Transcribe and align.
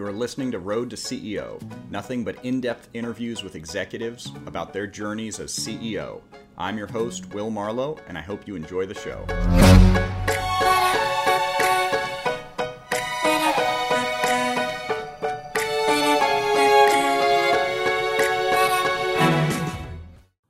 You 0.00 0.06
are 0.06 0.12
listening 0.12 0.50
to 0.52 0.58
Road 0.58 0.88
to 0.88 0.96
CEO, 0.96 1.60
nothing 1.90 2.24
but 2.24 2.42
in 2.42 2.62
depth 2.62 2.88
interviews 2.94 3.44
with 3.44 3.54
executives 3.54 4.32
about 4.46 4.72
their 4.72 4.86
journeys 4.86 5.38
as 5.38 5.52
CEO. 5.52 6.22
I'm 6.56 6.78
your 6.78 6.86
host, 6.86 7.34
Will 7.34 7.50
Marlowe, 7.50 7.98
and 8.08 8.16
I 8.16 8.22
hope 8.22 8.48
you 8.48 8.56
enjoy 8.56 8.86
the 8.86 8.94
show. 8.94 9.26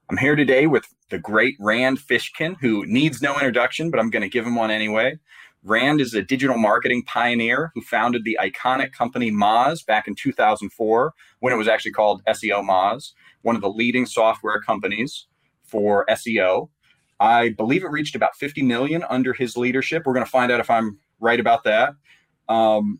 I'm 0.08 0.16
here 0.16 0.36
today 0.36 0.68
with 0.68 0.84
the 1.08 1.18
great 1.18 1.56
Rand 1.58 1.98
Fishkin, 1.98 2.54
who 2.60 2.86
needs 2.86 3.20
no 3.20 3.34
introduction, 3.34 3.90
but 3.90 3.98
I'm 3.98 4.10
going 4.10 4.22
to 4.22 4.28
give 4.28 4.46
him 4.46 4.54
one 4.54 4.70
anyway. 4.70 5.18
Rand 5.62 6.00
is 6.00 6.14
a 6.14 6.22
digital 6.22 6.56
marketing 6.56 7.02
pioneer 7.04 7.70
who 7.74 7.82
founded 7.82 8.24
the 8.24 8.38
iconic 8.40 8.92
company 8.92 9.30
Moz 9.30 9.84
back 9.84 10.08
in 10.08 10.14
2004 10.14 11.12
when 11.40 11.52
it 11.52 11.56
was 11.56 11.68
actually 11.68 11.92
called 11.92 12.22
SEO 12.26 12.66
Moz, 12.66 13.12
one 13.42 13.56
of 13.56 13.60
the 13.60 13.68
leading 13.68 14.06
software 14.06 14.60
companies 14.60 15.26
for 15.62 16.06
SEO. 16.08 16.70
I 17.20 17.50
believe 17.50 17.84
it 17.84 17.90
reached 17.90 18.14
about 18.14 18.36
50 18.36 18.62
million 18.62 19.04
under 19.10 19.34
his 19.34 19.56
leadership. 19.56 20.04
We're 20.06 20.14
going 20.14 20.24
to 20.24 20.30
find 20.30 20.50
out 20.50 20.60
if 20.60 20.70
I'm 20.70 20.98
right 21.20 21.38
about 21.38 21.64
that. 21.64 21.92
Um, 22.48 22.98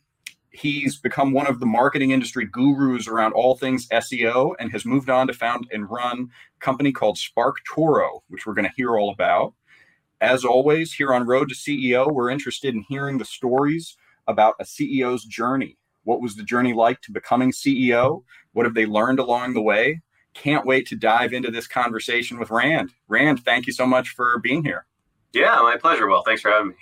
he's 0.51 0.99
become 0.99 1.33
one 1.33 1.47
of 1.47 1.61
the 1.61 1.67
marketing 1.67 2.11
industry 2.11 2.45
gurus 2.45 3.09
around 3.09 3.33
all 3.33 3.57
things 3.57 3.89
SEO 3.89 4.53
and 4.59 4.71
has 4.73 4.85
moved 4.85 5.09
on 5.09 5.27
to 5.29 5.33
found 5.33 5.67
and 5.73 5.91
run 5.91 6.29
a 6.57 6.65
company 6.65 6.93
called 6.93 7.17
SparkToro, 7.17 8.21
which 8.29 8.47
we're 8.47 8.55
going 8.55 8.67
to 8.67 8.75
hear 8.77 8.99
all 8.99 9.11
about. 9.11 9.55
As 10.21 10.45
always, 10.45 10.93
here 10.93 11.15
on 11.15 11.27
Road 11.27 11.49
to 11.49 11.55
CEO, 11.55 12.13
we're 12.13 12.29
interested 12.29 12.75
in 12.75 12.85
hearing 12.89 13.17
the 13.17 13.25
stories 13.25 13.97
about 14.27 14.55
a 14.61 14.65
CEO's 14.65 15.25
journey. 15.25 15.79
What 16.05 16.21
was 16.21 16.37
the 16.37 16.43
journey 16.43 16.75
like 16.75 17.01
to 17.03 17.13
becoming 17.13 17.53
CEO? 17.53 18.23
What 18.53 18.67
have 18.67 18.75
they 18.75 18.85
learned 18.85 19.19
along 19.19 19.55
the 19.55 19.63
way? 19.63 20.03
Can't 20.35 20.67
wait 20.67 20.87
to 20.89 20.97
dive 20.97 21.33
into 21.33 21.51
this 21.51 21.67
conversation 21.67 22.39
with 22.39 22.51
Rand. 22.51 22.93
Rand, 23.09 23.45
thank 23.45 23.67
you 23.67 23.73
so 23.73 23.87
much 23.87 24.11
for 24.11 24.39
being 24.39 24.63
here. 24.63 24.87
Yeah, 25.33 25.59
my 25.63 25.77
pleasure. 25.81 26.07
Well, 26.07 26.23
thanks 26.23 26.43
for 26.43 26.51
having 26.51 26.69
me. 26.69 26.77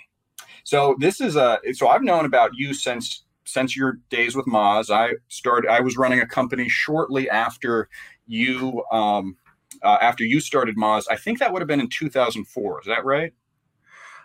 So 0.65 0.95
this 0.99 1.21
is 1.21 1.35
a 1.35 1.59
so 1.73 1.87
I've 1.87 2.03
known 2.03 2.25
about 2.25 2.51
you 2.55 2.73
since 2.73 3.23
since 3.45 3.75
your 3.75 3.99
days 4.09 4.35
with 4.35 4.45
Moz. 4.47 4.89
I 4.89 5.13
started 5.29 5.69
I 5.69 5.79
was 5.79 5.97
running 5.97 6.19
a 6.19 6.27
company 6.27 6.67
shortly 6.69 7.29
after 7.29 7.89
you 8.27 8.83
um, 8.91 9.37
uh, 9.83 9.97
after 10.01 10.23
you 10.23 10.39
started 10.39 10.77
Moz. 10.77 11.05
I 11.09 11.15
think 11.15 11.39
that 11.39 11.51
would 11.51 11.61
have 11.61 11.67
been 11.67 11.79
in 11.79 11.89
2004. 11.89 12.81
Is 12.81 12.87
that 12.87 13.05
right? 13.05 13.33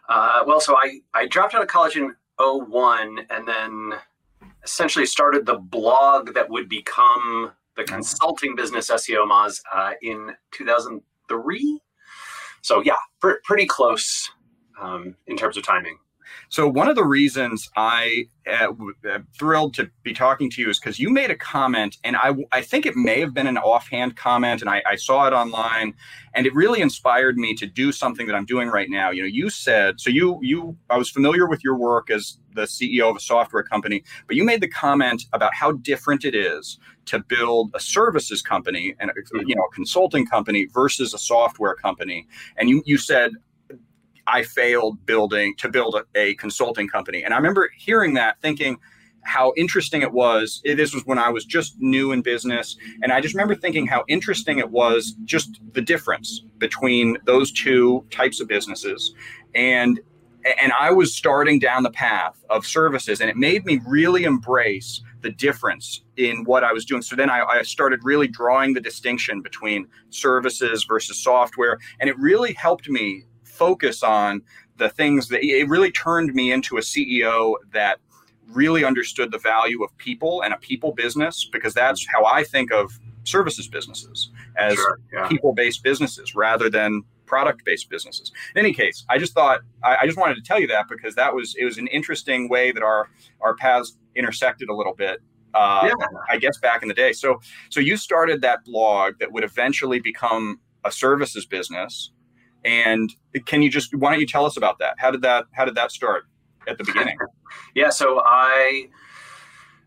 Uh, 0.08 0.44
well, 0.46 0.60
so 0.60 0.76
I, 0.76 1.00
I 1.14 1.26
dropped 1.26 1.54
out 1.54 1.62
of 1.62 1.68
college 1.68 1.96
in 1.96 2.14
01 2.38 3.26
and 3.30 3.48
then 3.48 3.92
essentially 4.62 5.06
started 5.06 5.46
the 5.46 5.58
blog 5.58 6.34
that 6.34 6.48
would 6.50 6.68
become 6.68 7.52
the 7.76 7.84
consulting 7.84 8.54
business 8.54 8.90
SEO 8.90 9.28
Moz 9.28 9.60
uh, 9.72 9.92
in 10.02 10.32
2003. 10.52 11.80
So, 12.62 12.82
yeah, 12.82 12.96
pr- 13.20 13.40
pretty 13.44 13.66
close 13.66 14.30
um, 14.80 15.16
in 15.26 15.36
terms 15.36 15.56
of 15.56 15.64
timing. 15.64 15.98
So 16.48 16.68
one 16.68 16.88
of 16.88 16.96
the 16.96 17.04
reasons 17.04 17.70
I 17.76 18.26
uh, 18.46 18.72
am 19.04 19.26
thrilled 19.38 19.74
to 19.74 19.90
be 20.02 20.12
talking 20.12 20.50
to 20.50 20.60
you 20.60 20.68
is 20.68 20.78
because 20.78 20.98
you 20.98 21.10
made 21.10 21.30
a 21.30 21.36
comment, 21.36 21.98
and 22.04 22.16
I 22.16 22.34
I 22.52 22.60
think 22.60 22.86
it 22.86 22.96
may 22.96 23.20
have 23.20 23.34
been 23.34 23.46
an 23.46 23.58
offhand 23.58 24.16
comment, 24.16 24.60
and 24.60 24.70
I, 24.70 24.82
I 24.86 24.96
saw 24.96 25.26
it 25.26 25.32
online, 25.32 25.94
and 26.34 26.46
it 26.46 26.54
really 26.54 26.80
inspired 26.80 27.36
me 27.36 27.54
to 27.54 27.66
do 27.66 27.92
something 27.92 28.26
that 28.26 28.34
I'm 28.34 28.44
doing 28.44 28.68
right 28.68 28.90
now. 28.90 29.10
You 29.10 29.22
know, 29.22 29.28
you 29.28 29.50
said 29.50 30.00
so. 30.00 30.10
You 30.10 30.38
you 30.42 30.76
I 30.90 30.98
was 30.98 31.10
familiar 31.10 31.46
with 31.46 31.64
your 31.64 31.76
work 31.76 32.10
as 32.10 32.38
the 32.54 32.62
CEO 32.62 33.10
of 33.10 33.16
a 33.16 33.20
software 33.20 33.62
company, 33.62 34.04
but 34.26 34.36
you 34.36 34.44
made 34.44 34.60
the 34.60 34.68
comment 34.68 35.24
about 35.32 35.54
how 35.54 35.72
different 35.72 36.24
it 36.24 36.34
is 36.34 36.78
to 37.06 37.18
build 37.18 37.70
a 37.74 37.80
services 37.80 38.42
company 38.42 38.94
and 39.00 39.10
you 39.46 39.54
know 39.54 39.62
a 39.62 39.74
consulting 39.74 40.26
company 40.26 40.66
versus 40.72 41.14
a 41.14 41.18
software 41.18 41.74
company. 41.74 42.26
And 42.56 42.68
you 42.68 42.82
you 42.86 42.98
said 42.98 43.32
I 44.26 44.42
failed 44.42 45.04
building 45.06 45.54
to 45.58 45.68
build 45.68 45.94
a, 45.94 46.18
a, 46.18 46.34
consulting 46.34 46.88
company. 46.88 47.22
And 47.22 47.34
I 47.34 47.36
remember 47.36 47.70
hearing 47.76 48.14
that 48.14 48.40
thinking 48.40 48.78
how 49.24 49.52
interesting 49.56 50.02
it 50.02 50.12
was. 50.12 50.62
Eh, 50.64 50.74
this 50.74 50.94
was 50.94 51.04
when 51.06 51.18
I 51.18 51.30
was 51.30 51.44
just 51.44 51.76
new 51.80 52.12
in 52.12 52.22
business. 52.22 52.76
And 53.02 53.12
I 53.12 53.20
just 53.20 53.34
remember 53.34 53.54
thinking 53.54 53.86
how 53.86 54.04
interesting 54.08 54.58
it 54.58 54.70
was 54.70 55.16
just 55.24 55.60
the 55.72 55.80
difference 55.80 56.42
between 56.58 57.18
those 57.24 57.50
two 57.50 58.04
types 58.10 58.40
of 58.40 58.48
businesses. 58.48 59.14
And 59.54 60.00
and 60.60 60.72
I 60.72 60.90
was 60.90 61.14
starting 61.14 61.58
down 61.58 61.84
the 61.84 61.90
path 61.90 62.36
of 62.50 62.66
services, 62.66 63.22
and 63.22 63.30
it 63.30 63.36
made 63.36 63.64
me 63.64 63.80
really 63.86 64.24
embrace 64.24 65.02
the 65.22 65.30
difference 65.30 66.02
in 66.18 66.44
what 66.44 66.62
I 66.62 66.72
was 66.72 66.84
doing. 66.84 67.00
So 67.00 67.16
then 67.16 67.30
I, 67.30 67.42
I, 67.44 67.62
started 67.62 68.00
really 68.02 68.28
drawing 68.28 68.74
the 68.74 68.80
distinction 68.80 69.40
between 69.40 69.86
services 70.10 70.84
versus 70.84 71.18
software, 71.18 71.78
and 71.98 72.10
it 72.10 72.18
really 72.18 72.52
helped 72.52 72.90
me 72.90 73.24
focus 73.54 74.02
on 74.02 74.42
the 74.76 74.88
things 74.88 75.28
that 75.28 75.44
it 75.44 75.68
really 75.68 75.90
turned 75.90 76.34
me 76.34 76.52
into 76.52 76.76
a 76.76 76.80
CEO 76.80 77.54
that 77.72 77.98
really 78.48 78.84
understood 78.84 79.30
the 79.30 79.38
value 79.38 79.82
of 79.82 79.96
people 79.98 80.42
and 80.42 80.52
a 80.52 80.58
people 80.58 80.92
business 80.92 81.48
because 81.50 81.72
that's 81.74 82.06
how 82.06 82.24
I 82.24 82.44
think 82.44 82.72
of 82.72 82.98
services 83.24 83.68
businesses 83.68 84.30
as 84.56 84.74
sure, 84.74 85.00
yeah. 85.12 85.26
people 85.28 85.54
based 85.54 85.82
businesses 85.82 86.34
rather 86.34 86.68
than 86.68 87.02
product 87.26 87.64
based 87.64 87.88
businesses. 87.88 88.30
In 88.54 88.60
any 88.60 88.74
case, 88.74 89.04
I 89.08 89.18
just 89.18 89.32
thought 89.32 89.60
I, 89.82 89.98
I, 90.02 90.06
just 90.06 90.18
wanted 90.18 90.36
to 90.36 90.42
tell 90.42 90.60
you 90.60 90.66
that 90.68 90.86
because 90.90 91.14
that 91.14 91.34
was 91.34 91.54
it 91.58 91.64
was 91.64 91.78
an 91.78 91.86
interesting 91.86 92.48
way 92.48 92.70
that 92.70 92.82
our 92.82 93.08
our 93.40 93.54
paths 93.56 93.96
intersected 94.14 94.68
a 94.68 94.74
little 94.74 94.94
bit. 94.94 95.20
Uh, 95.54 95.88
yeah. 95.88 96.06
I 96.28 96.36
guess 96.36 96.58
back 96.58 96.82
in 96.82 96.88
the 96.88 96.94
day. 96.94 97.12
So 97.12 97.40
so 97.70 97.80
you 97.80 97.96
started 97.96 98.42
that 98.42 98.64
blog 98.64 99.18
that 99.20 99.32
would 99.32 99.44
eventually 99.44 100.00
become 100.00 100.60
a 100.84 100.92
services 100.92 101.46
business 101.46 102.10
and 102.64 103.10
can 103.46 103.62
you 103.62 103.70
just 103.70 103.94
why 103.94 104.12
don't 104.12 104.20
you 104.20 104.26
tell 104.26 104.46
us 104.46 104.56
about 104.56 104.78
that? 104.78 104.94
How 104.98 105.10
did 105.10 105.22
that 105.22 105.46
how 105.52 105.64
did 105.64 105.74
that 105.74 105.90
start 105.90 106.24
at 106.66 106.78
the 106.78 106.84
beginning? 106.84 107.16
yeah, 107.74 107.90
so 107.90 108.22
I 108.24 108.88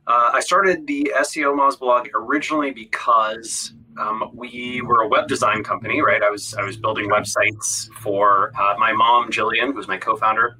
uh, 0.08 0.32
I 0.34 0.40
started 0.40 0.88
the 0.88 1.12
SEO 1.18 1.58
Moz 1.58 1.78
blog 1.78 2.08
originally 2.16 2.72
because 2.72 3.74
um, 4.00 4.32
we 4.34 4.82
were 4.82 5.02
a 5.02 5.08
web 5.08 5.28
design 5.28 5.64
company, 5.64 6.02
right? 6.02 6.22
I 6.22 6.30
was 6.30 6.54
I 6.54 6.64
was 6.64 6.78
building 6.78 7.10
websites 7.10 7.90
for 8.02 8.52
uh, 8.58 8.76
my 8.78 8.94
mom, 8.94 9.32
Gillian, 9.32 9.74
who's 9.74 9.88
my 9.88 9.98
co-founder. 9.98 10.58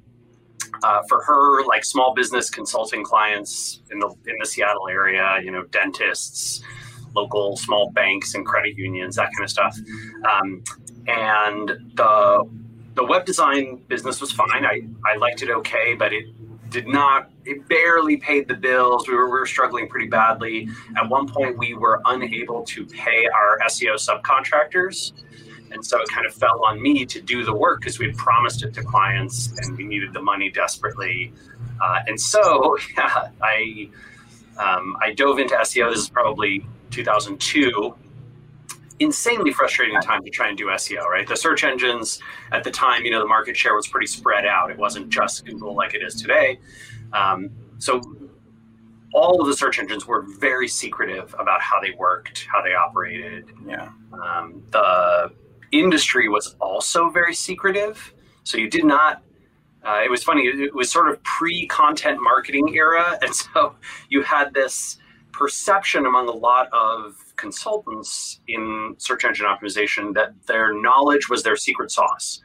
Uh, 0.82 1.02
for 1.08 1.22
her, 1.22 1.64
like 1.64 1.84
small 1.84 2.14
business 2.14 2.50
consulting 2.50 3.02
clients 3.02 3.80
in 3.90 3.98
the 3.98 4.08
in 4.08 4.34
the 4.38 4.46
Seattle 4.46 4.88
area, 4.88 5.40
you 5.42 5.50
know, 5.50 5.64
dentists, 5.64 6.62
local 7.20 7.56
small 7.56 7.90
banks 7.90 8.34
and 8.34 8.44
credit 8.46 8.76
unions, 8.76 9.16
that 9.16 9.30
kind 9.34 9.44
of 9.44 9.50
stuff. 9.50 9.76
Um, 10.30 10.62
and 11.06 11.68
the 11.94 12.48
the 12.94 13.04
web 13.04 13.24
design 13.24 13.80
business 13.86 14.20
was 14.20 14.32
fine. 14.32 14.64
I, 14.64 14.82
I 15.06 15.16
liked 15.16 15.42
it 15.42 15.50
okay, 15.50 15.94
but 15.94 16.12
it 16.12 16.24
did 16.70 16.88
not 16.88 17.30
it 17.44 17.66
barely 17.68 18.16
paid 18.16 18.48
the 18.48 18.54
bills. 18.54 19.08
We 19.08 19.14
were, 19.14 19.26
we 19.26 19.38
were 19.38 19.46
struggling 19.46 19.88
pretty 19.88 20.08
badly. 20.08 20.68
At 20.96 21.08
one 21.08 21.28
point 21.28 21.56
we 21.56 21.74
were 21.74 22.02
unable 22.04 22.64
to 22.64 22.84
pay 22.84 23.26
our 23.26 23.58
SEO 23.66 23.94
subcontractors. 23.94 25.12
And 25.70 25.84
so 25.84 26.00
it 26.00 26.08
kind 26.08 26.26
of 26.26 26.34
fell 26.34 26.64
on 26.64 26.82
me 26.82 27.06
to 27.06 27.20
do 27.20 27.44
the 27.44 27.54
work 27.54 27.80
because 27.80 27.98
we 27.98 28.06
had 28.06 28.16
promised 28.16 28.64
it 28.64 28.74
to 28.74 28.82
clients 28.82 29.52
and 29.58 29.76
we 29.76 29.84
needed 29.84 30.12
the 30.12 30.22
money 30.22 30.50
desperately. 30.50 31.32
Uh, 31.80 32.00
and 32.06 32.20
so 32.20 32.76
yeah, 32.96 33.28
I 33.40 33.88
um, 34.58 34.96
I 35.00 35.14
dove 35.14 35.38
into 35.38 35.54
SEO. 35.54 35.90
This 35.90 36.00
is 36.00 36.10
probably 36.10 36.66
2002 36.90 37.94
insanely 39.00 39.52
frustrating 39.52 40.00
time 40.00 40.24
to 40.24 40.30
try 40.30 40.48
and 40.48 40.58
do 40.58 40.66
SEO, 40.66 41.04
right? 41.04 41.26
The 41.26 41.36
search 41.36 41.64
engines 41.64 42.20
at 42.52 42.64
the 42.64 42.70
time, 42.70 43.04
you 43.04 43.10
know, 43.10 43.20
the 43.20 43.26
market 43.26 43.56
share 43.56 43.74
was 43.74 43.86
pretty 43.86 44.06
spread 44.06 44.44
out. 44.44 44.70
It 44.70 44.78
wasn't 44.78 45.08
just 45.08 45.44
Google 45.44 45.74
like 45.74 45.94
it 45.94 46.02
is 46.02 46.20
today. 46.20 46.58
Um, 47.12 47.50
so 47.78 48.00
all 49.14 49.40
of 49.40 49.46
the 49.46 49.56
search 49.56 49.78
engines 49.78 50.06
were 50.06 50.22
very 50.38 50.68
secretive 50.68 51.34
about 51.38 51.60
how 51.60 51.80
they 51.80 51.92
worked, 51.92 52.46
how 52.52 52.62
they 52.62 52.74
operated. 52.74 53.50
Yeah. 53.66 53.90
Um, 54.12 54.62
the 54.70 55.32
industry 55.72 56.28
was 56.28 56.56
also 56.60 57.08
very 57.10 57.34
secretive. 57.34 58.12
So 58.44 58.58
you 58.58 58.68
did 58.68 58.84
not. 58.84 59.22
Uh, 59.84 60.00
it 60.04 60.10
was 60.10 60.22
funny. 60.24 60.42
It 60.42 60.74
was 60.74 60.90
sort 60.90 61.08
of 61.08 61.22
pre-content 61.22 62.18
marketing 62.20 62.74
era, 62.74 63.18
and 63.22 63.34
so 63.34 63.76
you 64.08 64.22
had 64.22 64.52
this 64.52 64.98
perception 65.38 66.04
among 66.04 66.28
a 66.28 66.32
lot 66.32 66.68
of 66.72 67.14
consultants 67.36 68.40
in 68.48 68.96
search 68.98 69.24
engine 69.24 69.46
optimization 69.46 70.12
that 70.12 70.32
their 70.46 70.74
knowledge 70.74 71.28
was 71.28 71.44
their 71.44 71.56
secret 71.56 71.92
sauce. 71.92 72.42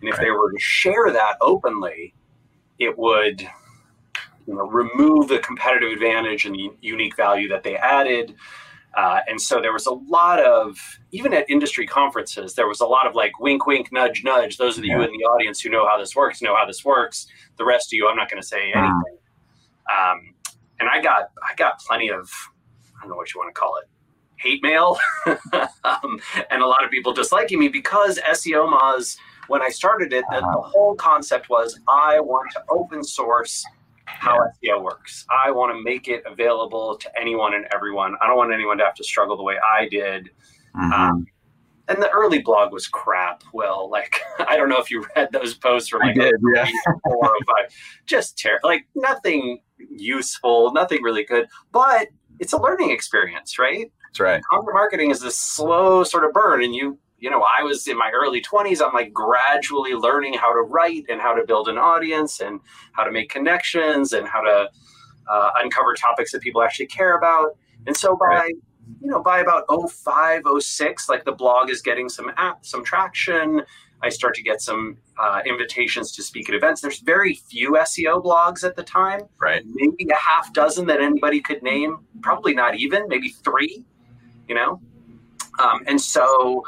And 0.00 0.08
if 0.08 0.16
right. 0.16 0.26
they 0.26 0.30
were 0.30 0.52
to 0.52 0.58
share 0.58 1.10
that 1.12 1.36
openly, 1.40 2.14
it 2.78 2.96
would 2.96 3.40
you 4.46 4.54
know, 4.54 4.68
remove 4.68 5.26
the 5.26 5.40
competitive 5.40 5.90
advantage 5.90 6.46
and 6.46 6.54
the 6.54 6.70
unique 6.80 7.16
value 7.16 7.48
that 7.48 7.64
they 7.64 7.76
added. 7.76 8.36
Uh, 8.96 9.20
and 9.28 9.40
so 9.40 9.60
there 9.60 9.72
was 9.72 9.86
a 9.86 9.92
lot 9.92 10.38
of, 10.38 10.78
even 11.10 11.34
at 11.34 11.50
industry 11.50 11.84
conferences, 11.84 12.54
there 12.54 12.68
was 12.68 12.80
a 12.80 12.86
lot 12.86 13.08
of 13.08 13.14
like 13.16 13.40
wink, 13.40 13.66
wink, 13.66 13.92
nudge, 13.92 14.22
nudge. 14.22 14.56
Those 14.56 14.78
of 14.78 14.84
yeah. 14.84 14.96
you 14.96 15.02
in 15.02 15.10
the 15.10 15.24
audience 15.24 15.60
who 15.60 15.68
know 15.68 15.86
how 15.86 15.98
this 15.98 16.14
works 16.14 16.40
know 16.40 16.54
how 16.54 16.64
this 16.64 16.84
works. 16.84 17.26
The 17.58 17.64
rest 17.64 17.88
of 17.88 17.94
you, 17.94 18.08
I'm 18.08 18.16
not 18.16 18.30
going 18.30 18.40
to 18.40 18.46
say 18.46 18.72
anything. 18.72 19.18
Um, 19.90 20.34
and 20.80 20.88
I 20.88 21.00
got 21.00 21.30
I 21.42 21.54
got 21.56 21.78
plenty 21.80 22.10
of 22.10 22.30
I 22.96 23.02
don't 23.02 23.10
know 23.10 23.16
what 23.16 23.32
you 23.34 23.40
want 23.40 23.54
to 23.54 23.58
call 23.58 23.76
it 23.76 23.88
hate 24.38 24.62
mail 24.62 24.98
um, 25.26 26.20
and 26.50 26.62
a 26.62 26.66
lot 26.66 26.84
of 26.84 26.90
people 26.90 27.12
disliking 27.12 27.58
me 27.58 27.68
because 27.68 28.18
SEO 28.18 28.70
Moz 28.70 29.16
when 29.48 29.62
I 29.62 29.68
started 29.68 30.12
it 30.12 30.24
uh-huh. 30.30 30.40
the 30.40 30.62
whole 30.62 30.94
concept 30.94 31.48
was 31.48 31.80
I 31.88 32.20
want 32.20 32.50
to 32.52 32.62
open 32.68 33.02
source 33.02 33.64
how. 34.06 34.38
SEO 34.64 34.82
works. 34.82 35.26
I 35.30 35.50
want 35.50 35.76
to 35.76 35.82
make 35.82 36.08
it 36.08 36.22
available 36.26 36.96
to 36.96 37.20
anyone 37.20 37.54
and 37.54 37.66
everyone. 37.72 38.14
I 38.22 38.26
don't 38.26 38.36
want 38.36 38.52
anyone 38.52 38.78
to 38.78 38.84
have 38.84 38.94
to 38.94 39.04
struggle 39.04 39.36
the 39.36 39.42
way 39.42 39.56
I 39.58 39.88
did. 39.88 40.30
Mm-hmm. 40.76 40.92
Um, 40.92 41.26
and 41.88 42.02
the 42.02 42.10
early 42.10 42.40
blog 42.40 42.72
was 42.72 42.86
crap. 42.86 43.42
Well, 43.52 43.90
like 43.90 44.20
I 44.48 44.56
don't 44.56 44.68
know 44.68 44.78
if 44.78 44.90
you 44.90 45.04
read 45.16 45.30
those 45.32 45.54
posts 45.54 45.88
from 45.88 46.00
like 46.00 46.18
I 46.18 46.24
did, 46.24 46.34
yeah. 46.54 46.66
four 47.04 47.26
or 47.26 47.38
five. 47.46 47.72
Just 48.06 48.38
terrible. 48.38 48.68
Like 48.68 48.86
nothing 48.94 49.60
useful, 49.78 50.72
nothing 50.72 51.02
really 51.02 51.24
good. 51.24 51.46
But 51.72 52.08
it's 52.38 52.52
a 52.52 52.60
learning 52.60 52.90
experience, 52.90 53.58
right? 53.58 53.90
That's 54.08 54.20
right. 54.20 54.42
Content 54.50 54.74
marketing 54.74 55.10
is 55.10 55.20
this 55.20 55.38
slow 55.38 56.04
sort 56.04 56.24
of 56.24 56.32
burn, 56.32 56.62
and 56.62 56.74
you 56.74 56.98
you 57.18 57.30
know, 57.30 57.42
I 57.58 57.62
was 57.62 57.86
in 57.88 57.96
my 57.96 58.10
early 58.14 58.42
20s. 58.42 58.84
I'm 58.86 58.92
like 58.92 59.12
gradually 59.12 59.94
learning 59.94 60.34
how 60.34 60.52
to 60.52 60.60
write 60.60 61.04
and 61.08 61.20
how 61.20 61.34
to 61.34 61.44
build 61.46 61.66
an 61.66 61.78
audience 61.78 62.40
and 62.40 62.60
how 62.92 63.04
to 63.04 63.10
make 63.10 63.30
connections 63.30 64.12
and 64.12 64.28
how 64.28 64.42
to 64.42 64.68
uh, 65.30 65.50
uncover 65.56 65.94
topics 65.94 66.32
that 66.32 66.42
people 66.42 66.62
actually 66.62 66.86
care 66.86 67.16
about. 67.16 67.56
And 67.86 67.96
so 67.96 68.16
by 68.16 68.26
right 68.26 68.54
you 69.00 69.10
know, 69.10 69.22
by 69.22 69.40
about 69.40 69.64
05, 69.68 70.42
06, 70.60 71.08
like 71.08 71.24
the 71.24 71.32
blog 71.32 71.70
is 71.70 71.82
getting 71.82 72.08
some 72.08 72.30
app, 72.36 72.64
some 72.64 72.84
traction. 72.84 73.62
I 74.02 74.10
start 74.10 74.34
to 74.34 74.42
get 74.42 74.60
some 74.60 74.98
uh, 75.18 75.40
invitations 75.46 76.12
to 76.12 76.22
speak 76.22 76.48
at 76.48 76.54
events. 76.54 76.80
There's 76.80 77.00
very 77.00 77.34
few 77.34 77.72
SEO 77.72 78.22
blogs 78.22 78.62
at 78.62 78.76
the 78.76 78.82
time. 78.82 79.22
Right. 79.40 79.62
Maybe 79.66 80.10
a 80.10 80.14
half 80.14 80.52
dozen 80.52 80.86
that 80.86 81.00
anybody 81.00 81.40
could 81.40 81.62
name. 81.62 82.00
Probably 82.20 82.54
not 82.54 82.76
even. 82.76 83.08
Maybe 83.08 83.30
three. 83.30 83.84
You 84.48 84.54
know. 84.54 84.80
Um, 85.58 85.82
and 85.86 86.00
so 86.00 86.64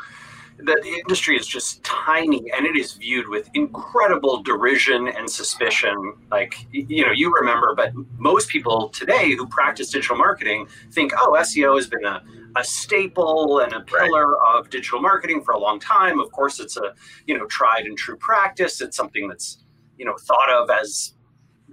the, 0.59 0.79
the 0.83 1.01
industry 1.01 1.37
is 1.37 1.47
just 1.47 1.83
tiny 1.85 2.43
and 2.57 2.67
it 2.67 2.77
is 2.77 2.95
viewed 2.95 3.29
with 3.29 3.49
incredible 3.55 4.43
derision 4.43 5.09
and 5.09 5.31
suspicion. 5.31 6.15
Like, 6.31 6.67
you 6.73 7.05
know, 7.07 7.13
you 7.13 7.33
remember, 7.33 7.75
but 7.77 7.93
most 8.17 8.49
people 8.49 8.89
today 8.89 9.35
who 9.37 9.47
practice 9.47 9.91
digital 9.91 10.17
marketing 10.17 10.69
think, 10.93 11.13
oh, 11.17 11.37
SEO 11.39 11.77
has 11.77 11.87
been 11.87 12.05
a, 12.05 12.23
a 12.57 12.65
staple 12.65 13.61
and 13.61 13.73
a 13.73 13.81
pillar 13.81 14.33
right. 14.33 14.59
of 14.59 14.69
digital 14.69 15.01
marketing 15.01 15.43
for 15.45 15.53
a 15.53 15.59
long 15.59 15.79
time. 15.79 16.19
Of 16.19 16.33
course, 16.33 16.59
it's 16.59 16.77
a, 16.77 16.93
you 17.27 17.39
know, 17.39 17.47
tried 17.47 17.85
and 17.85 17.97
true 17.97 18.17
practice. 18.17 18.81
It's 18.81 18.97
something 18.97 19.29
that's, 19.29 19.65
you 19.97 20.05
know, 20.05 20.17
thought 20.21 20.51
of 20.51 20.71
as 20.71 21.15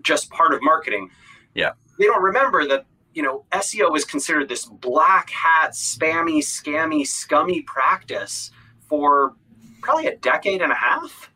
just 0.03 0.29
part 0.29 0.53
of 0.53 0.59
marketing. 0.61 1.09
Yeah. 1.55 1.71
They 1.97 2.05
don't 2.05 2.23
remember 2.23 2.67
that 2.67 2.85
you 3.15 3.23
know, 3.23 3.45
SEO 3.53 3.95
is 3.95 4.03
considered 4.03 4.49
this 4.49 4.65
black 4.65 5.29
hat, 5.29 5.71
spammy, 5.71 6.39
scammy, 6.39 7.07
scummy 7.07 7.61
practice 7.61 8.51
for 8.87 9.33
probably 9.81 10.07
a 10.07 10.17
decade 10.17 10.61
and 10.61 10.71
a 10.71 10.75
half. 10.75 11.31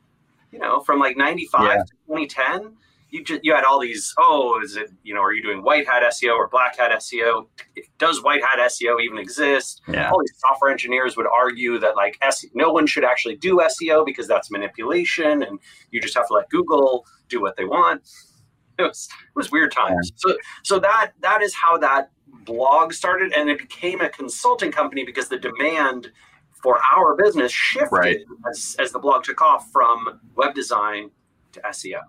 You 0.52 0.58
know, 0.58 0.80
from 0.80 1.00
like 1.00 1.16
'95 1.16 1.62
yeah. 1.62 1.76
to 1.76 1.92
2010, 2.08 2.76
you 3.12 3.24
just, 3.24 3.44
you 3.44 3.54
had 3.54 3.64
all 3.64 3.80
these. 3.80 4.14
Oh, 4.18 4.60
is 4.64 4.76
it 4.76 4.92
you 5.04 5.14
know? 5.14 5.22
Are 5.22 5.34
you 5.34 5.42
doing 5.42 5.64
white 5.64 5.88
hat 5.88 6.04
SEO 6.04 6.36
or 6.36 6.48
black 6.48 6.78
hat 6.78 6.92
SEO? 6.92 7.48
Does 7.98 8.24
white 8.24 8.42
hat 8.42 8.60
SEO 8.60 9.02
even 9.02 9.18
exist? 9.18 9.82
Yeah. 9.88 10.10
All 10.10 10.20
these 10.20 10.34
software 10.38 10.72
engineers 10.72 11.18
would 11.18 11.28
argue 11.28 11.80
that 11.80 11.96
like 11.96 12.18
SEO, 12.24 12.50
no 12.54 12.72
one 12.72 12.88
should 12.88 13.04
actually 13.04 13.36
do 13.36 13.58
SEO 13.58 14.06
because 14.06 14.28
that's 14.28 14.52
manipulation, 14.52 15.44
and 15.44 15.60
you 15.92 16.02
just 16.02 16.16
have 16.16 16.28
to 16.28 16.34
let 16.34 16.50
Google 16.50 17.06
do 17.28 17.42
what 17.42 17.56
they 17.58 17.66
want. 17.66 18.02
It 18.78 18.84
was 18.84 19.08
it 19.12 19.36
was 19.36 19.52
weird 19.52 19.72
times. 19.72 20.12
Yeah. 20.12 20.34
So 20.34 20.38
so 20.64 20.80
that 20.80 21.12
that 21.22 21.42
is 21.42 21.54
how 21.54 21.78
that 21.80 22.12
blog 22.46 22.94
started, 22.94 23.34
and 23.34 23.50
it 23.50 23.58
became 23.58 24.02
a 24.02 24.10
consulting 24.10 24.72
company 24.72 25.04
because 25.04 25.30
the 25.30 25.38
demand 25.38 26.12
for 26.62 26.80
our 26.96 27.16
business 27.16 27.52
shifted 27.52 27.92
right. 27.92 28.20
as, 28.50 28.76
as 28.80 28.92
the 28.92 29.00
blog 29.00 29.24
took 29.24 29.42
off 29.42 29.72
from 29.72 30.20
web 30.36 30.54
design 30.54 31.12
to 31.54 31.62
SEO. 31.62 32.02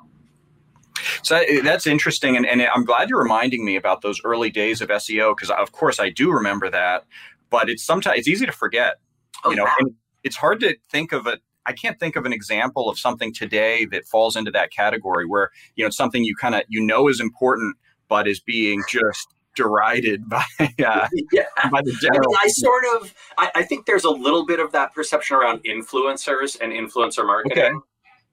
So 1.22 1.40
that's 1.62 1.86
interesting, 1.86 2.36
and, 2.36 2.44
and 2.46 2.62
I'm 2.62 2.84
glad 2.84 3.08
you're 3.08 3.22
reminding 3.22 3.64
me 3.64 3.76
about 3.76 4.02
those 4.02 4.20
early 4.24 4.50
days 4.50 4.80
of 4.80 4.88
SEO 4.88 5.34
because, 5.36 5.50
of 5.50 5.72
course, 5.72 5.98
I 5.98 6.10
do 6.10 6.30
remember 6.30 6.70
that. 6.70 7.04
But 7.48 7.68
it's 7.70 7.82
sometimes 7.82 8.18
it's 8.18 8.28
easy 8.28 8.46
to 8.46 8.52
forget, 8.52 8.96
oh, 9.44 9.50
you 9.50 9.56
know. 9.56 9.66
And 9.78 9.94
it's 10.22 10.36
hard 10.36 10.60
to 10.60 10.76
think 10.90 11.12
of 11.12 11.26
it. 11.26 11.40
I 11.66 11.72
can't 11.72 11.98
think 11.98 12.16
of 12.16 12.26
an 12.26 12.32
example 12.32 12.88
of 12.88 12.98
something 12.98 13.32
today 13.32 13.86
that 13.86 14.06
falls 14.06 14.36
into 14.36 14.50
that 14.52 14.72
category 14.72 15.26
where 15.26 15.50
you 15.74 15.84
know 15.84 15.88
it's 15.88 15.96
something 15.96 16.22
you 16.22 16.36
kind 16.36 16.54
of 16.54 16.62
you 16.68 16.84
know 16.84 17.08
is 17.08 17.20
important, 17.20 17.76
but 18.08 18.28
is 18.28 18.40
being 18.40 18.82
just 18.88 19.26
derided 19.54 20.28
by 20.28 20.44
uh, 20.60 20.66
yeah. 21.32 21.44
by 21.70 21.82
the 21.82 21.96
general. 22.00 22.28
I, 22.28 22.28
mean, 22.28 22.36
I 22.44 22.48
sort 22.48 22.84
of 22.94 23.14
I, 23.38 23.50
I, 23.56 23.62
think 23.62 23.86
there's 23.86 24.04
a 24.04 24.10
little 24.10 24.46
bit 24.46 24.60
of 24.60 24.72
that 24.72 24.94
perception 24.94 25.36
around 25.36 25.60
influencers 25.64 26.60
and 26.60 26.72
influencer 26.72 27.26
marketing, 27.26 27.58
okay. 27.58 27.74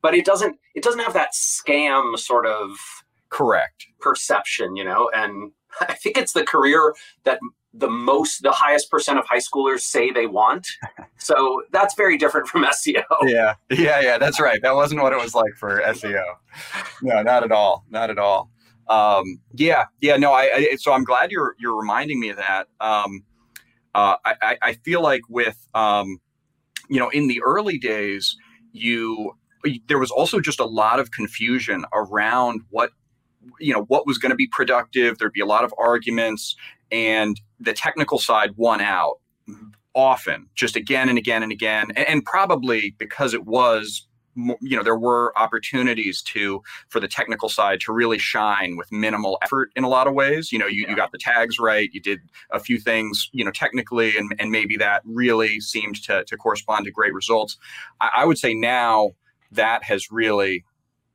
but 0.01 0.13
it 0.13 0.25
doesn't 0.25 0.57
it 0.75 0.83
doesn't 0.83 1.01
have 1.01 1.13
that 1.13 1.31
scam 1.33 2.17
sort 2.17 2.45
of 2.45 2.77
correct 3.29 3.87
perception, 3.99 4.75
you 4.75 4.83
know. 4.83 5.09
And 5.13 5.51
I 5.81 5.93
think 5.93 6.17
it's 6.17 6.33
the 6.33 6.43
career 6.43 6.95
that 7.23 7.39
the 7.73 7.89
most 7.89 8.41
the 8.41 8.51
highest 8.51 8.89
percent 8.89 9.19
of 9.19 9.25
high 9.25 9.39
schoolers 9.39 9.81
say 9.81 10.11
they 10.11 10.27
want. 10.27 10.67
So 11.17 11.63
that's 11.71 11.93
very 11.95 12.17
different 12.17 12.47
from 12.47 12.63
SEO. 12.63 13.03
Yeah, 13.23 13.55
yeah, 13.69 13.99
yeah. 13.99 14.17
That's 14.17 14.39
right. 14.39 14.59
That 14.61 14.75
wasn't 14.75 15.01
what 15.01 15.13
it 15.13 15.19
was 15.19 15.35
like 15.35 15.53
for 15.57 15.81
SEO. 15.81 16.23
No, 17.01 17.21
not 17.21 17.43
at 17.43 17.51
all. 17.51 17.85
Not 17.89 18.09
at 18.09 18.17
all 18.17 18.49
um, 18.89 19.39
yeah, 19.53 19.85
yeah, 20.01 20.17
no, 20.17 20.33
I, 20.33 20.49
I, 20.53 20.75
so 20.77 20.93
I'm 20.93 21.03
glad 21.03 21.31
you're 21.31 21.55
you're 21.59 21.75
reminding 21.75 22.19
me 22.19 22.29
of 22.29 22.37
that. 22.37 22.67
Um, 22.79 23.23
uh, 23.93 24.15
I, 24.23 24.57
I 24.61 24.73
feel 24.73 25.01
like 25.01 25.21
with 25.29 25.57
um, 25.73 26.19
you 26.89 26.99
know 26.99 27.09
in 27.09 27.27
the 27.27 27.41
early 27.41 27.77
days, 27.77 28.37
you 28.71 29.33
there 29.87 29.97
was 29.97 30.11
also 30.11 30.39
just 30.39 30.59
a 30.59 30.65
lot 30.65 30.99
of 30.99 31.11
confusion 31.11 31.85
around 31.93 32.61
what 32.69 32.91
you 33.59 33.73
know 33.73 33.83
what 33.83 34.05
was 34.07 34.17
going 34.17 34.29
to 34.29 34.35
be 34.35 34.47
productive. 34.47 35.17
There'd 35.17 35.33
be 35.33 35.41
a 35.41 35.45
lot 35.45 35.63
of 35.63 35.73
arguments, 35.77 36.55
and 36.91 37.39
the 37.59 37.73
technical 37.73 38.19
side 38.19 38.51
won 38.55 38.81
out 38.81 39.19
often, 39.93 40.47
just 40.55 40.75
again 40.75 41.09
and 41.09 41.17
again 41.17 41.43
and 41.43 41.51
again, 41.51 41.91
and, 41.95 42.07
and 42.07 42.25
probably 42.25 42.95
because 42.99 43.33
it 43.33 43.45
was 43.45 44.07
you 44.37 44.77
know 44.77 44.83
there 44.83 44.97
were 44.97 45.37
opportunities 45.37 46.21
to 46.21 46.61
for 46.89 46.99
the 46.99 47.07
technical 47.07 47.49
side 47.49 47.79
to 47.81 47.91
really 47.91 48.17
shine 48.17 48.77
with 48.77 48.91
minimal 48.91 49.37
effort 49.43 49.71
in 49.75 49.83
a 49.83 49.89
lot 49.89 50.07
of 50.07 50.13
ways 50.13 50.51
you 50.51 50.59
know 50.59 50.67
you, 50.67 50.83
yeah. 50.83 50.89
you 50.89 50.95
got 50.95 51.11
the 51.11 51.17
tags 51.17 51.59
right 51.59 51.89
you 51.91 51.99
did 51.99 52.19
a 52.51 52.59
few 52.59 52.79
things 52.79 53.29
you 53.33 53.43
know 53.43 53.51
technically 53.51 54.15
and, 54.15 54.33
and 54.39 54.51
maybe 54.51 54.77
that 54.77 55.01
really 55.05 55.59
seemed 55.59 56.01
to, 56.03 56.23
to 56.25 56.37
correspond 56.37 56.85
to 56.85 56.91
great 56.91 57.13
results 57.13 57.57
I, 57.99 58.09
I 58.17 58.25
would 58.25 58.37
say 58.37 58.53
now 58.53 59.11
that 59.51 59.83
has 59.83 60.11
really 60.11 60.63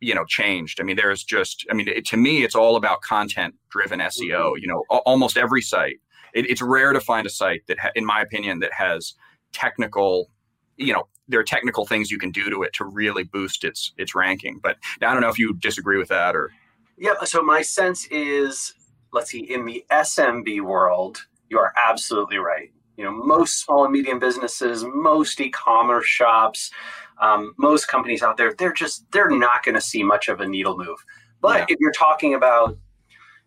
you 0.01 0.15
know 0.15 0.25
changed 0.25 0.81
i 0.81 0.85
mean 0.85 0.97
there's 0.97 1.23
just 1.23 1.65
i 1.71 1.75
mean 1.75 1.89
it, 1.89 2.05
to 2.07 2.17
me 2.17 2.43
it's 2.43 2.57
all 2.57 2.77
about 2.77 3.03
content 3.03 3.55
driven 3.71 4.01
seo 4.01 4.31
mm-hmm. 4.31 4.59
you 4.59 4.67
know 4.67 4.85
almost 4.91 5.37
every 5.37 5.63
site 5.63 6.01
it, 6.35 6.51
it's 6.51 6.63
rare 6.63 6.93
to 6.93 7.01
find 7.01 7.27
a 7.27 7.31
site 7.31 7.63
that 7.69 7.79
ha- 7.79 7.93
in 7.95 8.05
my 8.05 8.21
opinion 8.21 8.59
that 8.59 8.73
has 8.73 9.15
technical 9.53 10.29
you 10.77 10.93
know 10.93 11.07
there 11.33 11.41
are 11.41 11.45
technical 11.45 11.87
things 11.87 12.11
you 12.11 12.19
can 12.19 12.31
do 12.31 12.49
to 12.51 12.63
it 12.63 12.73
to 12.75 12.85
really 12.85 13.25
boost 13.25 13.65
its 13.65 13.93
its 13.99 14.15
ranking. 14.15 14.61
But 14.63 14.77
I 15.01 15.13
don't 15.13 15.23
know 15.23 15.29
if 15.29 15.39
you 15.39 15.55
disagree 15.55 15.99
with 15.99 16.09
that 16.09 16.37
or. 16.37 16.53
Yeah. 16.97 17.15
So 17.25 17.43
my 17.43 17.63
sense 17.63 18.07
is, 18.07 18.75
let's 19.13 19.31
see, 19.31 19.41
in 19.41 19.65
the 19.65 19.85
SMB 19.91 20.61
world, 20.61 21.27
you 21.49 21.59
are 21.59 21.73
absolutely 21.77 22.39
right. 22.39 22.71
You 22.97 23.05
know, 23.05 23.11
most 23.11 23.65
small 23.65 23.85
and 23.85 23.93
medium 23.93 24.19
businesses, 24.19 24.85
most 24.85 25.41
e-commerce 25.41 26.07
shops, 26.07 26.71
um, 27.19 27.55
most 27.57 27.89
companies 27.89 28.23
out 28.23 28.37
there, 28.37 28.53
they're 28.55 28.73
just 28.73 29.11
they're 29.11 29.31
not 29.31 29.65
going 29.65 29.75
to 29.75 29.81
see 29.81 30.03
much 30.03 30.29
of 30.29 30.41
a 30.41 30.47
needle 30.47 30.77
move. 30.77 30.99
But 31.41 31.61
yeah. 31.61 31.67
if 31.71 31.77
you're 31.81 31.93
talking 31.93 32.35
about, 32.35 32.79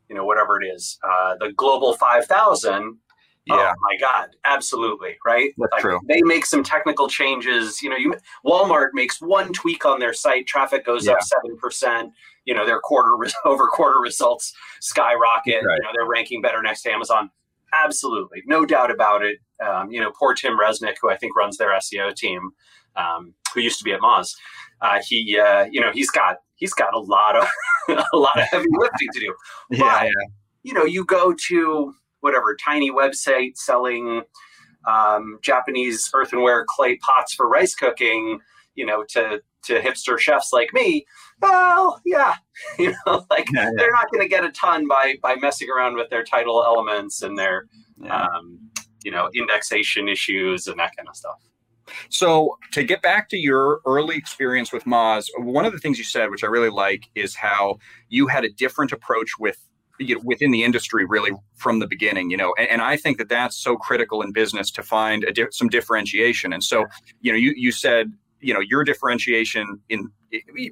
you 0.10 0.16
know, 0.16 0.26
whatever 0.26 0.62
it 0.62 0.66
is, 0.66 1.00
uh, 1.08 1.36
the 1.40 1.54
global 1.54 1.94
five 1.94 2.26
thousand, 2.26 2.98
yeah. 3.46 3.74
Oh 3.74 3.74
my 3.82 3.98
God, 4.00 4.30
absolutely, 4.44 5.18
right? 5.26 5.52
That's 5.58 5.72
like, 5.74 5.82
true. 5.82 6.00
They 6.08 6.22
make 6.24 6.46
some 6.46 6.64
technical 6.64 7.08
changes. 7.08 7.82
You 7.82 7.90
know, 7.90 7.96
you 7.96 8.16
Walmart 8.46 8.90
makes 8.94 9.22
one 9.22 9.54
tweak 9.54 9.86
on 9.86 10.00
their 10.00 10.14
site, 10.14 10.48
traffic 10.48 10.86
goes 10.86 11.06
yeah. 11.06 11.14
up 11.14 11.22
seven 11.22 11.58
percent. 11.58 12.12
You 12.46 12.56
know, 12.56 12.66
their 12.66 12.80
quarter 12.80 13.12
over 13.46 13.68
quarter 13.68 14.00
results 14.00 14.54
skyrocket. 14.82 15.64
Right. 15.64 15.78
You 15.78 15.84
know, 15.84 15.90
they're 15.94 16.08
ranking 16.08 16.42
better 16.42 16.62
next 16.62 16.82
to 16.84 16.92
Amazon. 16.92 17.30
Absolutely, 17.74 18.42
no 18.48 18.66
doubt 18.66 18.90
about 18.90 19.24
it. 19.24 19.38
Um, 19.64 19.92
you 19.92 20.00
know, 20.00 20.12
poor 20.18 20.34
Tim 20.34 20.58
Resnick, 20.60 20.96
who 21.02 21.10
I 21.10 21.18
think 21.18 21.36
runs 21.36 21.58
their 21.58 21.70
SEO 21.72 22.16
team, 22.16 22.52
um, 22.96 23.34
who 23.54 23.62
used 23.62 23.78
to 23.78 23.84
be 23.84 23.94
at 23.94 24.02
Moz. 24.02 24.36
Uh, 24.82 25.00
he, 25.08 25.38
uh, 25.40 25.66
you 25.72 25.82
know, 25.82 25.92
he's 25.94 26.10
got 26.10 26.38
he's 26.56 26.74
got 26.74 26.94
a 26.94 27.00
lot 27.00 27.36
of 27.36 27.48
a 28.14 28.18
lot 28.18 28.38
of 28.40 28.44
heavy 28.44 28.66
lifting 28.72 29.10
to 29.14 29.20
do. 29.20 29.36
But, 29.70 29.78
yeah, 29.80 30.04
yeah. 30.04 30.10
You 30.64 30.74
know, 30.74 30.84
you 30.84 31.06
go 31.06 31.34
to 31.48 31.94
whatever 32.26 32.56
tiny 32.56 32.92
website 32.92 33.56
selling 33.56 34.24
um, 34.88 35.38
Japanese 35.44 36.10
earthenware 36.12 36.66
clay 36.68 36.98
pots 36.98 37.36
for 37.36 37.48
rice 37.48 37.76
cooking, 37.76 38.40
you 38.74 38.84
know, 38.84 39.06
to 39.10 39.42
to 39.64 39.80
hipster 39.80 40.18
chefs 40.18 40.52
like 40.52 40.74
me, 40.74 41.06
well, 41.40 42.02
yeah, 42.04 42.34
you 42.80 42.96
know, 43.06 43.26
like 43.30 43.48
yeah, 43.54 43.66
yeah. 43.66 43.70
they're 43.78 43.92
not 43.92 44.12
going 44.12 44.24
to 44.24 44.28
get 44.28 44.44
a 44.44 44.52
ton 44.52 44.88
by 44.88 45.16
by 45.22 45.36
messing 45.36 45.70
around 45.70 45.96
with 45.96 46.10
their 46.10 46.24
title 46.24 46.64
elements 46.66 47.22
and 47.22 47.38
their, 47.38 47.68
yeah. 48.02 48.24
um, 48.24 48.60
you 49.04 49.12
know, 49.12 49.30
indexation 49.36 50.10
issues 50.10 50.66
and 50.66 50.80
that 50.80 50.96
kind 50.98 51.08
of 51.08 51.16
stuff. 51.16 51.40
So 52.10 52.58
to 52.72 52.84
get 52.84 53.04
back 53.04 53.30
to 53.30 53.38
your 53.38 53.82
early 53.86 54.18
experience 54.18 54.74
with 54.74 54.86
Moz, 54.86 55.28
one 55.38 55.66
of 55.66 55.74
the 55.74 55.78
things 55.78 56.00
you 56.00 56.04
said, 56.04 56.32
which 56.32 56.44
I 56.44 56.48
really 56.48 56.72
like, 56.72 57.04
is 57.14 57.36
how 57.36 57.78
you 58.10 58.26
had 58.26 58.44
a 58.44 58.50
different 58.50 58.92
approach 58.92 59.34
with 59.40 59.60
you 60.00 60.16
know, 60.16 60.22
within 60.24 60.52
the 60.52 60.64
industry 60.64 61.06
really 61.06 61.32
from 61.56 61.80
the 61.80 61.88
beginning 61.88 62.30
you 62.30 62.38
know 62.38 62.54
and, 62.58 62.70
and, 62.70 62.82
i 62.82 62.98
think 62.98 63.18
that 63.18 63.30
that's 63.30 63.56
so 63.58 63.78
critical 63.78 64.22
in 64.22 64.32
business 64.32 64.70
to 64.72 64.84
find 64.84 65.24
a 65.24 65.32
di- 65.32 65.48
some 65.52 65.70
differentiation. 65.70 66.54
And 66.54 66.64
so 66.64 66.86
you 67.22 67.32
know 67.32 67.38
you, 67.38 67.54
you 67.56 67.72
said 67.72 68.14
you 68.42 68.54
know 68.54 68.60
your 68.60 68.84
differentiation 68.84 69.80
in 69.90 70.12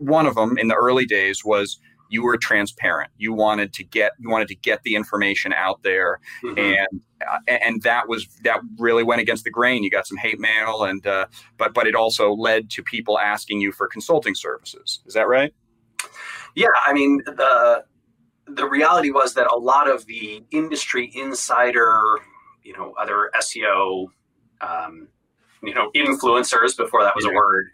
one 0.01 0.25
of 0.25 0.35
them 0.35 0.57
in 0.57 0.67
the 0.67 0.75
early 0.75 1.05
days 1.05 1.43
was 1.43 1.79
you 2.09 2.21
were 2.21 2.37
transparent. 2.37 3.11
You 3.17 3.33
wanted 3.33 3.73
to 3.73 3.83
get 3.83 4.11
you 4.19 4.29
wanted 4.29 4.49
to 4.49 4.55
get 4.55 4.83
the 4.83 4.95
information 4.95 5.53
out 5.53 5.81
there. 5.83 6.19
Mm-hmm. 6.43 6.59
and 6.59 7.01
uh, 7.25 7.39
and 7.47 7.81
that 7.83 8.07
was 8.07 8.27
that 8.43 8.59
really 8.77 9.03
went 9.03 9.21
against 9.21 9.45
the 9.45 9.49
grain. 9.49 9.83
You 9.83 9.89
got 9.89 10.05
some 10.05 10.17
hate 10.17 10.39
mail 10.39 10.83
and 10.83 11.05
uh, 11.07 11.27
but 11.57 11.73
but 11.73 11.87
it 11.87 11.95
also 11.95 12.33
led 12.33 12.69
to 12.71 12.83
people 12.83 13.17
asking 13.19 13.61
you 13.61 13.71
for 13.71 13.87
consulting 13.87 14.35
services. 14.35 14.99
Is 15.05 15.13
that 15.13 15.27
right? 15.27 15.53
Yeah 16.55 16.67
i 16.85 16.93
mean 16.93 17.21
the 17.25 17.83
the 18.47 18.67
reality 18.67 19.11
was 19.11 19.33
that 19.33 19.47
a 19.51 19.55
lot 19.55 19.89
of 19.89 20.05
the 20.05 20.43
industry 20.51 21.11
insider 21.15 22.01
you 22.63 22.73
know 22.73 22.93
other 22.99 23.29
seo 23.37 24.07
um, 24.61 25.07
you 25.61 25.73
know 25.73 25.89
influencers 25.95 26.75
before 26.75 27.03
that 27.03 27.15
was 27.15 27.25
yeah. 27.25 27.31
a 27.31 27.35
word 27.35 27.67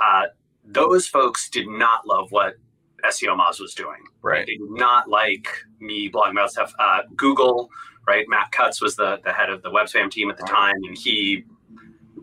uh, 0.00 0.24
those 0.64 1.06
folks 1.06 1.48
did 1.48 1.66
not 1.66 2.06
love 2.06 2.30
what 2.30 2.54
SEO 3.04 3.38
Moz 3.38 3.60
was 3.60 3.74
doing. 3.74 4.02
Right. 4.22 4.46
They 4.46 4.56
did 4.56 4.70
not 4.70 5.08
like 5.08 5.48
me 5.80 6.10
blogging 6.10 6.32
about 6.32 6.50
stuff. 6.50 6.72
Uh, 6.78 7.02
Google, 7.16 7.70
right? 8.06 8.26
Matt 8.28 8.52
Cutts 8.52 8.80
was 8.80 8.96
the, 8.96 9.20
the 9.24 9.32
head 9.32 9.50
of 9.50 9.62
the 9.62 9.70
web 9.70 9.86
spam 9.86 10.10
team 10.10 10.30
at 10.30 10.36
the 10.36 10.44
time, 10.44 10.76
and 10.86 10.96
he 10.96 11.44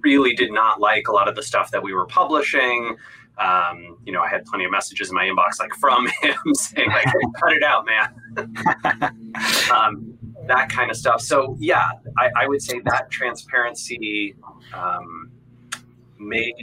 really 0.03 0.35
did 0.35 0.51
not 0.51 0.79
like 0.79 1.07
a 1.07 1.11
lot 1.11 1.27
of 1.27 1.35
the 1.35 1.43
stuff 1.43 1.71
that 1.71 1.81
we 1.81 1.93
were 1.93 2.05
publishing. 2.05 2.95
Um, 3.37 3.97
you 4.05 4.13
know, 4.13 4.21
I 4.21 4.29
had 4.29 4.45
plenty 4.45 4.65
of 4.65 4.71
messages 4.71 5.09
in 5.09 5.15
my 5.15 5.25
inbox 5.25 5.59
like 5.59 5.73
from 5.75 6.07
him 6.21 6.37
saying 6.53 6.89
like, 6.89 7.05
"Cut 7.39 7.51
it 7.51 7.63
out, 7.63 7.85
man." 7.85 8.13
um, 9.73 10.17
that 10.47 10.69
kind 10.69 10.89
of 10.89 10.97
stuff. 10.97 11.21
So 11.21 11.55
yeah, 11.59 11.91
I, 12.17 12.29
I 12.37 12.47
would 12.47 12.61
say 12.61 12.79
that 12.85 13.11
transparency 13.11 14.35
um, 14.73 15.31
made 16.17 16.53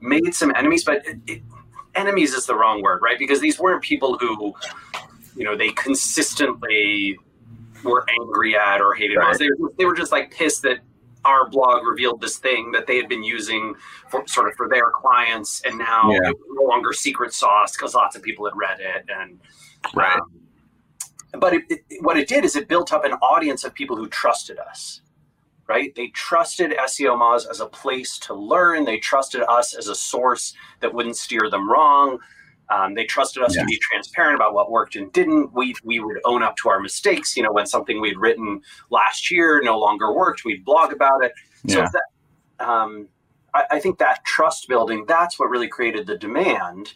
made 0.00 0.34
some 0.34 0.52
enemies, 0.56 0.84
but 0.84 1.06
it, 1.06 1.18
it, 1.26 1.42
enemies 1.94 2.34
is 2.34 2.46
the 2.46 2.54
wrong 2.54 2.82
word, 2.82 3.00
right? 3.02 3.18
Because 3.18 3.40
these 3.40 3.58
weren't 3.58 3.82
people 3.82 4.18
who, 4.18 4.54
you 5.36 5.44
know, 5.44 5.56
they 5.56 5.70
consistently 5.72 7.18
were 7.84 8.04
angry 8.20 8.56
at 8.56 8.80
or 8.80 8.94
hated 8.94 9.16
right. 9.16 9.30
us. 9.30 9.38
They, 9.38 9.48
they 9.78 9.84
were 9.84 9.94
just 9.94 10.12
like 10.12 10.30
pissed 10.30 10.62
that 10.62 10.80
our 11.26 11.48
blog 11.48 11.86
revealed 11.86 12.20
this 12.20 12.38
thing 12.38 12.72
that 12.72 12.86
they 12.86 12.96
had 12.96 13.08
been 13.08 13.24
using 13.24 13.74
for 14.08 14.26
sort 14.26 14.48
of 14.48 14.54
for 14.54 14.68
their 14.68 14.90
clients, 14.90 15.62
and 15.64 15.78
now 15.78 16.10
yeah. 16.10 16.30
it 16.30 16.36
was 16.36 16.46
no 16.50 16.62
longer 16.62 16.92
secret 16.92 17.32
sauce 17.32 17.72
because 17.76 17.94
lots 17.94 18.16
of 18.16 18.22
people 18.22 18.44
had 18.44 18.54
read 18.56 18.78
it. 18.80 19.04
And 19.08 19.40
right. 19.94 20.18
Um, 20.18 21.40
but 21.40 21.52
it, 21.52 21.64
it, 21.68 21.80
what 22.00 22.16
it 22.16 22.28
did 22.28 22.44
is 22.44 22.56
it 22.56 22.68
built 22.68 22.92
up 22.92 23.04
an 23.04 23.12
audience 23.14 23.64
of 23.64 23.74
people 23.74 23.96
who 23.96 24.08
trusted 24.08 24.58
us 24.58 25.02
right? 25.68 25.94
They 25.94 26.08
trusted 26.08 26.72
SEO 26.72 27.18
Moz 27.18 27.48
as 27.50 27.60
a 27.60 27.66
place 27.66 28.18
to 28.20 28.34
learn. 28.34 28.84
They 28.84 28.98
trusted 28.98 29.42
us 29.48 29.74
as 29.74 29.88
a 29.88 29.94
source 29.94 30.54
that 30.80 30.92
wouldn't 30.92 31.16
steer 31.16 31.50
them 31.50 31.68
wrong. 31.68 32.18
Um, 32.68 32.94
they 32.94 33.04
trusted 33.04 33.42
us 33.42 33.54
yeah. 33.54 33.62
to 33.62 33.66
be 33.66 33.78
transparent 33.78 34.34
about 34.34 34.54
what 34.54 34.70
worked 34.70 34.96
and 34.96 35.12
didn't. 35.12 35.52
We 35.54 35.74
we 35.84 36.00
would 36.00 36.18
own 36.24 36.42
up 36.42 36.56
to 36.62 36.68
our 36.68 36.80
mistakes. 36.80 37.36
You 37.36 37.42
know, 37.42 37.52
when 37.52 37.66
something 37.66 38.00
we'd 38.00 38.18
written 38.18 38.60
last 38.90 39.30
year 39.30 39.60
no 39.62 39.78
longer 39.78 40.12
worked, 40.12 40.44
we'd 40.44 40.64
blog 40.64 40.92
about 40.92 41.24
it. 41.24 41.32
Yeah. 41.64 41.86
So 41.86 41.98
that, 42.58 42.66
um, 42.66 43.08
I, 43.54 43.64
I 43.72 43.80
think 43.80 43.98
that 43.98 44.24
trust 44.24 44.68
building 44.68 45.04
that's 45.06 45.38
what 45.38 45.48
really 45.48 45.68
created 45.68 46.06
the 46.06 46.18
demand, 46.18 46.94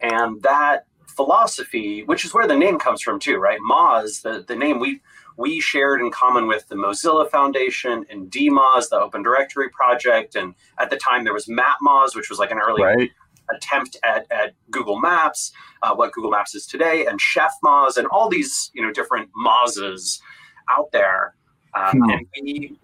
and 0.00 0.42
that 0.42 0.86
philosophy, 1.06 2.02
which 2.04 2.24
is 2.24 2.32
where 2.32 2.46
the 2.46 2.56
name 2.56 2.78
comes 2.78 3.02
from 3.02 3.20
too, 3.20 3.36
right? 3.36 3.58
Moz, 3.60 4.22
the 4.22 4.44
the 4.46 4.56
name 4.56 4.80
we 4.80 5.00
we 5.40 5.58
shared 5.58 6.00
in 6.00 6.10
common 6.10 6.46
with 6.46 6.68
the 6.68 6.74
Mozilla 6.74 7.28
Foundation 7.30 8.04
and 8.10 8.30
DMOZ, 8.30 8.90
the 8.90 9.00
Open 9.00 9.22
Directory 9.22 9.70
Project. 9.70 10.36
And 10.36 10.54
at 10.78 10.90
the 10.90 10.96
time, 10.96 11.24
there 11.24 11.32
was 11.32 11.46
MapMoz, 11.46 12.14
which 12.14 12.28
was 12.28 12.38
like 12.38 12.50
an 12.50 12.58
early 12.58 12.82
right. 12.82 13.10
Attempt 13.54 13.96
at, 14.04 14.26
at 14.30 14.54
Google 14.70 15.00
Maps, 15.00 15.52
uh, 15.82 15.94
what 15.94 16.12
Google 16.12 16.30
Maps 16.30 16.54
is 16.54 16.66
today, 16.66 17.06
and 17.06 17.20
Chef 17.20 17.52
Moz, 17.64 17.96
and 17.96 18.06
all 18.08 18.28
these 18.28 18.70
you 18.74 18.82
know 18.82 18.92
different 18.92 19.30
Mozes 19.36 20.20
out 20.68 20.90
there. 20.92 21.34
Um, 21.74 21.98
hmm. 21.98 22.10
And 22.10 22.26
we, 22.42 22.78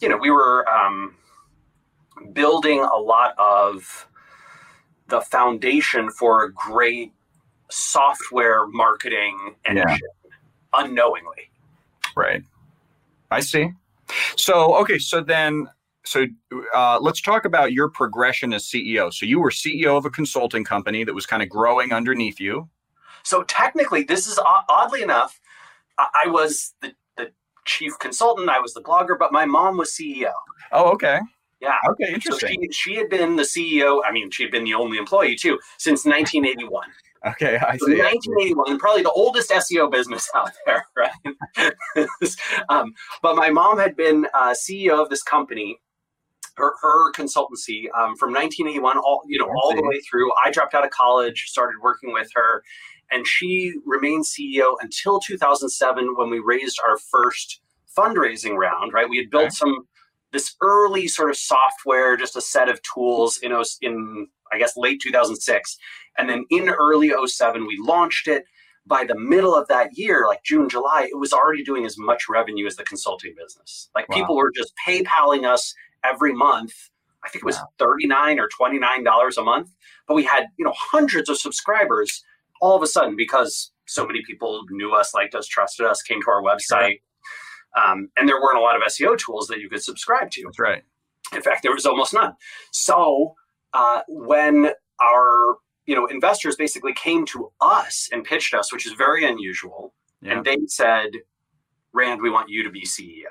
you 0.00 0.08
know, 0.08 0.16
we 0.16 0.30
were 0.30 0.68
um, 0.68 1.14
building 2.32 2.80
a 2.80 2.96
lot 2.96 3.34
of 3.38 4.08
the 5.08 5.20
foundation 5.20 6.10
for 6.10 6.44
a 6.44 6.52
great 6.52 7.12
software 7.70 8.66
marketing 8.68 9.56
engine 9.64 9.84
yeah. 9.88 10.30
unknowingly. 10.74 11.50
Right. 12.16 12.42
I 13.30 13.40
see. 13.40 13.70
So, 14.36 14.74
okay, 14.76 14.98
so 14.98 15.20
then, 15.20 15.68
so 16.04 16.26
uh, 16.74 16.98
let's 17.00 17.20
talk 17.20 17.44
about 17.44 17.72
your 17.72 17.88
progression 17.88 18.52
as 18.52 18.64
CEO. 18.64 19.12
So, 19.12 19.26
you 19.26 19.40
were 19.40 19.50
CEO 19.50 19.96
of 19.96 20.04
a 20.04 20.10
consulting 20.10 20.64
company 20.64 21.04
that 21.04 21.14
was 21.14 21.26
kind 21.26 21.42
of 21.42 21.48
growing 21.48 21.92
underneath 21.92 22.40
you. 22.40 22.68
So, 23.22 23.42
technically, 23.44 24.04
this 24.04 24.26
is 24.26 24.38
oddly 24.68 25.02
enough, 25.02 25.40
I 25.98 26.28
was 26.28 26.74
the, 26.80 26.92
the 27.16 27.30
chief 27.64 27.98
consultant, 27.98 28.48
I 28.48 28.60
was 28.60 28.74
the 28.74 28.80
blogger, 28.80 29.18
but 29.18 29.32
my 29.32 29.44
mom 29.44 29.76
was 29.76 29.90
CEO. 29.90 30.32
Oh, 30.72 30.90
okay. 30.92 31.20
Yeah. 31.60 31.76
Okay, 31.90 32.14
interesting. 32.14 32.54
So 32.54 32.66
she, 32.70 32.72
she 32.72 32.94
had 32.96 33.10
been 33.10 33.36
the 33.36 33.42
CEO, 33.42 34.00
I 34.06 34.12
mean, 34.12 34.30
she 34.30 34.42
had 34.42 34.52
been 34.52 34.64
the 34.64 34.74
only 34.74 34.96
employee 34.96 35.36
too, 35.36 35.58
since 35.76 36.06
1981. 36.06 36.88
Okay, 37.26 37.56
I 37.56 37.76
see. 37.76 37.98
1981, 37.98 38.78
probably 38.78 39.02
the 39.02 39.10
oldest 39.10 39.50
SEO 39.50 39.90
business 39.90 40.28
out 40.34 40.52
there, 40.64 40.86
right? 40.96 41.66
um, 42.70 42.94
but 43.20 43.36
my 43.36 43.50
mom 43.50 43.78
had 43.78 43.94
been 43.94 44.26
uh, 44.32 44.54
CEO 44.54 45.02
of 45.02 45.10
this 45.10 45.22
company, 45.22 45.78
her, 46.60 46.74
her 46.80 47.12
consultancy, 47.12 47.86
um, 47.98 48.16
from 48.16 48.32
1981, 48.32 48.98
all 48.98 49.22
you 49.26 49.38
know, 49.38 49.48
all 49.48 49.74
the 49.74 49.82
way 49.82 50.00
through. 50.00 50.30
I 50.44 50.50
dropped 50.50 50.74
out 50.74 50.84
of 50.84 50.90
college, 50.90 51.46
started 51.48 51.76
working 51.82 52.12
with 52.12 52.28
her, 52.34 52.62
and 53.10 53.26
she 53.26 53.74
remained 53.84 54.24
CEO 54.24 54.76
until 54.80 55.20
2007 55.20 56.14
when 56.16 56.30
we 56.30 56.38
raised 56.38 56.78
our 56.86 56.98
first 56.98 57.60
fundraising 57.96 58.56
round. 58.56 58.92
Right, 58.92 59.08
we 59.08 59.18
had 59.18 59.30
built 59.30 59.46
okay. 59.46 59.54
some 59.54 59.86
this 60.32 60.54
early 60.62 61.08
sort 61.08 61.30
of 61.30 61.36
software, 61.36 62.16
just 62.16 62.36
a 62.36 62.40
set 62.40 62.68
of 62.68 62.80
tools 62.82 63.38
in 63.42 63.52
in 63.82 64.28
I 64.52 64.58
guess 64.58 64.76
late 64.76 65.00
2006 65.00 65.78
and 66.18 66.28
then 66.28 66.44
in 66.50 66.68
early 66.68 67.12
07, 67.26 67.66
we 67.66 67.78
launched 67.80 68.28
it. 68.28 68.44
By 68.86 69.04
the 69.04 69.16
middle 69.16 69.54
of 69.54 69.68
that 69.68 69.90
year, 69.92 70.24
like 70.26 70.42
June, 70.42 70.68
July, 70.68 71.06
it 71.10 71.18
was 71.18 71.32
already 71.32 71.62
doing 71.62 71.84
as 71.84 71.96
much 71.98 72.24
revenue 72.28 72.66
as 72.66 72.76
the 72.76 72.82
consulting 72.82 73.34
business. 73.36 73.88
Like 73.94 74.08
wow. 74.08 74.16
people 74.16 74.36
were 74.36 74.50
just 74.50 74.72
PayPaling 74.84 75.46
us 75.46 75.74
every 76.04 76.32
month. 76.32 76.72
I 77.24 77.28
think 77.28 77.42
it 77.42 77.46
was 77.46 77.56
wow. 77.56 77.68
39 77.78 78.40
or 78.40 78.48
$29 78.48 79.36
a 79.36 79.42
month, 79.42 79.70
but 80.08 80.14
we 80.14 80.24
had, 80.24 80.44
you 80.58 80.64
know, 80.64 80.72
hundreds 80.74 81.28
of 81.28 81.38
subscribers 81.38 82.24
all 82.62 82.76
of 82.76 82.82
a 82.82 82.86
sudden 82.86 83.14
because 83.16 83.72
so 83.86 84.06
many 84.06 84.22
people 84.26 84.62
knew 84.70 84.92
us, 84.92 85.12
liked 85.14 85.34
us, 85.34 85.46
trusted 85.46 85.86
us, 85.86 86.02
came 86.02 86.22
to 86.22 86.30
our 86.30 86.42
website. 86.42 87.00
Sure. 87.76 87.84
Um, 87.84 88.08
and 88.16 88.28
there 88.28 88.40
weren't 88.40 88.58
a 88.58 88.62
lot 88.62 88.76
of 88.76 88.82
SEO 88.82 89.18
tools 89.18 89.46
that 89.48 89.60
you 89.60 89.68
could 89.68 89.82
subscribe 89.82 90.30
to. 90.32 90.42
That's 90.44 90.58
right. 90.58 90.82
In 91.34 91.42
fact, 91.42 91.62
there 91.62 91.72
was 91.72 91.86
almost 91.86 92.14
none. 92.14 92.34
So 92.72 93.34
uh, 93.74 94.00
when 94.08 94.70
our 95.00 95.56
you 95.90 95.96
know, 95.96 96.06
investors 96.06 96.54
basically 96.54 96.92
came 96.92 97.26
to 97.26 97.50
us 97.60 98.08
and 98.12 98.22
pitched 98.22 98.54
us, 98.54 98.72
which 98.72 98.86
is 98.86 98.92
very 98.92 99.24
unusual. 99.24 99.92
Yeah. 100.22 100.34
And 100.34 100.44
they 100.44 100.56
said, 100.66 101.10
Rand, 101.92 102.22
we 102.22 102.30
want 102.30 102.48
you 102.48 102.62
to 102.62 102.70
be 102.70 102.82
CEO. 102.82 103.24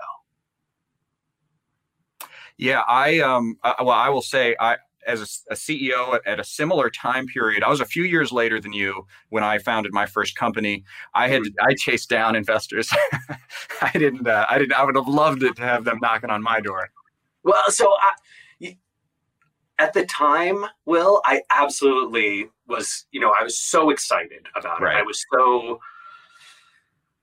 Yeah, 2.60 2.82
I 2.88 3.20
um, 3.20 3.58
I, 3.64 3.76
well, 3.80 3.96
I 3.96 4.10
will 4.10 4.22
say, 4.22 4.56
I 4.60 4.78
as 5.08 5.22
a, 5.22 5.54
a 5.54 5.56
CEO 5.56 6.14
at, 6.14 6.28
at, 6.28 6.40
a 6.42 6.44
similar 6.44 6.90
time 6.90 7.26
period, 7.26 7.64
I 7.64 7.70
was 7.70 7.80
a 7.80 7.86
few 7.86 8.04
years 8.04 8.34
later 8.34 8.60
than 8.60 8.74
you 8.74 9.08
when 9.30 9.46
I 9.46 9.60
founded 9.60 9.94
my 9.94 10.06
first 10.06 10.36
company. 10.36 10.84
I 11.14 11.30
had 11.30 11.44
mm-hmm. 11.44 11.68
I 11.68 11.74
chased 11.74 12.10
down 12.10 12.36
investors. 12.36 12.92
I 13.82 13.92
didn't. 13.94 14.28
Uh, 14.28 14.46
I 14.50 14.58
didn't. 14.58 14.74
I 14.74 14.84
would 14.84 14.98
have 14.98 15.08
loved 15.08 15.42
it 15.42 15.56
to 15.56 15.62
have 15.62 15.86
them 15.86 16.00
knocking 16.02 16.30
on 16.30 16.44
my 16.44 16.60
door. 16.60 16.90
Well, 17.44 17.64
so 17.70 17.88
I, 17.88 18.76
at 19.80 19.94
the 19.94 20.06
time, 20.06 20.66
Will, 20.86 21.22
I 21.24 21.42
absolutely 21.50 22.50
was, 22.68 23.06
you 23.12 23.22
know, 23.22 23.34
I 23.40 23.44
was 23.44 23.58
so 23.58 23.90
excited 23.90 24.48
about 24.56 24.82
right. 24.82 24.98
it. 24.98 25.00
I 25.00 25.04
was 25.04 25.26
so, 25.34 25.80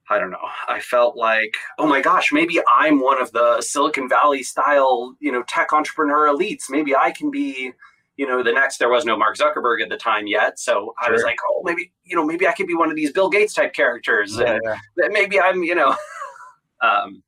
I 0.08 0.18
don't 0.18 0.30
know, 0.30 0.48
I 0.68 0.80
felt 0.80 1.16
like, 1.16 1.54
oh 1.78 1.86
my 1.86 2.00
gosh, 2.00 2.32
maybe 2.32 2.60
I'm 2.68 3.00
one 3.00 3.20
of 3.20 3.32
the 3.32 3.60
Silicon 3.60 4.08
Valley 4.08 4.42
style, 4.42 5.16
you 5.20 5.32
know, 5.32 5.42
tech 5.48 5.72
entrepreneur 5.72 6.28
elites. 6.28 6.64
Maybe 6.70 6.94
I 6.94 7.10
can 7.10 7.30
be, 7.30 7.72
you 8.16 8.26
know, 8.26 8.42
the 8.42 8.52
next 8.52 8.78
there 8.78 8.88
was 8.88 9.04
no 9.04 9.16
Mark 9.16 9.36
Zuckerberg 9.36 9.82
at 9.82 9.88
the 9.88 9.96
time 9.96 10.26
yet, 10.26 10.58
so 10.58 10.94
I 11.04 11.10
was 11.10 11.22
like, 11.22 11.38
oh, 11.50 11.62
maybe 11.64 11.92
you 12.04 12.16
know, 12.16 12.24
maybe 12.24 12.46
I 12.46 12.52
could 12.52 12.66
be 12.66 12.74
one 12.74 12.90
of 12.90 12.96
these 12.96 13.12
Bill 13.12 13.28
Gates 13.28 13.54
type 13.54 13.72
characters. 13.72 14.36
Yeah, 14.36 14.58
yeah. 14.62 15.08
Maybe 15.10 15.40
I'm, 15.40 15.62
you 15.64 15.74
know, 15.74 15.96
um, 16.80 17.22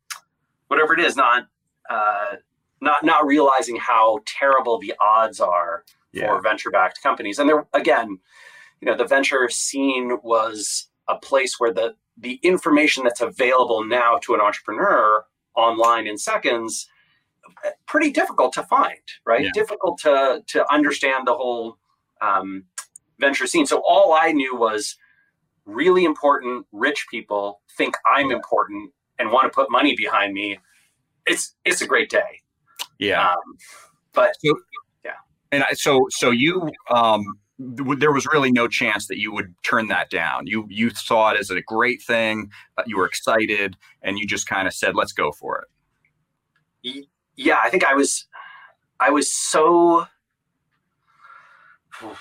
whatever 0.68 0.94
it 0.94 1.00
is, 1.00 1.16
not 1.16 1.49
uh, 1.90 2.37
not 2.80 3.04
not 3.04 3.26
realizing 3.26 3.76
how 3.76 4.20
terrible 4.26 4.78
the 4.78 4.94
odds 5.00 5.40
are 5.40 5.85
yeah. 6.12 6.28
for 6.28 6.40
venture 6.40 6.70
backed 6.70 7.02
companies. 7.02 7.38
And 7.38 7.49
there 7.49 7.66
again, 7.75 8.18
you 8.80 8.87
know, 8.87 8.97
the 8.97 9.06
venture 9.06 9.49
scene 9.49 10.18
was 10.23 10.88
a 11.08 11.16
place 11.16 11.58
where 11.58 11.73
the 11.73 11.94
the 12.20 12.34
information 12.42 13.04
that's 13.04 13.20
available 13.20 13.84
now 13.84 14.18
to 14.22 14.34
an 14.34 14.40
entrepreneur 14.40 15.25
online 15.54 16.06
in 16.06 16.18
seconds 16.18 16.88
pretty 17.87 18.10
difficult 18.10 18.52
to 18.52 18.62
find 18.64 18.98
right? 19.25 19.42
Yeah. 19.42 19.50
difficult 19.54 19.98
to 20.00 20.42
to 20.46 20.72
understand 20.72 21.26
the 21.26 21.34
whole 21.34 21.78
um, 22.20 22.64
venture 23.18 23.46
scene. 23.46 23.66
So 23.66 23.82
all 23.87 24.12
i 24.12 24.32
knew 24.32 24.56
was 24.56 24.96
really 25.64 26.04
important 26.04 26.66
rich 26.72 27.06
people 27.10 27.60
think 27.76 27.94
i'm 28.06 28.30
important 28.30 28.90
and 29.18 29.30
want 29.30 29.44
to 29.44 29.50
put 29.50 29.70
money 29.70 29.94
behind 29.96 30.32
me. 30.32 30.58
It's 31.26 31.54
it's 31.64 31.82
a 31.82 31.87
great 31.87 32.10
day. 32.10 32.40
Yeah. 32.98 33.28
Um, 33.30 33.56
but 34.12 34.34
so, 34.44 34.58
yeah. 35.04 35.12
and 35.52 35.64
I, 35.64 35.72
so 35.75 36.06
so 36.10 36.30
you 36.30 36.70
um 36.90 37.25
there 37.59 38.12
was 38.12 38.27
really 38.27 38.53
no 38.53 38.69
chance 38.69 39.09
that 39.09 39.19
you 39.19 39.33
would 39.33 39.55
turn 39.65 39.88
that 39.88 40.11
down. 40.11 40.47
You 40.47 40.67
you 40.71 40.91
saw 40.91 41.31
it 41.31 41.41
as 41.41 41.50
a 41.50 41.61
great 41.61 42.03
thing. 42.03 42.50
Uh, 42.77 42.85
you 42.87 42.97
were 42.97 43.07
excited, 43.07 43.77
and 44.03 44.19
you 44.19 44.27
just 44.27 44.47
kind 44.47 44.69
of 44.69 44.75
said, 44.75 44.95
"Let's 44.95 45.12
go 45.12 45.33
for 45.33 45.67
it." 46.83 47.07
Yeah, 47.37 47.59
I 47.62 47.71
think 47.71 47.85
I 47.85 47.95
was. 47.95 48.27
I 49.00 49.11
was 49.11 49.33
so. 49.33 50.07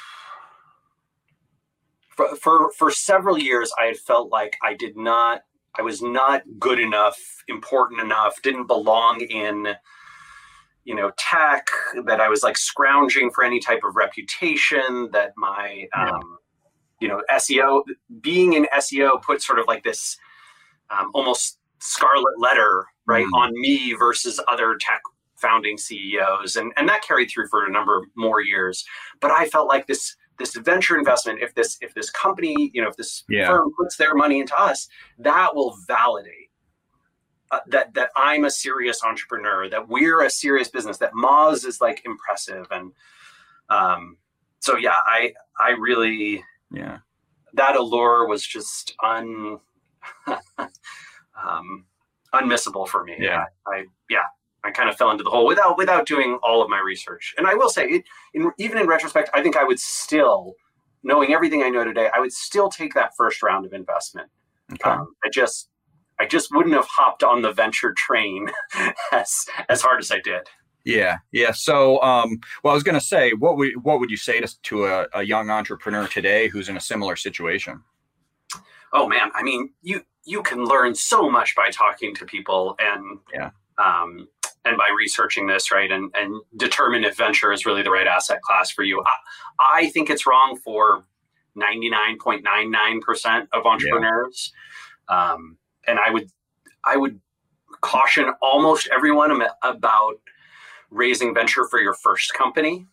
For, 2.15 2.35
for 2.35 2.71
for 2.71 2.89
several 2.89 3.37
years, 3.37 3.71
I 3.79 3.85
had 3.85 3.97
felt 3.97 4.31
like 4.31 4.57
I 4.63 4.73
did 4.73 4.97
not. 4.97 5.43
I 5.77 5.83
was 5.83 6.01
not 6.01 6.41
good 6.57 6.79
enough, 6.79 7.43
important 7.47 8.01
enough, 8.01 8.41
didn't 8.41 8.65
belong 8.65 9.21
in 9.21 9.75
you 10.87 10.95
know 10.95 11.11
tech 11.17 11.67
that 12.05 12.21
i 12.21 12.29
was 12.29 12.41
like 12.41 12.57
scrounging 12.57 13.29
for 13.29 13.43
any 13.43 13.59
type 13.59 13.81
of 13.87 13.95
reputation 13.95 15.09
that 15.11 15.33
my 15.35 15.85
um, 15.95 16.37
you 17.01 17.07
know 17.07 17.21
seo 17.33 17.83
being 18.21 18.53
in 18.53 18.65
seo 18.77 19.21
put 19.21 19.41
sort 19.41 19.59
of 19.59 19.65
like 19.67 19.83
this 19.83 20.17
um, 20.89 21.11
almost 21.13 21.59
scarlet 21.79 22.39
letter 22.39 22.85
right 23.05 23.25
mm. 23.25 23.37
on 23.37 23.51
me 23.59 23.93
versus 23.99 24.39
other 24.47 24.77
tech 24.79 25.01
founding 25.35 25.77
ceos 25.77 26.55
and 26.55 26.71
and 26.77 26.87
that 26.87 27.03
carried 27.03 27.29
through 27.29 27.47
for 27.49 27.65
a 27.65 27.71
number 27.71 27.97
of 27.97 28.05
more 28.15 28.41
years 28.41 28.85
but 29.19 29.29
i 29.29 29.45
felt 29.45 29.67
like 29.67 29.85
this 29.87 30.15
this 30.39 30.55
venture 30.55 30.97
investment 30.97 31.39
if 31.41 31.53
this 31.53 31.77
if 31.81 31.93
this 31.95 32.09
company 32.09 32.71
you 32.73 32.81
know 32.81 32.87
if 32.87 32.95
this 32.95 33.23
yeah. 33.29 33.47
firm 33.47 33.69
puts 33.77 33.97
their 33.97 34.15
money 34.15 34.39
into 34.39 34.57
us 34.57 34.87
that 35.19 35.53
will 35.53 35.75
validate 35.85 36.46
uh, 37.51 37.59
that 37.67 37.93
that 37.93 38.11
I'm 38.15 38.45
a 38.45 38.51
serious 38.51 39.03
entrepreneur, 39.03 39.69
that 39.69 39.87
we're 39.87 40.21
a 40.21 40.29
serious 40.29 40.69
business, 40.69 40.97
that 40.97 41.13
Moz 41.13 41.65
is 41.65 41.79
like 41.81 42.01
impressive, 42.05 42.67
and 42.71 42.91
um, 43.69 44.17
so 44.59 44.75
yeah, 44.75 44.95
I 45.05 45.33
I 45.59 45.71
really 45.71 46.43
yeah 46.71 46.99
that 47.53 47.75
allure 47.75 48.27
was 48.27 48.45
just 48.45 48.95
un 49.03 49.59
um, 50.27 51.85
unmissable 52.33 52.87
for 52.87 53.03
me. 53.03 53.15
Yeah, 53.19 53.45
I, 53.67 53.71
I 53.71 53.85
yeah 54.09 54.25
I 54.63 54.71
kind 54.71 54.89
of 54.89 54.97
fell 54.97 55.11
into 55.11 55.23
the 55.23 55.29
hole 55.29 55.47
without 55.47 55.77
without 55.77 56.05
doing 56.05 56.37
all 56.43 56.61
of 56.61 56.69
my 56.69 56.79
research. 56.79 57.33
And 57.37 57.47
I 57.47 57.53
will 57.53 57.69
say, 57.69 57.85
it, 57.85 58.03
in, 58.33 58.51
even 58.57 58.77
in 58.77 58.87
retrospect, 58.87 59.29
I 59.33 59.41
think 59.41 59.55
I 59.55 59.63
would 59.63 59.79
still, 59.79 60.55
knowing 61.03 61.33
everything 61.33 61.63
I 61.63 61.69
know 61.69 61.83
today, 61.83 62.09
I 62.13 62.19
would 62.19 62.33
still 62.33 62.69
take 62.69 62.93
that 62.93 63.11
first 63.15 63.41
round 63.41 63.65
of 63.65 63.73
investment. 63.73 64.29
Okay. 64.73 64.89
Um, 64.89 65.15
I 65.23 65.29
just 65.29 65.69
I 66.19 66.25
just 66.25 66.49
wouldn't 66.51 66.75
have 66.75 66.87
hopped 66.87 67.23
on 67.23 67.41
the 67.41 67.51
venture 67.51 67.93
train 67.93 68.49
as 69.11 69.45
as 69.69 69.81
hard 69.81 69.99
as 69.99 70.11
I 70.11 70.19
did. 70.19 70.47
Yeah, 70.83 71.17
yeah. 71.33 71.51
So, 71.51 72.01
um, 72.01 72.39
well, 72.63 72.71
I 72.71 72.73
was 72.73 72.83
going 72.83 72.97
to 72.97 73.05
say, 73.05 73.33
what 73.33 73.57
would 73.57 73.83
what 73.83 73.99
would 73.99 74.09
you 74.09 74.17
say 74.17 74.39
to 74.39 74.61
to 74.63 74.85
a, 74.85 75.07
a 75.13 75.23
young 75.23 75.49
entrepreneur 75.49 76.07
today 76.07 76.47
who's 76.47 76.69
in 76.69 76.77
a 76.77 76.81
similar 76.81 77.15
situation? 77.15 77.83
Oh 78.93 79.07
man, 79.07 79.31
I 79.35 79.43
mean, 79.43 79.73
you 79.81 80.03
you 80.23 80.41
can 80.43 80.63
learn 80.63 80.95
so 80.95 81.29
much 81.29 81.55
by 81.55 81.69
talking 81.71 82.15
to 82.15 82.25
people 82.25 82.75
and 82.79 83.19
yeah. 83.33 83.51
Um, 83.77 84.27
and 84.65 84.75
by 84.75 84.89
researching 84.97 85.47
this 85.47 85.71
right 85.71 85.91
and 85.91 86.11
and 86.15 86.41
determine 86.57 87.03
if 87.03 87.17
venture 87.17 87.51
is 87.51 87.65
really 87.65 87.83
the 87.83 87.91
right 87.91 88.07
asset 88.07 88.41
class 88.41 88.71
for 88.71 88.83
you. 88.83 89.03
I, 89.59 89.81
I 89.81 89.89
think 89.89 90.09
it's 90.09 90.25
wrong 90.25 90.59
for 90.63 91.05
99.99% 91.57 93.47
of 93.51 93.65
entrepreneurs. 93.65 94.53
Yeah. 95.09 95.31
Um, 95.31 95.57
and 95.87 95.99
I 95.99 96.11
would 96.11 96.29
I 96.83 96.97
would 96.97 97.19
caution 97.81 98.31
almost 98.41 98.87
everyone 98.93 99.41
about 99.63 100.15
raising 100.89 101.33
venture 101.33 101.65
for 101.65 101.79
your 101.79 101.93
first 101.93 102.33
company. 102.33 102.85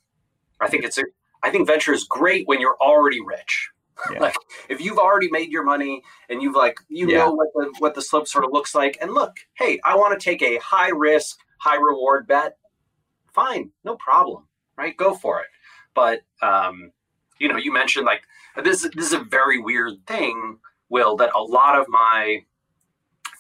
I 0.61 0.69
think 0.69 0.85
it's 0.85 0.99
a 0.99 1.05
I 1.43 1.51
think 1.51 1.67
venture 1.67 1.93
is 1.93 2.05
great 2.05 2.47
when 2.49 2.61
you're 2.61 2.77
already 2.81 3.21
rich. 3.21 3.71
Yeah. 4.11 4.19
like 4.21 4.37
if 4.69 4.81
you've 4.81 4.99
already 4.99 5.31
made 5.31 5.53
your 5.53 5.63
money 5.63 6.03
and 6.29 6.43
you've 6.43 6.57
like 6.57 6.79
you 6.89 7.09
yeah. 7.09 7.19
know 7.19 7.33
what 7.33 7.49
the 7.55 7.73
what 7.79 7.95
the 7.95 8.03
slope 8.03 8.29
sort 8.29 8.45
of 8.45 8.53
looks 8.53 8.75
like 8.75 8.99
and 9.01 9.13
look, 9.13 9.37
hey, 9.55 9.79
I 9.85 9.97
want 9.97 10.19
to 10.19 10.25
take 10.25 10.43
a 10.43 10.59
high 10.59 10.91
risk, 10.91 11.39
high 11.59 11.77
reward 11.77 12.27
bet. 12.27 12.57
Fine, 13.33 13.71
no 13.85 13.97
problem. 13.97 14.47
Right? 14.77 14.97
Go 14.97 15.15
for 15.15 15.41
it. 15.41 15.47
But 15.95 16.21
um, 16.43 16.91
you 17.39 17.49
know, 17.49 17.57
you 17.57 17.73
mentioned 17.73 18.07
like 18.07 18.23
this 18.63 18.83
this 18.95 19.07
is 19.07 19.13
a 19.13 19.21
very 19.21 19.61
weird 19.61 19.95
thing, 20.07 20.59
Will, 20.89 21.17
that 21.17 21.31
a 21.35 21.43
lot 21.43 21.79
of 21.79 21.87
my 21.89 22.45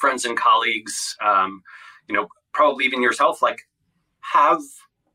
friends 0.04 0.26
and 0.26 0.36
colleagues, 0.36 1.16
um, 1.24 1.62
you 2.08 2.14
know, 2.14 2.28
probably 2.52 2.84
even 2.84 3.00
yourself, 3.00 3.40
like 3.40 3.58
have 4.20 4.60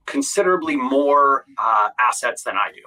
considerably 0.07 0.75
more 0.75 1.45
uh, 1.59 1.89
assets 1.99 2.41
than 2.41 2.55
I 2.55 2.71
do. 2.73 2.81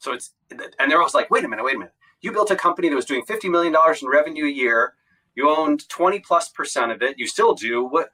So 0.00 0.12
it's, 0.12 0.34
and 0.50 0.90
they're 0.90 0.98
always 0.98 1.14
like, 1.14 1.30
wait 1.30 1.44
a 1.44 1.48
minute, 1.48 1.64
wait 1.64 1.76
a 1.76 1.78
minute. 1.78 1.94
You 2.22 2.32
built 2.32 2.50
a 2.50 2.56
company 2.56 2.88
that 2.88 2.96
was 2.96 3.04
doing 3.04 3.22
$50 3.24 3.48
million 3.48 3.72
in 4.02 4.08
revenue 4.08 4.46
a 4.46 4.50
year. 4.50 4.94
You 5.36 5.48
owned 5.48 5.88
20 5.88 6.18
plus 6.18 6.48
percent 6.48 6.90
of 6.90 7.02
it. 7.02 7.16
You 7.20 7.28
still 7.28 7.54
do. 7.54 7.84
What, 7.84 8.10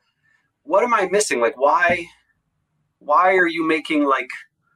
what 0.64 0.84
am 0.84 0.92
I 0.92 1.08
missing? 1.10 1.40
Like, 1.40 1.58
why, 1.58 2.04
why 2.98 3.36
are 3.36 3.46
you 3.46 3.66
making 3.66 4.04
like 4.04 4.28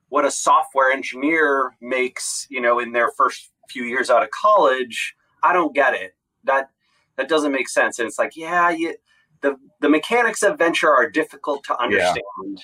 what 0.09 0.25
a 0.25 0.31
software 0.31 0.91
engineer 0.91 1.77
makes, 1.83 2.47
you 2.49 2.63
know, 2.63 2.79
in 2.79 2.93
their 2.93 3.11
first 3.11 3.51
few 3.69 3.85
years 3.85 4.09
out 4.09 4.23
of 4.23 4.31
college? 4.31 5.15
I 5.43 5.53
don't 5.53 5.75
get 5.75 5.93
it. 5.93 6.15
That, 6.45 6.71
that 7.21 7.29
doesn't 7.29 7.53
make 7.53 7.69
sense. 7.69 7.99
And 7.99 8.09
it's 8.09 8.19
like, 8.19 8.35
yeah, 8.35 8.71
you, 8.71 8.95
the 9.43 9.57
the 9.81 9.91
mechanics 9.91 10.43
of 10.43 10.57
venture 10.57 10.89
are 10.89 11.09
difficult 11.09 11.65
to 11.65 11.79
understand. 11.79 12.23
Yeah. 12.47 12.63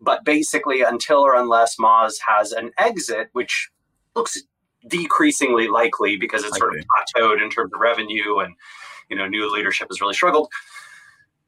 But 0.00 0.24
basically, 0.24 0.82
until 0.82 1.18
or 1.18 1.34
unless 1.34 1.76
Moz 1.76 2.14
has 2.28 2.52
an 2.52 2.70
exit, 2.78 3.28
which 3.32 3.70
looks 4.14 4.40
decreasingly 4.86 5.66
likely 5.66 6.16
because 6.16 6.44
it's 6.44 6.56
sort 6.56 6.76
of 6.78 6.84
plateaued 6.84 7.42
in 7.42 7.50
terms 7.50 7.72
of 7.74 7.80
revenue 7.80 8.38
and 8.38 8.54
you 9.10 9.16
know 9.16 9.26
new 9.26 9.52
leadership 9.52 9.88
has 9.90 10.00
really 10.00 10.14
struggled. 10.14 10.48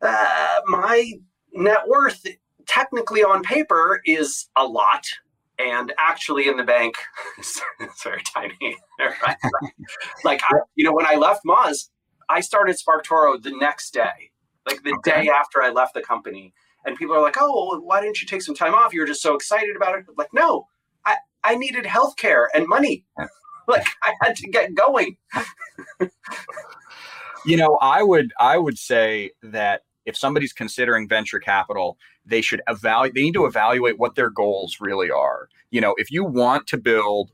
Uh, 0.02 0.60
my 0.66 1.12
net 1.52 1.86
worth, 1.86 2.26
technically 2.66 3.22
on 3.22 3.44
paper, 3.44 4.00
is 4.04 4.48
a 4.56 4.64
lot, 4.64 5.04
and 5.60 5.92
actually 5.98 6.48
in 6.48 6.56
the 6.56 6.64
bank, 6.64 6.96
it's, 7.38 7.62
very 8.02 8.22
tiny. 8.34 8.76
like 10.24 10.40
I, 10.50 10.58
you 10.74 10.84
know, 10.84 10.92
when 10.92 11.06
I 11.06 11.14
left 11.14 11.42
Moz, 11.46 11.90
I 12.30 12.40
started 12.40 12.76
SparkToro 12.76 13.42
the 13.42 13.50
next 13.50 13.92
day, 13.92 14.30
like 14.66 14.82
the 14.84 14.94
okay. 14.98 15.24
day 15.24 15.28
after 15.28 15.62
I 15.62 15.70
left 15.70 15.94
the 15.94 16.02
company. 16.02 16.54
And 16.86 16.96
people 16.96 17.14
are 17.14 17.20
like, 17.20 17.36
oh, 17.38 17.68
well, 17.68 17.80
why 17.82 18.00
didn't 18.00 18.22
you 18.22 18.28
take 18.28 18.42
some 18.42 18.54
time 18.54 18.72
off? 18.72 18.94
You 18.94 19.00
were 19.00 19.06
just 19.06 19.20
so 19.20 19.34
excited 19.34 19.76
about 19.76 19.98
it. 19.98 20.06
Like, 20.16 20.32
no, 20.32 20.68
I, 21.04 21.16
I 21.44 21.56
needed 21.56 21.84
healthcare 21.84 22.46
and 22.54 22.66
money. 22.66 23.04
like 23.68 23.86
I 24.02 24.14
had 24.22 24.36
to 24.36 24.48
get 24.48 24.74
going. 24.74 25.16
you 27.44 27.56
know, 27.56 27.78
I 27.80 28.02
would 28.02 28.32
I 28.38 28.58
would 28.58 28.78
say 28.78 29.32
that 29.42 29.82
if 30.06 30.16
somebody's 30.16 30.52
considering 30.52 31.08
venture 31.08 31.38
capital, 31.38 31.98
they 32.24 32.40
should 32.40 32.62
evaluate 32.68 33.14
they 33.14 33.22
need 33.22 33.34
to 33.34 33.46
evaluate 33.46 33.98
what 33.98 34.14
their 34.14 34.30
goals 34.30 34.78
really 34.80 35.10
are. 35.10 35.48
You 35.70 35.80
know, 35.80 35.94
if 35.98 36.10
you 36.10 36.24
want 36.24 36.66
to 36.68 36.78
build 36.78 37.32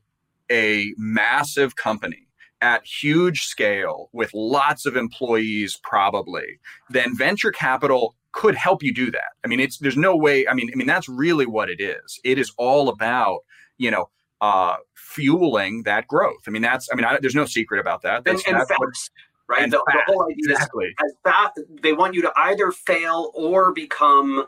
a 0.50 0.92
massive 0.96 1.76
company 1.76 2.25
at 2.60 2.86
huge 2.86 3.42
scale 3.42 4.08
with 4.12 4.30
lots 4.32 4.86
of 4.86 4.96
employees 4.96 5.78
probably 5.82 6.58
then 6.90 7.16
venture 7.16 7.52
capital 7.52 8.14
could 8.32 8.54
help 8.54 8.82
you 8.82 8.92
do 8.92 9.10
that. 9.10 9.32
I 9.44 9.48
mean 9.48 9.60
it's 9.60 9.78
there's 9.78 9.96
no 9.96 10.16
way 10.16 10.46
i 10.48 10.54
mean 10.54 10.70
i 10.72 10.76
mean 10.76 10.86
that's 10.86 11.08
really 11.08 11.46
what 11.46 11.70
it 11.70 11.80
is. 11.80 12.20
It 12.24 12.38
is 12.38 12.52
all 12.58 12.88
about 12.88 13.40
you 13.78 13.90
know 13.90 14.08
uh 14.40 14.76
fueling 14.94 15.82
that 15.84 16.06
growth. 16.06 16.42
I 16.46 16.50
mean 16.50 16.62
that's 16.62 16.88
i 16.92 16.96
mean 16.96 17.04
I, 17.04 17.18
there's 17.20 17.34
no 17.34 17.46
secret 17.46 17.80
about 17.80 18.02
that. 18.02 18.24
That's, 18.24 18.44
and, 18.46 18.56
and 18.56 18.60
that's 18.60 18.70
fast, 18.70 19.10
right? 19.48 19.62
and 19.62 19.72
the, 19.72 19.82
the, 19.86 20.02
whole 20.06 20.24
idea 20.24 20.54
exactly. 20.54 20.94
is 21.04 21.14
fast, 21.24 21.60
they 21.82 21.92
want 21.92 22.14
you 22.14 22.22
to 22.22 22.32
either 22.36 22.70
fail 22.70 23.32
or 23.34 23.72
become 23.72 24.46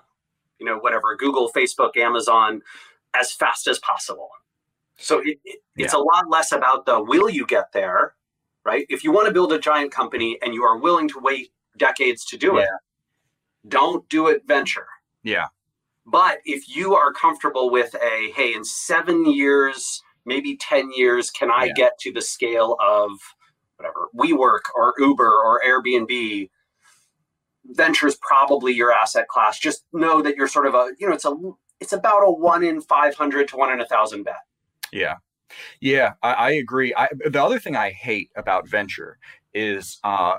you 0.59 0.67
know 0.67 0.79
whatever 0.79 1.15
google 1.17 1.51
facebook 1.55 1.97
amazon 1.97 2.63
as 3.15 3.33
fast 3.33 3.67
as 3.67 3.79
possible. 3.79 4.31
So 4.99 5.21
it, 5.21 5.39
it, 5.45 5.61
it's 5.77 5.95
yeah. 5.95 6.01
a 6.01 6.03
lot 6.03 6.29
less 6.29 6.53
about 6.53 6.85
the 6.85 7.03
will 7.03 7.31
you 7.31 7.47
get 7.47 7.73
there, 7.73 8.15
right? 8.65 8.85
If 8.89 9.05
you 9.05 9.13
want 9.13 9.29
to 9.29 9.33
build 9.33 9.53
a 9.53 9.59
giant 9.59 9.93
company 9.93 10.39
and 10.43 10.53
you 10.53 10.65
are 10.65 10.77
willing 10.77 11.09
to 11.09 11.21
wait 11.21 11.51
decades 11.77 12.25
to 12.27 12.37
do 12.37 12.57
yeah. 12.57 12.63
it, 12.63 12.69
don't 13.69 14.09
do 14.09 14.27
it 14.27 14.43
venture. 14.47 14.89
Yeah. 15.23 15.47
But 16.05 16.39
if 16.45 16.75
you 16.75 16.95
are 16.95 17.13
comfortable 17.13 17.71
with 17.71 17.95
a, 17.95 18.33
hey, 18.35 18.55
in 18.55 18.65
seven 18.65 19.31
years, 19.31 20.03
maybe 20.27 20.57
10 20.57 20.91
years, 20.97 21.31
can 21.31 21.51
I 21.51 21.67
yeah. 21.67 21.73
get 21.75 21.99
to 22.01 22.13
the 22.13 22.23
scale 22.23 22.77
of 22.81 23.11
whatever, 23.77 24.09
WeWork 24.17 24.71
or 24.75 24.95
Uber 24.99 25.31
or 25.31 25.61
Airbnb? 25.65 26.51
Venture 27.67 28.07
is 28.07 28.19
probably 28.23 28.73
your 28.73 28.91
asset 28.91 29.29
class. 29.29 29.59
Just 29.59 29.85
know 29.93 30.23
that 30.23 30.35
you're 30.37 30.49
sort 30.49 30.67
of 30.67 30.75
a, 30.75 30.93
you 30.99 31.07
know, 31.07 31.13
it's 31.13 31.27
a, 31.27 31.37
it's 31.79 31.93
about 31.93 32.23
a 32.23 32.33
one 32.33 32.65
in 32.65 32.81
500 32.81 33.49
to 33.49 33.57
one 33.57 33.71
in 33.71 33.81
a 33.81 33.87
thousand 33.87 34.25
bet. 34.25 34.48
Yeah. 34.93 35.17
Yeah, 35.81 36.13
I, 36.23 36.33
I 36.33 36.51
agree. 36.53 36.95
I, 36.97 37.09
the 37.27 37.43
other 37.43 37.59
thing 37.59 37.77
I 37.77 37.91
hate 37.91 38.31
about 38.37 38.69
venture 38.69 39.19
is 39.55 39.99
uh, 40.05 40.37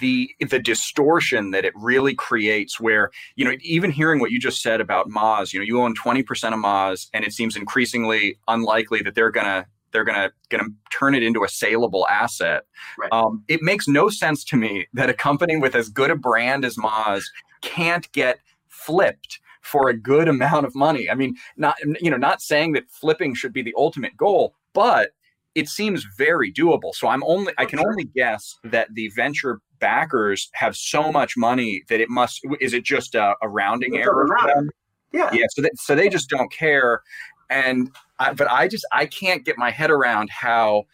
the 0.00 0.30
the 0.48 0.58
distortion 0.58 1.50
that 1.52 1.64
it 1.64 1.72
really 1.74 2.14
creates 2.14 2.78
where 2.78 3.10
you 3.36 3.44
know 3.44 3.54
even 3.62 3.90
hearing 3.90 4.20
what 4.20 4.30
you 4.30 4.38
just 4.38 4.62
said 4.62 4.80
about 4.80 5.08
Moz 5.08 5.52
you 5.52 5.58
know 5.58 5.64
you 5.64 5.80
own 5.80 5.94
20% 5.94 6.20
of 6.52 6.58
Moz 6.58 7.08
and 7.14 7.24
it 7.24 7.32
seems 7.32 7.56
increasingly 7.56 8.38
unlikely 8.46 9.00
that 9.02 9.14
they're 9.14 9.30
gonna 9.30 9.66
they're 9.92 10.04
gonna 10.04 10.30
gonna 10.50 10.68
turn 10.92 11.14
it 11.14 11.22
into 11.22 11.44
a 11.44 11.48
saleable 11.48 12.06
asset 12.08 12.64
right. 12.98 13.10
um, 13.10 13.42
it 13.48 13.62
makes 13.62 13.88
no 13.88 14.10
sense 14.10 14.44
to 14.44 14.56
me 14.56 14.86
that 14.92 15.08
a 15.08 15.14
company 15.14 15.56
with 15.56 15.74
as 15.74 15.88
good 15.88 16.10
a 16.10 16.16
brand 16.16 16.64
as 16.64 16.76
Moz 16.76 17.22
can't 17.62 18.10
get 18.12 18.38
flipped 18.68 19.40
for 19.70 19.88
a 19.88 19.96
good 19.96 20.28
amount 20.28 20.66
of 20.66 20.74
money 20.74 21.08
i 21.08 21.14
mean 21.14 21.34
not 21.56 21.76
you 22.00 22.10
know 22.10 22.16
not 22.16 22.40
saying 22.40 22.72
that 22.72 22.90
flipping 22.90 23.34
should 23.34 23.52
be 23.52 23.62
the 23.62 23.74
ultimate 23.76 24.16
goal 24.16 24.54
but 24.72 25.10
it 25.54 25.68
seems 25.68 26.06
very 26.16 26.52
doable. 26.52 26.94
So 26.94 27.08
I'm 27.08 27.24
only 27.24 27.52
I 27.58 27.64
can 27.64 27.80
only 27.80 28.04
guess 28.04 28.58
that 28.64 28.94
the 28.94 29.08
venture 29.08 29.60
backers 29.80 30.48
have 30.54 30.76
so 30.76 31.10
much 31.10 31.36
money 31.36 31.82
that 31.88 32.00
it 32.00 32.08
must 32.08 32.40
is 32.60 32.74
it 32.74 32.84
just 32.84 33.14
a, 33.14 33.34
a 33.42 33.48
rounding 33.48 33.94
it's 33.94 34.06
error? 34.06 34.26
Yeah. 35.12 35.30
Yeah. 35.32 35.46
So 35.50 35.62
that, 35.62 35.72
so 35.76 35.94
they 35.94 36.08
just 36.08 36.28
don't 36.28 36.52
care. 36.52 37.02
And 37.48 37.90
I, 38.20 38.32
but 38.32 38.48
I 38.50 38.68
just 38.68 38.86
I 38.92 39.06
can't 39.06 39.44
get 39.44 39.58
my 39.58 39.70
head 39.70 39.90
around 39.90 40.30
how 40.30 40.84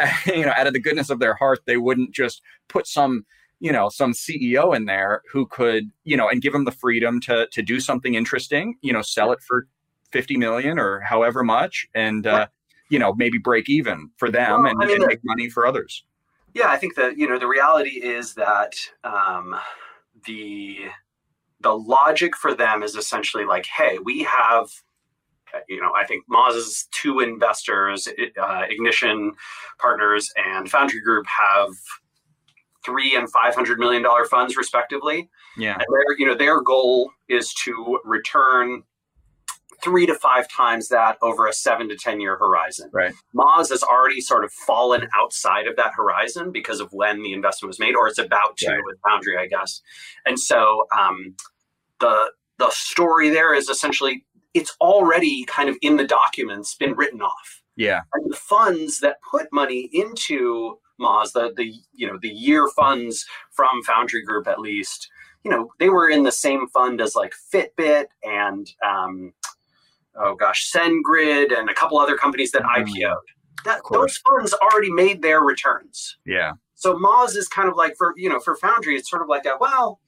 you 0.26 0.44
know 0.44 0.52
out 0.56 0.66
of 0.66 0.72
the 0.72 0.80
goodness 0.80 1.10
of 1.10 1.20
their 1.20 1.34
heart 1.34 1.60
they 1.66 1.76
wouldn't 1.76 2.12
just 2.12 2.42
put 2.68 2.86
some 2.86 3.24
you 3.60 3.72
know 3.72 3.88
some 3.88 4.12
CEO 4.12 4.74
in 4.74 4.84
there 4.84 5.22
who 5.32 5.46
could 5.46 5.90
you 6.04 6.16
know 6.16 6.28
and 6.28 6.42
give 6.42 6.52
them 6.52 6.64
the 6.64 6.72
freedom 6.72 7.20
to 7.22 7.46
to 7.52 7.62
do 7.62 7.80
something 7.80 8.14
interesting 8.14 8.76
you 8.82 8.92
know 8.92 9.02
sell 9.02 9.32
it 9.32 9.40
for 9.46 9.66
50 10.12 10.36
million 10.36 10.78
or 10.78 11.00
however 11.00 11.42
much 11.42 11.86
and 11.94 12.26
uh, 12.26 12.46
you 12.88 12.98
know 12.98 13.14
maybe 13.14 13.38
break 13.38 13.68
even 13.68 14.10
for 14.16 14.30
them 14.30 14.62
well, 14.62 14.70
and, 14.70 14.82
I 14.82 14.86
mean, 14.86 14.96
and 14.96 15.06
make 15.06 15.20
money 15.24 15.48
for 15.48 15.66
others. 15.66 16.04
Yeah, 16.54 16.70
I 16.70 16.76
think 16.76 16.94
that 16.96 17.18
you 17.18 17.28
know 17.28 17.38
the 17.38 17.48
reality 17.48 18.02
is 18.02 18.34
that 18.34 18.74
um, 19.04 19.54
the 20.24 20.78
the 21.60 21.76
logic 21.76 22.36
for 22.36 22.54
them 22.54 22.82
is 22.82 22.94
essentially 22.94 23.44
like, 23.44 23.66
hey, 23.66 23.98
we 23.98 24.22
have 24.22 24.68
you 25.68 25.80
know, 25.80 25.92
I 25.94 26.04
think 26.04 26.24
Moz's 26.28 26.88
two 26.90 27.20
investors, 27.20 28.08
uh, 28.40 28.62
Ignition 28.68 29.32
Partners 29.78 30.30
and 30.36 30.70
Foundry 30.70 31.00
Group, 31.00 31.26
have 31.26 31.70
three 32.88 33.14
and 33.14 33.30
five 33.30 33.54
hundred 33.54 33.78
million 33.78 34.02
dollar 34.02 34.24
funds 34.24 34.56
respectively. 34.56 35.28
Yeah, 35.56 35.74
and 35.74 35.84
their 35.90 36.18
you 36.18 36.26
know 36.26 36.34
their 36.34 36.60
goal 36.60 37.10
is 37.28 37.52
to 37.64 37.98
return 38.04 38.82
three 39.82 40.06
to 40.06 40.14
five 40.14 40.48
times 40.48 40.88
that 40.88 41.16
over 41.22 41.46
a 41.46 41.52
seven 41.52 41.88
to 41.88 41.96
10 41.96 42.20
year 42.20 42.36
horizon. 42.36 42.90
Right. 42.92 43.14
Moz 43.32 43.70
has 43.70 43.82
already 43.84 44.20
sort 44.20 44.44
of 44.44 44.52
fallen 44.52 45.08
outside 45.14 45.68
of 45.68 45.76
that 45.76 45.92
horizon 45.94 46.50
because 46.50 46.80
of 46.80 46.92
when 46.92 47.22
the 47.22 47.32
investment 47.32 47.68
was 47.68 47.78
made, 47.78 47.94
or 47.94 48.08
it's 48.08 48.18
about 48.18 48.56
to 48.58 48.70
right. 48.70 48.80
with 48.84 48.96
Foundry, 49.06 49.36
I 49.38 49.46
guess. 49.46 49.80
And 50.26 50.38
so 50.40 50.86
um, 50.98 51.36
the 52.00 52.32
the 52.58 52.70
story 52.70 53.28
there 53.28 53.54
is 53.54 53.68
essentially 53.68 54.24
it's 54.54 54.74
already 54.80 55.44
kind 55.44 55.68
of 55.68 55.76
in 55.82 55.96
the 55.96 56.06
documents 56.06 56.74
been 56.74 56.94
written 56.94 57.20
off. 57.20 57.62
Yeah. 57.76 58.00
And 58.14 58.32
the 58.32 58.36
funds 58.36 58.98
that 59.00 59.18
put 59.30 59.46
money 59.52 59.88
into 59.92 60.78
Moz, 61.00 61.32
the 61.32 61.52
the 61.56 61.74
you 61.92 62.06
know 62.06 62.18
the 62.20 62.28
year 62.28 62.68
funds 62.76 63.26
from 63.50 63.82
Foundry 63.84 64.22
Group 64.22 64.46
at 64.46 64.60
least, 64.60 65.08
you 65.44 65.50
know, 65.50 65.72
they 65.78 65.88
were 65.88 66.08
in 66.08 66.24
the 66.24 66.32
same 66.32 66.68
fund 66.68 67.00
as 67.00 67.14
like 67.14 67.32
Fitbit 67.52 68.06
and 68.22 68.70
um, 68.86 69.32
oh 70.16 70.34
gosh, 70.34 70.70
SendGrid 70.70 71.56
and 71.56 71.70
a 71.70 71.74
couple 71.74 71.98
other 71.98 72.16
companies 72.16 72.52
that 72.52 72.62
mm-hmm. 72.62 72.84
IPO'd. 72.84 73.16
That, 73.64 73.80
those 73.90 74.16
funds 74.18 74.54
already 74.54 74.90
made 74.90 75.20
their 75.20 75.40
returns. 75.40 76.16
Yeah. 76.24 76.52
So 76.74 76.96
Moz 76.96 77.36
is 77.36 77.48
kind 77.48 77.68
of 77.68 77.76
like 77.76 77.96
for 77.96 78.14
you 78.16 78.28
know 78.28 78.40
for 78.40 78.56
Foundry, 78.56 78.96
it's 78.96 79.10
sort 79.10 79.22
of 79.22 79.28
like 79.28 79.46
a 79.46 79.56
well, 79.60 80.00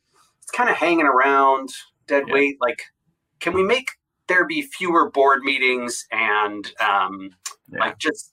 it's 0.43 0.51
kind 0.51 0.71
of 0.71 0.77
hanging 0.77 1.07
around 1.07 1.71
dead 2.07 2.25
yeah. 2.29 2.35
weight. 2.35 2.59
Like, 2.61 2.83
can 3.41 3.55
we 3.55 3.63
make 3.63 3.89
there 4.29 4.47
be 4.47 4.63
fewer 4.63 5.11
board 5.11 5.43
meetings 5.43 6.07
and 6.13 6.73
um, 6.81 7.31
yeah. 7.73 7.81
like 7.81 7.99
just 7.99 8.33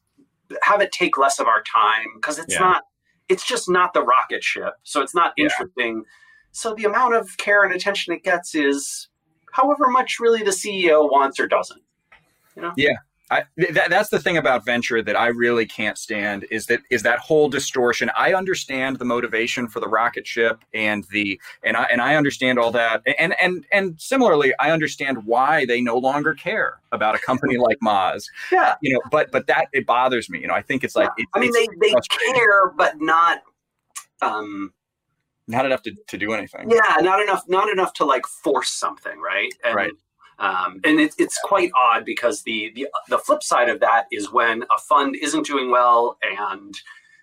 have 0.63 0.81
it 0.81 0.91
take 0.91 1.17
less 1.17 1.39
of 1.39 1.47
our 1.47 1.61
time 1.63 2.05
because 2.15 2.39
it's 2.39 2.53
yeah. 2.53 2.59
not 2.59 2.83
it's 3.29 3.45
just 3.45 3.69
not 3.69 3.93
the 3.93 4.01
rocket 4.01 4.43
ship 4.43 4.73
so 4.83 5.01
it's 5.01 5.13
not 5.13 5.33
interesting 5.37 6.03
so 6.51 6.73
the 6.73 6.85
amount 6.85 7.13
of 7.13 7.37
care 7.37 7.63
and 7.63 7.73
attention 7.73 8.13
it 8.13 8.23
gets 8.23 8.55
is 8.55 9.09
however 9.57 9.89
much 9.89 10.19
really 10.19 10.43
the 10.43 10.51
CEO 10.51 11.09
wants 11.11 11.39
or 11.39 11.47
doesn't. 11.47 11.81
You 12.55 12.61
know? 12.63 12.73
Yeah. 12.77 12.97
I, 13.29 13.43
that, 13.57 13.89
that's 13.89 14.09
the 14.09 14.19
thing 14.19 14.37
about 14.37 14.63
venture 14.63 15.01
that 15.01 15.15
I 15.15 15.27
really 15.27 15.65
can't 15.65 15.97
stand 15.97 16.45
is 16.49 16.67
that 16.67 16.79
is 16.89 17.03
that 17.03 17.19
whole 17.19 17.49
distortion. 17.49 18.09
I 18.17 18.33
understand 18.33 18.99
the 18.99 19.05
motivation 19.05 19.67
for 19.67 19.81
the 19.81 19.87
rocket 19.87 20.25
ship 20.25 20.63
and 20.73 21.03
the 21.11 21.39
and 21.63 21.75
I 21.75 21.83
and 21.91 22.01
I 22.01 22.15
understand 22.15 22.57
all 22.57 22.71
that 22.71 23.01
and 23.19 23.35
and 23.41 23.65
and 23.71 23.99
similarly 23.99 24.53
I 24.59 24.71
understand 24.71 25.25
why 25.25 25.65
they 25.65 25.81
no 25.81 25.97
longer 25.97 26.33
care 26.33 26.79
about 26.91 27.15
a 27.15 27.19
company 27.19 27.57
like 27.57 27.77
Moz. 27.83 28.25
Yeah, 28.51 28.75
you 28.81 28.93
know, 28.93 29.01
but 29.11 29.31
but 29.31 29.47
that 29.47 29.67
it 29.73 29.85
bothers 29.85 30.29
me. 30.29 30.39
You 30.39 30.47
know, 30.47 30.53
I 30.53 30.61
think 30.61 30.85
it's 30.85 30.95
like 30.95 31.09
yeah. 31.17 31.25
I 31.33 31.39
mean 31.39 31.51
they 31.51 31.67
they 31.81 31.93
care, 32.33 32.71
but 32.77 33.01
not 33.01 33.41
um 34.21 34.73
not 35.47 35.65
enough 35.65 35.81
to, 35.83 35.95
to 36.07 36.17
do 36.17 36.33
anything. 36.33 36.69
Yeah, 36.69 36.97
not 37.01 37.21
enough, 37.21 37.43
not 37.47 37.69
enough 37.69 37.93
to 37.93 38.05
like 38.05 38.25
force 38.25 38.69
something, 38.69 39.19
right? 39.19 39.53
And, 39.63 39.75
right. 39.75 39.91
Um, 40.39 40.79
and 40.83 40.99
it, 40.99 41.13
it's 41.17 41.39
quite 41.43 41.71
odd 41.75 42.05
because 42.05 42.43
the, 42.43 42.71
the 42.75 42.87
the 43.09 43.17
flip 43.17 43.41
side 43.41 43.69
of 43.69 43.79
that 43.79 44.05
is 44.11 44.31
when 44.31 44.63
a 44.63 44.77
fund 44.77 45.15
isn't 45.15 45.47
doing 45.47 45.71
well 45.71 46.17
and 46.21 46.75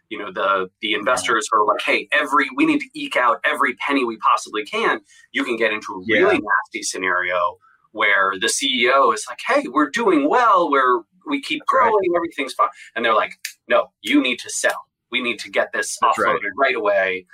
you 0.09 0.19
know 0.19 0.33
the 0.33 0.69
the 0.81 0.95
investors 0.95 1.49
are 1.53 1.65
like 1.65 1.81
hey 1.81 2.09
every 2.13 2.47
we 2.57 2.67
need 2.67 2.81
to 2.81 2.89
eke 2.95 3.17
out 3.17 3.41
every 3.45 3.75
penny 3.75 4.05
we 4.05 4.17
possibly 4.19 4.65
can. 4.65 5.01
You 5.33 5.45
can 5.45 5.57
get 5.57 5.73
into 5.73 5.93
a 5.93 5.99
really 5.99 6.35
yeah. 6.35 6.41
nasty 6.41 6.83
scenario 6.83 7.59
where 7.93 8.33
the 8.41 8.49
ceo 8.49 9.15
is 9.15 9.25
like 9.29 9.41
hey 9.47 9.65
we're 9.69 9.91
doing 9.91 10.29
well. 10.29 10.71
We're 10.71 11.03
we 11.27 11.41
keep 11.41 11.65
growing 11.67 11.95
right. 11.95 12.17
everything's 12.17 12.53
fine. 12.53 12.69
And 12.97 13.05
they're 13.05 13.15
like 13.15 13.33
no 13.69 13.93
you 14.03 14.21
need 14.21 14.41
to 14.41 14.51
sell. 14.51 14.87
We 15.13 15.23
need 15.23 15.39
to 15.41 15.51
get 15.51 15.73
this 15.73 15.97
That's 16.01 16.19
offloaded 16.19 16.43
right. 16.59 16.59
right 16.59 16.77
away. 16.77 17.27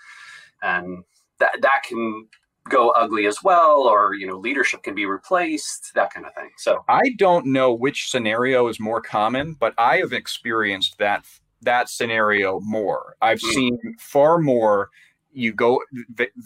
And 0.63 1.05
that 1.39 1.63
that 1.63 1.85
can 1.89 2.29
go 2.71 2.91
ugly 2.91 3.27
as 3.27 3.43
well 3.43 3.83
or 3.83 4.15
you 4.15 4.27
know 4.27 4.39
leadership 4.39 4.83
can 4.83 4.95
be 4.95 5.05
replaced 5.05 5.93
that 5.95 6.13
kind 6.13 6.25
of 6.25 6.35
thing 6.35 6.49
so 6.57 6.83
i 6.89 7.11
don't 7.19 7.45
know 7.45 7.73
which 7.73 8.11
scenario 8.11 8.69
is 8.69 8.81
more 8.81 9.03
common 9.03 9.55
but 9.55 9.75
i 9.77 9.97
have 9.97 10.13
experienced 10.13 10.97
that 10.99 11.25
that 11.61 11.89
scenario 11.89 12.61
more 12.61 13.17
i've 13.21 13.41
mm. 13.41 13.53
seen 13.53 13.79
far 13.99 14.39
more 14.39 14.89
you 15.33 15.53
go 15.53 15.81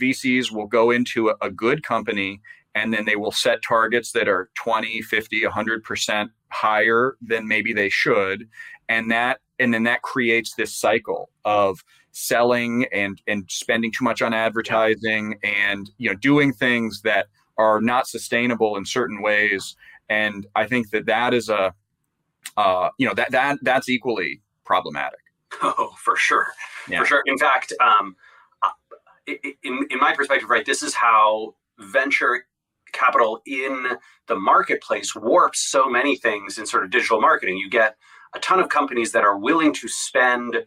vcs 0.01 0.51
will 0.51 0.67
go 0.67 0.91
into 0.91 1.29
a, 1.29 1.37
a 1.43 1.51
good 1.51 1.83
company 1.83 2.41
and 2.75 2.93
then 2.93 3.05
they 3.05 3.15
will 3.15 3.31
set 3.31 3.63
targets 3.63 4.11
that 4.13 4.29
are 4.29 4.51
20 4.55 5.03
50 5.03 5.43
100% 5.43 6.29
higher 6.49 7.17
than 7.23 7.47
maybe 7.47 7.73
they 7.73 7.89
should 7.89 8.49
and 8.89 9.11
that 9.11 9.41
and 9.59 9.73
then 9.73 9.85
that 9.85 10.03
creates 10.03 10.55
this 10.55 10.75
cycle 10.75 11.31
of 11.45 11.85
selling 12.13 12.87
and 12.93 13.21
and 13.27 13.45
spending 13.49 13.91
too 13.93 14.05
much 14.05 14.23
on 14.23 14.33
advertising 14.33 15.39
and 15.43 15.91
you 15.99 16.11
know 16.11 16.17
doing 16.17 16.53
things 16.53 17.03
that 17.03 17.27
are 17.59 17.81
not 17.81 18.07
sustainable 18.07 18.77
in 18.77 18.85
certain 18.85 19.23
ways. 19.23 19.77
And 20.09 20.47
i 20.55 20.67
think 20.67 20.91
that 20.91 21.07
that 21.07 21.35
is 21.35 21.49
a 21.49 21.75
uh, 22.57 22.91
you 22.99 23.07
know 23.07 23.15
that 23.15 23.31
that 23.33 23.59
that's 23.63 23.89
equally 23.89 24.41
problematic. 24.65 25.21
Oh 25.63 25.95
for 25.99 26.17
sure. 26.17 26.49
Yeah. 26.89 27.01
for 27.01 27.07
sure. 27.07 27.23
In 27.27 27.39
fact 27.39 27.73
um, 27.81 28.17
uh, 28.63 28.71
in, 29.27 29.87
in 29.91 29.99
my 30.01 30.15
perspective 30.15 30.49
right 30.51 30.67
this 30.67 30.83
is 30.83 30.95
how 30.95 31.55
venture 31.79 32.45
capital 32.93 33.43
in 33.45 33.89
the 34.29 34.37
marketplace 34.37 35.15
warps 35.15 35.61
so 35.69 35.89
many 35.89 36.17
things 36.17 36.59
in 36.59 36.67
sort 36.67 36.85
of 36.85 36.91
digital 36.91 37.21
marketing. 37.21 37.59
You 37.59 37.69
get 37.69 37.97
a 38.35 38.39
ton 38.41 38.61
of 38.61 38.69
companies 38.69 39.13
that 39.13 39.25
are 39.25 39.39
willing 39.39 39.73
to 39.75 39.89
spend 39.89 40.65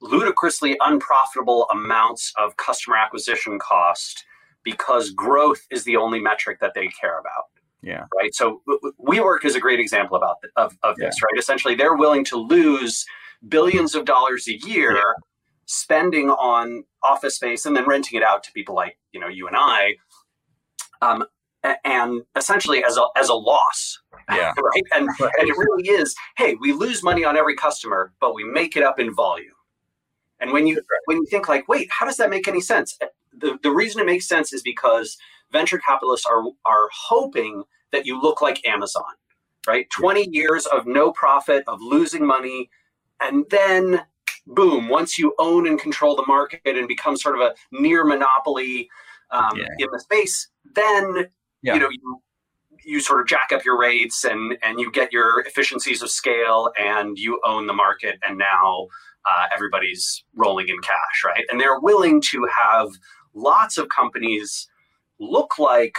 ludicrously 0.00 0.76
unprofitable 0.80 1.66
amounts 1.70 2.32
of 2.38 2.56
customer 2.56 2.96
acquisition 2.96 3.58
cost 3.58 4.24
because 4.64 5.10
growth 5.10 5.66
is 5.70 5.84
the 5.84 5.96
only 5.96 6.20
metric 6.20 6.58
that 6.60 6.72
they 6.74 6.88
care 6.88 7.18
about. 7.18 7.44
Yeah. 7.82 8.04
Right. 8.16 8.32
So 8.32 8.62
WeWork 9.04 9.44
is 9.44 9.56
a 9.56 9.60
great 9.60 9.80
example 9.80 10.16
about 10.16 10.36
of, 10.56 10.76
of 10.82 10.96
this, 10.96 11.16
right? 11.22 11.38
Essentially, 11.38 11.74
they're 11.74 11.96
willing 11.96 12.24
to 12.26 12.36
lose 12.36 13.04
billions 13.48 13.94
of 13.96 14.04
dollars 14.04 14.46
a 14.46 14.56
year 14.68 14.92
yeah. 14.92 15.02
spending 15.66 16.30
on 16.30 16.84
office 17.02 17.36
space 17.36 17.66
and 17.66 17.76
then 17.76 17.84
renting 17.86 18.16
it 18.16 18.22
out 18.22 18.44
to 18.44 18.52
people 18.52 18.74
like 18.74 18.96
you 19.10 19.18
know 19.18 19.26
you 19.26 19.48
and 19.48 19.56
I, 19.58 19.94
um, 21.00 21.24
and 21.84 22.22
essentially 22.36 22.84
as 22.84 22.96
a 22.96 23.06
as 23.16 23.28
a 23.28 23.34
loss. 23.34 23.98
Yeah. 24.30 24.52
right. 24.62 24.82
And 24.94 25.08
right. 25.20 25.32
and 25.38 25.48
it 25.48 25.56
really 25.56 25.88
is. 25.88 26.14
Hey, 26.36 26.56
we 26.60 26.72
lose 26.72 27.02
money 27.02 27.24
on 27.24 27.36
every 27.36 27.56
customer, 27.56 28.12
but 28.20 28.34
we 28.34 28.44
make 28.44 28.76
it 28.76 28.82
up 28.82 28.98
in 28.98 29.14
volume. 29.14 29.52
And 30.40 30.52
when 30.52 30.66
you 30.66 30.76
right. 30.76 31.00
when 31.06 31.18
you 31.18 31.26
think 31.26 31.48
like, 31.48 31.68
wait, 31.68 31.88
how 31.90 32.06
does 32.06 32.16
that 32.16 32.30
make 32.30 32.48
any 32.48 32.60
sense? 32.60 32.98
The 33.32 33.58
the 33.62 33.70
reason 33.70 34.00
it 34.00 34.06
makes 34.06 34.26
sense 34.26 34.52
is 34.52 34.62
because 34.62 35.16
venture 35.50 35.78
capitalists 35.78 36.26
are 36.26 36.42
are 36.64 36.88
hoping 36.92 37.64
that 37.92 38.06
you 38.06 38.20
look 38.20 38.40
like 38.40 38.66
Amazon, 38.66 39.04
right? 39.66 39.88
20 39.90 40.28
years 40.30 40.66
of 40.66 40.86
no 40.86 41.12
profit, 41.12 41.62
of 41.66 41.80
losing 41.80 42.26
money, 42.26 42.70
and 43.20 43.44
then 43.50 44.02
boom, 44.46 44.88
once 44.88 45.18
you 45.18 45.34
own 45.38 45.66
and 45.66 45.78
control 45.78 46.16
the 46.16 46.24
market 46.26 46.60
and 46.64 46.88
become 46.88 47.16
sort 47.16 47.36
of 47.36 47.42
a 47.42 47.54
near 47.70 48.04
monopoly 48.04 48.88
um, 49.30 49.56
yeah. 49.56 49.66
in 49.78 49.88
the 49.92 50.00
space, 50.00 50.48
then 50.74 51.26
yeah. 51.62 51.74
you 51.74 51.80
know 51.80 51.88
you 51.90 52.22
you 52.84 53.00
sort 53.00 53.20
of 53.20 53.26
jack 53.26 53.50
up 53.52 53.64
your 53.64 53.78
rates 53.78 54.24
and 54.24 54.56
and 54.62 54.80
you 54.80 54.90
get 54.90 55.12
your 55.12 55.40
efficiencies 55.40 56.02
of 56.02 56.10
scale 56.10 56.70
and 56.78 57.18
you 57.18 57.40
own 57.44 57.66
the 57.66 57.72
market 57.72 58.16
and 58.26 58.38
now 58.38 58.86
uh, 59.24 59.46
everybody's 59.54 60.24
rolling 60.34 60.68
in 60.68 60.78
cash, 60.80 61.24
right? 61.24 61.44
And 61.50 61.60
they're 61.60 61.78
willing 61.78 62.20
to 62.32 62.48
have 62.60 62.88
lots 63.34 63.78
of 63.78 63.88
companies 63.88 64.68
look 65.20 65.58
like 65.58 65.94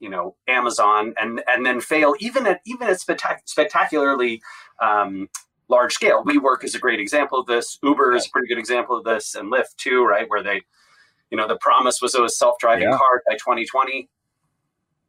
you 0.00 0.08
know 0.08 0.36
Amazon 0.48 1.14
and 1.20 1.42
and 1.46 1.64
then 1.64 1.80
fail 1.80 2.14
even 2.20 2.46
at 2.46 2.60
even 2.66 2.88
at 2.88 2.98
spectac- 2.98 3.46
spectacularly 3.46 4.40
um, 4.80 5.28
large 5.68 5.92
scale. 5.92 6.24
WeWork 6.24 6.64
is 6.64 6.74
a 6.74 6.78
great 6.78 7.00
example 7.00 7.38
of 7.38 7.46
this. 7.46 7.78
Uber 7.82 8.14
is 8.14 8.26
a 8.26 8.30
pretty 8.30 8.48
good 8.48 8.58
example 8.58 8.96
of 8.96 9.04
this, 9.04 9.34
and 9.34 9.52
Lyft 9.52 9.76
too, 9.76 10.04
right? 10.04 10.28
Where 10.28 10.42
they, 10.42 10.62
you 11.30 11.36
know, 11.36 11.46
the 11.46 11.58
promise 11.60 12.00
was 12.00 12.14
it 12.14 12.22
was 12.22 12.38
self 12.38 12.58
driving 12.58 12.90
yeah. 12.90 12.96
cars 12.96 13.22
by 13.28 13.34
2020. 13.34 14.08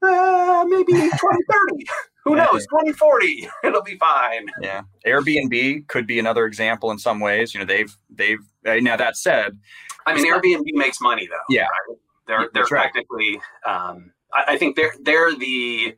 Uh, 0.02 0.66
maybe 0.68 0.94
2030. 0.94 1.86
Who 2.26 2.36
knows? 2.36 2.66
2040. 2.68 3.48
It'll 3.64 3.82
be 3.82 3.98
fine. 3.98 4.48
Yeah. 4.62 4.84
Airbnb 5.06 5.88
could 5.88 6.06
be 6.06 6.20
another 6.20 6.46
example 6.46 6.92
in 6.92 7.00
some 7.00 7.20
ways. 7.20 7.54
You 7.54 7.62
know, 7.62 7.66
they've 7.66 7.96
they've 8.10 8.40
uh, 8.66 8.76
now 8.76 8.98
that 8.98 9.18
said, 9.18 9.58
I 10.06 10.14
mean, 10.14 10.32
Airbnb 10.32 10.66
makes 10.74 11.02
money 11.02 11.28
though. 11.28 11.54
Yeah. 11.54 11.64
Right? 11.64 11.98
They're 12.28 12.50
they're 12.54 12.64
right. 12.64 12.92
practically. 12.92 13.42
Um, 13.66 14.12
I, 14.34 14.54
I 14.54 14.58
think 14.58 14.76
they're 14.76 14.94
they're 15.02 15.36
the 15.36 15.96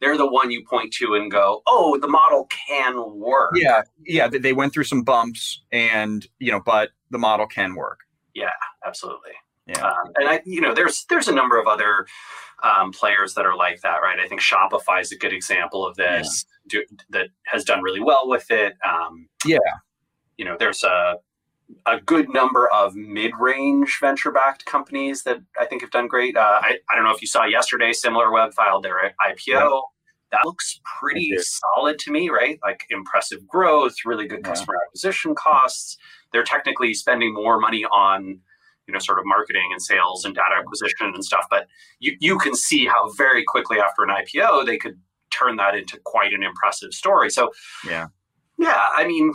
they're 0.00 0.16
the 0.16 0.30
one 0.30 0.50
you 0.50 0.64
point 0.64 0.92
to 0.94 1.14
and 1.14 1.30
go, 1.30 1.62
"Oh, 1.66 1.98
the 1.98 2.08
model 2.08 2.48
can 2.68 3.18
work." 3.18 3.52
Yeah, 3.54 3.82
yeah. 4.04 4.28
They 4.28 4.52
went 4.52 4.72
through 4.72 4.84
some 4.84 5.02
bumps, 5.02 5.62
and 5.72 6.26
you 6.38 6.50
know, 6.50 6.60
but 6.60 6.90
the 7.10 7.18
model 7.18 7.46
can 7.46 7.74
work. 7.74 8.00
Yeah, 8.34 8.50
absolutely. 8.84 9.32
Yeah, 9.66 9.86
um, 9.86 10.12
and 10.16 10.28
I, 10.28 10.42
you 10.44 10.60
know, 10.60 10.74
there's 10.74 11.06
there's 11.08 11.28
a 11.28 11.34
number 11.34 11.58
of 11.58 11.66
other 11.66 12.06
um, 12.62 12.92
players 12.92 13.34
that 13.34 13.46
are 13.46 13.56
like 13.56 13.80
that, 13.80 13.98
right? 14.02 14.18
I 14.20 14.28
think 14.28 14.40
Shopify 14.40 15.00
is 15.00 15.10
a 15.12 15.16
good 15.16 15.32
example 15.32 15.86
of 15.86 15.96
this 15.96 16.44
yeah. 16.70 16.80
do, 16.80 16.96
that 17.10 17.28
has 17.46 17.64
done 17.64 17.82
really 17.82 18.00
well 18.00 18.28
with 18.28 18.50
it. 18.50 18.74
Um, 18.84 19.28
yeah, 19.46 19.58
you 20.36 20.44
know, 20.44 20.56
there's 20.58 20.82
a 20.82 21.16
a 21.86 21.98
good 21.98 22.28
number 22.28 22.68
of 22.70 22.94
mid-range 22.94 23.98
venture-backed 24.00 24.66
companies 24.66 25.22
that 25.22 25.38
I 25.58 25.64
think 25.64 25.80
have 25.80 25.90
done 25.90 26.08
great. 26.08 26.36
Uh, 26.36 26.60
I, 26.62 26.78
I 26.90 26.94
don't 26.94 27.04
know 27.04 27.10
if 27.10 27.22
you 27.22 27.26
saw 27.26 27.44
yesterday, 27.44 27.92
SimilarWeb 27.92 28.52
filed 28.52 28.82
their 28.82 29.14
IPO. 29.26 29.80
That 30.30 30.44
looks 30.44 30.80
pretty 30.98 31.32
solid 31.38 31.98
to 32.00 32.10
me, 32.10 32.28
right? 32.28 32.58
Like 32.62 32.84
impressive 32.90 33.46
growth, 33.46 33.94
really 34.04 34.26
good 34.26 34.40
yeah. 34.42 34.50
customer 34.50 34.76
acquisition 34.84 35.34
costs. 35.34 35.96
They're 36.32 36.44
technically 36.44 36.92
spending 36.92 37.32
more 37.32 37.58
money 37.58 37.84
on, 37.84 38.40
you 38.86 38.92
know, 38.92 39.00
sort 39.00 39.18
of 39.18 39.24
marketing 39.26 39.68
and 39.72 39.80
sales 39.80 40.24
and 40.24 40.34
data 40.34 40.56
acquisition 40.58 41.12
and 41.14 41.24
stuff. 41.24 41.46
But 41.50 41.66
you, 42.00 42.16
you 42.20 42.38
can 42.38 42.54
see 42.54 42.86
how 42.86 43.10
very 43.16 43.44
quickly 43.44 43.78
after 43.78 44.02
an 44.02 44.10
IPO 44.10 44.66
they 44.66 44.76
could 44.76 45.00
turn 45.30 45.56
that 45.56 45.74
into 45.74 45.98
quite 46.04 46.32
an 46.32 46.42
impressive 46.42 46.92
story. 46.92 47.30
So 47.30 47.50
yeah, 47.86 48.08
yeah, 48.58 48.86
I 48.96 49.06
mean, 49.06 49.34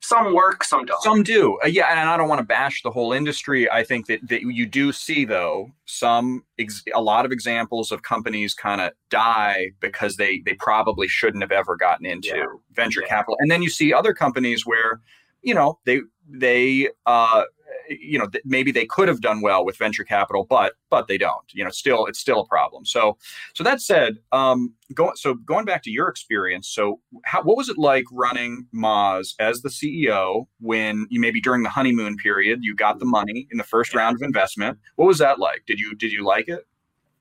some 0.00 0.32
work, 0.32 0.62
some 0.64 0.84
don't. 0.84 1.02
Some 1.02 1.22
do. 1.22 1.58
Uh, 1.64 1.68
yeah, 1.68 1.86
and 1.90 2.08
I 2.08 2.16
don't 2.16 2.28
want 2.28 2.38
to 2.38 2.46
bash 2.46 2.82
the 2.82 2.90
whole 2.90 3.12
industry. 3.12 3.70
I 3.70 3.82
think 3.82 4.06
that, 4.06 4.20
that 4.28 4.42
you 4.42 4.66
do 4.66 4.92
see 4.92 5.24
though 5.24 5.72
some 5.86 6.44
ex- 6.58 6.84
a 6.94 7.02
lot 7.02 7.24
of 7.24 7.32
examples 7.32 7.90
of 7.90 8.02
companies 8.02 8.54
kind 8.54 8.80
of 8.80 8.92
die 9.10 9.72
because 9.80 10.16
they 10.16 10.40
they 10.44 10.54
probably 10.54 11.08
shouldn't 11.08 11.42
have 11.42 11.52
ever 11.52 11.76
gotten 11.76 12.06
into 12.06 12.36
yeah. 12.36 12.44
venture 12.72 13.00
yeah. 13.02 13.08
capital. 13.08 13.36
And 13.40 13.50
then 13.50 13.62
you 13.62 13.70
see 13.70 13.92
other 13.92 14.14
companies 14.14 14.64
where 14.64 15.00
you 15.42 15.54
know 15.54 15.78
they 15.84 16.00
they 16.28 16.88
uh 17.06 17.44
you 17.88 18.18
know 18.18 18.26
maybe 18.44 18.72
they 18.72 18.86
could 18.86 19.08
have 19.08 19.20
done 19.20 19.40
well 19.40 19.64
with 19.64 19.76
venture 19.76 20.04
capital 20.04 20.44
but 20.48 20.74
but 20.90 21.08
they 21.08 21.18
don't 21.18 21.44
you 21.52 21.64
know 21.64 21.70
still 21.70 22.06
it's 22.06 22.18
still 22.18 22.40
a 22.40 22.46
problem. 22.46 22.84
So 22.84 23.16
so 23.54 23.64
that 23.64 23.80
said 23.80 24.18
um 24.32 24.74
go, 24.94 25.12
so 25.14 25.34
going 25.34 25.64
back 25.64 25.82
to 25.84 25.90
your 25.90 26.08
experience 26.08 26.68
so 26.68 27.00
how, 27.24 27.42
what 27.42 27.56
was 27.56 27.68
it 27.68 27.78
like 27.78 28.04
running 28.12 28.66
moz 28.74 29.34
as 29.38 29.62
the 29.62 29.68
ceo 29.68 30.46
when 30.60 31.06
you 31.10 31.20
maybe 31.20 31.40
during 31.40 31.62
the 31.62 31.70
honeymoon 31.70 32.16
period 32.16 32.60
you 32.62 32.74
got 32.74 32.98
the 32.98 33.06
money 33.06 33.46
in 33.50 33.58
the 33.58 33.64
first 33.64 33.94
round 33.94 34.16
of 34.16 34.22
investment? 34.22 34.78
What 34.96 35.06
was 35.06 35.18
that 35.18 35.38
like? 35.38 35.64
Did 35.66 35.78
you 35.78 35.94
did 35.94 36.12
you 36.12 36.24
like 36.24 36.48
it? 36.48 36.66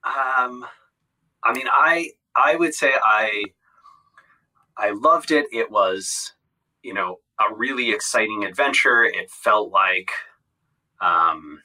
Um 0.03 0.65
i 1.43 1.53
mean 1.53 1.67
i 1.69 2.10
i 2.36 2.56
would 2.56 2.73
say 2.73 2.91
i 3.03 3.43
i 4.77 4.91
loved 4.91 5.32
it. 5.32 5.45
It 5.51 5.71
was 5.71 6.34
you 6.84 6.93
know 6.93 7.19
a 7.39 7.53
really 7.53 7.91
exciting 7.91 8.43
adventure. 8.45 9.03
It 9.03 9.30
felt 9.30 9.71
like 9.71 10.12
um, 11.01 11.62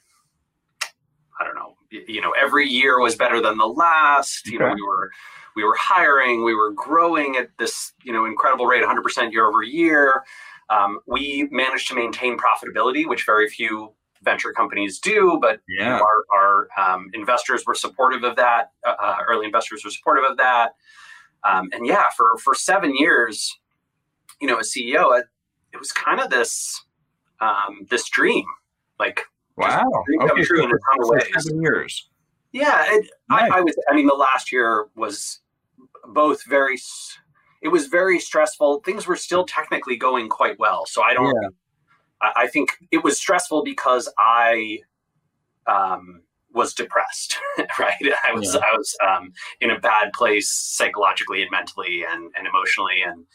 I 1.39 1.43
don't 1.43 1.55
know, 1.55 1.75
you 1.91 2.21
know, 2.21 2.33
every 2.39 2.67
year 2.67 2.99
was 2.99 3.15
better 3.15 3.41
than 3.41 3.57
the 3.57 3.65
last. 3.65 4.47
You 4.47 4.59
okay. 4.59 4.69
know, 4.69 4.73
we 4.73 4.81
were 4.81 5.11
we 5.55 5.63
were 5.63 5.75
hiring, 5.77 6.43
we 6.43 6.55
were 6.55 6.71
growing 6.71 7.35
at 7.35 7.49
this 7.57 7.93
you 8.03 8.13
know 8.13 8.25
incredible 8.25 8.65
rate, 8.65 8.83
100% 8.83 9.31
year 9.31 9.47
over 9.47 9.63
year. 9.63 10.23
Um, 10.69 10.99
we 11.07 11.47
managed 11.51 11.87
to 11.89 11.95
maintain 11.95 12.37
profitability, 12.37 13.07
which 13.07 13.25
very 13.25 13.49
few 13.49 13.93
venture 14.23 14.53
companies 14.53 14.99
do, 14.99 15.37
but 15.41 15.59
yeah. 15.67 15.99
our, 15.99 16.23
our 16.33 16.67
um, 16.77 17.09
investors 17.13 17.63
were 17.67 17.75
supportive 17.75 18.23
of 18.23 18.37
that. 18.37 18.71
Uh, 18.85 18.95
uh, 18.99 19.17
early 19.29 19.45
investors 19.45 19.83
were 19.83 19.91
supportive 19.91 20.23
of 20.29 20.37
that. 20.37 20.71
Um, 21.43 21.69
and 21.73 21.85
yeah, 21.85 22.09
for 22.15 22.37
for 22.37 22.55
seven 22.55 22.95
years, 22.95 23.59
you 24.39 24.47
know, 24.47 24.57
as 24.57 24.71
CEO, 24.71 25.17
it, 25.19 25.25
it 25.73 25.77
was 25.77 25.91
kind 25.91 26.21
of 26.21 26.29
this 26.29 26.85
um, 27.41 27.85
this 27.89 28.07
dream 28.09 28.45
like 29.03 29.21
wow, 29.57 29.83
okay. 30.21 30.43
true 30.43 30.63
in 30.63 30.69
a 30.69 30.73
ton 30.73 31.01
of 31.01 31.09
ways. 31.09 31.27
Seven 31.37 31.61
years. 31.61 32.09
Yeah, 32.51 32.85
it, 32.87 33.09
nice. 33.29 33.51
I, 33.51 33.57
I 33.57 33.61
was. 33.61 33.75
I 33.89 33.95
mean, 33.95 34.07
the 34.07 34.13
last 34.13 34.51
year 34.51 34.87
was 34.95 35.39
both 36.07 36.43
very. 36.45 36.77
It 37.61 37.69
was 37.69 37.87
very 37.87 38.19
stressful. 38.19 38.81
Things 38.81 39.07
were 39.07 39.15
still 39.15 39.45
technically 39.45 39.95
going 39.95 40.29
quite 40.29 40.59
well, 40.59 40.85
so 40.85 41.01
I 41.01 41.13
don't. 41.13 41.35
Yeah. 41.41 41.49
I, 42.21 42.43
I 42.43 42.47
think 42.47 42.71
it 42.91 43.03
was 43.03 43.17
stressful 43.17 43.63
because 43.63 44.11
I 44.17 44.79
um, 45.65 46.21
was 46.53 46.73
depressed. 46.73 47.37
right, 47.79 47.95
I 48.23 48.33
was. 48.33 48.53
Yeah. 48.53 48.61
I 48.61 48.77
was 48.77 48.97
um, 49.05 49.33
in 49.59 49.71
a 49.71 49.79
bad 49.79 50.11
place 50.13 50.51
psychologically 50.51 51.41
and 51.41 51.51
mentally 51.51 52.03
and, 52.09 52.31
and 52.37 52.47
emotionally, 52.47 53.01
and 53.05 53.25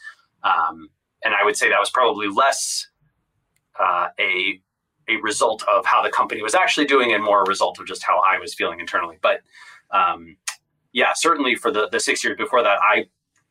um, 0.43 0.89
and 1.23 1.33
I 1.33 1.43
would 1.43 1.57
say 1.57 1.69
that 1.69 1.79
was 1.79 1.89
probably 1.89 2.27
less 2.29 2.87
uh, 3.79 4.07
a 4.19 4.61
a 5.09 5.17
result 5.21 5.63
of 5.67 5.85
how 5.85 6.01
the 6.01 6.09
company 6.09 6.41
was 6.41 6.55
actually 6.55 6.85
doing 6.85 7.13
and 7.13 7.23
more 7.23 7.43
a 7.43 7.47
result 7.47 7.79
of 7.79 7.87
just 7.87 8.03
how 8.03 8.19
I 8.19 8.37
was 8.37 8.53
feeling 8.53 8.79
internally. 8.79 9.17
But 9.21 9.41
um, 9.91 10.37
yeah, 10.91 11.13
certainly 11.15 11.55
for 11.55 11.71
the, 11.71 11.89
the 11.89 11.99
six 11.99 12.23
years 12.23 12.37
before 12.37 12.63
that, 12.63 12.79
I 12.81 13.07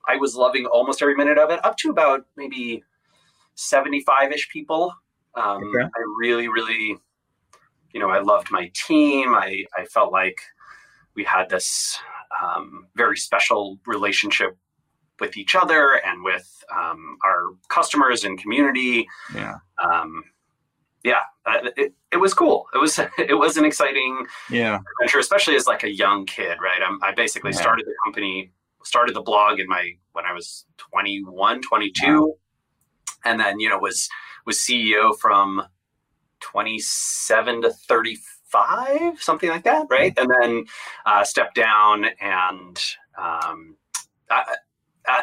I 0.07 0.17
was 0.17 0.35
loving 0.35 0.67
almost 0.67 1.03
every 1.03 1.15
minute 1.15 1.39
of 1.39 1.51
it, 1.51 1.63
up 1.65 1.77
to 1.79 1.91
about 1.91 2.25
maybe 2.37 2.83
75 3.57 4.33
ish 4.33 4.49
people. 4.49 4.95
Um, 5.35 5.63
okay. 5.65 5.85
I 5.85 6.01
really, 6.19 6.49
really, 6.49 6.97
you 7.93 8.01
know, 8.01 8.09
I 8.09 8.21
loved 8.21 8.51
my 8.51 8.71
team. 8.75 9.35
I, 9.35 9.65
I 9.77 9.85
felt 9.85 10.11
like 10.11 10.41
we 11.15 11.25
had 11.25 11.51
this 11.51 11.99
um, 12.43 12.87
very 12.97 13.17
special 13.17 13.79
relationship 13.87 14.57
with 15.21 15.37
each 15.37 15.55
other 15.55 16.01
and 16.07 16.23
with 16.25 16.65
um, 16.75 17.19
our 17.25 17.51
customers 17.69 18.25
and 18.25 18.41
community. 18.41 19.07
Yeah. 19.35 19.57
Um, 19.83 20.25
yeah, 21.05 21.21
uh, 21.47 21.71
it, 21.77 21.95
it 22.13 22.17
was 22.17 22.35
cool. 22.35 22.67
It 22.75 22.79
was 22.79 22.99
it 23.19 23.39
was 23.39 23.57
an 23.57 23.65
exciting 23.65 24.27
yeah 24.51 24.79
adventure, 25.01 25.19
especially 25.19 25.57
as 25.57 25.67
like 25.67 25.85
a 25.85 25.93
young 25.93 26.27
kid, 26.27 26.59
right? 26.63 26.81
I'm, 26.85 26.99
i 27.03 27.13
basically 27.13 27.53
yeah. 27.53 27.61
started 27.61 27.87
the 27.87 27.95
company, 28.05 28.53
started 28.85 29.15
the 29.15 29.23
blog 29.23 29.61
in 29.61 29.69
my 29.69 29.93
when 30.13 30.25
I 30.25 30.33
was 30.33 30.67
21, 30.79 31.63
22, 31.63 32.21
wow. 32.21 32.35
and 33.25 33.41
then 33.41 33.61
you 33.61 33.69
know 33.69 33.79
was 33.79 34.09
was 34.45 34.59
CEO 34.59 35.17
from 35.19 35.63
27 36.41 37.63
to 37.63 37.71
35, 37.71 39.21
something 39.21 39.51
like 39.51 39.65
that, 39.65 39.87
right? 39.91 40.17
And 40.17 40.31
then 40.41 40.65
uh, 41.05 41.25
stepped 41.25 41.55
down 41.55 42.07
and 42.21 42.81
um, 43.19 43.77
I, 44.31 44.55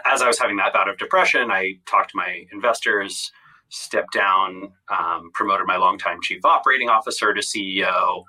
as 0.06 0.22
I 0.22 0.28
was 0.28 0.40
having 0.40 0.58
that 0.58 0.74
bout 0.74 0.90
of 0.90 0.98
depression, 0.98 1.52
I 1.52 1.76
talked 1.86 2.12
to 2.12 2.18
my 2.18 2.46
investors, 2.52 3.32
stepped 3.70 4.14
down, 4.14 4.72
um, 4.90 5.32
promoted 5.34 5.68
my 5.68 5.78
longtime 5.78 6.20
chief 6.22 6.46
operating 6.46 6.90
officer 6.90 7.34
to 7.34 7.42
CEO. 7.42 8.24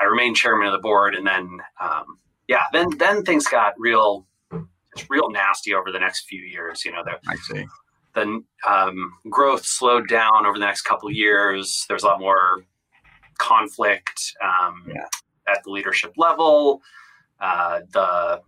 I 0.00 0.04
remained 0.04 0.36
chairman 0.36 0.66
of 0.66 0.72
the 0.72 0.78
board, 0.78 1.14
and 1.14 1.26
then 1.26 1.58
um, 1.80 2.18
yeah, 2.46 2.64
then 2.72 2.88
then 2.98 3.24
things 3.24 3.46
got 3.46 3.74
real, 3.78 4.26
real 5.08 5.30
nasty 5.30 5.74
over 5.74 5.90
the 5.92 5.98
next 5.98 6.26
few 6.26 6.42
years. 6.42 6.84
You 6.84 6.92
know, 6.92 7.02
the, 7.04 7.18
I 7.28 7.36
see. 7.36 7.66
The 8.14 8.42
um, 8.66 9.12
growth 9.30 9.64
slowed 9.64 10.08
down 10.08 10.46
over 10.46 10.58
the 10.58 10.64
next 10.64 10.82
couple 10.82 11.08
of 11.08 11.14
years. 11.14 11.84
There's 11.88 12.02
a 12.02 12.06
lot 12.06 12.20
more 12.20 12.64
conflict 13.38 14.34
um, 14.42 14.84
yeah. 14.88 15.06
at 15.46 15.62
the 15.64 15.70
leadership 15.70 16.14
level. 16.16 16.80
Uh, 17.40 17.80
the 17.92 18.40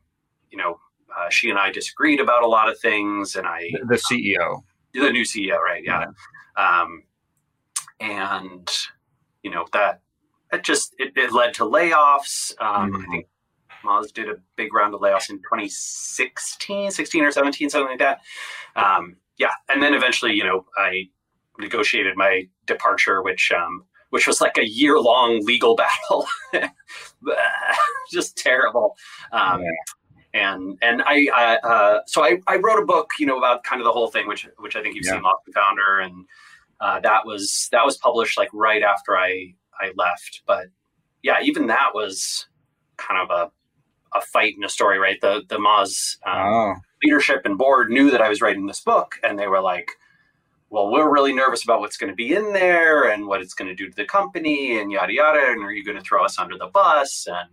you 0.51 0.59
know 0.59 0.79
uh, 1.17 1.29
she 1.31 1.51
and 1.51 1.59
I 1.59 1.71
disagreed 1.71 2.21
about 2.21 2.43
a 2.43 2.49
lot 2.49 2.69
of 2.69 2.79
things, 2.79 3.37
and 3.37 3.47
I 3.47 3.71
the 3.87 3.97
CEO, 4.11 4.63
the 4.95 5.11
new 5.11 5.25
CEO, 5.25 5.59
right? 5.59 5.83
Yeah. 5.85 6.07
Um, 6.57 7.05
and 8.01 8.69
you 9.43 9.51
know 9.51 9.67
that 9.73 10.01
it 10.53 10.65
just 10.65 10.95
it, 10.99 11.13
it 11.17 11.33
led 11.33 11.55
to 11.55 11.65
layoffs. 11.65 12.53
Um, 12.61 12.93
mm-hmm. 12.93 13.03
I 13.03 13.07
think 13.11 13.27
Moz 13.85 14.13
did 14.13 14.29
a 14.29 14.35
big 14.57 14.75
round 14.75 14.95
of 14.95 15.01
layoffs 15.01 15.31
in 15.31 15.39
2016, 15.39 16.91
16 16.91 17.25
or 17.25 17.31
17, 17.31 17.71
something 17.71 17.89
like 17.89 17.99
that. 17.99 18.21
Um, 18.77 19.17
yeah, 19.39 19.53
and 19.69 19.83
then 19.83 19.95
eventually, 19.95 20.33
you 20.33 20.45
know, 20.45 20.67
I 20.77 21.09
negotiated 21.59 22.17
my 22.17 22.49
departure, 22.67 23.23
which 23.23 23.53
um, 23.57 23.85
which 24.11 24.27
was 24.27 24.41
like 24.41 24.59
a 24.59 24.69
year 24.69 24.99
long 24.99 25.45
legal 25.45 25.77
battle, 25.77 26.27
just 28.13 28.37
terrible. 28.37 28.97
Um, 29.33 29.63
yeah 29.63 29.71
and 30.33 30.79
and 30.83 31.03
I, 31.03 31.27
I 31.35 31.57
uh, 31.57 32.01
so 32.07 32.23
I, 32.23 32.39
I 32.47 32.57
wrote 32.57 32.81
a 32.81 32.87
book, 32.87 33.11
you 33.19 33.27
know, 33.27 33.39
about 33.39 33.65
kind 33.65 33.81
of 33.81 33.85
the 33.85 33.93
whole 33.93 34.09
thing, 34.09 34.29
which 34.29 34.47
which 34.59 34.77
I 34.77 34.83
think 34.83 34.95
you've 34.95 35.05
yeah. 35.05 35.13
seen, 35.13 35.23
Lost 35.23 35.43
and 35.47 35.55
Founder, 35.55 36.01
and 36.01 36.27
uh, 36.81 37.01
that 37.01 37.27
was 37.27 37.69
that 37.73 37.85
was 37.85 37.97
published 37.97 38.39
like 38.39 38.49
right 38.53 38.83
after 38.83 39.17
I 39.17 39.55
I 39.81 39.93
left. 39.97 40.43
But 40.47 40.67
yeah, 41.23 41.41
even 41.43 41.67
that 41.67 41.91
was 41.95 42.47
kind 42.97 43.21
of 43.21 43.31
a 43.31 43.51
a 44.17 44.21
fight 44.21 44.55
in 44.57 44.65
a 44.65 44.69
story, 44.69 44.99
right? 44.99 45.21
The 45.21 45.43
the 45.49 45.59
Moz 45.59 46.17
um, 46.27 46.37
oh. 46.37 46.75
leadership 47.03 47.43
and 47.45 47.59
board 47.59 47.91
knew 47.91 48.11
that 48.11 48.23
I 48.23 48.29
was 48.29 48.41
writing 48.41 48.67
this 48.67 48.81
book, 48.81 49.19
and 49.25 49.39
they 49.39 49.49
were 49.49 49.61
like, 49.61 49.91
"Well, 50.69 50.91
we're 50.91 51.13
really 51.13 51.33
nervous 51.33 51.65
about 51.65 51.81
what's 51.81 51.97
going 51.97 52.11
to 52.11 52.17
be 52.17 52.35
in 52.35 52.53
there 52.53 53.11
and 53.11 53.27
what 53.27 53.41
it's 53.41 53.55
going 53.55 53.69
to 53.69 53.75
do 53.75 53.89
to 53.89 53.97
the 53.97 54.05
company, 54.05 54.79
and 54.79 54.93
yada 54.93 55.13
yada. 55.13 55.51
And 55.51 55.65
are 55.65 55.73
you 55.73 55.85
going 55.85 55.99
to 55.99 56.05
throw 56.05 56.25
us 56.25 56.39
under 56.39 56.57
the 56.57 56.69
bus?" 56.69 57.27
And 57.27 57.51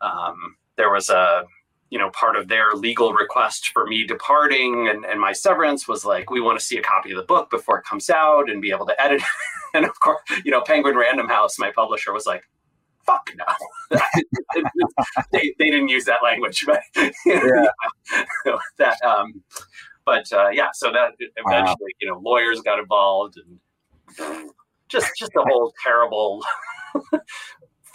um, 0.00 0.56
there 0.76 0.90
was 0.90 1.08
a 1.10 1.44
you 1.90 1.98
know 1.98 2.10
part 2.10 2.36
of 2.36 2.48
their 2.48 2.72
legal 2.74 3.12
request 3.12 3.68
for 3.68 3.86
me 3.86 4.04
departing 4.04 4.88
and, 4.88 5.04
and 5.04 5.20
my 5.20 5.32
severance 5.32 5.86
was 5.86 6.04
like 6.04 6.30
we 6.30 6.40
want 6.40 6.58
to 6.58 6.64
see 6.64 6.76
a 6.76 6.82
copy 6.82 7.12
of 7.12 7.16
the 7.16 7.22
book 7.22 7.50
before 7.50 7.78
it 7.78 7.84
comes 7.84 8.10
out 8.10 8.50
and 8.50 8.60
be 8.60 8.70
able 8.70 8.86
to 8.86 9.00
edit 9.00 9.22
and 9.74 9.84
of 9.84 9.98
course 10.00 10.20
you 10.44 10.50
know 10.50 10.60
penguin 10.62 10.96
random 10.96 11.28
house 11.28 11.58
my 11.58 11.70
publisher 11.70 12.12
was 12.12 12.26
like 12.26 12.42
fuck 13.06 13.30
no 13.36 13.98
they, 15.32 15.54
they 15.58 15.70
didn't 15.70 15.88
use 15.88 16.04
that 16.04 16.22
language 16.22 16.64
but 16.66 16.80
yeah. 17.26 17.66
that 18.78 19.00
um 19.04 19.42
but 20.04 20.30
uh, 20.32 20.48
yeah 20.48 20.68
so 20.72 20.90
that 20.90 21.12
eventually 21.18 21.76
wow. 21.78 22.00
you 22.00 22.08
know 22.08 22.18
lawyers 22.24 22.60
got 22.62 22.78
involved 22.78 23.36
and 23.36 24.50
just 24.88 25.10
just 25.18 25.32
a 25.36 25.42
whole 25.42 25.72
terrible 25.82 26.42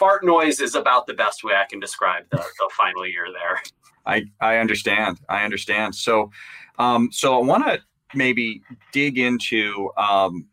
fart 0.00 0.24
noise 0.24 0.60
is 0.60 0.74
about 0.74 1.06
the 1.06 1.14
best 1.14 1.44
way 1.44 1.54
I 1.54 1.66
can 1.68 1.78
describe 1.78 2.24
the, 2.30 2.38
the 2.38 2.70
final 2.76 3.06
year 3.06 3.26
there. 3.32 3.62
I, 4.06 4.24
I 4.40 4.56
understand. 4.56 5.20
I 5.28 5.44
understand. 5.44 5.94
So, 5.94 6.30
um, 6.78 7.10
so 7.12 7.38
I 7.38 7.44
want 7.44 7.64
to 7.66 7.80
maybe 8.14 8.62
dig 8.92 9.18
into 9.18 9.90
um, 9.96 10.48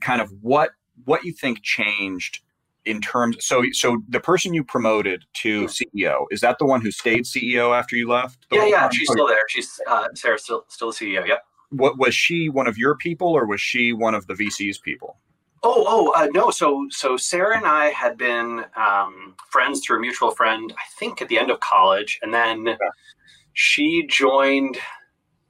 kind 0.00 0.20
of 0.20 0.30
what 0.42 0.70
what 1.04 1.24
you 1.24 1.32
think 1.32 1.62
changed 1.62 2.40
in 2.84 3.00
terms. 3.00 3.36
So, 3.40 3.64
so 3.72 4.02
the 4.08 4.20
person 4.20 4.52
you 4.54 4.64
promoted 4.64 5.24
to 5.34 5.66
CEO 5.66 6.26
is 6.30 6.40
that 6.40 6.58
the 6.58 6.66
one 6.66 6.80
who 6.80 6.90
stayed 6.90 7.24
CEO 7.24 7.76
after 7.76 7.96
you 7.96 8.08
left? 8.08 8.46
Yeah, 8.50 8.66
yeah, 8.66 8.80
time? 8.80 8.90
she's 8.92 9.08
still 9.10 9.28
there. 9.28 9.38
She's 9.48 9.80
uh, 9.88 10.08
Sarah, 10.14 10.38
still 10.38 10.64
still 10.68 10.90
the 10.90 10.96
CEO. 10.96 11.26
Yep. 11.26 11.44
What 11.70 11.96
was 11.96 12.14
she 12.14 12.48
one 12.48 12.66
of 12.66 12.76
your 12.76 12.96
people, 12.96 13.28
or 13.28 13.46
was 13.46 13.60
she 13.60 13.92
one 13.92 14.14
of 14.14 14.26
the 14.26 14.34
VC's 14.34 14.78
people? 14.78 15.16
Oh, 15.66 15.84
oh, 15.88 16.12
uh, 16.14 16.28
no. 16.34 16.50
So, 16.50 16.86
so 16.90 17.16
Sarah 17.16 17.56
and 17.56 17.66
I 17.66 17.86
had 17.86 18.18
been 18.18 18.66
um, 18.76 19.34
friends 19.50 19.80
through 19.80 19.96
a 19.96 20.00
mutual 20.00 20.30
friend. 20.30 20.72
I 20.76 20.84
think 20.98 21.22
at 21.22 21.28
the 21.28 21.38
end 21.38 21.50
of 21.50 21.58
college, 21.60 22.18
and 22.20 22.34
then 22.34 22.66
yeah. 22.66 22.76
she 23.54 24.06
joined 24.06 24.76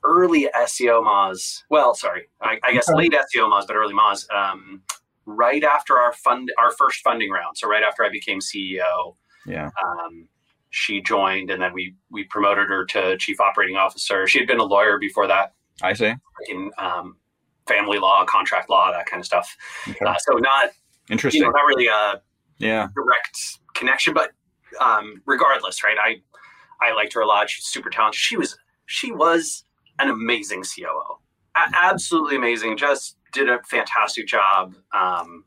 early 0.04 0.48
SEO 0.54 1.02
Moz. 1.04 1.62
Well, 1.68 1.94
sorry, 1.94 2.28
I, 2.40 2.58
I 2.62 2.72
guess 2.72 2.88
late 2.88 3.12
SEO 3.12 3.50
Moz, 3.50 3.66
but 3.66 3.74
early 3.74 3.92
Moz. 3.92 4.30
Um, 4.32 4.82
right 5.26 5.64
after 5.64 5.98
our 5.98 6.12
fund, 6.12 6.52
our 6.58 6.70
first 6.70 7.00
funding 7.02 7.30
round. 7.30 7.58
So 7.58 7.68
right 7.68 7.82
after 7.82 8.04
I 8.04 8.08
became 8.08 8.38
CEO. 8.38 9.16
Yeah. 9.46 9.70
Um, 9.84 10.28
she 10.70 11.00
joined, 11.00 11.50
and 11.50 11.60
then 11.60 11.72
we 11.72 11.96
we 12.10 12.22
promoted 12.24 12.68
her 12.68 12.84
to 12.86 13.16
chief 13.18 13.40
operating 13.40 13.76
officer. 13.76 14.28
She 14.28 14.38
had 14.38 14.46
been 14.46 14.60
a 14.60 14.64
lawyer 14.64 14.98
before 14.98 15.26
that. 15.26 15.54
I 15.82 15.92
see. 15.92 16.14
In 16.48 16.70
um, 16.78 17.16
family 17.66 17.98
law, 17.98 18.24
contract 18.24 18.68
law, 18.70 18.90
that 18.92 19.06
kind 19.06 19.20
of 19.20 19.26
stuff. 19.26 19.56
Okay. 19.88 20.04
Uh, 20.04 20.14
so 20.18 20.34
not 20.34 20.70
interesting, 21.10 21.42
you 21.42 21.46
know, 21.46 21.52
not 21.52 21.66
really 21.66 21.86
a 21.86 22.20
yeah 22.58 22.88
direct 22.94 23.58
connection, 23.74 24.14
but 24.14 24.30
um, 24.80 25.22
regardless, 25.26 25.82
right? 25.82 25.96
I 26.00 26.16
I 26.80 26.92
liked 26.92 27.14
her 27.14 27.20
a 27.20 27.26
lot. 27.26 27.50
She's 27.50 27.66
super 27.66 27.90
talented. 27.90 28.18
She 28.18 28.36
was 28.36 28.58
she 28.86 29.12
was 29.12 29.64
an 29.98 30.10
amazing 30.10 30.62
COO, 30.62 31.18
a- 31.56 31.76
absolutely 31.76 32.36
amazing. 32.36 32.76
Just 32.76 33.16
did 33.32 33.48
a 33.48 33.60
fantastic 33.64 34.26
job. 34.26 34.74
Um, 34.92 35.44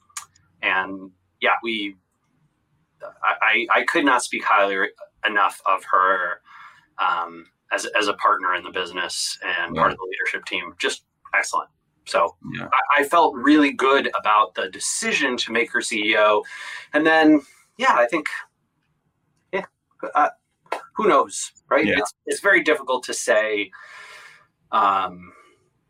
and 0.62 1.12
yeah, 1.42 1.56
we 1.64 1.96
I, 3.24 3.68
I 3.74 3.84
could 3.84 4.06
not 4.06 4.24
speak 4.24 4.44
highly 4.44 4.90
enough 5.26 5.62
of 5.66 5.84
her 5.92 6.42
um, 6.98 7.46
as, 7.72 7.86
as 7.98 8.08
a 8.08 8.14
partner 8.14 8.56
in 8.56 8.64
the 8.64 8.72
business 8.72 9.38
and 9.44 9.76
yeah. 9.76 9.82
part 9.82 9.92
of 9.92 9.98
the 9.98 10.08
leadership 10.10 10.46
team. 10.46 10.74
Just 10.78 11.04
excellent. 11.36 11.70
So 12.08 12.36
yeah. 12.54 12.70
I, 12.72 13.02
I, 13.02 13.04
felt 13.04 13.36
really 13.36 13.72
good 13.72 14.10
about 14.18 14.56
the 14.56 14.70
decision 14.70 15.36
to 15.38 15.52
make 15.52 15.72
her 15.74 15.82
CEO. 15.82 16.44
And 16.94 17.06
then, 17.06 17.42
yeah, 17.78 17.96
I 17.96 18.08
think, 18.08 18.28
yeah, 19.52 19.66
uh, 20.16 20.30
who 20.96 21.08
knows, 21.08 21.52
right? 21.70 21.86
Yeah. 21.86 21.96
It's, 21.98 22.14
it's 22.26 22.40
very 22.40 22.64
difficult 22.64 23.04
to 23.06 23.14
say 23.14 23.72
um, 24.72 25.34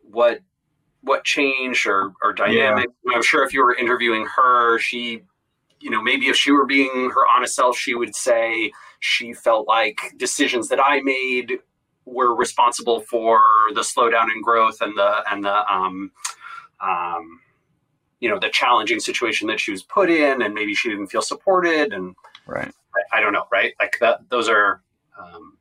what 0.02 0.40
what 1.02 1.24
changed 1.24 1.86
or, 1.86 2.12
or 2.22 2.32
dynamic. 2.32 2.86
Yeah. 3.06 3.16
I'm 3.16 3.22
sure 3.22 3.44
if 3.44 3.52
you 3.52 3.62
were 3.62 3.74
interviewing 3.74 4.26
her, 4.36 4.78
she, 4.78 5.22
you 5.80 5.90
know, 5.90 6.02
maybe 6.02 6.26
if 6.26 6.36
she 6.36 6.50
were 6.50 6.66
being 6.66 7.10
her 7.14 7.26
honest 7.34 7.54
self, 7.54 7.78
she 7.78 7.94
would 7.94 8.14
say 8.14 8.72
she 9.00 9.32
felt 9.32 9.68
like 9.68 10.00
decisions 10.16 10.68
that 10.68 10.80
I 10.80 11.00
made 11.00 11.60
were 12.12 12.34
responsible 12.34 13.00
for 13.00 13.40
the 13.74 13.80
slowdown 13.80 14.32
in 14.34 14.42
growth 14.42 14.80
and 14.80 14.96
the 14.96 15.22
and 15.30 15.44
the 15.44 15.72
um, 15.72 16.10
um, 16.80 17.40
you 18.20 18.28
know 18.28 18.38
the 18.38 18.50
challenging 18.50 19.00
situation 19.00 19.46
that 19.48 19.60
she 19.60 19.70
was 19.70 19.82
put 19.82 20.10
in, 20.10 20.42
and 20.42 20.54
maybe 20.54 20.74
she 20.74 20.88
didn't 20.88 21.08
feel 21.08 21.22
supported, 21.22 21.92
and 21.92 22.14
right. 22.46 22.72
I, 23.12 23.18
I 23.18 23.20
don't 23.20 23.32
know, 23.32 23.44
right? 23.52 23.74
Like 23.80 23.96
that. 24.00 24.28
Those 24.28 24.48
are. 24.48 24.82
Um, 25.18 25.56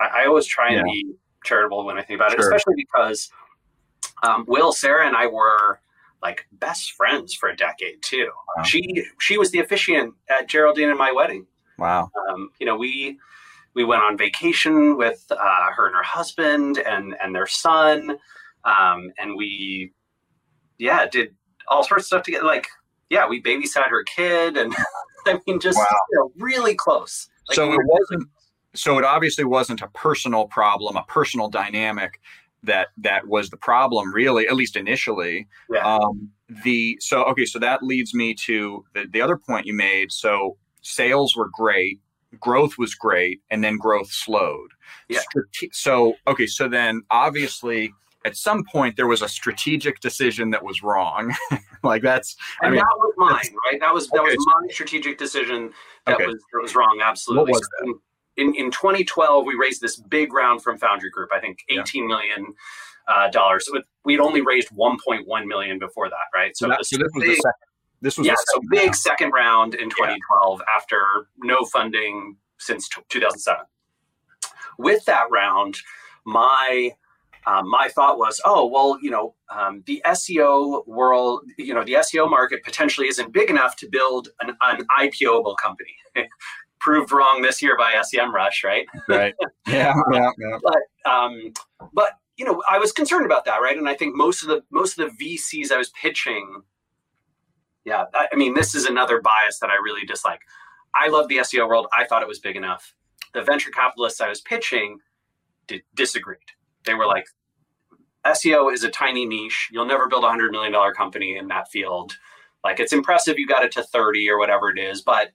I, 0.00 0.22
I, 0.22 0.26
always 0.26 0.46
try 0.46 0.70
and 0.72 0.78
yeah. 0.78 0.82
be 0.82 1.14
charitable 1.44 1.86
when 1.86 1.96
I 1.96 2.02
think 2.02 2.18
about 2.18 2.32
sure. 2.32 2.40
it, 2.40 2.42
especially 2.42 2.74
because 2.76 3.30
um, 4.24 4.44
Will, 4.48 4.72
Sarah, 4.72 5.06
and 5.06 5.16
I 5.16 5.28
were 5.28 5.78
like 6.22 6.46
best 6.52 6.92
friends 6.92 7.34
for 7.34 7.48
a 7.48 7.56
decade 7.56 8.02
too. 8.02 8.28
Wow. 8.56 8.62
She 8.64 9.04
she 9.20 9.38
was 9.38 9.50
the 9.50 9.60
officiant 9.60 10.14
at 10.28 10.48
Geraldine 10.48 10.88
and 10.88 10.98
my 10.98 11.12
wedding. 11.12 11.46
Wow. 11.78 12.10
Um, 12.28 12.50
you 12.58 12.66
know, 12.66 12.76
we 12.76 13.18
we 13.74 13.84
went 13.84 14.02
on 14.02 14.18
vacation 14.18 14.96
with 14.96 15.24
uh, 15.30 15.70
her 15.74 15.86
and 15.86 15.96
her 15.96 16.02
husband 16.02 16.78
and 16.78 17.16
and 17.22 17.34
their 17.34 17.46
son, 17.46 18.18
um, 18.64 19.12
and 19.18 19.36
we, 19.36 19.92
yeah, 20.78 21.06
did 21.06 21.34
all 21.68 21.82
sorts 21.82 22.04
of 22.04 22.06
stuff 22.06 22.22
together. 22.22 22.44
Like, 22.44 22.68
yeah, 23.10 23.26
we 23.26 23.42
babysat 23.42 23.88
her 23.88 24.04
kid, 24.04 24.56
and 24.56 24.74
I 25.26 25.40
mean, 25.46 25.60
just 25.60 25.78
wow. 25.78 25.86
you 26.10 26.18
know, 26.18 26.32
really 26.36 26.74
close. 26.74 27.28
Like, 27.48 27.56
so 27.56 27.72
it 27.72 27.80
wasn't. 27.84 28.28
So 28.74 28.98
it 28.98 29.04
obviously 29.04 29.44
wasn't 29.44 29.82
a 29.82 29.88
personal 29.88 30.46
problem, 30.46 30.96
a 30.96 31.04
personal 31.04 31.50
dynamic 31.50 32.20
that 32.62 32.88
that 32.96 33.26
was 33.26 33.50
the 33.50 33.56
problem, 33.56 34.12
really, 34.14 34.46
at 34.46 34.54
least 34.54 34.76
initially. 34.76 35.46
Yeah. 35.70 35.96
Um, 35.96 36.30
the 36.64 36.98
so 37.00 37.24
okay, 37.24 37.44
so 37.44 37.58
that 37.58 37.82
leads 37.82 38.14
me 38.14 38.34
to 38.34 38.84
the, 38.94 39.06
the 39.10 39.20
other 39.20 39.36
point 39.36 39.66
you 39.66 39.74
made. 39.74 40.12
So 40.12 40.56
sales 40.82 41.36
were 41.36 41.48
great 41.52 42.00
growth 42.40 42.78
was 42.78 42.94
great 42.94 43.40
and 43.50 43.62
then 43.62 43.76
growth 43.76 44.10
slowed. 44.10 44.70
Yeah. 45.08 45.20
So, 45.72 46.14
okay, 46.26 46.46
so 46.46 46.68
then 46.68 47.02
obviously 47.10 47.92
at 48.24 48.36
some 48.36 48.64
point 48.64 48.96
there 48.96 49.06
was 49.06 49.22
a 49.22 49.28
strategic 49.28 50.00
decision 50.00 50.50
that 50.50 50.64
was 50.64 50.82
wrong. 50.82 51.34
like 51.82 52.02
that's 52.02 52.36
and 52.60 52.68
I 52.68 52.70
mean, 52.70 52.78
that 52.78 52.96
was 52.96 53.14
mine, 53.16 53.56
right? 53.66 53.80
That 53.80 53.92
was 53.92 54.08
that 54.08 54.20
okay. 54.20 54.34
was 54.36 54.46
my 54.46 54.72
strategic 54.72 55.18
decision 55.18 55.72
that 56.06 56.16
okay. 56.16 56.26
was 56.26 56.36
that 56.52 56.62
was 56.62 56.74
wrong. 56.74 57.00
Absolutely. 57.02 57.52
What 57.52 57.60
was 57.60 57.68
that? 57.80 57.94
in, 58.36 58.54
in 58.54 58.70
2012 58.70 59.44
we 59.44 59.54
raised 59.54 59.80
this 59.80 59.96
big 59.96 60.32
round 60.32 60.62
from 60.62 60.78
Foundry 60.78 61.10
Group. 61.10 61.30
I 61.32 61.40
think 61.40 61.58
eighteen 61.68 62.08
yeah. 62.08 62.16
million 62.16 62.54
uh, 63.08 63.30
dollars. 63.30 63.68
We'd 64.04 64.20
only 64.20 64.40
raised 64.40 64.70
1.1 64.70 65.46
million 65.46 65.78
before 65.78 66.08
that, 66.08 66.26
right? 66.34 66.56
So, 66.56 66.68
that, 66.68 66.84
so 66.84 66.96
this 66.96 67.08
was 67.14 67.22
big, 67.22 67.30
the 67.30 67.36
second. 67.36 67.71
This 68.02 68.18
was 68.18 68.26
yeah, 68.26 68.34
so 68.52 68.60
big 68.68 68.80
round. 68.80 68.96
second 68.96 69.30
round 69.30 69.74
in 69.74 69.88
2012 69.88 70.60
yeah. 70.60 70.76
after 70.76 71.02
no 71.38 71.64
funding 71.64 72.36
since 72.58 72.88
2007. 73.08 73.64
With 74.78 75.04
that 75.04 75.26
round, 75.30 75.76
my 76.26 76.92
um, 77.46 77.68
my 77.68 77.88
thought 77.88 78.18
was, 78.18 78.40
oh 78.44 78.66
well, 78.66 78.98
you 79.00 79.10
know, 79.10 79.34
um, 79.50 79.82
the 79.86 80.02
SEO 80.06 80.86
world, 80.86 81.42
you 81.58 81.74
know, 81.74 81.84
the 81.84 81.94
SEO 81.94 82.28
market 82.28 82.64
potentially 82.64 83.08
isn't 83.08 83.32
big 83.32 83.50
enough 83.50 83.76
to 83.76 83.88
build 83.90 84.28
an, 84.40 84.56
an 84.62 84.86
IPOable 84.98 85.56
company. 85.62 85.94
Proved 86.80 87.12
wrong 87.12 87.42
this 87.42 87.62
year 87.62 87.76
by 87.78 87.92
SEMrush, 87.92 88.64
right? 88.64 88.86
Right. 89.08 89.34
Yeah. 89.68 89.94
yeah, 90.10 90.30
yeah. 90.38 90.58
But 90.60 91.10
um, 91.10 91.52
but 91.92 92.14
you 92.36 92.44
know, 92.44 92.60
I 92.68 92.78
was 92.78 92.90
concerned 92.90 93.24
about 93.24 93.44
that, 93.44 93.58
right? 93.58 93.76
And 93.76 93.88
I 93.88 93.94
think 93.94 94.16
most 94.16 94.42
of 94.42 94.48
the 94.48 94.62
most 94.70 94.98
of 94.98 95.08
the 95.08 95.36
VCs 95.36 95.70
I 95.70 95.78
was 95.78 95.90
pitching, 95.90 96.62
yeah, 97.84 98.04
I, 98.14 98.34
mean, 98.36 98.54
this 98.54 98.74
is 98.74 98.84
another 98.84 99.20
bias 99.20 99.58
that 99.60 99.70
I 99.70 99.74
really 99.82 100.06
dislike. 100.06 100.40
I 100.94 101.08
love 101.08 101.28
the 101.28 101.38
SEO 101.38 101.68
world. 101.68 101.86
I 101.96 102.04
thought 102.04 102.22
it 102.22 102.28
was 102.28 102.38
big 102.38 102.56
enough. 102.56 102.94
The 103.34 103.42
venture 103.42 103.70
capitalists 103.70 104.20
I 104.20 104.28
was 104.28 104.40
pitching 104.40 104.98
did, 105.66 105.82
disagreed. 105.94 106.38
They 106.84 106.94
were 106.94 107.06
like, 107.06 107.24
SEO 108.26 108.72
is 108.72 108.84
a 108.84 108.90
tiny 108.90 109.26
niche. 109.26 109.70
You'll 109.72 109.86
never 109.86 110.06
build 110.06 110.24
a 110.24 110.28
hundred 110.28 110.52
million 110.52 110.72
dollar 110.72 110.92
company 110.92 111.36
in 111.36 111.48
that 111.48 111.68
field. 111.70 112.16
Like 112.62 112.78
it's 112.78 112.92
impressive 112.92 113.38
you 113.38 113.48
got 113.48 113.64
it 113.64 113.72
to 113.72 113.82
30 113.82 114.28
or 114.30 114.38
whatever 114.38 114.70
it 114.70 114.78
is, 114.78 115.02
but 115.02 115.30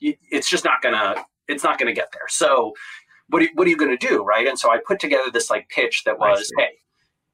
it's 0.00 0.48
just 0.48 0.64
not 0.64 0.80
gonna 0.82 1.24
it's 1.48 1.64
not 1.64 1.78
gonna 1.78 1.92
get 1.92 2.12
there. 2.12 2.28
So 2.28 2.74
what 3.30 3.42
are, 3.42 3.48
what 3.54 3.66
are 3.66 3.70
you 3.70 3.76
going 3.76 3.96
to 3.96 4.06
do, 4.06 4.22
right? 4.22 4.46
And 4.46 4.58
so 4.58 4.70
I 4.70 4.78
put 4.84 5.00
together 5.00 5.30
this 5.32 5.50
like 5.50 5.68
pitch 5.68 6.02
that 6.04 6.18
was, 6.18 6.50
hey, 6.58 6.78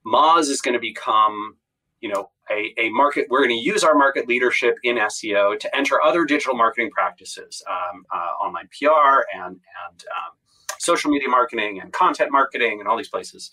Moz 0.05 0.49
is 0.49 0.61
going 0.61 0.73
to 0.73 0.79
become, 0.79 1.57
you 2.01 2.09
know, 2.09 2.29
a, 2.51 2.73
a 2.77 2.89
market. 2.89 3.27
We're 3.29 3.45
going 3.45 3.57
to 3.57 3.63
use 3.63 3.83
our 3.83 3.95
market 3.95 4.27
leadership 4.27 4.77
in 4.83 4.97
SEO 4.97 5.59
to 5.59 5.75
enter 5.75 6.01
other 6.01 6.25
digital 6.25 6.55
marketing 6.55 6.91
practices, 6.91 7.63
um, 7.69 8.05
uh, 8.13 8.43
online 8.43 8.69
PR 8.77 9.25
and 9.33 9.55
and 9.55 10.03
um, 10.15 10.33
social 10.79 11.11
media 11.11 11.29
marketing 11.29 11.79
and 11.81 11.91
content 11.93 12.31
marketing 12.31 12.79
and 12.79 12.87
all 12.87 12.97
these 12.97 13.09
places. 13.09 13.51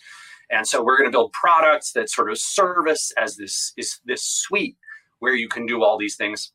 And 0.50 0.66
so 0.66 0.84
we're 0.84 0.98
going 0.98 1.08
to 1.08 1.14
build 1.14 1.32
products 1.32 1.92
that 1.92 2.10
sort 2.10 2.30
of 2.30 2.38
service 2.38 3.12
as 3.16 3.36
this 3.36 3.72
is 3.76 4.00
this 4.04 4.22
suite 4.22 4.76
where 5.20 5.34
you 5.34 5.48
can 5.48 5.64
do 5.64 5.82
all 5.82 5.96
these 5.96 6.16
things 6.16 6.52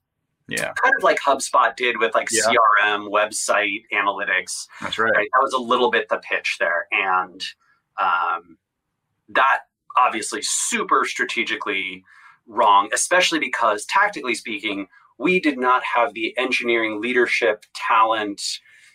yeah. 0.49 0.73
Kind 0.81 0.93
of 0.97 1.03
like 1.03 1.19
HubSpot 1.19 1.75
did 1.75 1.97
with 1.99 2.15
like 2.15 2.29
yeah. 2.31 2.41
CRM, 2.43 3.09
website 3.09 3.83
analytics. 3.93 4.65
That's 4.81 4.97
right. 4.97 5.11
right. 5.15 5.27
That 5.33 5.41
was 5.41 5.53
a 5.53 5.61
little 5.61 5.91
bit 5.91 6.09
the 6.09 6.17
pitch 6.17 6.57
there. 6.59 6.87
And 6.91 7.43
um, 7.99 8.57
that 9.29 9.59
obviously 9.97 10.41
super 10.41 11.05
strategically 11.05 12.03
wrong, 12.47 12.89
especially 12.93 13.39
because 13.39 13.85
tactically 13.85 14.35
speaking, 14.35 14.87
we 15.17 15.39
did 15.39 15.57
not 15.57 15.83
have 15.83 16.13
the 16.13 16.37
engineering 16.37 17.01
leadership 17.01 17.65
talent 17.73 18.41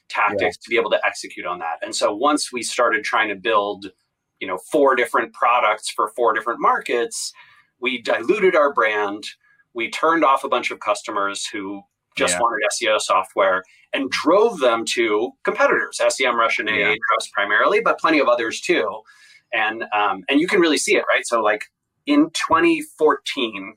tactics 0.08 0.40
yeah. 0.40 0.64
to 0.64 0.70
be 0.70 0.76
able 0.76 0.90
to 0.90 1.00
execute 1.06 1.46
on 1.46 1.58
that. 1.58 1.78
And 1.82 1.94
so 1.94 2.14
once 2.14 2.52
we 2.52 2.62
started 2.62 3.04
trying 3.04 3.28
to 3.28 3.34
build, 3.34 3.86
you 4.40 4.46
know, 4.46 4.58
four 4.58 4.96
different 4.96 5.32
products 5.32 5.90
for 5.90 6.08
four 6.08 6.32
different 6.32 6.60
markets, 6.60 7.32
we 7.80 8.00
diluted 8.00 8.56
our 8.56 8.72
brand 8.72 9.26
we 9.74 9.90
turned 9.90 10.24
off 10.24 10.44
a 10.44 10.48
bunch 10.48 10.70
of 10.70 10.80
customers 10.80 11.44
who 11.44 11.82
just 12.16 12.34
yeah. 12.34 12.40
wanted 12.40 12.64
SEO 12.72 13.00
software 13.00 13.64
and 13.92 14.08
drove 14.10 14.60
them 14.60 14.84
to 14.84 15.32
competitors, 15.42 15.98
SEMrush 16.00 16.60
and 16.60 16.68
yeah. 16.68 16.94
Ahrefs 16.94 17.30
primarily, 17.32 17.80
but 17.80 17.98
plenty 17.98 18.20
of 18.20 18.28
others 18.28 18.60
too. 18.60 19.00
And 19.54 19.84
um, 19.92 20.24
and 20.28 20.40
you 20.40 20.48
can 20.48 20.60
really 20.60 20.78
see 20.78 20.96
it, 20.96 21.04
right? 21.08 21.26
So 21.26 21.42
like 21.42 21.64
in 22.06 22.30
2014, 22.30 23.74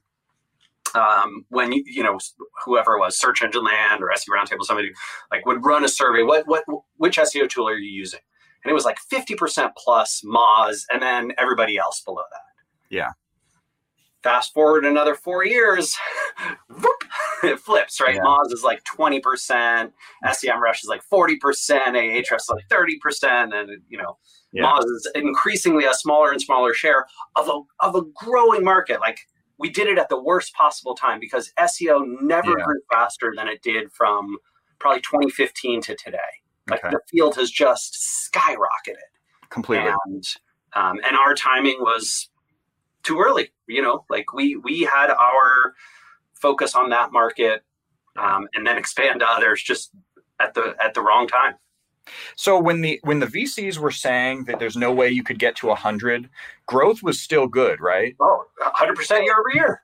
um, 0.96 1.46
when 1.50 1.72
you, 1.72 1.84
you 1.86 2.04
know 2.04 2.18
whoever 2.66 2.98
was, 2.98 3.20
Search 3.20 3.44
Engine 3.44 3.64
Land 3.64 4.02
or 4.02 4.10
SEO 4.16 4.30
Roundtable, 4.36 4.64
somebody 4.64 4.92
like 5.32 5.46
would 5.46 5.64
run 5.64 5.84
a 5.86 5.88
survey. 5.88 6.24
What 6.24 6.48
what 6.48 6.64
which 6.98 7.18
SEO 7.18 7.50
tool 7.50 7.70
are 7.70 7.78
you 7.78 7.90
using? 7.90 8.22
And 8.64 8.72
it 8.72 8.74
was 8.74 8.86
like 8.86 8.98
50% 9.12 9.72
plus 9.78 10.22
Moz, 10.26 10.84
and 10.92 11.02
then 11.02 11.32
everybody 11.38 11.78
else 11.78 12.02
below 12.02 12.24
that. 12.32 12.96
Yeah. 12.96 13.12
Fast 14.24 14.54
forward 14.54 14.84
another 14.84 15.16
four 15.16 15.46
years, 15.46 15.96
whoop, 16.70 16.97
it 17.48 17.60
flips, 17.60 18.00
right? 18.00 18.16
Yeah. 18.16 18.22
Moz 18.22 18.52
is 18.52 18.64
like 18.64 18.84
20%, 18.84 19.22
SEMrush 20.26 20.84
is 20.84 20.88
like 20.88 21.02
40%, 21.12 21.38
Ahrefs 21.40 22.36
is 22.36 22.50
like 22.50 22.68
30%, 22.70 23.54
and 23.54 23.82
you 23.90 23.98
know, 23.98 24.18
yeah. 24.52 24.64
Moz 24.64 24.84
is 24.84 25.10
increasingly 25.16 25.86
a 25.86 25.94
smaller 25.94 26.32
and 26.32 26.42
smaller 26.42 26.74
share 26.74 27.06
of 27.36 27.48
a 27.48 27.86
of 27.86 27.96
a 27.96 28.02
growing 28.16 28.64
market. 28.64 29.00
Like 29.00 29.20
we 29.58 29.70
did 29.70 29.88
it 29.88 29.98
at 29.98 30.10
the 30.10 30.22
worst 30.22 30.54
possible 30.54 30.96
time 30.96 31.20
because 31.20 31.52
SEO 31.60 32.06
never 32.22 32.50
yeah. 32.58 32.64
grew 32.64 32.80
faster 32.92 33.34
than 33.36 33.48
it 33.48 33.62
did 33.62 33.92
from 33.92 34.38
probably 34.80 35.02
2015 35.02 35.82
to 35.82 35.96
today. 35.96 36.18
Like 36.70 36.84
okay. 36.84 36.92
the 36.92 37.00
field 37.10 37.36
has 37.36 37.50
just 37.50 37.98
skyrocketed 38.32 38.96
completely, 39.50 39.92
and 40.06 40.24
um, 40.74 41.00
and 41.06 41.16
our 41.16 41.34
timing 41.34 41.78
was 41.80 42.30
too 43.04 43.20
early. 43.20 43.52
You 43.68 43.82
know, 43.82 44.06
like 44.10 44.34
we 44.34 44.56
we 44.58 44.82
had 44.82 45.10
our 45.10 45.74
focus 46.48 46.76
on 46.76 46.90
that 46.90 47.12
market 47.12 47.64
um, 48.18 48.48
and 48.56 48.66
then 48.66 48.78
expand 48.78 49.20
to 49.20 49.28
others 49.28 49.62
just 49.62 49.92
at 50.40 50.54
the 50.54 50.76
at 50.84 50.94
the 50.94 51.02
wrong 51.02 51.28
time. 51.28 51.56
So 52.38 52.58
when 52.58 52.80
the 52.82 53.00
when 53.04 53.20
the 53.20 53.28
VCs 53.28 53.78
were 53.78 53.92
saying 53.92 54.46
that 54.46 54.60
there's 54.60 54.78
no 54.78 54.94
way 54.94 55.10
you 55.10 55.24
could 55.24 55.40
get 55.40 55.58
to 55.58 55.68
100, 55.68 56.30
growth 56.66 57.04
was 57.04 57.20
still 57.20 57.48
good, 57.48 57.82
right? 57.82 58.16
Oh, 58.22 58.46
100% 58.62 59.26
year 59.26 59.36
over 59.38 59.52
year. 59.54 59.82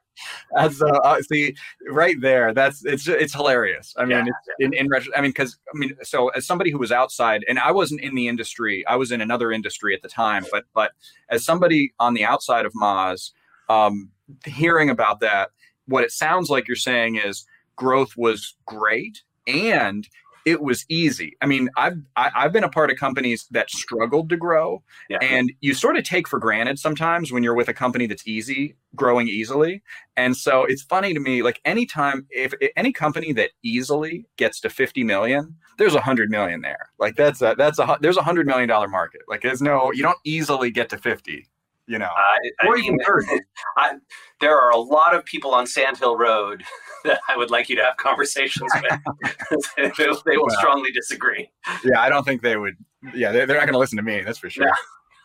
That's 0.55 0.81
uh, 0.81 0.85
uh, 0.85 1.21
see 1.23 1.55
right 1.89 2.15
there. 2.21 2.53
That's 2.53 2.85
it's 2.85 3.07
it's 3.07 3.33
hilarious. 3.33 3.93
I 3.97 4.05
mean, 4.05 4.25
yeah, 4.27 4.65
in 4.65 4.73
in 4.73 4.87
I 5.17 5.21
mean, 5.21 5.31
because 5.31 5.57
I 5.73 5.77
mean, 5.77 5.95
so 6.03 6.29
as 6.29 6.45
somebody 6.45 6.69
who 6.69 6.77
was 6.77 6.91
outside, 6.91 7.43
and 7.49 7.57
I 7.59 7.71
wasn't 7.71 8.01
in 8.01 8.13
the 8.15 8.27
industry, 8.27 8.85
I 8.87 8.95
was 8.95 9.11
in 9.11 9.21
another 9.21 9.51
industry 9.51 9.95
at 9.95 10.03
the 10.03 10.09
time, 10.09 10.45
but 10.51 10.65
but 10.73 10.91
as 11.29 11.43
somebody 11.43 11.93
on 11.99 12.13
the 12.13 12.23
outside 12.23 12.65
of 12.67 12.73
Moz, 12.73 13.31
um, 13.69 14.11
hearing 14.45 14.91
about 14.91 15.19
that, 15.21 15.49
what 15.87 16.03
it 16.03 16.11
sounds 16.11 16.49
like 16.49 16.67
you're 16.67 16.75
saying 16.75 17.15
is 17.15 17.45
growth 17.75 18.15
was 18.17 18.55
great 18.65 19.23
and 19.47 20.07
it 20.45 20.61
was 20.61 20.85
easy. 20.89 21.37
I 21.41 21.45
mean, 21.45 21.69
I've 21.77 21.97
I, 22.15 22.23
have 22.23 22.33
i 22.35 22.41
have 22.43 22.53
been 22.53 22.63
a 22.63 22.69
part 22.69 22.91
of 22.91 22.97
companies 22.97 23.47
that 23.51 23.69
struggled 23.69 24.29
to 24.29 24.37
grow, 24.37 24.83
yeah. 25.09 25.19
and 25.21 25.51
you 25.61 25.73
sort 25.73 25.97
of 25.97 26.03
take 26.03 26.27
for 26.27 26.39
granted 26.39 26.79
sometimes 26.79 27.31
when 27.31 27.43
you're 27.43 27.55
with 27.55 27.69
a 27.69 27.73
company 27.73 28.07
that's 28.07 28.27
easy, 28.27 28.75
growing 28.95 29.27
easily. 29.27 29.81
And 30.17 30.35
so 30.35 30.65
it's 30.65 30.83
funny 30.83 31.13
to 31.13 31.19
me, 31.19 31.41
like 31.43 31.61
anytime 31.65 32.27
if, 32.29 32.53
if 32.59 32.71
any 32.75 32.91
company 32.91 33.31
that 33.33 33.51
easily 33.63 34.25
gets 34.37 34.59
to 34.61 34.69
50 34.69 35.03
million, 35.03 35.55
there's 35.77 35.95
a 35.95 36.01
hundred 36.01 36.29
million 36.29 36.61
there. 36.61 36.89
Like 36.99 37.15
that's 37.15 37.41
a 37.41 37.55
that's 37.57 37.79
a 37.79 37.97
there's 38.01 38.17
a 38.17 38.23
hundred 38.23 38.45
million 38.45 38.67
dollar 38.67 38.87
market. 38.87 39.21
Like 39.27 39.41
there's 39.41 39.61
no 39.61 39.91
you 39.93 40.03
don't 40.03 40.19
easily 40.25 40.71
get 40.71 40.89
to 40.89 40.97
50 40.97 41.47
you 41.87 41.99
know, 41.99 42.05
uh, 42.05 42.67
or 42.67 42.77
even 42.77 42.97
I, 43.77 43.93
there 44.39 44.57
are 44.57 44.71
a 44.71 44.77
lot 44.77 45.15
of 45.15 45.25
people 45.25 45.53
on 45.53 45.67
Sandhill 45.67 46.17
Road 46.17 46.63
that 47.03 47.19
I 47.27 47.37
would 47.37 47.51
like 47.51 47.69
you 47.69 47.75
to 47.75 47.83
have 47.83 47.97
conversations 47.97 48.71
with. 48.81 49.65
they, 49.75 50.05
they, 50.25 50.37
will 50.37 50.49
strongly 50.51 50.91
disagree. 50.91 51.51
Yeah, 51.83 51.99
I 51.99 52.09
don't 52.09 52.23
think 52.23 52.41
they 52.41 52.57
would. 52.57 52.75
Yeah, 53.13 53.31
they're, 53.31 53.45
they're 53.45 53.57
not 53.57 53.65
going 53.65 53.73
to 53.73 53.79
listen 53.79 53.97
to 53.97 54.03
me. 54.03 54.21
That's 54.21 54.39
for 54.39 54.49
sure. 54.49 54.67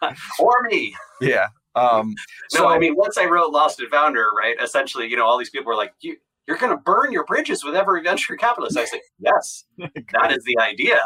Yeah. 0.02 0.14
or 0.40 0.62
me. 0.62 0.94
Yeah. 1.20 1.48
Um, 1.74 2.14
so 2.50 2.64
no, 2.64 2.68
I 2.68 2.78
mean, 2.78 2.96
once 2.96 3.16
I 3.16 3.26
wrote 3.26 3.52
Lost 3.52 3.78
and 3.78 3.88
Founder, 3.88 4.26
right? 4.36 4.56
Essentially, 4.60 5.06
you 5.06 5.16
know, 5.16 5.24
all 5.24 5.38
these 5.38 5.50
people 5.50 5.66
were 5.66 5.76
like, 5.76 5.92
"You, 6.00 6.16
you're 6.48 6.56
going 6.56 6.72
to 6.72 6.82
burn 6.82 7.12
your 7.12 7.24
bridges 7.24 7.62
with 7.62 7.76
every 7.76 8.02
venture 8.02 8.34
capitalist." 8.34 8.76
I 8.76 8.80
was 8.80 8.92
like, 8.92 9.02
"Yes, 9.20 9.64
that 9.78 10.32
is 10.32 10.42
the 10.42 10.58
idea." 10.60 10.98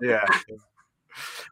yeah 0.00 0.24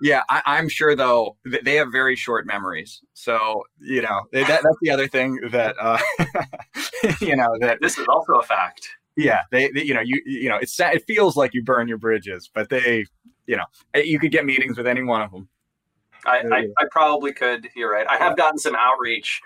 yeah, 0.01 0.22
I, 0.28 0.59
am 0.59 0.68
sure 0.68 0.94
though 0.94 1.36
they 1.44 1.76
have 1.76 1.90
very 1.90 2.16
short 2.16 2.47
memories. 2.47 3.03
So 3.14 3.64
you 3.80 4.03
know 4.03 4.22
that, 4.32 4.47
that's 4.49 4.78
the 4.82 4.90
other 4.90 5.09
thing 5.09 5.38
that 5.51 5.76
uh, 5.80 5.99
you 7.20 7.36
know 7.36 7.49
that 7.61 7.78
this 7.80 7.99
is 7.99 8.07
also 8.09 8.34
a 8.34 8.42
fact. 8.42 8.88
Yeah, 9.16 9.42
they, 9.51 9.70
they, 9.70 9.82
you 9.82 9.94
know 9.94 10.03
you 10.03 10.20
you 10.26 10.49
know 10.49 10.57
it's 10.57 10.78
it 10.78 11.05
feels 11.07 11.36
like 11.36 11.55
you 11.55 11.62
burn 11.62 11.88
your 11.88 11.99
bridges, 11.99 12.51
but 12.53 12.68
they 12.68 13.05
you 13.47 13.57
know 13.57 13.64
eh, 13.94 14.03
you 14.03 14.18
could 14.18 14.30
get 14.30 14.44
meetings 14.44 14.76
with 14.76 14.86
any 14.86 15.03
one 15.03 15.22
of 15.22 15.30
them. 15.30 15.49
I, 16.24 16.42
I, 16.51 16.59
I 16.78 16.84
probably 16.90 17.32
could. 17.32 17.68
You're 17.76 17.92
right. 17.92 18.07
I 18.09 18.16
have 18.16 18.36
gotten 18.36 18.59
some 18.59 18.74
outreach 18.74 19.40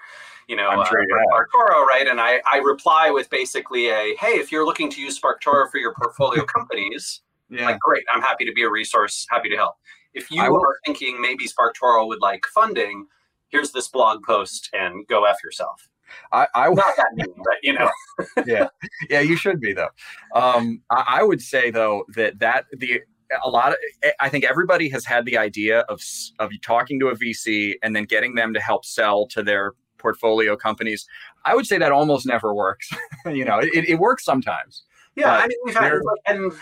you 0.51 0.57
know, 0.57 0.69
uh, 0.69 0.85
sure 0.85 1.07
SparkToro, 1.33 1.87
right? 1.87 2.09
And 2.09 2.21
I, 2.21 2.41
I 2.45 2.59
reply 2.59 3.09
with 3.11 3.31
basically 3.31 3.89
a, 3.89 4.17
hey, 4.19 4.33
if 4.33 4.51
you're 4.51 4.67
looking 4.67 4.91
to 4.91 5.01
use 5.01 5.19
SparkToro 5.19 5.71
for 5.71 5.79
your 5.79 5.95
portfolio 5.95 6.45
companies, 6.57 7.21
yeah. 7.49 7.67
like 7.67 7.79
great, 7.79 8.03
I'm 8.13 8.21
happy 8.21 8.45
to 8.47 8.53
be 8.53 8.65
a 8.65 8.69
resource, 8.69 9.29
happy 9.31 9.49
to 9.49 9.57
help. 9.57 9.77
If 10.15 10.31
you 10.31 10.43
are 10.43 10.77
thinking 10.85 11.21
maybe 11.21 11.47
SparkToro 11.47 12.07
would 12.09 12.21
like 12.21 12.45
funding, 12.47 13.07
here's 13.49 13.73
this 13.73 13.89
blog 13.89 14.23
post 14.25 14.71
and 14.73 15.07
go 15.07 15.25
f 15.25 15.37
yourself. 15.45 15.89
I, 16.33 16.47
I 16.55 16.69
not 16.71 16.97
that 16.97 17.13
mean, 17.15 17.33
but 17.37 17.55
you 17.63 17.73
know, 17.73 17.89
yeah, 18.47 18.67
yeah, 19.09 19.21
you 19.21 19.37
should 19.37 19.61
be 19.61 19.73
though. 19.73 19.91
Um, 20.35 20.83
I, 20.91 21.05
I 21.21 21.23
would 21.23 21.41
say 21.41 21.71
though 21.71 22.05
that 22.15 22.39
that 22.41 22.65
the 22.73 23.03
a 23.45 23.49
lot 23.49 23.71
of 23.71 23.77
I 24.19 24.29
think 24.29 24.45
everybody 24.45 24.89
has 24.91 25.05
had 25.05 25.25
the 25.25 25.39
idea 25.39 25.81
of 25.81 26.01
of 26.39 26.51
talking 26.63 26.99
to 27.01 27.09
a 27.09 27.17
VC 27.17 27.75
and 27.83 27.95
then 27.95 28.05
getting 28.05 28.35
them 28.35 28.53
to 28.55 28.61
help 28.61 28.85
sell 28.85 29.27
to 29.29 29.43
their 29.43 29.75
portfolio 29.99 30.57
companies. 30.57 31.07
I 31.45 31.55
would 31.55 31.67
say 31.67 31.79
that 31.79 31.93
almost 31.93 32.27
never 32.27 32.55
works. 32.55 32.91
you 33.27 33.45
know, 33.45 33.59
it, 33.61 33.89
it 33.89 33.99
works 33.99 34.25
sometimes. 34.25 34.85
Yeah, 35.17 35.33
I 35.33 35.47
mean, 35.47 35.59
we've 35.65 35.77
had 35.77 35.93
and 36.27 36.53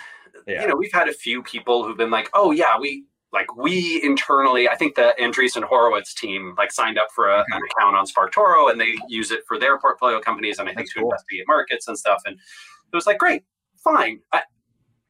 yeah. 0.46 0.62
you 0.62 0.68
know 0.68 0.76
we've 0.76 0.92
had 0.92 1.08
a 1.08 1.12
few 1.12 1.42
people 1.42 1.84
who've 1.84 1.96
been 1.96 2.10
like, 2.10 2.28
oh 2.34 2.50
yeah, 2.50 2.78
we 2.78 3.04
like 3.32 3.54
we 3.56 4.00
internally, 4.02 4.68
I 4.68 4.74
think 4.74 4.94
the 4.94 5.14
Andreessen 5.20 5.62
Horowitz 5.62 6.14
team 6.14 6.54
like 6.56 6.72
signed 6.72 6.98
up 6.98 7.08
for 7.14 7.28
a, 7.28 7.40
an 7.40 7.60
account 7.70 7.96
on 7.96 8.06
SparkToro 8.06 8.70
and 8.70 8.80
they 8.80 8.94
use 9.08 9.30
it 9.30 9.40
for 9.46 9.58
their 9.58 9.78
portfolio 9.78 10.20
companies 10.20 10.58
and 10.58 10.68
I 10.68 10.72
think 10.72 10.86
That's 10.86 10.94
to 10.94 11.00
cool. 11.00 11.10
investigate 11.10 11.44
markets 11.46 11.88
and 11.88 11.98
stuff. 11.98 12.22
And 12.24 12.36
it 12.36 12.96
was 12.96 13.06
like, 13.06 13.18
great, 13.18 13.44
fine. 13.84 14.20
I, 14.32 14.42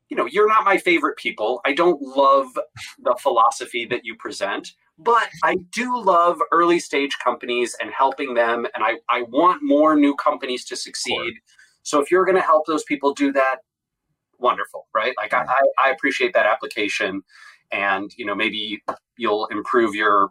you 0.09 0.17
know, 0.17 0.27
you're 0.27 0.49
not 0.49 0.65
my 0.65 0.79
favorite 0.79 1.17
people. 1.17 1.61
I 1.65 1.73
don't 1.73 2.01
love 2.01 2.47
the 2.99 3.15
philosophy 3.21 3.85
that 3.87 4.05
you 4.05 4.17
present, 4.17 4.73
but 4.99 5.29
I 5.45 5.57
do 5.73 6.03
love 6.03 6.39
early 6.51 6.81
stage 6.81 7.17
companies 7.23 7.77
and 7.81 7.91
helping 7.93 8.35
them. 8.35 8.67
And 8.75 8.83
I, 8.83 8.97
I 9.09 9.23
want 9.23 9.63
more 9.63 9.95
new 9.95 10.17
companies 10.17 10.65
to 10.67 10.77
succeed. 10.77 11.35
So 11.83 12.01
if 12.01 12.11
you're 12.11 12.25
going 12.25 12.37
to 12.37 12.43
help 12.43 12.67
those 12.67 12.85
people 12.85 13.15
do 13.15 13.33
that, 13.33 13.59
wonderful, 14.39 14.89
right? 14.95 15.15
Like 15.17 15.35
I, 15.35 15.47
I 15.79 15.91
appreciate 15.91 16.33
that 16.35 16.47
application 16.47 17.23
and 17.73 18.13
you 18.17 18.25
know 18.25 18.35
maybe 18.35 18.83
you'll 19.17 19.47
improve 19.47 19.95
your 19.95 20.31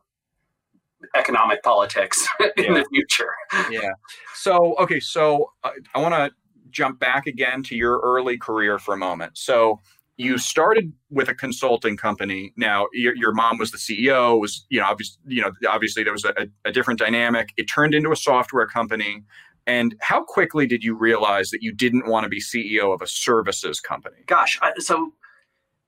economic 1.16 1.62
politics 1.64 2.28
in 2.58 2.66
yeah. 2.66 2.74
the 2.74 2.86
future. 2.92 3.30
yeah. 3.72 3.90
So 4.36 4.76
okay, 4.80 5.00
so 5.00 5.52
uh, 5.64 5.72
I 5.96 6.00
want 6.00 6.14
to 6.14 6.32
jump 6.70 7.00
back 7.00 7.28
again 7.28 7.64
to 7.64 7.76
your 7.76 8.00
early 8.00 8.38
career 8.38 8.78
for 8.78 8.94
a 8.94 8.98
moment. 8.98 9.38
So 9.38 9.80
you 10.18 10.38
started 10.38 10.92
with 11.12 11.30
a 11.30 11.36
consulting 11.36 11.96
company. 11.96 12.52
Now 12.58 12.88
your, 12.92 13.16
your 13.16 13.34
mom 13.34 13.58
was 13.58 13.72
the 13.72 13.78
CEO. 13.78 14.40
Was 14.40 14.66
you 14.70 14.80
know 14.80 14.86
obviously 14.88 15.20
you 15.28 15.42
know 15.42 15.52
obviously 15.70 16.04
there 16.04 16.14
was 16.14 16.26
a, 16.26 16.48
a 16.66 16.72
different 16.72 17.00
dynamic. 17.00 17.50
It 17.58 17.66
turned 17.66 17.94
into 17.94 18.12
a 18.12 18.16
software 18.16 18.68
company. 18.68 19.24
And 19.68 19.96
how 20.00 20.24
quickly 20.24 20.66
did 20.66 20.82
you 20.82 20.96
realize 20.96 21.50
that 21.50 21.62
you 21.62 21.74
didn't 21.74 22.08
want 22.08 22.24
to 22.24 22.30
be 22.30 22.40
CEO 22.40 22.94
of 22.94 23.02
a 23.02 23.08
services 23.08 23.82
company? 23.82 24.16
Gosh, 24.26 24.58
so 24.78 25.12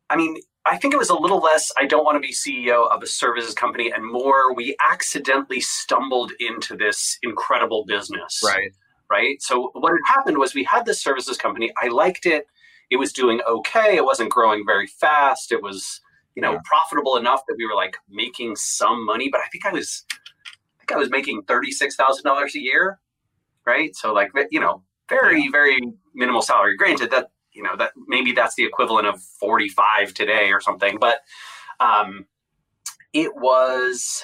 I 0.10 0.18
mean, 0.18 0.36
I 0.70 0.78
think 0.78 0.94
it 0.94 0.98
was 0.98 1.10
a 1.10 1.16
little 1.16 1.40
less, 1.40 1.72
I 1.78 1.86
don't 1.86 2.06
want 2.06 2.16
to 2.16 2.20
be 2.20 2.32
CEO 2.32 2.88
of 2.92 3.02
a 3.02 3.08
services 3.08 3.56
company, 3.56 3.92
and 3.92 4.06
more, 4.06 4.54
we 4.54 4.76
accidentally 4.88 5.62
stumbled 5.62 6.32
into 6.40 6.78
this 6.78 7.18
incredible 7.24 7.86
business. 7.86 8.42
Right. 8.44 8.72
Right. 9.10 9.42
So, 9.42 9.72
what 9.74 9.92
had 9.92 10.16
happened 10.16 10.38
was 10.38 10.54
we 10.54 10.64
had 10.64 10.86
this 10.86 11.02
services 11.02 11.36
company. 11.36 11.72
I 11.82 11.88
liked 11.88 12.28
it. 12.28 12.46
It 12.92 12.98
was 12.98 13.12
doing 13.12 13.42
okay. 13.50 13.96
It 13.96 14.06
wasn't 14.06 14.30
growing 14.30 14.64
very 14.68 14.86
fast. 14.86 15.52
It 15.52 15.64
was, 15.64 16.00
you 16.36 16.44
know, 16.44 16.54
yeah. 16.54 16.60
profitable 16.64 17.18
enough 17.18 17.42
that 17.48 17.56
we 17.58 17.66
were 17.66 17.74
like 17.74 17.98
making 18.08 18.56
some 18.56 19.04
money, 19.04 19.28
but 19.32 19.42
I 19.42 19.48
think 19.52 19.66
I 19.66 19.72
was, 19.72 20.06
I 20.14 20.86
think 20.86 20.92
I 20.92 20.98
was 20.98 21.10
making 21.10 21.42
$36,000 21.44 22.54
a 22.54 22.60
year. 22.60 23.00
Right. 23.66 23.96
So, 23.96 24.14
like, 24.14 24.30
you 24.52 24.60
know, 24.60 24.84
very, 25.10 25.46
yeah. 25.46 25.50
very 25.52 25.80
minimal 26.14 26.44
salary. 26.44 26.78
Granted, 26.78 27.10
that 27.10 27.32
you 27.60 27.66
know 27.66 27.76
that 27.76 27.92
maybe 28.08 28.32
that's 28.32 28.56
the 28.56 28.64
equivalent 28.64 29.06
of 29.06 29.22
45 29.22 30.14
today 30.14 30.50
or 30.52 30.62
something 30.62 30.98
but 30.98 31.20
um, 31.82 32.26
it 33.12 33.36
was 33.36 34.24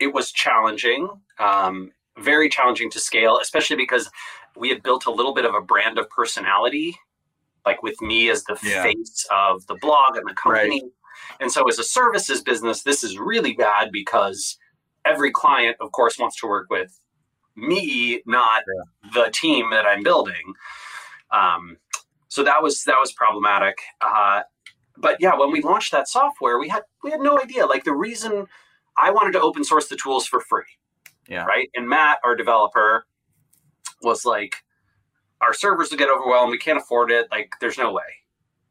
it 0.00 0.12
was 0.12 0.32
challenging 0.32 1.08
um, 1.38 1.92
very 2.18 2.48
challenging 2.48 2.90
to 2.90 2.98
scale 2.98 3.38
especially 3.40 3.76
because 3.76 4.10
we 4.56 4.68
had 4.68 4.82
built 4.82 5.06
a 5.06 5.10
little 5.10 5.32
bit 5.32 5.44
of 5.44 5.54
a 5.54 5.60
brand 5.60 5.98
of 5.98 6.10
personality 6.10 6.96
like 7.64 7.80
with 7.80 8.00
me 8.02 8.28
as 8.28 8.42
the 8.44 8.58
yeah. 8.64 8.82
face 8.82 9.24
of 9.30 9.64
the 9.68 9.76
blog 9.80 10.16
and 10.16 10.28
the 10.28 10.34
company 10.34 10.82
right. 10.82 10.92
and 11.38 11.52
so 11.52 11.68
as 11.68 11.78
a 11.78 11.84
services 11.84 12.42
business 12.42 12.82
this 12.82 13.04
is 13.04 13.16
really 13.18 13.52
bad 13.52 13.90
because 13.92 14.58
every 15.04 15.30
client 15.30 15.76
of 15.80 15.92
course 15.92 16.18
wants 16.18 16.40
to 16.40 16.48
work 16.48 16.66
with 16.70 16.98
me 17.54 18.20
not 18.26 18.64
yeah. 18.66 19.10
the 19.14 19.30
team 19.30 19.70
that 19.70 19.86
i'm 19.86 20.02
building 20.02 20.54
um, 21.32 21.76
so 22.28 22.42
that 22.44 22.62
was 22.62 22.84
that 22.84 22.96
was 23.00 23.12
problematic. 23.12 23.78
Uh, 24.00 24.42
but 24.96 25.16
yeah, 25.20 25.36
when 25.36 25.50
we 25.50 25.62
launched 25.62 25.92
that 25.92 26.08
software, 26.08 26.58
we 26.58 26.68
had 26.68 26.82
we 27.02 27.10
had 27.10 27.20
no 27.20 27.40
idea. 27.40 27.66
Like 27.66 27.84
the 27.84 27.94
reason 27.94 28.46
I 28.96 29.10
wanted 29.10 29.32
to 29.32 29.40
open 29.40 29.64
source 29.64 29.88
the 29.88 29.96
tools 29.96 30.26
for 30.26 30.40
free. 30.40 30.64
Yeah. 31.28 31.44
Right. 31.44 31.70
And 31.74 31.88
Matt, 31.88 32.18
our 32.24 32.34
developer, 32.34 33.06
was 34.02 34.24
like, 34.24 34.56
our 35.40 35.54
servers 35.54 35.90
will 35.90 35.98
get 35.98 36.10
overwhelmed. 36.10 36.50
We 36.50 36.58
can't 36.58 36.78
afford 36.78 37.10
it. 37.12 37.28
Like, 37.30 37.52
there's 37.60 37.78
no 37.78 37.92
way. 37.92 38.02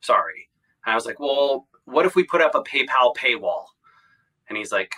Sorry. 0.01 0.49
And 0.86 0.91
I 0.91 0.95
was 0.95 1.05
like, 1.05 1.20
well, 1.20 1.68
what 1.86 2.05
if 2.05 2.16
we 2.16 2.24
put 2.24 2.41
up 2.41 2.55
a 2.55 2.62
PayPal 2.62 3.16
paywall? 3.16 3.66
And 4.49 4.57
he's 4.57 4.72
like, 4.72 4.93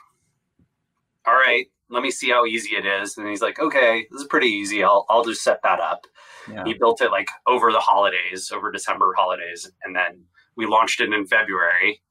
all 1.27 1.35
right, 1.35 1.67
let 1.91 2.01
me 2.01 2.09
see 2.09 2.29
how 2.29 2.45
easy 2.45 2.75
it 2.75 2.85
is. 2.85 3.17
And 3.17 3.27
he's 3.27 3.41
like, 3.41 3.59
okay, 3.59 4.07
this 4.09 4.21
is 4.21 4.27
pretty 4.27 4.47
easy. 4.47 4.83
I'll, 4.83 5.05
I'll 5.09 5.23
just 5.23 5.43
set 5.43 5.61
that 5.63 5.79
up. 5.79 6.07
Yeah. 6.49 6.63
He 6.65 6.73
built 6.73 7.01
it 7.01 7.11
like 7.11 7.27
over 7.47 7.71
the 7.71 7.79
holidays, 7.79 8.51
over 8.51 8.71
December 8.71 9.13
holidays, 9.15 9.69
and 9.83 9.95
then 9.95 10.23
we 10.55 10.65
launched 10.65 11.01
it 11.01 11.13
in 11.13 11.27
February, 11.27 12.01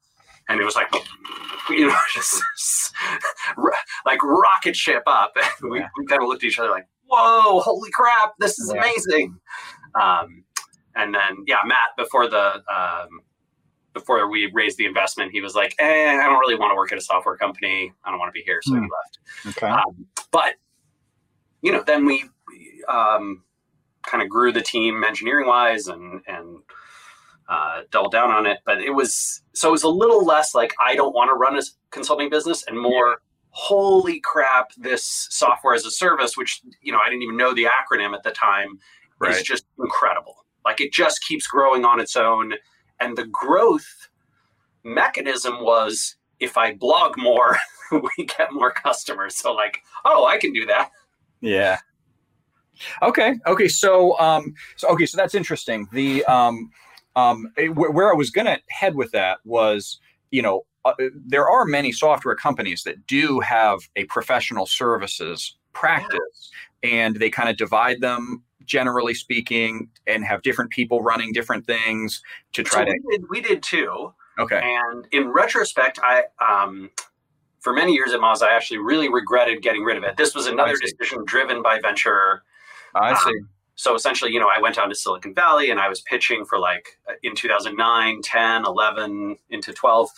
and 0.47 0.61
it 0.61 0.63
was 0.63 0.75
like, 0.75 0.93
you 1.69 1.87
know, 1.87 1.95
just 2.13 2.93
like 4.05 4.23
rocket 4.23 4.75
ship 4.75 5.03
up. 5.07 5.33
And 5.61 5.71
we, 5.71 5.79
yeah. 5.79 5.89
we 5.97 6.05
kind 6.05 6.21
of 6.21 6.29
looked 6.29 6.43
at 6.43 6.47
each 6.47 6.59
other 6.59 6.69
like, 6.69 6.87
"Whoa, 7.07 7.59
holy 7.59 7.91
crap, 7.91 8.33
this 8.39 8.57
is 8.59 8.71
yeah. 8.73 8.81
amazing!" 8.81 9.39
Um, 9.99 10.43
and 10.95 11.13
then, 11.13 11.43
yeah, 11.47 11.59
Matt 11.65 11.89
before 11.97 12.29
the 12.29 12.55
um, 12.71 13.21
before 13.93 14.29
we 14.29 14.49
raised 14.53 14.77
the 14.77 14.85
investment, 14.85 15.31
he 15.31 15.41
was 15.41 15.55
like, 15.55 15.75
eh, 15.79 16.17
I 16.19 16.23
don't 16.27 16.39
really 16.39 16.55
want 16.55 16.71
to 16.71 16.75
work 16.75 16.91
at 16.91 16.97
a 16.97 17.01
software 17.01 17.37
company. 17.37 17.91
I 18.03 18.09
don't 18.09 18.19
want 18.19 18.29
to 18.29 18.33
be 18.33 18.43
here. 18.45 18.59
So 18.63 18.73
mm. 18.73 18.81
he 18.81 18.81
left. 18.81 19.57
Okay. 19.57 19.67
Um, 19.67 20.05
but, 20.31 20.55
you 21.61 21.71
know, 21.71 21.83
then 21.85 22.05
we 22.05 22.25
um, 22.87 23.43
kind 24.03 24.23
of 24.23 24.29
grew 24.29 24.51
the 24.51 24.61
team 24.61 25.03
engineering 25.03 25.47
wise 25.47 25.87
and 25.87 26.21
and 26.27 26.57
uh, 27.49 27.81
doubled 27.91 28.11
down 28.11 28.31
on 28.31 28.45
it. 28.45 28.59
But 28.65 28.81
it 28.81 28.91
was 28.91 29.43
so 29.53 29.69
it 29.69 29.71
was 29.71 29.83
a 29.83 29.89
little 29.89 30.25
less 30.25 30.55
like 30.55 30.73
I 30.83 30.95
don't 30.95 31.13
want 31.13 31.29
to 31.29 31.33
run 31.33 31.57
a 31.57 31.61
consulting 31.91 32.29
business, 32.29 32.63
and 32.67 32.79
more 32.79 33.21
holy 33.49 34.21
crap, 34.21 34.71
this 34.77 35.27
software 35.29 35.73
as 35.73 35.85
a 35.85 35.91
service, 35.91 36.37
which 36.37 36.61
you 36.81 36.91
know 36.91 36.99
I 37.03 37.09
didn't 37.09 37.23
even 37.23 37.37
know 37.37 37.53
the 37.53 37.65
acronym 37.65 38.13
at 38.13 38.23
the 38.23 38.31
time, 38.31 38.79
right. 39.19 39.35
is 39.35 39.43
just 39.43 39.65
incredible. 39.79 40.45
Like 40.63 40.79
it 40.79 40.93
just 40.93 41.23
keeps 41.27 41.47
growing 41.47 41.85
on 41.85 41.99
its 41.99 42.15
own, 42.15 42.53
and 43.01 43.17
the 43.17 43.25
growth 43.25 44.09
mechanism 44.83 45.63
was 45.63 46.15
if 46.39 46.57
I 46.57 46.73
blog 46.73 47.17
more, 47.17 47.57
we 47.91 48.25
get 48.25 48.53
more 48.53 48.71
customers. 48.71 49.35
So 49.35 49.53
like, 49.53 49.79
oh, 50.05 50.25
I 50.25 50.37
can 50.37 50.53
do 50.53 50.65
that. 50.67 50.91
Yeah. 51.41 51.79
Okay. 53.01 53.35
Okay. 53.47 53.67
So, 53.67 54.17
um, 54.19 54.53
so 54.75 54.87
okay. 54.89 55.05
So 55.05 55.17
that's 55.17 55.35
interesting. 55.35 55.87
The 55.91 56.23
um, 56.25 56.71
um, 57.15 57.51
where 57.73 58.11
I 58.11 58.15
was 58.15 58.31
to 58.47 58.57
head 58.69 58.95
with 58.95 59.11
that 59.11 59.39
was, 59.43 59.99
you 60.31 60.41
know, 60.41 60.65
uh, 60.85 60.93
there 61.13 61.49
are 61.49 61.65
many 61.65 61.91
software 61.91 62.35
companies 62.35 62.83
that 62.83 63.05
do 63.05 63.39
have 63.41 63.79
a 63.95 64.05
professional 64.05 64.65
services 64.65 65.57
practice, 65.73 66.51
and 66.81 67.17
they 67.17 67.29
kind 67.29 67.49
of 67.49 67.57
divide 67.57 68.01
them 68.01 68.43
generally 68.71 69.13
speaking, 69.13 69.89
and 70.07 70.23
have 70.23 70.41
different 70.41 70.71
people 70.71 71.01
running 71.01 71.33
different 71.33 71.65
things 71.65 72.21
to 72.53 72.63
try 72.63 72.81
so 72.81 72.85
to. 72.85 72.99
We 73.05 73.17
did, 73.17 73.29
we 73.29 73.41
did 73.41 73.61
too. 73.61 74.13
Okay. 74.39 74.61
And 74.63 75.05
in 75.11 75.27
retrospect, 75.27 75.99
I 76.01 76.23
um, 76.39 76.89
for 77.59 77.73
many 77.73 77.93
years 77.93 78.13
at 78.13 78.21
Moz, 78.21 78.41
I 78.41 78.55
actually 78.55 78.79
really 78.79 79.09
regretted 79.09 79.61
getting 79.61 79.83
rid 79.83 79.97
of 79.97 80.03
it. 80.03 80.17
This 80.17 80.33
was 80.33 80.47
another 80.47 80.75
decision 80.77 81.23
driven 81.25 81.61
by 81.61 81.79
venture 81.79 82.43
I 82.95 83.13
see. 83.15 83.29
Um, 83.29 83.49
so 83.75 83.95
essentially, 83.95 84.31
you 84.31 84.39
know, 84.39 84.49
I 84.55 84.61
went 84.61 84.75
down 84.75 84.89
to 84.89 84.95
Silicon 84.95 85.33
Valley 85.33 85.71
and 85.71 85.79
I 85.79 85.89
was 85.89 86.01
pitching 86.01 86.45
for 86.45 86.59
like 86.59 86.99
uh, 87.09 87.13
in 87.23 87.35
2009, 87.35 88.21
10, 88.21 88.65
11, 88.65 89.37
into 89.49 89.73
12. 89.73 90.09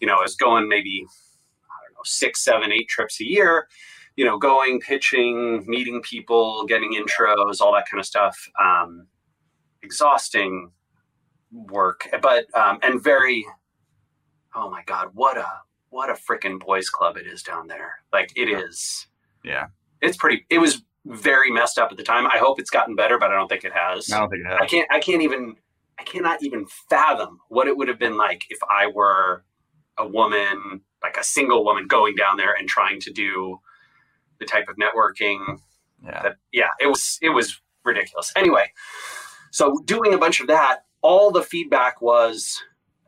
You 0.00 0.06
know, 0.06 0.16
I 0.16 0.22
was 0.22 0.36
going 0.36 0.68
maybe, 0.68 1.04
I 1.06 1.76
don't 1.86 1.94
know, 1.94 2.02
six, 2.04 2.44
seven, 2.44 2.72
eight 2.72 2.88
trips 2.88 3.20
a 3.20 3.24
year, 3.24 3.68
you 4.16 4.24
know, 4.24 4.38
going, 4.38 4.80
pitching, 4.80 5.64
meeting 5.66 6.02
people, 6.02 6.64
getting 6.66 6.92
intros, 6.92 7.60
all 7.60 7.72
that 7.72 7.86
kind 7.90 8.00
of 8.00 8.06
stuff. 8.06 8.48
Um, 8.60 9.06
exhausting 9.82 10.72
work, 11.52 12.08
but, 12.20 12.46
um, 12.54 12.78
and 12.82 13.02
very, 13.02 13.46
oh 14.54 14.68
my 14.70 14.82
God, 14.84 15.10
what 15.14 15.36
a, 15.36 15.46
what 15.90 16.10
a 16.10 16.14
freaking 16.14 16.58
boys 16.58 16.88
club 16.88 17.16
it 17.16 17.26
is 17.26 17.42
down 17.42 17.68
there. 17.68 17.96
Like 18.12 18.32
it 18.34 18.48
is. 18.48 19.06
Yeah. 19.44 19.66
It's 20.00 20.16
pretty, 20.16 20.44
it 20.50 20.58
was 20.58 20.82
very 21.06 21.50
messed 21.50 21.78
up 21.78 21.90
at 21.90 21.96
the 21.96 22.02
time. 22.02 22.26
I 22.26 22.38
hope 22.38 22.58
it's 22.58 22.70
gotten 22.70 22.96
better, 22.96 23.18
but 23.18 23.30
I 23.30 23.34
don't 23.34 23.48
think 23.48 23.64
it 23.64 23.72
has. 23.72 24.10
I 24.10 24.18
don't 24.18 24.28
think 24.28 24.44
it 24.44 24.48
has. 24.48 24.58
I 24.60 24.66
can't. 24.66 24.88
I 24.90 24.98
can't 24.98 25.22
even. 25.22 25.56
I 25.98 26.02
cannot 26.02 26.42
even 26.42 26.66
fathom 26.90 27.38
what 27.48 27.68
it 27.68 27.76
would 27.76 27.88
have 27.88 27.98
been 27.98 28.16
like 28.16 28.44
if 28.50 28.58
I 28.68 28.88
were 28.88 29.44
a 29.96 30.06
woman, 30.06 30.82
like 31.02 31.16
a 31.16 31.24
single 31.24 31.64
woman, 31.64 31.86
going 31.86 32.16
down 32.16 32.36
there 32.36 32.52
and 32.52 32.68
trying 32.68 33.00
to 33.00 33.12
do 33.12 33.60
the 34.38 34.46
type 34.46 34.68
of 34.68 34.76
networking. 34.76 35.58
Yeah. 36.04 36.22
That, 36.22 36.36
yeah. 36.52 36.68
It 36.80 36.86
was. 36.86 37.18
It 37.22 37.30
was 37.30 37.60
ridiculous. 37.84 38.32
Anyway, 38.36 38.72
so 39.50 39.80
doing 39.84 40.12
a 40.12 40.18
bunch 40.18 40.40
of 40.40 40.48
that 40.48 40.86
all 41.06 41.30
the 41.30 41.42
feedback 41.42 42.00
was, 42.02 42.60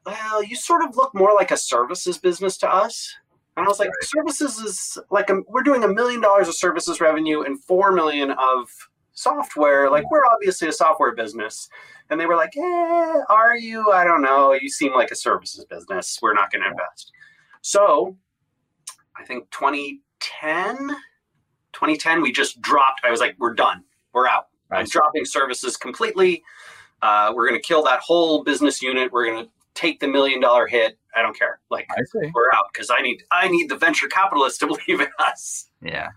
well, 0.06 0.42
you 0.42 0.54
sort 0.54 0.84
of 0.84 0.96
look 0.96 1.14
more 1.14 1.34
like 1.34 1.50
a 1.50 1.56
services 1.56 2.16
business 2.16 2.56
to 2.58 2.72
us. 2.72 3.12
And 3.56 3.66
I 3.66 3.68
was 3.68 3.80
like, 3.80 3.88
right. 3.88 4.04
services 4.04 4.58
is 4.58 4.98
like 5.10 5.30
a, 5.30 5.40
we're 5.48 5.64
doing 5.64 5.82
a 5.82 5.88
million 5.88 6.20
dollars 6.20 6.46
of 6.46 6.54
services 6.54 7.00
revenue 7.00 7.42
and 7.42 7.62
four 7.64 7.90
million 7.90 8.30
of 8.30 8.68
software. 9.14 9.90
Like 9.90 10.08
we're 10.12 10.24
obviously 10.26 10.68
a 10.68 10.72
software 10.72 11.12
business. 11.12 11.68
And 12.08 12.20
they 12.20 12.26
were 12.26 12.36
like, 12.36 12.56
eh, 12.56 13.20
are 13.28 13.56
you? 13.56 13.90
I 13.90 14.04
don't 14.04 14.22
know. 14.22 14.52
You 14.52 14.68
seem 14.68 14.94
like 14.94 15.10
a 15.10 15.16
services 15.16 15.64
business. 15.64 16.20
We're 16.22 16.34
not 16.34 16.52
going 16.52 16.62
to 16.62 16.68
invest. 16.68 17.10
So 17.62 18.16
I 19.16 19.24
think 19.24 19.50
2010, 19.50 20.96
2010, 21.78 22.20
we 22.20 22.32
just 22.32 22.60
dropped. 22.60 23.02
I 23.04 23.10
was 23.10 23.20
like, 23.20 23.36
we're 23.38 23.54
done. 23.54 23.84
We're 24.12 24.26
out. 24.26 24.48
I'm 24.72 24.84
dropping 24.84 25.24
services 25.24 25.76
completely. 25.76 26.42
Uh, 27.02 27.32
we're 27.34 27.48
going 27.48 27.60
to 27.60 27.66
kill 27.66 27.84
that 27.84 28.00
whole 28.00 28.42
business 28.42 28.82
unit. 28.82 29.12
We're 29.12 29.26
going 29.26 29.44
to 29.44 29.50
take 29.74 30.00
the 30.00 30.08
million 30.08 30.40
dollar 30.40 30.66
hit. 30.66 30.98
I 31.14 31.22
don't 31.22 31.38
care. 31.38 31.60
Like 31.70 31.88
we're 32.14 32.50
out 32.52 32.64
because 32.72 32.90
I 32.90 33.00
need 33.00 33.22
I 33.30 33.48
need 33.48 33.68
the 33.68 33.76
venture 33.76 34.08
capitalists 34.08 34.58
to 34.58 34.66
believe 34.88 35.00
in 35.00 35.06
us. 35.20 35.70
Yeah. 35.80 36.08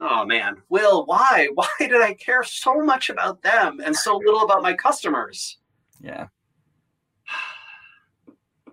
Oh 0.00 0.24
man, 0.24 0.62
Will, 0.68 1.04
why? 1.06 1.48
Why 1.54 1.68
did 1.80 2.00
I 2.00 2.14
care 2.14 2.44
so 2.44 2.80
much 2.80 3.10
about 3.10 3.42
them 3.42 3.80
and 3.84 3.96
so 3.96 4.16
little 4.16 4.42
about 4.42 4.62
my 4.62 4.74
customers? 4.74 5.58
Yeah. 6.00 6.28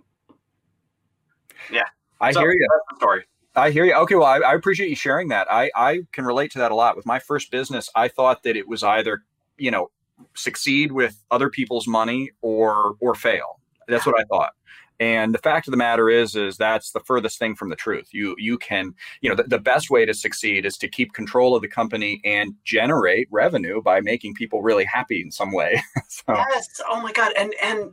yeah. 1.71 1.85
I 2.19 2.31
so, 2.31 2.41
hear 2.41 2.51
you. 2.51 2.67
story. 2.97 3.25
I 3.55 3.71
hear 3.71 3.85
you. 3.85 3.93
Okay, 3.93 4.15
well, 4.15 4.25
I, 4.25 4.37
I, 4.39 4.53
appreciate 4.53 4.89
you 4.89 4.95
sharing 4.95 5.27
that. 5.29 5.51
I, 5.51 5.69
I 5.75 6.01
can 6.13 6.25
relate 6.25 6.51
to 6.51 6.59
that 6.59 6.71
a 6.71 6.75
lot. 6.75 6.95
With 6.95 7.05
my 7.05 7.19
first 7.19 7.51
business, 7.51 7.89
I 7.95 8.07
thought 8.07 8.43
that 8.43 8.55
it 8.55 8.67
was 8.67 8.81
either, 8.81 9.23
you 9.57 9.71
know, 9.71 9.91
succeed 10.35 10.91
with 10.91 11.21
other 11.31 11.49
people's 11.49 11.87
money 11.87 12.31
or 12.41 12.95
or 12.99 13.15
fail. 13.15 13.59
That's 13.87 14.05
what 14.05 14.19
I 14.19 14.23
thought. 14.23 14.53
And 15.01 15.33
the 15.33 15.39
fact 15.39 15.67
of 15.67 15.71
the 15.71 15.77
matter 15.77 16.11
is, 16.11 16.35
is 16.35 16.57
that's 16.57 16.91
the 16.91 16.99
furthest 16.99 17.39
thing 17.39 17.55
from 17.55 17.69
the 17.69 17.75
truth. 17.75 18.09
You 18.11 18.35
you 18.37 18.57
can, 18.57 18.93
you 19.21 19.29
know, 19.29 19.35
the, 19.35 19.43
the 19.43 19.59
best 19.59 19.89
way 19.89 20.05
to 20.05 20.13
succeed 20.13 20.65
is 20.65 20.77
to 20.77 20.87
keep 20.87 21.13
control 21.13 21.55
of 21.55 21.63
the 21.63 21.67
company 21.67 22.21
and 22.23 22.53
generate 22.63 23.27
revenue 23.31 23.81
by 23.81 23.99
making 23.99 24.35
people 24.35 24.61
really 24.61 24.85
happy 24.85 25.19
in 25.21 25.31
some 25.31 25.51
way. 25.51 25.81
so. 26.07 26.35
Yes. 26.53 26.81
Oh 26.87 27.01
my 27.01 27.11
God. 27.11 27.33
And 27.37 27.53
and 27.63 27.91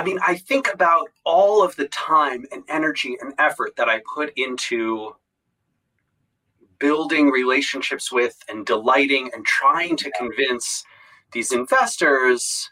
I 0.00 0.02
mean, 0.02 0.18
I 0.26 0.36
think 0.36 0.72
about 0.72 1.10
all 1.24 1.62
of 1.62 1.76
the 1.76 1.86
time 1.88 2.46
and 2.52 2.62
energy 2.70 3.18
and 3.20 3.34
effort 3.38 3.76
that 3.76 3.90
I 3.90 4.00
put 4.14 4.32
into 4.34 5.14
building 6.78 7.28
relationships 7.28 8.10
with 8.10 8.42
and 8.48 8.64
delighting 8.64 9.30
and 9.34 9.44
trying 9.44 9.98
to 9.98 10.10
convince 10.12 10.84
these 11.32 11.52
investors 11.52 12.70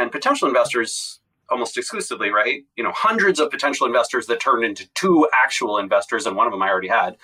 and 0.00 0.10
potential 0.10 0.48
investors 0.48 1.20
almost 1.48 1.78
exclusively, 1.78 2.30
right? 2.30 2.64
You 2.76 2.82
know, 2.82 2.92
hundreds 2.92 3.38
of 3.38 3.52
potential 3.52 3.86
investors 3.86 4.26
that 4.26 4.40
turned 4.40 4.64
into 4.64 4.88
two 4.94 5.28
actual 5.32 5.78
investors, 5.78 6.26
and 6.26 6.36
one 6.36 6.48
of 6.48 6.52
them 6.52 6.60
I 6.60 6.70
already 6.70 6.88
had. 6.88 7.16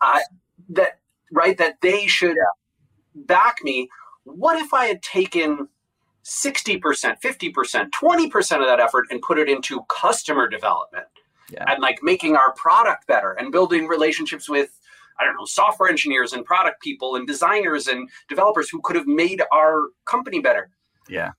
Uh, 0.00 0.20
that 0.68 1.00
right, 1.32 1.58
that 1.58 1.80
they 1.80 2.06
should 2.06 2.36
back 3.16 3.56
me. 3.64 3.88
What 4.22 4.60
if 4.62 4.72
I 4.72 4.86
had 4.86 5.02
taken 5.02 5.66
60%, 6.24 6.80
50%, 6.80 7.90
20% 7.90 8.60
of 8.60 8.66
that 8.66 8.80
effort 8.80 9.06
and 9.10 9.20
put 9.22 9.38
it 9.38 9.48
into 9.48 9.82
customer 9.88 10.48
development 10.48 11.06
yeah. 11.50 11.64
and 11.68 11.82
like 11.82 11.98
making 12.02 12.36
our 12.36 12.52
product 12.54 13.06
better 13.06 13.32
and 13.32 13.50
building 13.50 13.86
relationships 13.86 14.48
with 14.48 14.78
I 15.20 15.24
don't 15.24 15.36
know, 15.36 15.44
software 15.44 15.90
engineers 15.90 16.32
and 16.32 16.44
product 16.44 16.80
people 16.82 17.16
and 17.16 17.26
designers 17.26 17.86
and 17.86 18.08
developers 18.28 18.70
who 18.70 18.80
could 18.80 18.96
have 18.96 19.06
made 19.06 19.42
our 19.52 19.88
company 20.06 20.40
better. 20.40 20.70
Yeah. 21.08 21.32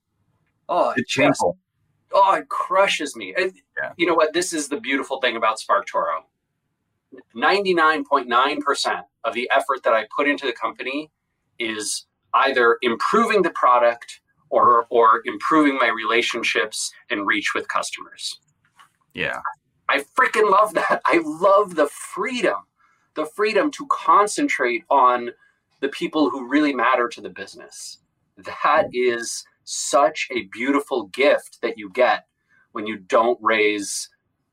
Oh, 0.70 0.94
it's 0.96 1.16
painful 1.16 1.58
oh, 2.14 2.36
it 2.36 2.50
crushes 2.50 3.16
me. 3.16 3.34
And 3.36 3.54
yeah. 3.78 3.92
you 3.98 4.06
know 4.06 4.14
what? 4.14 4.34
This 4.34 4.54
is 4.54 4.70
the 4.70 4.80
beautiful 4.80 5.20
thing 5.20 5.36
about 5.36 5.60
SparkToro. 5.60 6.22
99.9% 7.36 9.02
of 9.24 9.34
the 9.34 9.50
effort 9.56 9.84
that 9.84 9.94
I 9.94 10.08
put 10.16 10.28
into 10.28 10.46
the 10.46 10.54
company 10.54 11.12
is 11.60 12.06
either 12.34 12.78
improving 12.82 13.42
the 13.44 13.52
product 13.52 14.22
or 14.54 14.86
or 14.92 15.24
improving 15.26 15.78
my 15.78 15.90
relationships 15.90 16.92
and 17.10 17.26
reach 17.26 17.54
with 17.56 17.68
customers. 17.68 18.40
Yeah. 19.16 19.40
I 19.90 20.04
freaking 20.18 20.50
love 20.50 20.76
that. 20.76 21.02
I 21.06 21.22
love 21.26 21.76
the 21.76 21.88
freedom. 21.88 22.58
The 23.16 23.26
freedom 23.26 23.72
to 23.72 23.88
concentrate 23.88 24.84
on 24.90 25.32
the 25.82 25.90
people 25.90 26.30
who 26.30 26.48
really 26.48 26.74
matter 26.74 27.08
to 27.10 27.22
the 27.22 27.30
business. 27.30 28.00
That 28.38 28.88
is 28.94 29.44
such 29.64 30.28
a 30.32 30.44
beautiful 30.52 31.06
gift 31.08 31.60
that 31.62 31.78
you 31.78 31.90
get 31.90 32.26
when 32.74 32.86
you 32.86 32.98
don't 32.98 33.40
raise 33.42 34.10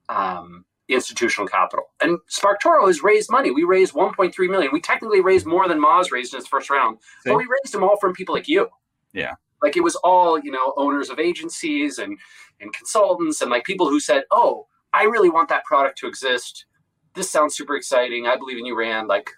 um, 0.08 0.64
institutional 0.88 1.46
capital. 1.46 1.86
And 2.02 2.18
SparkToro 2.30 2.86
has 2.86 3.02
raised 3.02 3.30
money. 3.30 3.50
We 3.50 3.64
raised 3.64 3.94
1.3 3.94 4.50
million. 4.50 4.70
We 4.72 4.80
technically 4.80 5.20
raised 5.20 5.46
more 5.46 5.68
than 5.68 5.80
Moz 5.80 6.10
raised 6.10 6.34
in 6.34 6.40
its 6.40 6.48
first 6.48 6.68
round, 6.68 6.98
but 7.24 7.36
we 7.36 7.44
raised 7.44 7.72
them 7.72 7.84
all 7.84 7.96
from 7.98 8.12
people 8.12 8.34
like 8.34 8.48
you. 8.48 8.68
Yeah. 9.12 9.34
Like 9.62 9.76
it 9.76 9.82
was 9.82 9.96
all, 9.96 10.38
you 10.38 10.50
know, 10.50 10.72
owners 10.76 11.10
of 11.10 11.18
agencies 11.18 11.98
and 11.98 12.18
and 12.60 12.72
consultants 12.72 13.40
and 13.40 13.50
like 13.50 13.64
people 13.64 13.88
who 13.88 14.00
said, 14.00 14.24
"Oh, 14.30 14.66
I 14.92 15.04
really 15.04 15.30
want 15.30 15.48
that 15.48 15.64
product 15.64 15.98
to 15.98 16.06
exist. 16.06 16.66
This 17.14 17.30
sounds 17.30 17.56
super 17.56 17.76
exciting. 17.76 18.26
I 18.26 18.36
believe 18.36 18.58
in 18.58 18.66
you, 18.66 18.76
Rand. 18.76 19.08
Like, 19.08 19.30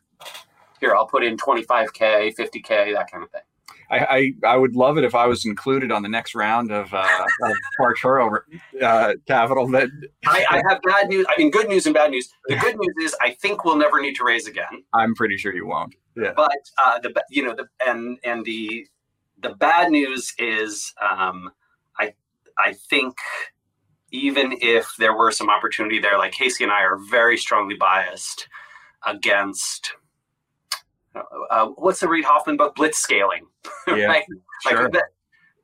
here, 0.81 0.95
I'll 0.95 1.07
put 1.07 1.25
in 1.25 1.37
25k, 1.37 2.35
50k, 2.37 2.95
that 2.95 3.11
kind 3.11 3.25
of 3.25 3.31
thing." 3.31 3.43
I, 3.93 3.99
I, 3.99 4.55
I, 4.55 4.57
would 4.57 4.75
love 4.75 4.97
it 4.97 5.05
if 5.05 5.15
I 5.15 5.27
was 5.27 5.45
included 5.45 5.93
on 5.93 6.03
the 6.03 6.09
next 6.09 6.35
round 6.35 6.73
of, 6.73 6.93
uh, 6.95 7.07
of 7.43 7.53
SparkToro 7.79 8.39
uh, 8.81 9.15
Capital. 9.27 9.69
That 9.69 9.91
I, 10.27 10.47
I, 10.49 10.63
have 10.71 10.81
bad 10.83 11.09
news. 11.09 11.27
I 11.29 11.35
mean, 11.37 11.51
good 11.51 11.69
news 11.69 11.85
and 11.85 11.95
bad 11.95 12.11
news. 12.11 12.31
The 12.49 12.57
good 12.57 12.77
news 12.79 12.95
is 13.03 13.17
I 13.21 13.35
think 13.35 13.67
we'll 13.67 13.77
never 13.77 14.01
need 14.01 14.15
to 14.15 14.25
raise 14.25 14.47
again. 14.47 14.83
I'm 14.95 15.15
pretty 15.15 15.37
sure 15.37 15.55
you 15.55 15.67
won't. 15.67 15.95
Yeah. 16.17 16.33
But 16.35 16.57
uh, 16.79 17.01
the 17.01 17.13
you 17.29 17.45
know 17.45 17.55
the 17.55 17.67
and 17.87 18.19
and 18.25 18.45
the 18.47 18.87
the 19.43 19.51
bad 19.51 19.91
news 19.91 20.33
is 20.39 20.93
um, 21.01 21.51
I 21.99 22.15
I 22.59 22.75
think 22.91 23.15
even 24.11 24.55
if 24.61 24.95
there 24.99 25.17
were 25.17 25.33
some 25.33 25.51
opportunity 25.51 25.99
there, 25.99 26.19
like 26.19 26.33
Casey 26.33 26.65
and 26.65 26.73
I 26.73 26.83
are 26.83 26.99
very 27.11 27.37
strongly 27.37 27.75
biased 27.75 28.49
against 29.07 29.95
uh, 31.51 31.67
what's 31.77 32.01
the 32.01 32.09
Reid 32.09 32.25
Hoffman 32.25 32.57
book? 32.57 32.75
Blitz 32.75 32.99
scaling. 32.99 33.47
Yeah, 33.89 34.07
right? 34.07 34.25
sure. 34.69 34.89
Like 34.89 35.03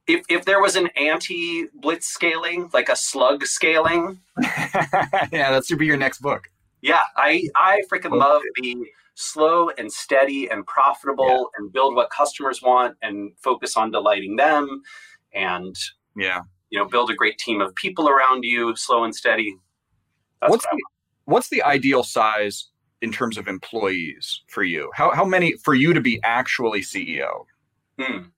if 0.08 0.24
if 0.28 0.44
there 0.44 0.60
was 0.60 0.74
an 0.74 0.88
anti 0.96 1.66
blitz 1.74 2.08
scaling, 2.08 2.68
like 2.72 2.88
a 2.88 2.96
slug 2.96 3.44
scaling. 3.46 4.20
yeah, 4.42 5.50
that 5.52 5.64
should 5.66 5.78
be 5.78 5.86
your 5.86 5.96
next 5.96 6.20
book. 6.20 6.50
Yeah, 6.80 7.02
I 7.16 7.48
I 7.54 7.82
freaking 7.90 8.16
love 8.16 8.42
the 8.56 8.76
slow 9.18 9.68
and 9.78 9.92
steady 9.92 10.48
and 10.48 10.66
profitable 10.66 11.26
yeah. 11.26 11.44
and 11.58 11.72
build 11.72 11.94
what 11.94 12.08
customers 12.10 12.62
want 12.62 12.96
and 13.02 13.32
focus 13.42 13.76
on 13.76 13.90
delighting 13.90 14.36
them 14.36 14.82
and 15.34 15.74
yeah 16.16 16.40
you 16.70 16.78
know 16.78 16.84
build 16.84 17.10
a 17.10 17.14
great 17.14 17.36
team 17.38 17.60
of 17.60 17.74
people 17.74 18.08
around 18.08 18.44
you 18.44 18.74
slow 18.76 19.04
and 19.04 19.14
steady 19.14 19.56
That's 20.40 20.50
what's 20.50 20.64
what 20.66 20.72
the, 20.72 20.82
what's 21.24 21.48
the 21.48 21.62
ideal 21.62 22.04
size 22.04 22.68
in 23.00 23.12
terms 23.12 23.38
of 23.38 23.48
employees 23.48 24.42
for 24.48 24.62
you? 24.62 24.90
How, 24.94 25.12
how 25.12 25.24
many 25.24 25.54
for 25.64 25.74
you 25.74 25.92
to 25.94 26.00
be 26.00 26.20
actually 26.24 26.80
CEO? 26.80 27.44
Hmm. 27.98 28.28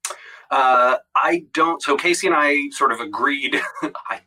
Uh, 0.51 0.97
I 1.14 1.45
don't. 1.55 1.81
So 1.81 1.97
Casey 1.97 2.26
and 2.26 2.37
I 2.37 2.70
sort 2.70 2.93
of 2.93 3.01
agreed. 3.01 3.61
I, 4.11 4.20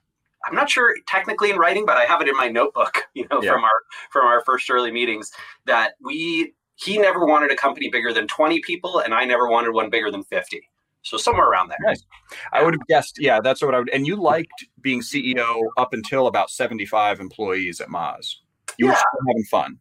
I'm 0.45 0.55
not 0.55 0.69
sure 0.69 0.95
technically 1.07 1.49
in 1.49 1.57
writing, 1.57 1.85
but 1.85 1.97
I 1.97 2.03
have 2.05 2.21
it 2.21 2.27
in 2.27 2.35
my 2.35 2.47
notebook. 2.47 3.03
You 3.15 3.27
know, 3.29 3.43
yeah. 3.43 3.51
from 3.51 3.63
our 3.63 3.79
from 4.09 4.25
our 4.25 4.41
first 4.43 4.69
early 4.71 4.91
meetings 4.91 5.31
that 5.65 5.93
we 6.03 6.55
he 6.75 6.97
never 6.97 7.27
wanted 7.27 7.51
a 7.51 7.55
company 7.55 7.87
bigger 7.89 8.11
than 8.11 8.27
20 8.27 8.59
people, 8.61 8.99
and 8.99 9.13
I 9.13 9.23
never 9.23 9.47
wanted 9.47 9.71
one 9.71 9.91
bigger 9.91 10.09
than 10.09 10.23
50. 10.23 10.67
So 11.03 11.17
somewhere 11.17 11.47
around 11.47 11.69
there. 11.69 11.77
Nice. 11.81 12.03
I 12.51 12.63
would 12.63 12.73
have 12.73 12.87
guessed. 12.87 13.17
Yeah, 13.19 13.39
that's 13.39 13.61
what 13.61 13.75
I 13.75 13.79
would. 13.79 13.89
And 13.89 14.07
you 14.07 14.15
liked 14.15 14.65
being 14.81 15.01
CEO 15.01 15.61
up 15.77 15.93
until 15.93 16.25
about 16.25 16.49
75 16.49 17.19
employees 17.19 17.79
at 17.79 17.89
Moz. 17.89 18.37
You 18.79 18.87
yeah. 18.87 18.93
were 18.93 18.97
still 18.97 19.27
having 19.27 19.43
fun 19.43 19.79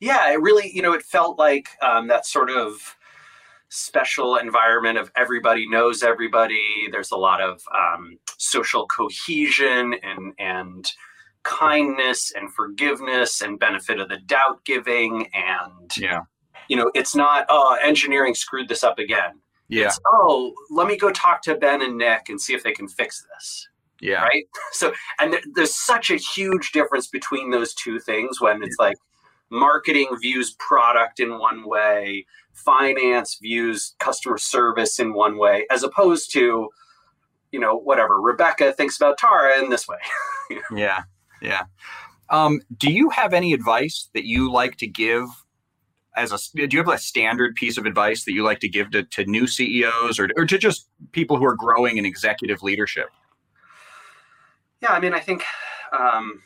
yeah, 0.00 0.30
it 0.32 0.40
really, 0.40 0.70
you 0.74 0.82
know, 0.82 0.92
it 0.92 1.02
felt 1.02 1.38
like 1.38 1.68
um, 1.80 2.08
that 2.08 2.26
sort 2.26 2.50
of 2.50 2.95
special 3.68 4.36
environment 4.36 4.98
of 4.98 5.10
everybody 5.16 5.68
knows 5.68 6.02
everybody. 6.02 6.88
There's 6.90 7.10
a 7.10 7.16
lot 7.16 7.40
of 7.40 7.60
um, 7.74 8.18
social 8.38 8.86
cohesion 8.86 9.94
and 10.02 10.32
and 10.38 10.90
kindness 11.42 12.32
and 12.34 12.52
forgiveness 12.52 13.40
and 13.40 13.58
benefit 13.58 14.00
of 14.00 14.08
the 14.08 14.18
doubt 14.18 14.64
giving 14.64 15.28
and 15.32 15.96
yeah. 15.96 16.22
you 16.68 16.76
know 16.76 16.90
it's 16.92 17.14
not 17.14 17.46
oh 17.48 17.78
engineering 17.84 18.34
screwed 18.34 18.68
this 18.68 18.82
up 18.82 18.98
again. 18.98 19.40
Yeah. 19.68 19.86
It's, 19.86 20.00
oh 20.12 20.52
let 20.70 20.88
me 20.88 20.96
go 20.96 21.12
talk 21.12 21.42
to 21.42 21.54
ben 21.54 21.82
and 21.82 21.98
nick 21.98 22.28
and 22.28 22.40
see 22.40 22.54
if 22.54 22.64
they 22.64 22.72
can 22.72 22.88
fix 22.88 23.24
this. 23.34 23.68
Yeah. 24.00 24.22
Right? 24.22 24.44
So 24.72 24.92
and 25.20 25.32
there, 25.32 25.40
there's 25.54 25.74
such 25.74 26.10
a 26.10 26.16
huge 26.16 26.72
difference 26.72 27.06
between 27.06 27.50
those 27.50 27.72
two 27.74 28.00
things 28.00 28.40
when 28.40 28.62
it's 28.62 28.76
like 28.78 28.96
marketing 29.50 30.08
views 30.20 30.54
product 30.58 31.20
in 31.20 31.38
one 31.38 31.66
way, 31.66 32.26
finance 32.52 33.38
views 33.40 33.94
customer 33.98 34.38
service 34.38 34.98
in 34.98 35.12
one 35.12 35.38
way, 35.38 35.66
as 35.70 35.82
opposed 35.82 36.32
to 36.32 36.70
you 37.52 37.60
know, 37.60 37.76
whatever. 37.76 38.20
Rebecca 38.20 38.72
thinks 38.72 38.96
about 38.96 39.18
Tara 39.18 39.58
in 39.62 39.70
this 39.70 39.88
way. 39.88 39.96
yeah, 40.74 41.04
yeah. 41.40 41.62
Um, 42.28 42.60
do 42.76 42.92
you 42.92 43.08
have 43.10 43.32
any 43.32 43.52
advice 43.52 44.10
that 44.14 44.26
you 44.26 44.52
like 44.52 44.76
to 44.76 44.86
give 44.86 45.24
as 46.16 46.32
a 46.32 46.38
do 46.54 46.68
you 46.70 46.82
have 46.82 46.92
a 46.92 46.98
standard 46.98 47.54
piece 47.54 47.78
of 47.78 47.86
advice 47.86 48.24
that 48.24 48.32
you 48.32 48.42
like 48.42 48.60
to 48.60 48.68
give 48.68 48.90
to, 48.90 49.04
to 49.04 49.24
new 49.26 49.46
CEOs 49.46 50.18
or, 50.18 50.28
or 50.36 50.44
to 50.44 50.58
just 50.58 50.88
people 51.12 51.36
who 51.36 51.44
are 51.44 51.54
growing 51.54 51.98
in 51.98 52.06
executive 52.06 52.62
leadership? 52.62 53.10
Yeah, 54.82 54.92
I 54.92 55.00
mean, 55.00 55.14
I 55.14 55.20
think 55.20 55.44
um, 55.98 56.42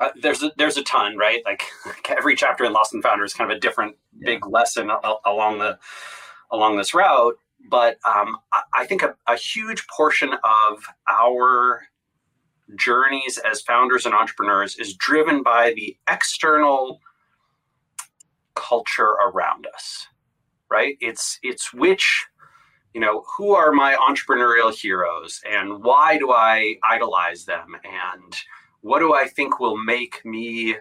uh, 0.00 0.10
there's 0.22 0.42
a, 0.42 0.50
there's 0.56 0.76
a 0.76 0.82
ton, 0.82 1.16
right? 1.16 1.42
Like 1.44 1.62
every 2.08 2.34
chapter 2.34 2.64
in 2.64 2.72
Lost 2.72 2.94
and 2.94 3.02
Founder 3.02 3.24
is 3.24 3.34
kind 3.34 3.50
of 3.50 3.56
a 3.56 3.60
different 3.60 3.96
yeah. 4.18 4.32
big 4.32 4.46
lesson 4.46 4.90
along 5.24 5.58
the 5.58 5.78
along 6.50 6.76
this 6.76 6.94
route. 6.94 7.36
But 7.68 7.98
um, 8.06 8.38
I, 8.52 8.62
I, 8.74 8.86
think 8.86 9.02
a, 9.02 9.14
a 9.28 9.36
huge 9.36 9.86
portion 9.88 10.32
of 10.32 10.82
our 11.08 11.82
journeys 12.74 13.38
as 13.38 13.60
founders 13.60 14.06
and 14.06 14.14
entrepreneurs 14.14 14.76
is 14.76 14.94
driven 14.94 15.42
by 15.42 15.72
the 15.74 15.96
external 16.08 17.00
culture 18.54 19.16
around 19.26 19.66
us 19.74 20.06
right 20.70 20.96
it's 21.00 21.38
it's 21.42 21.72
which 21.72 22.26
you 22.94 23.00
know 23.00 23.24
who 23.36 23.52
are 23.52 23.72
my 23.72 23.94
entrepreneurial 23.94 24.74
heroes 24.74 25.40
and 25.50 25.82
why 25.82 26.18
do 26.18 26.30
i 26.32 26.74
idolize 26.88 27.44
them 27.44 27.76
and 27.84 28.36
what 28.80 29.00
do 29.00 29.14
i 29.14 29.26
think 29.26 29.60
will 29.60 29.76
make 29.76 30.24
me 30.24 30.76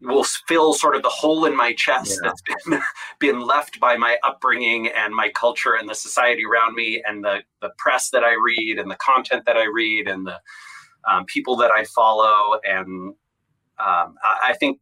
will 0.00 0.24
fill 0.48 0.72
sort 0.72 0.96
of 0.96 1.02
the 1.02 1.08
hole 1.08 1.44
in 1.44 1.56
my 1.56 1.72
chest 1.74 2.18
yeah. 2.22 2.30
that's 2.30 2.42
been, 2.66 2.80
been 3.18 3.40
left 3.40 3.78
by 3.80 3.96
my 3.96 4.16
upbringing 4.22 4.88
and 4.88 5.14
my 5.14 5.28
culture 5.30 5.74
and 5.74 5.88
the 5.88 5.94
society 5.94 6.42
around 6.44 6.74
me 6.74 7.02
and 7.06 7.22
the, 7.22 7.42
the 7.60 7.70
press 7.78 8.10
that 8.10 8.24
I 8.24 8.34
read 8.34 8.78
and 8.78 8.90
the 8.90 8.96
content 8.96 9.44
that 9.46 9.56
I 9.56 9.66
read 9.66 10.08
and 10.08 10.26
the 10.26 10.40
um, 11.10 11.24
people 11.26 11.56
that 11.56 11.70
I 11.70 11.84
follow. 11.84 12.58
And 12.64 13.14
um, 13.78 14.14
I, 14.24 14.50
I 14.50 14.56
think 14.58 14.80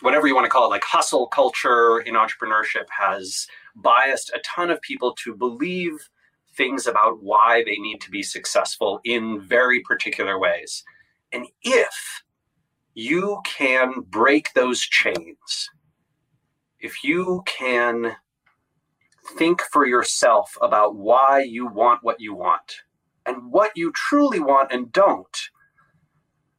whatever 0.00 0.26
you 0.26 0.34
want 0.34 0.46
to 0.46 0.50
call 0.50 0.66
it, 0.66 0.70
like 0.70 0.84
hustle 0.84 1.28
culture 1.28 2.00
in 2.00 2.14
entrepreneurship 2.14 2.86
has 2.98 3.46
biased 3.76 4.30
a 4.30 4.40
ton 4.40 4.70
of 4.70 4.80
people 4.82 5.14
to 5.24 5.34
believe 5.34 6.08
things 6.56 6.86
about 6.86 7.22
why 7.22 7.62
they 7.64 7.76
need 7.76 8.00
to 8.00 8.10
be 8.10 8.22
successful 8.22 9.00
in 9.04 9.40
very 9.40 9.80
particular 9.80 10.38
ways. 10.38 10.82
And 11.32 11.46
if 11.62 12.22
you 12.94 13.40
can 13.44 14.00
break 14.00 14.52
those 14.54 14.80
chains, 14.80 15.70
if 16.80 17.04
you 17.04 17.42
can 17.46 18.16
think 19.36 19.62
for 19.72 19.86
yourself 19.86 20.56
about 20.60 20.96
why 20.96 21.42
you 21.42 21.66
want 21.66 22.02
what 22.02 22.20
you 22.20 22.34
want 22.34 22.82
and 23.26 23.52
what 23.52 23.72
you 23.76 23.92
truly 23.92 24.40
want 24.40 24.72
and 24.72 24.90
don't, 24.92 25.50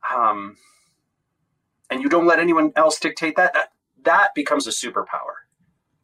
um, 0.09 0.55
and 1.89 2.01
you 2.01 2.07
don't 2.07 2.27
let 2.27 2.39
anyone 2.39 2.71
else 2.75 2.99
dictate 2.99 3.35
that, 3.35 3.53
that 3.53 3.69
that 4.03 4.33
becomes 4.33 4.67
a 4.67 4.71
superpower. 4.71 5.41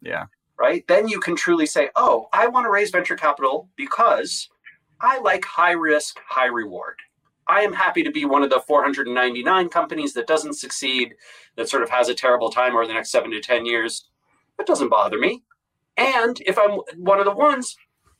Yeah. 0.02 0.26
Right? 0.58 0.86
Then 0.88 1.08
you 1.08 1.20
can 1.20 1.36
truly 1.36 1.66
say, 1.66 1.90
oh, 1.96 2.28
I 2.32 2.48
want 2.48 2.66
to 2.66 2.70
raise 2.70 2.90
venture 2.90 3.16
capital 3.16 3.68
because 3.76 4.48
I 5.00 5.18
like 5.20 5.44
high 5.44 5.72
risk, 5.72 6.18
high 6.26 6.46
reward. 6.46 6.96
I 7.48 7.62
am 7.62 7.72
happy 7.72 8.02
to 8.02 8.10
be 8.10 8.24
one 8.24 8.42
of 8.42 8.50
the 8.50 8.60
499 8.60 9.68
companies 9.68 10.12
that 10.14 10.26
doesn't 10.26 10.54
succeed, 10.54 11.14
that 11.56 11.68
sort 11.68 11.82
of 11.82 11.90
has 11.90 12.08
a 12.08 12.14
terrible 12.14 12.50
time 12.50 12.74
over 12.74 12.86
the 12.86 12.92
next 12.92 13.10
seven 13.10 13.30
to 13.30 13.40
10 13.40 13.64
years. 13.66 14.08
That 14.58 14.66
doesn't 14.66 14.90
bother 14.90 15.18
me. 15.18 15.42
And 15.96 16.40
if 16.46 16.58
I'm 16.58 16.80
one 16.96 17.18
of 17.18 17.24
the 17.24 17.34
ones, 17.34 17.76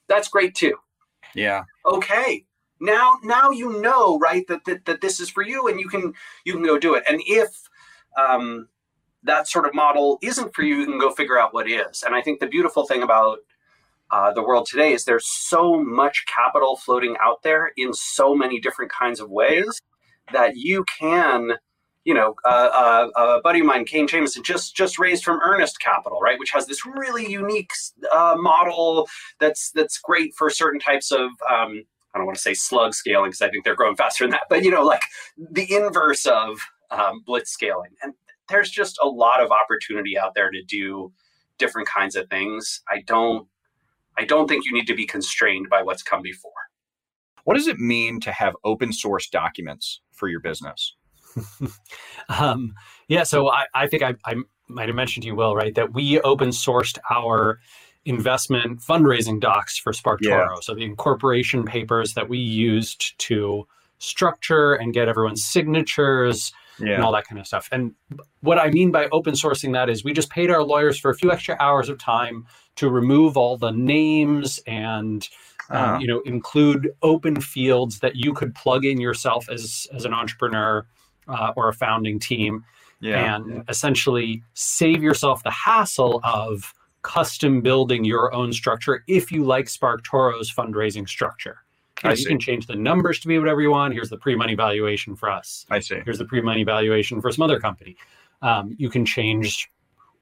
that's 0.08 0.28
great 0.28 0.54
too. 0.54 0.76
Yeah. 1.34 1.64
Okay 1.84 2.44
now 2.80 3.18
now 3.22 3.50
you 3.50 3.80
know 3.80 4.18
right 4.18 4.46
that, 4.46 4.64
that 4.64 4.84
that 4.84 5.00
this 5.00 5.20
is 5.20 5.28
for 5.28 5.42
you 5.42 5.68
and 5.68 5.80
you 5.80 5.88
can 5.88 6.12
you 6.44 6.52
can 6.52 6.62
go 6.62 6.78
do 6.78 6.94
it 6.94 7.04
and 7.08 7.20
if 7.26 7.68
um, 8.16 8.68
that 9.22 9.48
sort 9.48 9.66
of 9.66 9.74
model 9.74 10.18
isn't 10.22 10.54
for 10.54 10.62
you 10.62 10.76
you 10.76 10.86
can 10.86 10.98
go 10.98 11.10
figure 11.10 11.38
out 11.38 11.52
what 11.52 11.68
is 11.68 12.02
and 12.04 12.14
i 12.14 12.22
think 12.22 12.40
the 12.40 12.46
beautiful 12.46 12.86
thing 12.86 13.02
about 13.02 13.38
uh, 14.10 14.32
the 14.32 14.42
world 14.42 14.66
today 14.66 14.92
is 14.92 15.04
there's 15.04 15.26
so 15.26 15.82
much 15.82 16.24
capital 16.26 16.76
floating 16.76 17.16
out 17.22 17.42
there 17.42 17.72
in 17.76 17.92
so 17.92 18.34
many 18.34 18.60
different 18.60 18.90
kinds 18.90 19.20
of 19.20 19.30
ways 19.30 19.80
that 20.32 20.56
you 20.56 20.84
can 20.98 21.52
you 22.04 22.14
know, 22.14 22.34
uh, 22.46 23.08
uh, 23.14 23.36
a 23.36 23.40
buddy 23.42 23.60
of 23.60 23.66
mine, 23.66 23.84
Kane 23.84 24.06
Jamison, 24.06 24.42
just 24.42 24.74
just 24.74 24.98
raised 24.98 25.22
from 25.24 25.40
Earnest 25.44 25.78
Capital, 25.78 26.20
right, 26.20 26.38
which 26.38 26.50
has 26.52 26.66
this 26.66 26.86
really 26.86 27.30
unique 27.30 27.70
uh, 28.10 28.34
model 28.38 29.06
that's 29.40 29.72
that's 29.72 29.98
great 29.98 30.34
for 30.34 30.48
certain 30.48 30.80
types 30.80 31.12
of 31.12 31.28
um, 31.50 31.84
I 32.14 32.18
don't 32.18 32.26
want 32.26 32.36
to 32.36 32.42
say 32.42 32.54
slug 32.54 32.94
scaling 32.94 33.28
because 33.30 33.42
I 33.42 33.50
think 33.50 33.64
they're 33.64 33.76
growing 33.76 33.96
faster 33.96 34.24
than 34.24 34.30
that, 34.30 34.44
but 34.48 34.64
you 34.64 34.70
know, 34.70 34.82
like 34.82 35.02
the 35.36 35.70
inverse 35.70 36.24
of 36.24 36.58
um, 36.90 37.22
blitz 37.26 37.50
scaling. 37.50 37.90
And 38.02 38.14
there's 38.48 38.70
just 38.70 38.98
a 39.02 39.06
lot 39.06 39.42
of 39.42 39.50
opportunity 39.50 40.18
out 40.18 40.34
there 40.34 40.50
to 40.50 40.62
do 40.62 41.12
different 41.58 41.88
kinds 41.88 42.16
of 42.16 42.28
things. 42.30 42.80
I 42.88 43.02
don't, 43.06 43.46
I 44.18 44.24
don't 44.24 44.48
think 44.48 44.64
you 44.64 44.72
need 44.72 44.86
to 44.86 44.94
be 44.94 45.06
constrained 45.06 45.68
by 45.70 45.82
what's 45.82 46.02
come 46.02 46.22
before. 46.22 46.52
What 47.44 47.54
does 47.54 47.68
it 47.68 47.78
mean 47.78 48.20
to 48.20 48.32
have 48.32 48.54
open 48.64 48.92
source 48.92 49.28
documents 49.28 50.00
for 50.12 50.28
your 50.28 50.40
business? 50.40 50.94
um, 52.28 52.74
yeah, 53.06 53.22
so 53.22 53.50
I, 53.50 53.66
I 53.74 53.86
think 53.86 54.02
I, 54.02 54.14
I 54.24 54.36
might 54.68 54.88
have 54.88 54.96
mentioned 54.96 55.22
to 55.22 55.28
you, 55.28 55.34
Will, 55.34 55.54
right, 55.54 55.74
that 55.74 55.94
we 55.94 56.20
open 56.20 56.50
sourced 56.50 56.98
our 57.10 57.58
investment 58.04 58.80
fundraising 58.80 59.40
docs 59.40 59.78
for 59.78 59.92
SparkToro. 59.92 60.20
Yeah. 60.22 60.46
So 60.62 60.74
the 60.74 60.84
incorporation 60.84 61.64
papers 61.64 62.14
that 62.14 62.28
we 62.28 62.38
used 62.38 63.18
to 63.18 63.66
structure 63.98 64.74
and 64.74 64.92
get 64.92 65.08
everyone's 65.08 65.44
signatures 65.44 66.52
yeah. 66.80 66.94
and 66.94 67.04
all 67.04 67.12
that 67.12 67.26
kind 67.26 67.40
of 67.40 67.46
stuff. 67.46 67.68
And 67.72 67.94
what 68.40 68.58
I 68.58 68.70
mean 68.70 68.90
by 68.90 69.08
open 69.12 69.34
sourcing 69.34 69.72
that 69.74 69.88
is 69.88 70.04
we 70.04 70.12
just 70.12 70.30
paid 70.30 70.50
our 70.50 70.62
lawyers 70.62 70.98
for 70.98 71.10
a 71.10 71.14
few 71.14 71.30
extra 71.32 71.56
hours 71.60 71.88
of 71.88 71.98
time 71.98 72.46
to 72.76 72.88
remove 72.88 73.36
all 73.36 73.56
the 73.56 73.70
names 73.70 74.60
and 74.66 75.28
um, 75.70 75.76
uh-huh. 75.76 75.98
you 76.00 76.06
know 76.06 76.20
include 76.20 76.90
open 77.02 77.40
fields 77.40 77.98
that 78.00 78.16
you 78.16 78.32
could 78.32 78.54
plug 78.54 78.84
in 78.84 79.00
yourself 79.00 79.48
as 79.50 79.86
as 79.94 80.04
an 80.04 80.14
entrepreneur 80.14 80.86
uh, 81.28 81.52
or 81.56 81.68
a 81.68 81.74
founding 81.74 82.18
team 82.18 82.64
yeah. 83.00 83.36
and 83.36 83.64
essentially 83.68 84.42
save 84.54 85.02
yourself 85.02 85.42
the 85.42 85.50
hassle 85.50 86.20
of 86.24 86.72
custom 87.02 87.60
building 87.60 88.04
your 88.04 88.34
own 88.34 88.52
structure 88.52 89.04
if 89.06 89.30
you 89.30 89.44
like 89.44 89.66
SparkToro's 89.66 90.52
fundraising 90.52 91.08
structure. 91.08 91.58
You, 92.02 92.10
know, 92.10 92.14
you 92.14 92.26
can 92.26 92.38
change 92.38 92.66
the 92.66 92.76
numbers 92.76 93.18
to 93.20 93.28
be 93.28 93.38
whatever 93.38 93.60
you 93.60 93.70
want. 93.70 93.94
Here's 93.94 94.10
the 94.10 94.18
pre-money 94.18 94.54
valuation 94.54 95.16
for 95.16 95.30
us. 95.30 95.66
I 95.70 95.80
see. 95.80 96.00
Here's 96.04 96.18
the 96.18 96.24
pre-money 96.24 96.64
valuation 96.64 97.20
for 97.20 97.32
some 97.32 97.42
other 97.42 97.58
company. 97.58 97.96
Um, 98.42 98.76
you 98.78 98.88
can 98.88 99.04
change 99.04 99.70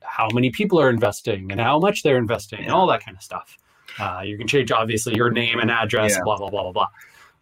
how 0.01 0.29
many 0.33 0.51
people 0.51 0.81
are 0.81 0.89
investing 0.89 1.51
and 1.51 1.61
how 1.61 1.79
much 1.79 2.03
they're 2.03 2.16
investing 2.16 2.61
and 2.61 2.70
all 2.70 2.87
that 2.87 3.05
kind 3.05 3.16
of 3.16 3.22
stuff. 3.22 3.59
Uh, 3.99 4.22
you 4.24 4.37
can 4.39 4.47
change 4.47 4.70
obviously 4.70 5.14
your 5.14 5.31
name 5.31 5.59
and 5.59 5.70
address, 5.70 6.12
yeah. 6.12 6.22
blah 6.24 6.37
blah 6.37 6.51
blah 6.51 6.62
blah 6.62 6.72
blah. 6.72 6.89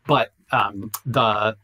But 0.07 0.33
um, 0.53 0.91
the 1.05 1.57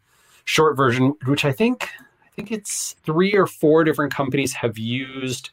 short 0.45 0.77
version, 0.77 1.14
which 1.27 1.45
I 1.45 1.53
think 1.53 1.89
I 2.25 2.31
think 2.35 2.53
it's 2.53 2.97
three 3.05 3.35
or 3.35 3.47
four 3.47 3.85
different 3.85 4.14
companies 4.14 4.53
have 4.55 4.79
used 4.79 5.51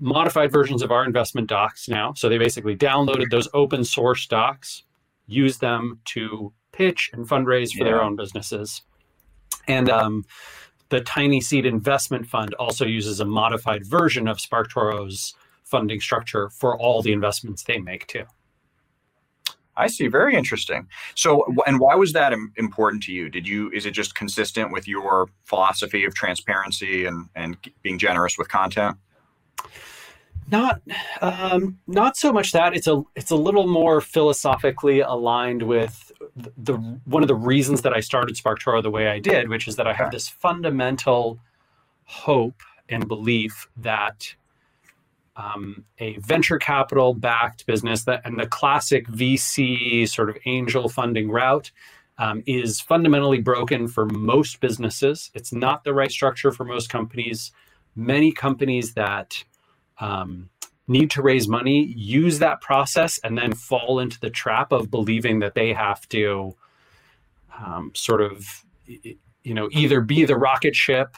modified 0.00 0.52
versions 0.52 0.82
of 0.82 0.90
our 0.90 1.04
investment 1.04 1.48
docs 1.48 1.88
now. 1.88 2.12
So 2.14 2.28
they 2.28 2.38
basically 2.38 2.76
downloaded 2.76 3.30
those 3.30 3.48
open 3.54 3.84
source 3.84 4.26
docs, 4.26 4.82
use 5.26 5.58
them 5.58 6.00
to 6.06 6.52
pitch 6.72 7.10
and 7.12 7.26
fundraise 7.26 7.72
for 7.72 7.84
yeah. 7.84 7.92
their 7.92 8.02
own 8.02 8.16
businesses. 8.16 8.82
And 9.68 9.88
um, 9.88 10.24
the 10.88 11.00
TinySeed 11.00 11.64
Investment 11.64 12.26
Fund 12.26 12.54
also 12.54 12.84
uses 12.84 13.20
a 13.20 13.24
modified 13.24 13.86
version 13.86 14.28
of 14.28 14.38
SparkToro's 14.38 15.34
funding 15.64 16.00
structure 16.00 16.50
for 16.50 16.78
all 16.78 17.02
the 17.02 17.12
investments 17.12 17.64
they 17.64 17.78
make 17.78 18.06
too. 18.06 18.24
I 19.76 19.88
see. 19.88 20.06
Very 20.06 20.36
interesting. 20.36 20.86
So, 21.16 21.52
and 21.66 21.80
why 21.80 21.96
was 21.96 22.12
that 22.12 22.32
important 22.56 23.02
to 23.04 23.12
you? 23.12 23.28
Did 23.28 23.48
you, 23.48 23.70
is 23.72 23.86
it 23.86 23.90
just 23.90 24.14
consistent 24.14 24.70
with 24.72 24.86
your 24.86 25.28
philosophy 25.44 26.04
of 26.04 26.14
transparency 26.14 27.06
and, 27.06 27.28
and 27.34 27.56
being 27.82 27.98
generous 27.98 28.38
with 28.38 28.48
content? 28.48 28.96
Not, 30.50 30.82
um, 31.20 31.78
not 31.86 32.16
so 32.16 32.32
much 32.32 32.52
that 32.52 32.76
it's 32.76 32.86
a 32.86 33.02
it's 33.16 33.30
a 33.30 33.36
little 33.36 33.66
more 33.66 34.00
philosophically 34.00 35.00
aligned 35.00 35.62
with 35.62 36.12
the, 36.36 36.52
the 36.56 36.74
one 37.04 37.22
of 37.22 37.28
the 37.28 37.34
reasons 37.34 37.82
that 37.82 37.94
I 37.94 38.00
started 38.00 38.36
SparkToro 38.36 38.82
the 38.82 38.90
way 38.90 39.08
I 39.08 39.18
did, 39.18 39.48
which 39.48 39.66
is 39.66 39.76
that 39.76 39.86
I 39.86 39.94
have 39.94 40.10
this 40.10 40.28
fundamental 40.28 41.38
hope 42.04 42.62
and 42.88 43.08
belief 43.08 43.68
that 43.78 44.34
um, 45.36 45.84
a 45.98 46.16
venture 46.18 46.58
capital 46.58 47.14
backed 47.14 47.66
business 47.66 48.04
that 48.04 48.22
and 48.24 48.38
the 48.38 48.46
classic 48.46 49.06
VC 49.08 50.08
sort 50.08 50.30
of 50.30 50.36
angel 50.46 50.88
funding 50.88 51.30
route 51.30 51.70
um, 52.18 52.42
is 52.46 52.80
fundamentally 52.80 53.40
broken 53.40 53.88
for 53.88 54.06
most 54.06 54.60
businesses. 54.60 55.30
It's 55.34 55.52
not 55.52 55.84
the 55.84 55.94
right 55.94 56.10
structure 56.10 56.52
for 56.52 56.64
most 56.64 56.88
companies. 56.88 57.50
Many 57.96 58.30
companies 58.32 58.94
that 58.94 59.42
um, 60.00 60.50
need 60.88 61.10
to 61.10 61.22
raise 61.22 61.48
money 61.48 61.94
use 61.96 62.38
that 62.40 62.60
process 62.60 63.18
and 63.24 63.38
then 63.38 63.52
fall 63.54 63.98
into 64.00 64.20
the 64.20 64.30
trap 64.30 64.72
of 64.72 64.90
believing 64.90 65.38
that 65.40 65.54
they 65.54 65.72
have 65.72 66.08
to 66.08 66.54
um, 67.64 67.90
sort 67.94 68.20
of 68.20 68.64
you 68.86 69.54
know 69.54 69.68
either 69.72 70.00
be 70.00 70.24
the 70.24 70.36
rocket 70.36 70.74
ship 70.76 71.16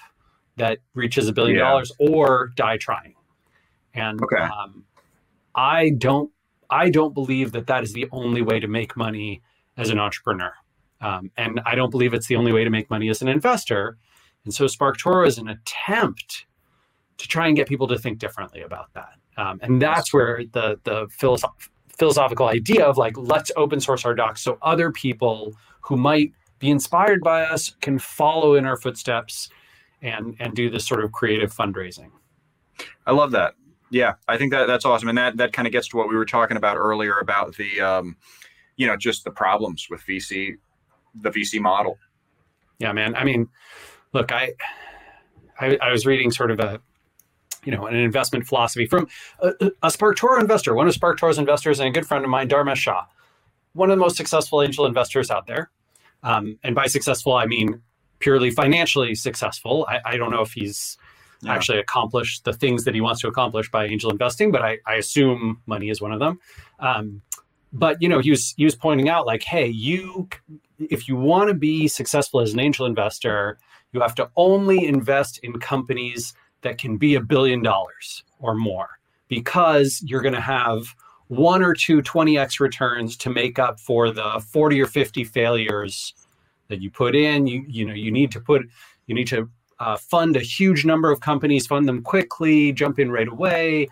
that 0.57 0.79
reaches 0.95 1.29
a 1.29 1.33
billion 1.33 1.57
Yeah. 1.59 1.65
dollars 1.65 1.93
or 1.99 2.53
die 2.55 2.77
trying 2.79 3.15
and 3.95 4.21
Okay. 4.23 4.45
um, 4.45 4.85
i 5.55 5.91
don't 5.99 6.31
i 6.71 6.91
don't 6.91 7.15
believe 7.15 7.53
that 7.53 7.67
that 7.69 7.83
is 7.83 7.93
the 7.93 8.07
only 8.13 8.43
way 8.43 8.61
to 8.61 8.69
make 8.69 8.97
money 8.97 9.43
as 9.77 9.91
an 9.91 9.99
entrepreneur 9.99 10.53
um, 11.01 11.31
and 11.37 11.61
i 11.67 11.75
don't 11.75 11.91
believe 11.91 12.15
it's 12.15 12.29
the 12.29 12.37
only 12.37 12.53
way 12.53 12.65
to 12.65 12.71
make 12.71 12.91
money 12.91 13.09
as 13.09 13.23
an 13.23 13.29
investor 13.29 13.99
and 14.45 14.55
so 14.55 14.67
SparkToro 14.67 15.27
is 15.27 15.39
an 15.39 15.49
attempt 15.49 16.47
to 17.19 17.29
try 17.29 17.47
and 17.47 17.57
get 17.57 17.69
people 17.69 17.87
to 17.87 17.99
think 17.99 18.19
differently 18.19 18.63
about 18.63 18.93
that 18.95 19.15
um, 19.37 19.59
and 19.63 19.81
that's 19.81 20.13
where 20.13 20.43
the 20.53 20.79
the 20.85 21.07
philosoph- 21.09 21.69
philosophical 21.89 22.49
idea 22.49 22.85
of 22.85 22.99
like 22.99 23.17
let's 23.17 23.51
open 23.57 23.81
source 23.81 24.05
our 24.05 24.15
docs 24.15 24.43
so 24.43 24.59
other 24.63 24.91
people 24.91 25.55
who 25.81 25.97
might 25.97 26.33
be 26.59 26.71
inspired 26.71 27.21
by 27.23 27.43
us 27.43 27.75
can 27.81 27.99
follow 27.99 28.55
in 28.55 28.67
our 28.67 28.77
footsteps 28.77 29.49
and 30.03 30.37
and 30.41 30.55
do 30.55 30.69
this 30.71 30.87
sort 30.87 31.03
of 31.03 31.13
creative 31.13 31.55
fundraising 31.55 32.11
I 33.07 33.13
love 33.13 33.31
that. 33.33 33.55
Yeah, 33.91 34.15
I 34.27 34.37
think 34.37 34.53
that 34.53 34.67
that's 34.67 34.85
awesome, 34.85 35.09
and 35.09 35.17
that 35.17 35.37
that 35.37 35.53
kind 35.53 35.67
of 35.67 35.73
gets 35.73 35.89
to 35.89 35.97
what 35.97 36.09
we 36.09 36.17
were 36.17 36.25
talking 36.25 36.57
about 36.57 36.77
earlier 36.77 37.19
about 37.19 37.55
the, 37.57 37.81
um, 37.81 38.17
you 38.77 38.87
know, 38.87 38.97
just 38.97 39.25
the 39.25 39.31
problems 39.31 39.87
with 39.89 40.01
VC, 40.03 40.57
the 41.15 41.31
VC 41.31 41.61
model. 41.61 41.99
Yeah, 42.79 42.93
man. 42.93 43.15
I 43.15 43.25
mean, 43.25 43.49
look, 44.13 44.33
I, 44.33 44.53
I, 45.61 45.79
I 45.81 45.93
was 45.93 46.05
reading 46.05 46.31
sort 46.31 46.51
of 46.51 46.59
a, 46.61 46.81
you 47.67 47.73
know, 47.73 47.87
an 47.87 47.97
investment 47.97 48.47
philosophy 48.47 48.87
from 48.87 49.09
a, 49.41 49.49
a 49.83 49.89
SparkToro 49.89 50.41
investor, 50.41 50.75
one 50.75 50.89
of 50.89 50.95
SparkToro's 50.95 51.39
investors, 51.39 51.81
and 51.81 51.89
a 51.91 51.93
good 51.93 52.07
friend 52.09 52.25
of 52.25 52.31
mine, 52.31 52.49
Dharmesh 52.49 52.77
Shah, 52.79 53.05
one 53.75 53.91
of 53.91 53.99
the 53.99 54.01
most 54.01 54.17
successful 54.17 54.63
angel 54.63 54.87
investors 54.87 55.31
out 55.31 55.47
there. 55.47 55.71
Um, 56.23 56.59
and 56.65 56.75
by 56.75 56.87
successful, 56.87 57.35
I 57.35 57.47
mean 57.47 57.83
purely 58.21 58.51
financially 58.51 59.15
successful. 59.15 59.87
I, 59.89 60.01
I 60.13 60.17
don't 60.19 60.31
know 60.33 60.43
if 60.43 60.53
he's 60.55 60.99
Yeah. 61.43 61.53
actually 61.55 61.79
accomplished 61.79 62.45
the 62.45 62.55
things 62.55 62.85
that 62.85 62.95
he 62.95 63.03
wants 63.03 63.21
to 63.23 63.29
accomplish 63.29 63.71
by 63.71 63.87
angel 63.87 64.11
investing, 64.11 64.53
but 64.53 64.63
I, 64.63 64.79
I 64.87 64.95
assume 64.97 65.63
money 65.67 65.91
is 65.91 66.01
one 66.01 66.13
of 66.13 66.21
them. 66.21 66.41
Um, 66.81 67.23
but 67.73 68.01
you 68.03 68.09
know, 68.09 68.21
he 68.21 68.31
was 68.31 68.55
he 68.57 68.65
was 68.65 68.75
pointing 68.75 69.09
out 69.09 69.27
like, 69.27 69.43
hey, 69.45 69.69
you 69.69 70.29
if 70.79 71.09
you 71.09 71.17
want 71.17 71.49
to 71.49 71.55
be 71.55 71.89
successful 71.89 72.41
as 72.41 72.55
an 72.55 72.61
angel 72.61 72.87
investor, 72.87 73.59
you 73.93 74.01
have 74.01 74.15
to 74.17 74.31
only 74.37 74.87
invest 74.87 75.39
in 75.43 75.61
companies 75.61 76.35
that 76.67 76.79
can 76.79 76.97
be 76.97 77.15
a 77.15 77.21
billion 77.21 77.63
dollars 77.63 78.25
or 78.41 78.55
more 78.55 78.89
because 79.29 80.03
you're 80.05 80.21
going 80.23 80.35
to 80.35 80.41
have 80.41 80.83
one 81.29 81.63
or 81.63 81.75
two 81.75 82.03
20x 82.03 82.61
returns 82.61 83.17
to 83.17 83.31
make 83.31 83.59
up 83.59 83.81
for 83.81 84.11
the 84.11 84.29
40 84.53 84.81
or 84.81 84.87
50 84.87 85.25
failures 85.25 86.15
that 86.69 86.81
you 86.83 86.91
put 86.91 87.15
in 87.15 87.47
you 87.47 87.65
you 87.69 87.85
know 87.87 87.95
you 87.95 88.11
need 88.11 88.31
to 88.33 88.41
put 88.41 88.63
you 89.07 89.15
need 89.15 89.29
to 89.29 89.49
uh, 89.79 89.97
fund 89.97 90.37
a 90.37 90.41
huge 90.41 90.85
number 90.85 91.11
of 91.11 91.21
companies 91.21 91.67
fund 91.67 91.87
them 91.89 92.03
quickly 92.03 92.73
jump 92.73 92.99
in 92.99 93.11
right 93.11 93.29
away 93.29 93.89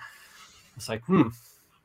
it's 0.77 0.89
like 0.89 1.03
hmm 1.05 1.29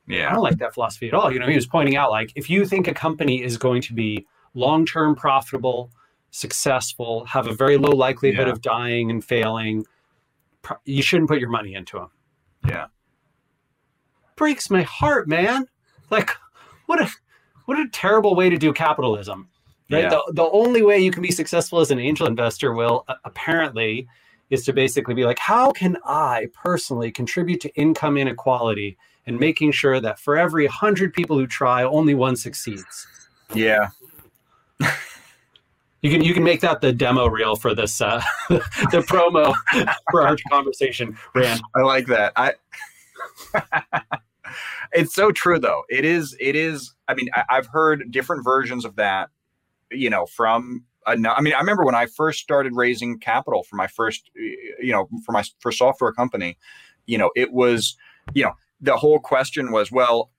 Yeah, 0.08 0.30
I 0.30 0.34
don't 0.34 0.44
like 0.50 0.58
that 0.60 0.74
philosophy 0.74 1.08
at 1.08 1.14
all. 1.14 1.32
You 1.32 1.40
know, 1.40 1.48
he 1.48 1.56
was 1.56 1.68
pointing 1.68 1.96
out 1.96 2.10
like 2.10 2.32
if 2.36 2.50
you 2.50 2.66
think 2.66 2.88
a 2.88 2.94
company 2.94 3.44
is 3.44 3.58
going 3.58 3.82
to 3.84 3.94
be 3.94 4.26
long-term 4.56 5.16
profitable, 5.16 5.92
successful, 6.32 7.26
have 7.26 7.46
a 7.48 7.54
very 7.54 7.78
low 7.78 7.96
likelihood 8.08 8.48
Yeah. 8.48 8.54
of 8.54 8.62
dying 8.62 9.12
and 9.12 9.24
failing, 9.24 9.86
you 10.86 11.02
shouldn't 11.02 11.30
put 11.30 11.40
your 11.40 11.50
money 11.50 11.74
into 11.74 11.98
them. 11.98 12.10
Yeah. 12.68 12.88
Breaks 14.36 14.70
my 14.70 14.84
heart, 14.84 15.28
man. 15.28 15.68
Like 16.10 16.32
what 16.86 17.02
a 17.02 17.10
what 17.66 17.80
a 17.80 17.88
terrible 17.92 18.36
way 18.36 18.50
to 18.50 18.58
do 18.58 18.74
capitalism. 18.74 19.50
Right? 19.92 20.04
Yeah. 20.04 20.10
The, 20.10 20.34
the 20.34 20.50
only 20.52 20.82
way 20.82 21.00
you 21.00 21.12
can 21.12 21.22
be 21.24 21.32
successful 21.32 21.80
as 21.80 21.92
an 21.92 22.00
angel 22.00 22.28
investor 22.28 22.74
will 22.74 23.06
uh, 23.08 23.16
apparently 23.26 24.08
is 24.50 24.66
to 24.66 24.74
basically 24.74 25.14
be 25.14 25.26
like 25.26 25.40
how 25.40 25.72
can 25.72 25.98
I 26.06 26.48
personally 26.54 27.12
contribute 27.12 27.62
to 27.62 27.76
income 27.76 28.18
inequality 28.18 28.98
and 29.26 29.40
making 29.40 29.72
sure 29.72 30.00
that 30.02 30.20
for 30.20 30.38
every 30.38 30.66
100 30.66 31.14
people 31.14 31.38
who 31.38 31.46
try, 31.46 31.84
only 31.84 32.16
one 32.16 32.36
succeeds. 32.36 33.08
yeah, 33.54 33.90
You 36.02 36.12
can 36.12 36.22
you 36.22 36.34
can 36.34 36.44
make 36.44 36.62
that 36.62 36.82
the 36.82 36.94
demo 36.94 37.28
reel 37.28 37.56
for 37.56 37.76
this 37.76 38.00
uh, 38.02 38.22
the 38.50 39.04
promo 39.08 39.54
for 40.12 40.26
our 40.26 40.38
conversation, 40.50 41.18
Rand. 41.36 41.62
I 41.76 41.82
like 41.82 42.08
that. 42.08 42.34
I. 42.36 42.54
it's 44.94 45.14
so 45.14 45.32
true, 45.32 45.60
though. 45.60 45.84
It 45.90 46.06
is. 46.06 46.36
It 46.40 46.56
is. 46.56 46.94
I 47.08 47.16
mean, 47.16 47.30
I, 47.34 47.44
I've 47.50 47.68
heard 47.68 48.12
different 48.12 48.44
versions 48.44 48.86
of 48.86 48.96
that. 48.96 49.30
You 49.92 50.10
know, 50.10 50.26
from 50.26 50.86
I 51.06 51.16
mean, 51.16 51.54
I 51.54 51.60
remember 51.60 51.84
when 51.84 51.96
I 51.96 52.06
first 52.06 52.40
started 52.40 52.74
raising 52.76 53.20
capital 53.20 53.64
for 53.64 53.76
my 53.76 53.88
first, 53.88 54.30
you 54.36 54.92
know, 54.92 55.10
for 55.26 55.32
my 55.32 55.44
first 55.60 55.80
software 55.80 56.12
company. 56.12 56.58
You 57.08 57.18
know, 57.18 57.32
it 57.36 57.52
was, 57.52 57.98
you 58.34 58.44
know, 58.44 58.54
the 58.80 58.98
whole 58.98 59.20
question 59.20 59.72
was, 59.72 59.92
well, 59.92 60.30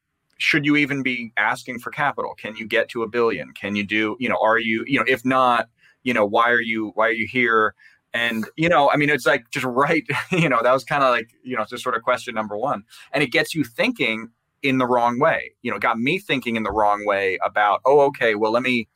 should 0.41 0.65
you 0.65 0.77
even 0.77 1.03
be 1.03 1.33
asking 1.37 1.79
for 1.79 1.91
capital? 1.91 2.35
Can 2.35 2.57
you 2.57 2.67
get 2.67 2.89
to 2.91 3.03
a 3.03 3.09
billion? 3.09 3.53
Can 3.53 3.77
you 3.77 3.85
do, 3.85 4.17
you 4.19 4.29
know, 4.29 4.39
are 4.43 4.59
you, 4.59 4.85
you 4.87 4.99
know, 4.99 5.05
if 5.07 5.25
not, 5.25 5.69
you 6.03 6.15
know, 6.15 6.25
why 6.25 6.51
are 6.51 6.63
you, 6.63 6.93
why 6.95 7.09
are 7.09 7.13
you 7.13 7.27
here? 7.27 7.75
And, 8.15 8.49
you 8.57 8.69
know, 8.69 8.91
I 8.91 8.97
mean, 8.97 9.11
it's 9.11 9.27
like 9.27 9.51
just 9.51 9.67
right, 9.67 10.03
you 10.31 10.49
know, 10.49 10.61
that 10.63 10.73
was 10.73 10.83
kind 10.83 11.05
of 11.05 11.11
like, 11.11 11.31
you 11.45 11.57
know, 11.57 11.65
just 11.65 11.83
sort 11.83 11.95
of 11.95 12.03
question 12.03 12.35
number 12.35 12.57
one. 12.57 12.83
And 13.13 13.23
it 13.23 13.31
gets 13.31 13.55
you 13.55 13.65
thinking 13.65 14.31
in 14.63 14.79
the 14.79 14.87
wrong 14.87 15.21
way. 15.21 15.53
You 15.63 15.71
know, 15.71 15.79
got 15.79 15.99
me 15.99 16.19
thinking 16.19 16.57
in 16.57 16.63
the 16.63 16.73
wrong 16.73 17.05
way 17.07 17.39
about, 17.45 17.83
oh, 17.85 18.01
okay, 18.07 18.35
well, 18.35 18.51
let 18.51 18.63
me, 18.63 18.89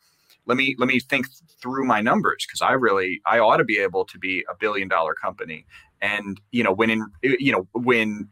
let 0.46 0.56
me, 0.56 0.74
let 0.78 0.88
me 0.88 0.98
think 0.98 1.26
through 1.60 1.84
my 1.84 2.00
numbers 2.00 2.46
because 2.46 2.62
I 2.62 2.72
really, 2.72 3.20
I 3.26 3.38
ought 3.38 3.58
to 3.58 3.64
be 3.64 3.78
able 3.78 4.04
to 4.06 4.18
be 4.18 4.44
a 4.50 4.56
billion 4.56 4.88
dollar 4.88 5.14
company. 5.14 5.66
And, 6.00 6.40
you 6.52 6.64
know, 6.64 6.72
when 6.72 6.90
in, 6.90 7.06
you 7.22 7.52
know, 7.52 7.68
when, 7.72 8.28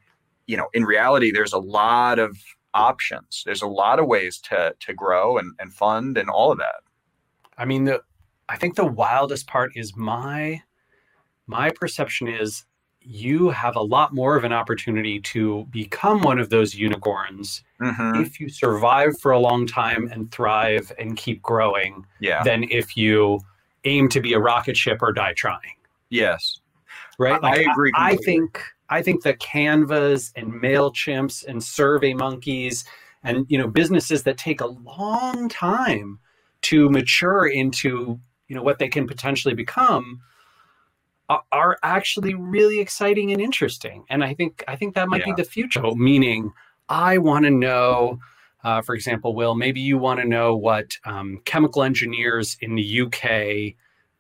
you 0.47 0.57
know, 0.57 0.69
in 0.73 0.85
reality, 0.85 1.31
there's 1.31 1.53
a 1.53 1.59
lot 1.59 2.19
of 2.19 2.37
options. 2.75 3.43
There's 3.45 3.63
a 3.63 3.67
lot 3.67 3.99
of 3.99 4.07
ways 4.07 4.39
to, 4.49 4.75
to 4.81 4.95
grow 4.95 5.39
and, 5.39 5.53
and 5.59 5.73
fund 5.73 6.17
and 6.19 6.29
all 6.29 6.53
of 6.53 6.59
that. 6.59 6.83
I 7.59 7.65
mean, 7.65 7.85
the 7.85 8.03
I 8.49 8.57
think 8.57 8.75
the 8.75 8.85
wildest 8.87 9.47
part 9.47 9.73
is 9.77 9.97
my 9.97 10.63
my 11.47 11.71
perception 11.71 12.29
is 12.29 12.65
you 13.01 13.51
have 13.51 13.75
a 13.77 13.83
lot 13.83 14.15
more 14.15 14.37
of 14.37 14.45
an 14.45 14.53
opportunity 14.53 15.21
to 15.21 15.67
become 15.71 16.23
one 16.23 16.39
of 16.39 16.51
those 16.51 16.75
unicorns 16.75 17.65
Mhm. 17.81 18.25
if 18.25 18.39
you 18.39 18.49
survive 18.49 19.19
for 19.21 19.33
a 19.33 19.39
long 19.41 19.67
time 19.67 20.09
and 20.13 20.31
thrive 20.31 20.93
and 20.99 21.17
keep 21.17 21.43
growing 21.43 22.07
Yeah. 22.21 22.45
than 22.45 22.65
if 22.71 22.97
you 22.97 23.41
aim 23.85 24.09
to 24.11 24.21
be 24.21 24.35
a 24.35 24.39
rocket 24.39 24.77
ship 24.77 24.99
or 25.03 25.13
die 25.13 25.33
trying. 25.33 25.75
Yes. 26.11 26.61
Right? 27.19 27.41
I- 27.43 27.49
I 27.49 27.57
agree 27.73 27.91
I, 27.97 28.17
think 28.17 28.63
I 28.93 29.03
think 29.03 29.23
that 29.23 29.39
Canvas 29.39 30.33
and 30.37 30.53
Mailchimps 30.53 31.47
and 31.47 31.65
Survey 31.65 32.13
Monkeys 32.13 32.85
and 33.25 33.47
you 33.49 33.57
know 33.57 33.67
businesses 33.67 34.25
that 34.25 34.37
take 34.37 34.61
a 34.61 34.67
long 34.67 35.49
time 35.49 36.19
to 36.63 36.91
mature 36.91 37.47
into 37.47 38.21
you 38.49 38.57
know 38.57 38.63
what 38.63 38.79
they 38.79 38.89
can 38.89 39.07
potentially 39.07 39.55
become 39.55 40.21
are, 41.31 41.43
are 41.53 41.79
actually 41.83 42.35
really 42.35 42.81
exciting 42.81 43.33
and 43.33 43.41
interesting. 43.41 44.05
And 44.11 44.23
I 44.23 44.35
think 44.35 44.63
I 44.69 44.77
think 44.77 44.95
that 44.95 45.09
might 45.09 45.21
Yeah. 45.21 45.35
be 45.35 45.43
the 45.43 45.49
future. 45.49 45.83
Meaning, 45.97 46.53
I 46.89 47.19
want 47.19 47.45
to 47.47 47.51
know. 47.51 48.21
Uh, 48.65 48.81
for 48.81 48.95
example, 48.95 49.35
Will, 49.35 49.57
maybe 49.57 49.81
you 49.81 49.99
want 49.99 50.21
to 50.21 50.27
know 50.27 50.55
what 50.55 50.97
um, 51.05 51.41
chemical 51.45 51.83
engineers 51.83 52.57
in 52.61 52.77
the 52.77 53.01
UK 53.03 53.75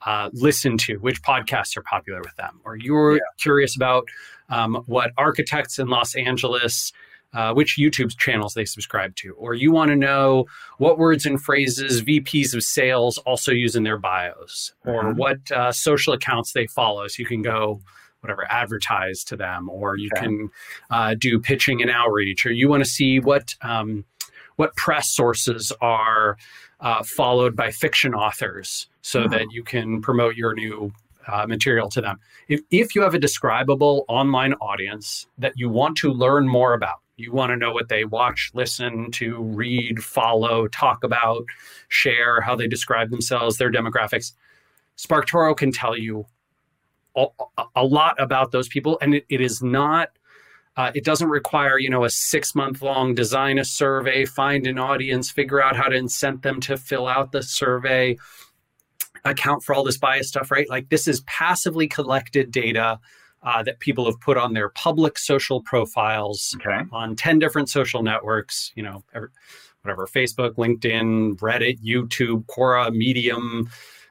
uh, 0.06 0.30
listen 0.32 0.76
to, 0.78 0.96
which 0.98 1.22
podcasts 1.22 1.76
are 1.76 1.82
popular 1.82 2.20
with 2.20 2.34
them, 2.36 2.60
or 2.64 2.76
you're 2.76 3.14
Yeah. 3.14 3.20
curious 3.38 3.76
about 3.76 4.08
um, 4.48 4.82
what 4.86 5.12
architects 5.16 5.78
in 5.78 5.88
Los 5.88 6.14
Angeles, 6.14 6.92
uh, 7.32 7.54
which 7.54 7.78
YouTube 7.78 8.16
channels 8.18 8.54
they 8.54 8.64
subscribe 8.64 9.14
to, 9.16 9.32
or 9.34 9.54
you 9.54 9.72
want 9.72 9.90
to 9.90 9.96
know 9.96 10.44
what 10.78 10.98
words 10.98 11.24
and 11.24 11.40
phrases 11.40 12.02
VPs 12.02 12.54
of 12.54 12.62
sales 12.62 13.16
also 13.18 13.52
use 13.52 13.74
in 13.76 13.84
their 13.84 13.98
bios, 13.98 14.72
or 14.84 15.04
Mhm. 15.04 15.16
what 15.16 15.50
uh, 15.52 15.72
social 15.72 16.12
accounts 16.12 16.52
they 16.52 16.66
follow, 16.66 17.06
so 17.08 17.20
you 17.20 17.26
can 17.26 17.40
go 17.42 17.80
whatever 18.20 18.44
advertise 18.52 19.24
to 19.24 19.36
them, 19.36 19.68
or 19.70 19.96
you 19.96 20.08
Okay. 20.12 20.26
can 20.26 20.50
uh, 20.90 21.14
do 21.14 21.40
pitching 21.40 21.80
and 21.82 21.90
outreach, 21.90 22.44
or 22.44 22.52
you 22.52 22.68
want 22.68 22.84
to 22.84 22.88
see 22.90 23.18
what 23.18 23.54
um, 23.62 24.04
what 24.56 24.76
press 24.76 25.08
sources 25.10 25.72
are 25.80 26.36
uh, 26.82 27.02
followed 27.04 27.56
by 27.56 27.70
fiction 27.70 28.12
authors 28.14 28.88
so 29.00 29.22
Mhm. 29.22 29.30
that 29.30 29.46
you 29.52 29.62
can 29.62 30.02
promote 30.02 30.36
your 30.36 30.52
new 30.54 30.92
uh, 31.28 31.46
material 31.46 31.88
to 31.88 32.00
them. 32.00 32.18
If, 32.48 32.60
if 32.72 32.94
you 32.96 33.02
have 33.02 33.14
a 33.14 33.18
describable 33.18 34.04
online 34.08 34.54
audience 34.54 35.26
that 35.38 35.52
you 35.54 35.68
want 35.68 35.96
to 35.98 36.12
learn 36.12 36.48
more 36.48 36.74
about, 36.74 36.98
you 37.16 37.30
want 37.30 37.50
to 37.50 37.56
know 37.56 37.72
what 37.72 37.88
they 37.88 38.04
watch, 38.04 38.50
listen 38.54 39.12
to, 39.12 39.40
read, 39.40 40.02
follow, 40.02 40.66
talk 40.66 41.04
about, 41.04 41.44
share, 41.88 42.40
how 42.40 42.56
they 42.56 42.66
describe 42.66 43.10
themselves, 43.10 43.56
their 43.56 43.70
demographics, 43.70 44.32
SparkToro 44.98 45.56
can 45.56 45.70
tell 45.70 45.96
you 45.96 46.26
a, 47.16 47.26
a 47.76 47.84
lot 47.84 48.20
about 48.20 48.50
those 48.50 48.68
people. 48.68 48.98
And 49.00 49.14
it, 49.14 49.24
it 49.28 49.40
is 49.40 49.62
not 49.62 50.10
Uh, 50.76 50.90
it 50.94 51.04
doesn't 51.04 51.28
require, 51.28 51.78
you 51.78 51.90
know, 51.90 52.04
a 52.04 52.10
six 52.10 52.54
month 52.54 52.80
long 52.80 53.14
design 53.14 53.58
a 53.58 53.64
survey, 53.64 54.24
find 54.24 54.66
an 54.66 54.78
audience, 54.78 55.30
figure 55.30 55.62
out 55.62 55.76
how 55.76 55.88
to 55.88 55.96
incent 55.96 56.42
them 56.42 56.60
to 56.60 56.76
fill 56.76 57.06
out 57.06 57.30
the 57.32 57.42
survey, 57.42 58.16
account 59.24 59.62
for 59.62 59.74
all 59.74 59.84
this 59.84 59.98
bias 59.98 60.28
stuff, 60.28 60.50
right? 60.50 60.68
Like 60.68 60.88
this 60.88 61.06
is 61.06 61.20
passively 61.22 61.86
collected 61.86 62.50
data 62.50 62.98
uh, 63.42 63.62
that 63.64 63.80
people 63.80 64.06
have 64.06 64.18
put 64.20 64.36
on 64.36 64.54
their 64.54 64.68
public 64.70 65.18
social 65.18 65.60
profiles 65.62 66.56
Okay. 66.60 66.82
on 66.92 67.16
10 67.16 67.38
different 67.38 67.68
social 67.68 68.02
networks, 68.02 68.72
you 68.74 68.82
know, 68.82 69.04
ever- 69.14 69.32
whatever, 69.82 70.06
Facebook, 70.06 70.54
LinkedIn, 70.54 71.36
Reddit, 71.36 71.80
YouTube, 71.84 72.46
Quora, 72.46 72.92
Medium, 72.92 73.68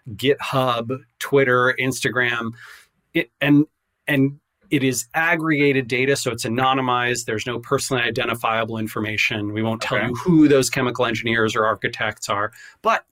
GitHub, 0.09 0.97
Twitter, 1.19 1.75
Instagram. 1.79 2.51
It, 3.13 3.31
and 3.39 3.65
and 4.07 4.39
it 4.71 4.83
is 4.83 5.07
aggregated 5.13 5.87
data, 5.87 6.15
so 6.15 6.31
it's 6.31 6.45
anonymized. 6.45 7.25
There's 7.25 7.45
no 7.45 7.59
personally 7.59 8.01
identifiable 8.03 8.77
information. 8.77 9.53
We 9.53 9.61
won't 9.61 9.81
tell 9.81 9.97
Okay. 9.97 10.07
you 10.07 10.15
who 10.15 10.47
those 10.47 10.69
chemical 10.69 11.05
engineers 11.05 11.55
or 11.55 11.65
architects 11.65 12.29
are. 12.29 12.51
But 12.81 13.05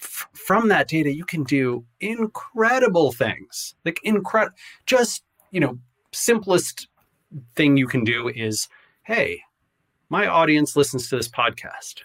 f- 0.00 0.28
from 0.34 0.68
that 0.68 0.86
data, 0.86 1.12
you 1.12 1.24
can 1.24 1.44
do 1.44 1.84
incredible 2.00 3.12
things. 3.12 3.74
Like 3.84 4.00
incredible, 4.04 4.56
just 4.86 5.24
you 5.50 5.60
know, 5.60 5.78
simplest 6.12 6.88
thing 7.56 7.76
you 7.76 7.86
can 7.86 8.04
do 8.04 8.28
is, 8.28 8.68
hey, 9.04 9.42
my 10.10 10.26
audience 10.26 10.76
listens 10.76 11.08
to 11.08 11.16
this 11.16 11.28
podcast. 11.28 12.02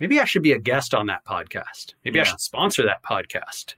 Maybe 0.00 0.18
I 0.18 0.24
should 0.24 0.42
be 0.42 0.52
a 0.52 0.58
guest 0.58 0.94
on 0.94 1.06
that 1.06 1.24
podcast. 1.24 1.94
Maybe 2.04 2.20
I 2.20 2.24
should 2.24 2.40
sponsor 2.40 2.82
that 2.84 3.02
podcast. 3.02 3.74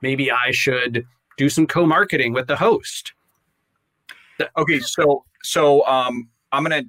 Maybe 0.00 0.30
I 0.30 0.50
should 0.50 1.06
do 1.36 1.48
some 1.48 1.66
co-marketing 1.66 2.32
with 2.32 2.46
the 2.46 2.56
host. 2.56 3.12
Okay, 4.56 4.80
so 4.80 5.24
so 5.42 5.86
um, 5.86 6.28
I'm 6.52 6.62
gonna 6.62 6.84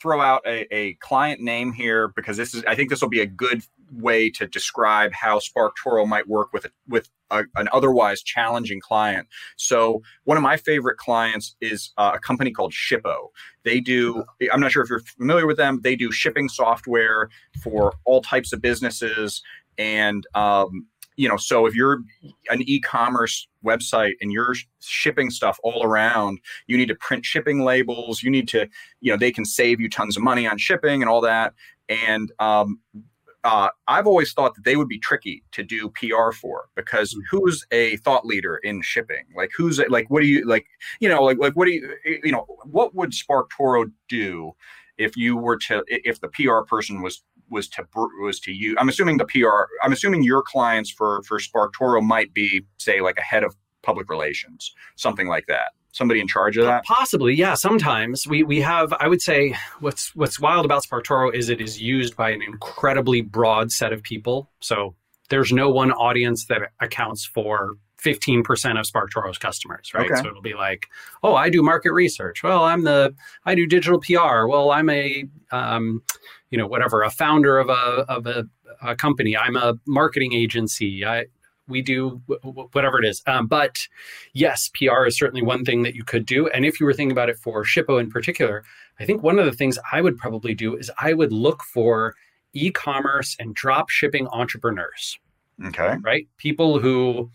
throw 0.00 0.20
out 0.20 0.42
a, 0.46 0.72
a 0.74 0.94
client 0.94 1.40
name 1.40 1.72
here 1.72 2.08
because 2.08 2.36
this 2.36 2.54
is 2.54 2.64
I 2.66 2.74
think 2.74 2.90
this 2.90 3.02
will 3.02 3.08
be 3.08 3.20
a 3.20 3.26
good 3.26 3.62
way 3.92 4.30
to 4.30 4.46
describe 4.46 5.12
how 5.12 5.38
Spark 5.38 5.74
SparkToro 5.76 6.06
might 6.06 6.26
work 6.28 6.52
with 6.52 6.64
a, 6.64 6.70
with 6.88 7.08
a, 7.30 7.44
an 7.56 7.68
otherwise 7.72 8.22
challenging 8.22 8.80
client. 8.80 9.28
So 9.56 10.02
one 10.24 10.36
of 10.36 10.42
my 10.42 10.56
favorite 10.56 10.96
clients 10.96 11.54
is 11.60 11.90
uh, 11.96 12.12
a 12.14 12.18
company 12.18 12.50
called 12.50 12.72
Shippo. 12.72 13.28
They 13.64 13.80
do 13.80 14.24
I'm 14.52 14.60
not 14.60 14.72
sure 14.72 14.82
if 14.82 14.90
you're 14.90 15.00
familiar 15.00 15.46
with 15.46 15.56
them. 15.56 15.80
They 15.82 15.96
do 15.96 16.10
shipping 16.10 16.48
software 16.48 17.28
for 17.62 17.94
all 18.04 18.22
types 18.22 18.52
of 18.52 18.60
businesses 18.60 19.42
and 19.78 20.26
um, 20.34 20.86
you 21.16 21.28
know 21.28 21.36
so 21.36 21.66
if 21.66 21.74
you're 21.74 22.02
an 22.48 22.62
e-commerce 22.62 23.48
website 23.64 24.12
and 24.20 24.32
you're 24.32 24.54
shipping 24.80 25.30
stuff 25.30 25.58
all 25.62 25.82
around 25.84 26.38
you 26.66 26.76
need 26.76 26.88
to 26.88 26.94
print 26.94 27.24
shipping 27.24 27.64
labels 27.64 28.22
you 28.22 28.30
need 28.30 28.48
to 28.48 28.68
you 29.00 29.12
know 29.12 29.16
they 29.16 29.32
can 29.32 29.44
save 29.44 29.80
you 29.80 29.88
tons 29.88 30.16
of 30.16 30.22
money 30.22 30.46
on 30.46 30.58
shipping 30.58 31.02
and 31.02 31.10
all 31.10 31.20
that 31.20 31.54
and 31.88 32.32
um, 32.40 32.80
uh, 33.46 33.70
I've 33.86 34.08
always 34.08 34.32
thought 34.32 34.56
that 34.56 34.64
they 34.64 34.74
would 34.74 34.88
be 34.88 34.98
tricky 34.98 35.44
to 35.52 35.62
do 35.62 35.90
PR 35.90 36.32
for 36.32 36.68
because 36.74 37.16
who's 37.30 37.64
a 37.70 37.96
thought 37.98 38.26
leader 38.26 38.56
in 38.56 38.82
shipping? 38.82 39.24
Like 39.36 39.52
who's 39.56 39.80
like 39.88 40.10
what 40.10 40.20
do 40.20 40.26
you 40.26 40.44
like? 40.44 40.66
You 40.98 41.08
know, 41.08 41.22
like 41.22 41.38
like 41.38 41.54
what 41.54 41.66
do 41.66 41.70
you 41.70 41.94
you 42.24 42.32
know 42.32 42.44
what 42.64 42.92
would 42.96 43.12
SparkToro 43.12 43.92
do 44.08 44.52
if 44.98 45.16
you 45.16 45.36
were 45.36 45.58
to 45.58 45.84
if 45.86 46.20
the 46.20 46.28
PR 46.28 46.62
person 46.66 47.02
was 47.02 47.22
was 47.50 47.68
to 47.68 47.84
was 48.20 48.40
to 48.40 48.52
you? 48.52 48.76
I'm 48.78 48.88
assuming 48.88 49.18
the 49.18 49.24
PR. 49.24 49.70
I'm 49.82 49.92
assuming 49.92 50.22
your 50.22 50.42
clients 50.42 50.90
for 50.90 51.22
for 51.22 51.38
SparkToro 51.38 52.02
might 52.02 52.32
be 52.34 52.64
say 52.78 53.00
like 53.00 53.18
a 53.18 53.22
head 53.22 53.44
of 53.44 53.56
public 53.82 54.10
relations, 54.10 54.74
something 54.96 55.28
like 55.28 55.46
that. 55.46 55.72
Somebody 55.92 56.20
in 56.20 56.28
charge 56.28 56.58
of 56.58 56.66
that. 56.66 56.84
Possibly, 56.84 57.34
yeah. 57.34 57.54
Sometimes 57.54 58.26
we 58.26 58.42
we 58.42 58.60
have. 58.60 58.92
I 59.00 59.08
would 59.08 59.22
say 59.22 59.54
what's 59.80 60.14
what's 60.14 60.38
wild 60.38 60.64
about 60.64 60.84
SparkToro 60.84 61.34
is 61.34 61.48
it 61.48 61.60
is 61.60 61.80
used 61.80 62.16
by 62.16 62.30
an 62.30 62.42
incredibly 62.42 63.22
broad 63.22 63.72
set 63.72 63.92
of 63.92 64.02
people. 64.02 64.50
So 64.60 64.94
there's 65.30 65.52
no 65.52 65.70
one 65.70 65.92
audience 65.92 66.46
that 66.46 66.70
accounts 66.80 67.24
for 67.24 67.76
15% 68.06 68.78
of 68.78 68.86
SparkToro's 68.86 69.38
customers, 69.38 69.92
right? 69.94 70.10
Okay. 70.10 70.20
So 70.22 70.28
it'll 70.28 70.42
be 70.42 70.54
like, 70.54 70.86
oh, 71.22 71.34
I 71.34 71.50
do 71.50 71.62
market 71.62 71.92
research. 71.92 72.42
Well, 72.42 72.64
I'm 72.64 72.82
the 72.84 73.14
I 73.44 73.54
do 73.54 73.66
digital 73.66 74.00
PR. 74.00 74.46
Well, 74.46 74.70
I'm 74.70 74.88
a 74.90 75.24
um, 75.50 76.02
you 76.50 76.58
know 76.58 76.66
whatever 76.66 77.02
a 77.02 77.10
founder 77.10 77.58
of 77.58 77.68
a 77.68 78.04
of 78.08 78.26
a, 78.26 78.44
a 78.82 78.94
company. 78.94 79.36
I'm 79.36 79.56
a 79.56 79.74
marketing 79.86 80.32
agency. 80.32 81.04
I 81.04 81.26
we 81.68 81.82
do 81.82 82.22
whatever 82.72 83.02
it 83.02 83.08
is. 83.08 83.22
Um, 83.26 83.48
but 83.48 83.88
yes, 84.34 84.70
PR 84.74 85.04
is 85.06 85.18
certainly 85.18 85.42
one 85.42 85.64
thing 85.64 85.82
that 85.82 85.96
you 85.96 86.04
could 86.04 86.24
do. 86.24 86.46
And 86.48 86.64
if 86.64 86.78
you 86.78 86.86
were 86.86 86.92
thinking 86.92 87.10
about 87.10 87.28
it 87.28 87.38
for 87.38 87.64
Shippo 87.64 88.00
in 88.00 88.08
particular, 88.08 88.62
I 89.00 89.04
think 89.04 89.24
one 89.24 89.38
of 89.40 89.46
the 89.46 89.52
things 89.52 89.76
I 89.92 90.00
would 90.00 90.16
probably 90.16 90.54
do 90.54 90.76
is 90.76 90.92
I 91.00 91.12
would 91.12 91.32
look 91.32 91.64
for 91.64 92.14
e-commerce 92.52 93.36
and 93.40 93.52
drop 93.54 93.90
shipping 93.90 94.28
entrepreneurs, 94.28 95.18
Okay. 95.66 95.96
right? 96.02 96.28
People 96.38 96.78
who, 96.78 97.30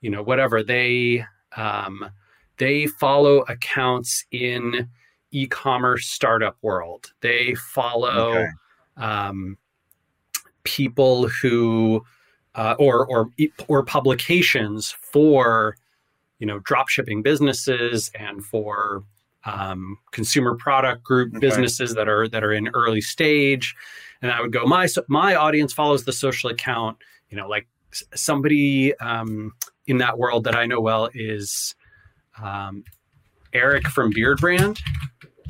you 0.00 0.10
know, 0.10 0.22
whatever 0.22 0.62
they 0.62 1.24
um, 1.56 2.04
they 2.58 2.86
follow 2.86 3.40
accounts 3.42 4.24
in 4.30 4.88
e-commerce 5.30 6.06
startup 6.06 6.56
world. 6.62 7.12
They 7.20 7.54
follow 7.54 8.30
Okay. 8.30 8.48
um, 8.96 9.56
people 10.64 11.28
who 11.28 12.02
uh, 12.54 12.74
or 12.78 13.06
or 13.06 13.30
or 13.68 13.84
publications 13.84 14.90
for 14.90 15.76
you 16.38 16.46
know 16.46 16.58
drop 16.60 16.88
shipping 16.88 17.22
businesses 17.22 18.10
and 18.18 18.44
for 18.44 19.02
um, 19.44 19.96
consumer 20.10 20.56
product 20.56 21.02
group 21.04 21.28
Okay. 21.34 21.40
businesses 21.46 21.94
that 21.94 22.08
are 22.08 22.28
that 22.28 22.42
are 22.44 22.52
in 22.52 22.68
early 22.74 23.00
stage 23.00 23.74
and 24.22 24.30
i 24.32 24.40
would 24.40 24.52
go 24.52 24.66
my 24.66 24.86
my 25.08 25.34
audience 25.36 25.72
follows 25.72 26.04
the 26.04 26.12
social 26.12 26.50
account 26.50 26.96
you 27.30 27.36
know 27.36 27.48
like 27.48 27.66
somebody 28.14 28.94
um, 28.98 29.52
in 29.88 29.98
that 29.98 30.16
world 30.18 30.44
that 30.44 30.54
i 30.54 30.64
know 30.66 30.80
well 30.80 31.08
is 31.14 31.74
um, 32.42 32.84
eric 33.52 33.88
from 33.88 34.12
Beardbrand 34.12 34.80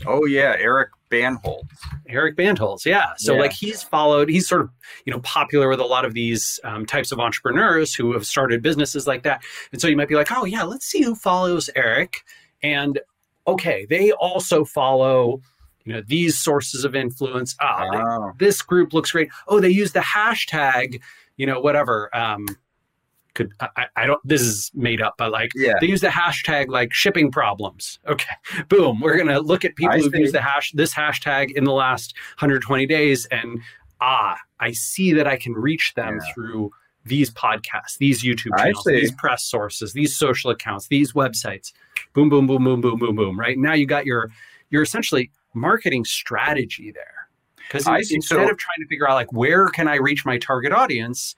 Oh 0.06 0.26
yeah, 0.26 0.54
Eric 0.60 0.90
Bandholz. 1.10 1.66
Eric 2.08 2.36
Bandholz, 2.36 2.84
yeah. 2.86 3.06
So 3.16 3.34
Yeah. 3.34 3.40
like 3.40 3.52
he's 3.52 3.82
followed, 3.82 4.28
he's 4.28 4.48
sort 4.48 4.60
of 4.60 4.70
you 5.04 5.12
know 5.12 5.18
popular 5.22 5.68
with 5.68 5.80
a 5.80 5.84
lot 5.84 6.04
of 6.04 6.14
these 6.14 6.60
um, 6.62 6.86
types 6.86 7.10
of 7.10 7.18
entrepreneurs 7.18 7.92
who 7.96 8.12
have 8.12 8.24
started 8.24 8.62
businesses 8.62 9.08
like 9.08 9.24
that. 9.24 9.42
And 9.72 9.80
so 9.80 9.88
you 9.88 9.96
might 9.96 10.06
be 10.08 10.14
like, 10.14 10.30
oh 10.30 10.44
yeah, 10.44 10.62
let's 10.62 10.86
see 10.86 11.02
who 11.02 11.16
follows 11.16 11.68
Eric. 11.74 12.22
And 12.62 13.00
okay, 13.48 13.86
they 13.90 14.12
also 14.12 14.64
follow 14.64 15.40
you 15.84 15.94
know 15.94 16.02
these 16.06 16.38
sources 16.38 16.84
of 16.84 16.94
influence. 16.94 17.56
Ah, 17.60 17.88
Oh. 17.92 18.32
this 18.38 18.62
group 18.62 18.92
looks 18.92 19.10
great. 19.10 19.30
Oh, 19.48 19.58
they 19.58 19.70
use 19.70 19.90
the 19.94 19.98
hashtag, 20.00 21.00
you 21.36 21.44
know, 21.46 21.58
whatever. 21.58 22.08
Um, 22.16 22.46
could 23.38 23.52
I, 23.60 23.86
I- 23.96 24.06
don't? 24.06 24.20
This 24.24 24.42
is 24.42 24.70
made 24.74 25.00
up, 25.00 25.14
but 25.16 25.30
like 25.30 25.50
Yeah. 25.54 25.74
they 25.80 25.86
use 25.86 26.00
the 26.00 26.08
hashtag 26.08 26.68
like 26.68 26.92
shipping 26.92 27.30
problems. 27.30 27.98
Okay, 28.06 28.34
boom. 28.68 29.00
We're 29.00 29.16
gonna 29.16 29.40
look 29.40 29.64
at 29.64 29.76
people 29.76 29.96
who've 29.98 30.14
used 30.14 30.34
the 30.34 30.42
hash 30.42 30.72
this 30.72 30.92
hashtag 30.92 31.52
in 31.52 31.64
the 31.64 31.72
last 31.72 32.14
120 32.38 32.84
days, 32.86 33.26
and 33.26 33.60
ah, 34.00 34.36
I 34.60 34.72
see 34.72 35.12
that 35.12 35.26
I 35.26 35.36
can 35.36 35.52
reach 35.54 35.94
them 35.94 36.18
Yeah. 36.20 36.32
through 36.34 36.70
these 37.04 37.30
podcasts, 37.30 37.96
these 37.98 38.22
YouTube 38.22 38.56
channels, 38.58 38.84
these 38.84 39.12
press 39.12 39.44
sources, 39.44 39.92
these 39.94 40.14
social 40.16 40.50
accounts, 40.50 40.88
these 40.88 41.12
websites. 41.14 41.72
Boom, 42.12 42.28
boom, 42.28 42.46
boom, 42.46 42.64
boom, 42.64 42.80
boom, 42.82 42.98
boom, 42.98 43.16
boom. 43.16 43.38
Right 43.40 43.56
now, 43.56 43.72
you 43.72 43.86
got 43.86 44.04
your 44.04 44.30
your 44.70 44.82
essentially 44.82 45.30
marketing 45.54 46.04
strategy 46.04 46.90
there. 46.92 47.28
Because 47.72 47.86
instead 48.10 48.36
So- 48.36 48.42
of 48.50 48.56
trying 48.58 48.80
to 48.80 48.86
figure 48.88 49.08
out 49.08 49.14
like 49.14 49.32
where 49.32 49.68
can 49.68 49.88
I 49.88 49.96
reach 49.96 50.24
my 50.26 50.38
target 50.38 50.72
audience, 50.72 51.34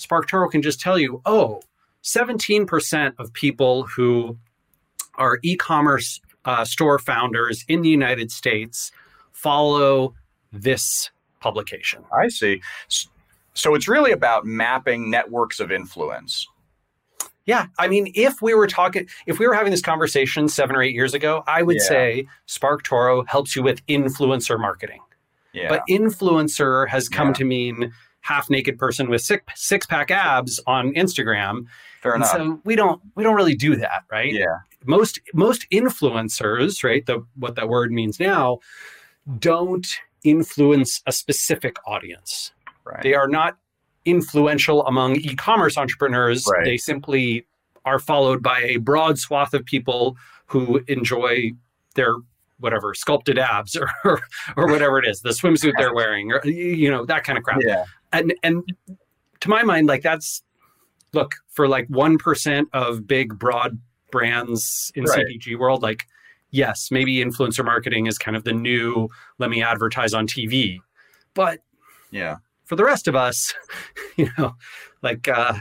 SparkToro 0.00 0.50
can 0.50 0.62
just 0.62 0.80
tell 0.80 0.98
you, 0.98 1.20
oh, 1.26 1.60
17% 2.02 3.12
of 3.18 3.32
people 3.32 3.84
who 3.84 4.38
are 5.16 5.38
e-commerce 5.42 6.20
uh, 6.46 6.64
store 6.64 6.98
founders 6.98 7.64
in 7.68 7.82
the 7.82 7.90
United 7.90 8.30
States 8.30 8.90
follow 9.32 10.14
this 10.52 11.10
publication. 11.40 12.02
I 12.12 12.28
see. 12.28 12.62
So 13.54 13.74
it's 13.74 13.88
really 13.88 14.12
about 14.12 14.46
mapping 14.46 15.10
networks 15.10 15.60
of 15.60 15.70
influence. 15.70 16.46
Yeah, 17.46 17.66
I 17.78 17.88
mean, 17.88 18.12
if 18.14 18.40
we 18.40 18.54
were 18.54 18.66
talking, 18.66 19.08
if 19.26 19.38
we 19.38 19.46
were 19.46 19.54
having 19.54 19.70
this 19.70 19.82
conversation 19.82 20.48
seven 20.48 20.76
or 20.76 20.82
eight 20.82 20.94
years 20.94 21.14
ago, 21.14 21.42
I 21.46 21.62
would 21.62 21.76
Yeah. 21.76 21.88
say 21.88 22.26
SparkToro 22.46 23.26
helps 23.26 23.56
you 23.56 23.62
with 23.62 23.84
influencer 23.86 24.58
marketing. 24.58 25.00
Yeah. 25.52 25.68
But 25.68 25.82
influencer 25.90 26.88
has 26.88 27.08
come 27.08 27.28
Yeah. 27.28 27.34
to 27.34 27.44
mean 27.44 27.92
half 28.20 28.50
naked 28.50 28.78
person 28.78 29.08
with 29.08 29.22
six 29.22 29.44
six 29.54 29.86
pack 29.86 30.10
abs 30.10 30.60
on 30.66 30.92
Instagram. 30.94 31.66
Fair 32.02 32.12
And 32.12 32.22
enough. 32.22 32.36
so 32.36 32.60
we 32.64 32.76
don't 32.76 33.00
we 33.14 33.22
don't 33.22 33.36
really 33.36 33.54
do 33.54 33.76
that, 33.76 34.04
right? 34.10 34.32
yeah. 34.32 34.58
Most 34.86 35.20
most 35.34 35.66
influencers, 35.70 36.82
right? 36.82 37.04
The 37.04 37.24
what 37.36 37.54
that 37.56 37.68
word 37.68 37.92
means 37.92 38.18
now, 38.18 38.60
don't 39.38 39.86
influence 40.24 41.02
a 41.06 41.12
specific 41.12 41.76
audience. 41.86 42.52
Right. 42.84 43.02
They 43.02 43.14
are 43.14 43.28
not 43.28 43.58
influential 44.04 44.86
among 44.86 45.16
e-commerce 45.16 45.76
entrepreneurs. 45.76 46.44
Right. 46.50 46.64
They 46.64 46.76
simply 46.78 47.46
are 47.84 47.98
followed 47.98 48.42
by 48.42 48.60
a 48.60 48.76
broad 48.78 49.18
swath 49.18 49.54
of 49.54 49.64
people 49.64 50.16
who 50.46 50.80
enjoy 50.88 51.52
their 51.94 52.14
whatever 52.58 52.94
sculpted 52.94 53.38
abs 53.38 53.76
or, 54.04 54.20
or, 54.56 54.66
whatever 54.66 54.98
it 54.98 55.06
is, 55.06 55.22
the 55.22 55.30
swimsuit 55.30 55.72
they're 55.78 55.94
wearing, 56.00 56.32
or 56.32 56.44
you 56.46 56.90
know 56.90 57.04
that 57.06 57.24
kind 57.24 57.38
of 57.38 57.44
crap. 57.44 57.60
Yeah. 57.66 57.84
And 58.12 58.34
and 58.42 58.62
to 59.40 59.48
my 59.48 59.62
mind, 59.62 59.86
like 59.86 60.02
that's 60.02 60.42
look 61.12 61.36
for 61.48 61.68
like 61.68 61.86
one 61.88 62.18
percent 62.18 62.68
of 62.72 63.06
big 63.06 63.38
broad 63.38 63.78
brands 64.10 64.90
in 64.94 65.04
Right. 65.04 65.24
CPG 65.26 65.58
world, 65.58 65.82
like 65.82 66.06
yes, 66.50 66.88
maybe 66.90 67.16
influencer 67.16 67.64
marketing 67.64 68.06
is 68.06 68.18
kind 68.18 68.36
of 68.36 68.44
the 68.44 68.52
new 68.52 69.08
let 69.38 69.50
me 69.50 69.62
advertise 69.62 70.12
on 70.14 70.26
TV. 70.26 70.80
But 71.34 71.60
Yeah. 72.10 72.36
for 72.64 72.76
the 72.76 72.84
rest 72.84 73.06
of 73.08 73.14
us, 73.16 73.54
you 74.16 74.28
know, 74.36 74.56
like 75.02 75.28
uh, 75.28 75.54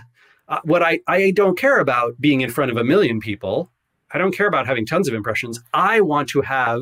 uh, 0.47 0.59
what 0.63 0.81
I, 0.81 0.99
I 1.07 1.31
don't 1.31 1.57
care 1.57 1.79
about 1.79 2.19
being 2.19 2.41
in 2.41 2.49
front 2.49 2.71
of 2.71 2.77
a 2.77 2.83
million 2.83 3.19
people. 3.19 3.71
I 4.11 4.17
don't 4.17 4.35
care 4.35 4.47
about 4.47 4.65
having 4.65 4.87
tons 4.87 5.07
of 5.07 5.13
impressions. 5.13 5.59
I 5.73 6.01
want 6.01 6.29
to 6.29 6.41
have 6.41 6.81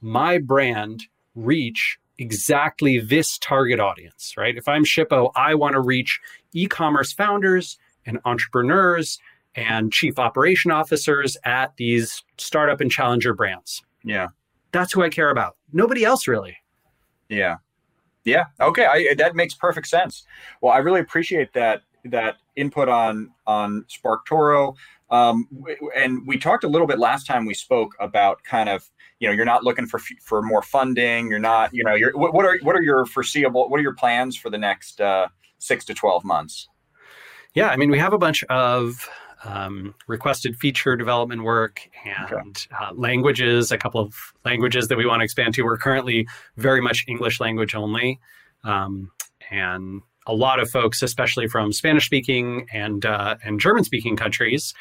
my 0.00 0.38
brand 0.38 1.02
reach 1.34 1.98
exactly 2.22 2.98
this 2.98 3.36
target 3.38 3.80
audience, 3.80 4.34
right? 4.36 4.56
If 4.56 4.68
I'm 4.68 4.84
Shippo, 4.84 5.32
I 5.34 5.54
want 5.54 5.74
to 5.74 5.80
reach 5.80 6.20
e 6.52 6.66
commerce 6.66 7.12
founders 7.12 7.78
and 8.06 8.18
entrepreneurs 8.24 9.18
and 9.54 9.92
chief 9.92 10.18
operation 10.18 10.70
officers 10.70 11.36
at 11.44 11.76
these 11.76 12.24
startup 12.38 12.80
and 12.80 12.90
challenger 12.90 13.34
brands. 13.34 13.82
Yeah. 14.04 14.28
That's 14.70 14.92
who 14.92 15.02
I 15.02 15.08
care 15.10 15.30
about. 15.30 15.56
Nobody 15.72 16.04
else 16.04 16.26
really. 16.26 16.56
Yeah. 17.28 17.56
Yeah. 18.24 18.44
Okay. 18.60 18.86
I, 18.86 19.14
that 19.18 19.34
makes 19.34 19.54
perfect 19.54 19.88
sense. 19.88 20.24
Well, 20.60 20.72
I 20.72 20.78
really 20.78 21.00
appreciate 21.00 21.52
that 21.54 21.82
that 22.04 22.36
input 22.56 22.88
on 22.88 23.30
on 23.46 23.84
SparkToro. 23.90 24.74
Um, 25.12 25.46
and 25.94 26.26
we 26.26 26.38
talked 26.38 26.64
a 26.64 26.68
little 26.68 26.86
bit 26.86 26.98
last 26.98 27.26
time 27.26 27.44
we 27.44 27.52
spoke 27.52 27.94
about 28.00 28.42
kind 28.44 28.70
of 28.70 28.90
you 29.20 29.28
know 29.28 29.34
you're 29.34 29.44
not 29.44 29.62
looking 29.62 29.86
for 29.86 30.00
for 30.22 30.42
more 30.42 30.62
funding. 30.62 31.28
You're 31.28 31.38
not 31.38 31.72
you 31.72 31.84
know 31.84 31.94
you're 31.94 32.16
what, 32.16 32.34
what 32.34 32.46
are 32.46 32.58
what 32.62 32.74
are 32.74 32.82
your 32.82 33.04
foreseeable 33.04 33.68
what 33.68 33.78
are 33.78 33.82
your 33.82 33.94
plans 33.94 34.36
for 34.36 34.48
the 34.50 34.58
next 34.58 35.00
uh, 35.00 35.28
six 35.58 35.84
to 35.84 35.94
twelve 35.94 36.24
months? 36.24 36.68
Yeah, 37.54 37.68
I 37.68 37.76
mean, 37.76 37.90
we 37.90 37.98
have 37.98 38.14
a 38.14 38.18
bunch 38.18 38.42
of 38.44 39.06
um, 39.44 39.94
requested 40.06 40.56
feature 40.56 40.96
development 40.96 41.42
work 41.42 41.90
and 42.06 42.66
uh, 42.80 42.92
languages, 42.94 43.70
a 43.70 43.76
couple 43.76 44.00
of 44.00 44.14
languages 44.44 44.88
that 44.88 44.96
we 44.96 45.04
want 45.04 45.20
to 45.20 45.24
expand 45.24 45.54
to. 45.54 45.62
We're 45.62 45.76
currently 45.76 46.26
very 46.56 46.80
much 46.80 47.04
English 47.06 47.40
language 47.40 47.74
only. 47.74 48.20
Um, 48.64 49.10
and 49.50 50.00
a 50.26 50.34
lot 50.34 50.60
of 50.60 50.70
folks, 50.70 51.02
especially 51.02 51.48
from 51.48 51.72
Spanish 51.72 52.06
speaking 52.06 52.66
and, 52.72 53.04
uh, 53.04 53.36
and 53.44 53.60
German 53.60 53.84
speaking 53.84 54.16
countries, 54.16 54.74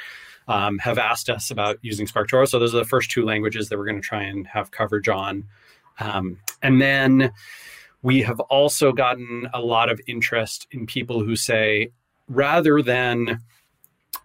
um, 0.48 0.80
have 0.80 0.98
asked 0.98 1.30
us 1.30 1.52
about 1.52 1.78
using 1.82 2.08
SparkToro. 2.08 2.48
So 2.48 2.60
those 2.60 2.76
are 2.76 2.80
the 2.80 2.86
first 2.86 3.12
two 3.12 3.26
languages 3.26 3.70
that 3.70 3.78
we're 3.78 3.86
going 3.86 4.02
to 4.02 4.08
try 4.08 4.24
and 4.24 4.48
have 4.48 4.72
coverage 4.72 5.08
on. 5.08 5.46
Um, 6.00 6.38
and 6.62 6.82
then 6.82 7.32
we 8.02 8.22
have 8.24 8.40
also 8.40 8.92
gotten 8.92 9.48
a 9.54 9.62
lot 9.62 9.90
of 9.90 10.02
interest 10.08 10.68
in 10.72 10.86
people 10.86 11.24
who 11.24 11.36
say, 11.36 11.92
rather 12.28 12.82
than 12.82 13.40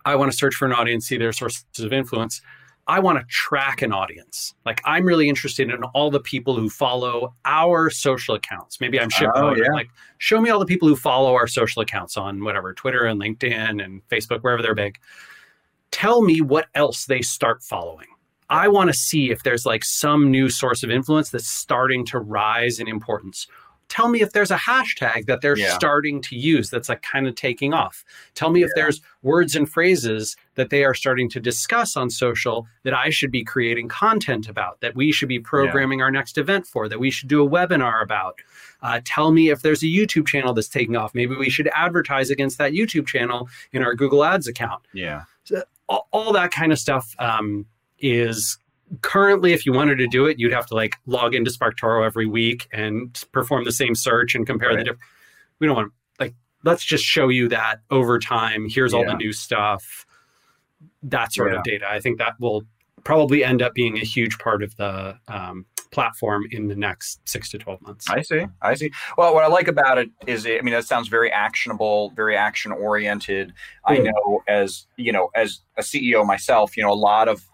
I 0.04 0.16
want 0.16 0.32
to 0.32 0.36
search 0.36 0.54
for 0.54 0.64
an 0.64 0.72
audience, 0.72 1.06
see 1.06 1.18
their 1.18 1.32
sources 1.32 1.64
of 1.78 1.92
influence. 1.92 2.40
I 2.88 3.00
want 3.00 3.18
to 3.18 3.24
track 3.26 3.82
an 3.82 3.92
audience. 3.92 4.54
Like 4.64 4.80
I'm 4.84 5.04
really 5.04 5.28
interested 5.28 5.70
in 5.70 5.82
all 5.82 6.10
the 6.10 6.20
people 6.20 6.54
who 6.54 6.70
follow 6.70 7.34
our 7.44 7.90
social 7.90 8.34
accounts. 8.34 8.80
Maybe 8.80 9.00
I'm 9.00 9.10
Shippo. 9.10 9.32
Oh, 9.34 9.54
yeah. 9.56 9.72
Like 9.72 9.88
show 10.18 10.40
me 10.40 10.50
all 10.50 10.60
the 10.60 10.66
people 10.66 10.86
who 10.86 10.96
follow 10.96 11.34
our 11.34 11.48
social 11.48 11.82
accounts 11.82 12.16
on 12.16 12.44
whatever 12.44 12.72
Twitter 12.72 13.04
and 13.04 13.20
LinkedIn 13.20 13.84
and 13.84 14.06
Facebook, 14.08 14.40
wherever 14.40 14.62
they're 14.62 14.74
big. 14.74 14.98
Tell 15.90 16.22
me 16.22 16.40
what 16.40 16.66
else 16.74 17.06
they 17.06 17.22
start 17.22 17.62
following. 17.62 18.06
I 18.48 18.68
want 18.68 18.90
to 18.90 18.96
see 18.96 19.30
if 19.30 19.42
there's 19.42 19.66
like 19.66 19.84
some 19.84 20.30
new 20.30 20.48
source 20.48 20.84
of 20.84 20.90
influence 20.90 21.30
that's 21.30 21.48
starting 21.48 22.06
to 22.06 22.20
rise 22.20 22.78
in 22.78 22.86
importance. 22.86 23.48
Tell 23.88 24.08
me 24.08 24.20
if 24.20 24.32
there's 24.32 24.50
a 24.50 24.56
hashtag 24.56 25.26
that 25.26 25.40
they're 25.42 25.56
Yeah. 25.56 25.72
starting 25.74 26.20
to 26.22 26.36
use 26.36 26.70
that's 26.70 26.88
like 26.88 27.02
kind 27.02 27.26
of 27.28 27.34
taking 27.36 27.72
off. 27.72 28.04
Tell 28.34 28.50
me 28.50 28.62
if 28.64 28.70
there's 28.74 29.00
words 29.22 29.54
and 29.54 29.70
phrases 29.70 30.36
that 30.56 30.70
they 30.70 30.82
are 30.84 30.94
starting 30.94 31.28
to 31.30 31.40
discuss 31.40 31.96
on 31.96 32.10
social 32.10 32.66
that 32.82 32.94
I 32.94 33.10
should 33.10 33.30
be 33.30 33.44
creating 33.44 33.88
content 33.88 34.48
about, 34.48 34.80
that 34.80 34.96
we 34.96 35.12
should 35.12 35.28
be 35.28 35.38
programming 35.38 36.02
our 36.02 36.10
next 36.10 36.36
event 36.36 36.66
for, 36.66 36.88
that 36.88 36.98
we 36.98 37.10
should 37.10 37.28
do 37.28 37.44
a 37.44 37.48
webinar 37.48 38.02
about. 38.02 38.40
Uh, 38.82 39.00
tell 39.04 39.30
me 39.30 39.50
if 39.50 39.62
there's 39.62 39.82
a 39.82 39.86
YouTube 39.86 40.26
channel 40.26 40.52
that's 40.52 40.68
taking 40.68 40.96
off. 40.96 41.14
Maybe 41.14 41.36
we 41.36 41.48
should 41.50 41.68
advertise 41.74 42.30
against 42.30 42.58
that 42.58 42.72
YouTube 42.72 43.06
channel 43.06 43.48
in 43.72 43.82
our 43.82 43.94
Google 43.94 44.24
Ads 44.24 44.48
account 44.48 44.82
Yeah. 44.92 45.22
all, 45.88 46.08
all 46.10 46.32
that 46.32 46.50
kind 46.50 46.72
of 46.72 46.78
stuff 46.78 47.14
um, 47.20 47.66
is 48.00 48.58
currently 49.02 49.52
if 49.52 49.66
you 49.66 49.72
wanted 49.72 49.96
to 49.96 50.06
do 50.06 50.26
it 50.26 50.38
you'd 50.38 50.52
have 50.52 50.66
to 50.66 50.74
like 50.74 50.94
log 51.06 51.34
into 51.34 51.50
sparktoro 51.50 52.04
every 52.06 52.26
week 52.26 52.68
and 52.72 53.24
perform 53.32 53.64
the 53.64 53.72
same 53.72 53.94
search 53.94 54.34
and 54.34 54.46
compare 54.46 54.70
the 54.76 54.84
different 54.84 55.00
we 55.58 55.66
don't 55.66 55.76
want 55.76 55.88
to, 56.18 56.24
like 56.24 56.34
let's 56.64 56.84
just 56.84 57.04
show 57.04 57.28
you 57.28 57.48
that 57.48 57.80
over 57.90 58.18
time 58.18 58.68
here's 58.68 58.94
all 58.94 59.04
the 59.04 59.14
new 59.14 59.32
stuff 59.32 60.06
that 61.02 61.32
sort 61.32 61.52
Yeah. 61.52 61.58
of 61.58 61.64
data 61.64 61.86
i 61.90 61.98
think 62.00 62.18
that 62.18 62.34
will 62.38 62.62
probably 63.04 63.42
end 63.44 63.62
up 63.62 63.74
being 63.74 63.96
a 63.98 64.04
huge 64.04 64.38
part 64.38 64.62
of 64.62 64.74
the 64.76 65.16
um, 65.28 65.64
platform 65.92 66.44
in 66.50 66.66
the 66.68 66.74
next 66.74 67.20
six 67.28 67.48
to 67.50 67.58
12 67.58 67.80
months 67.82 68.06
I 68.10 68.20
see. 68.22 68.44
I 68.60 68.74
see. 68.74 68.90
Well, 69.16 69.32
what 69.32 69.44
I 69.44 69.46
like 69.46 69.68
about 69.68 69.96
it 69.98 70.10
is, 70.26 70.44
I 70.44 70.60
mean, 70.60 70.74
that 70.74 70.84
sounds 70.84 71.06
very 71.06 71.30
actionable, 71.32 72.10
very 72.16 72.36
action 72.36 72.72
oriented. 72.72 73.52
I 73.84 73.98
Mm. 73.98 74.04
know 74.06 74.42
as, 74.48 74.88
you 74.96 75.12
know, 75.12 75.30
as 75.36 75.60
a 75.78 75.82
CEO 75.82 76.26
myself, 76.26 76.76
you 76.76 76.82
know, 76.82 76.92
a 76.92 76.94
lot 76.94 77.28
of, 77.28 77.46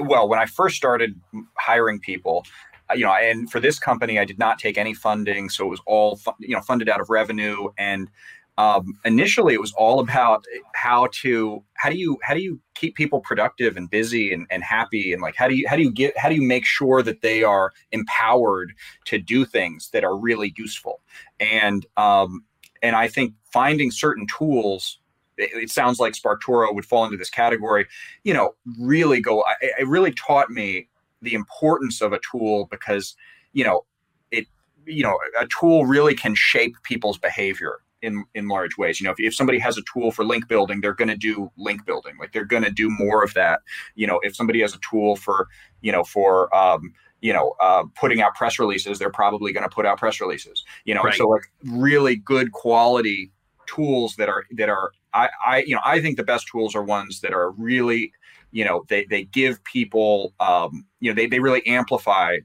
well, 0.00 0.28
when 0.28 0.38
I 0.38 0.46
first 0.46 0.76
started 0.76 1.20
hiring 1.56 2.00
people, 2.00 2.44
uh, 2.90 2.94
you 2.94 3.04
know, 3.04 3.12
and 3.12 3.50
for 3.50 3.60
this 3.60 3.78
company, 3.78 4.18
I 4.18 4.24
did 4.24 4.38
not 4.38 4.58
take 4.58 4.78
any 4.78 4.94
funding. 4.94 5.48
So 5.48 5.66
it 5.66 5.68
was 5.68 5.80
all, 5.86 6.20
you 6.38 6.54
know, 6.54 6.60
funded 6.60 6.88
out 6.88 7.00
of 7.00 7.10
revenue. 7.10 7.68
And 7.76 8.10
um, 8.56 8.94
initially 9.04 9.54
it 9.54 9.60
was 9.60 9.72
all 9.74 10.00
about 10.00 10.44
how 10.74 11.08
to, 11.12 11.62
how 11.74 11.90
do 11.90 11.96
you, 11.96 12.18
how 12.22 12.34
do 12.34 12.40
you 12.40 12.60
keep 12.74 12.96
people 12.96 13.20
productive 13.20 13.76
and 13.76 13.88
busy 13.88 14.32
and, 14.32 14.46
and 14.50 14.64
happy? 14.64 15.12
And 15.12 15.22
like, 15.22 15.36
how 15.36 15.48
do 15.48 15.54
you, 15.54 15.68
how 15.68 15.76
do 15.76 15.82
you 15.82 15.92
get, 15.92 16.16
how 16.18 16.28
do 16.28 16.34
you 16.34 16.42
make 16.42 16.64
sure 16.64 17.02
that 17.02 17.20
they 17.20 17.44
are 17.44 17.72
empowered 17.92 18.72
to 19.04 19.18
do 19.18 19.44
things 19.44 19.90
that 19.90 20.02
are 20.02 20.16
really 20.16 20.52
useful 20.56 21.00
and 21.40 21.86
um, 21.96 22.44
and 22.82 22.96
i 22.96 23.08
think 23.08 23.34
finding 23.52 23.90
certain 23.90 24.26
tools 24.26 24.98
it, 25.38 25.50
it 25.64 25.70
sounds 25.70 25.98
like 25.98 26.12
sparktoro 26.14 26.74
would 26.74 26.84
fall 26.84 27.04
into 27.04 27.16
this 27.16 27.30
category. 27.30 27.86
You 28.24 28.34
know 28.34 28.54
really 28.78 29.20
go 29.20 29.42
I- 29.44 29.56
it 29.80 29.88
really 29.88 30.12
taught 30.12 30.50
me 30.50 30.88
the 31.22 31.34
importance 31.34 32.00
of 32.00 32.12
a 32.12 32.20
tool 32.30 32.66
because 32.70 33.16
you 33.52 33.64
know 33.64 33.84
it 34.30 34.46
you 34.86 35.02
know 35.02 35.18
a 35.40 35.46
tool 35.58 35.86
really 35.86 36.14
can 36.14 36.34
shape 36.34 36.76
people's 36.82 37.18
behavior 37.18 37.78
in 38.02 38.24
in 38.34 38.46
large 38.48 38.76
ways. 38.78 39.00
You 39.00 39.04
know 39.06 39.12
if, 39.12 39.18
if 39.18 39.34
somebody 39.34 39.58
has 39.58 39.76
a 39.78 39.82
tool 39.92 40.12
for 40.12 40.24
link 40.24 40.46
building 40.48 40.80
they're 40.80 40.94
going 40.94 41.08
to 41.08 41.16
do 41.16 41.50
link 41.56 41.84
building. 41.86 42.16
Like 42.20 42.32
they're 42.32 42.44
going 42.44 42.62
to 42.64 42.70
do 42.70 42.88
more 42.90 43.24
of 43.24 43.34
that. 43.34 43.60
You 43.96 44.06
know 44.06 44.20
if 44.22 44.36
somebody 44.36 44.60
has 44.60 44.74
a 44.74 44.78
tool 44.88 45.16
for 45.16 45.48
you 45.80 45.90
know 45.92 46.04
for 46.04 46.54
um, 46.54 46.92
you 47.20 47.32
know 47.32 47.54
uh, 47.60 47.82
putting 48.00 48.20
out 48.20 48.34
press 48.36 48.58
releases 48.60 48.98
they're 49.00 49.10
probably 49.10 49.52
going 49.52 49.68
to 49.68 49.74
put 49.74 49.84
out 49.86 49.98
press 49.98 50.20
releases. 50.20 50.64
You 50.84 50.94
know 50.94 51.02
Right. 51.02 51.14
so 51.14 51.26
like 51.28 51.50
really 51.64 52.14
good 52.16 52.52
quality 52.52 53.32
tools 53.66 54.14
that 54.16 54.28
are 54.28 54.44
that 54.52 54.68
are 54.68 54.92
I, 55.14 55.28
I 55.44 55.62
you 55.66 55.74
know 55.74 55.80
i 55.84 56.00
think 56.00 56.16
the 56.16 56.24
best 56.24 56.48
tools 56.48 56.74
are 56.74 56.82
ones 56.82 57.20
that 57.20 57.32
are 57.32 57.50
really 57.52 58.12
you 58.50 58.64
know 58.64 58.84
they 58.88 59.04
they 59.04 59.24
give 59.24 59.62
people 59.64 60.34
um, 60.40 60.86
you 61.00 61.10
know 61.10 61.14
they, 61.14 61.26
they 61.26 61.40
really 61.40 61.66
amplify 61.66 62.38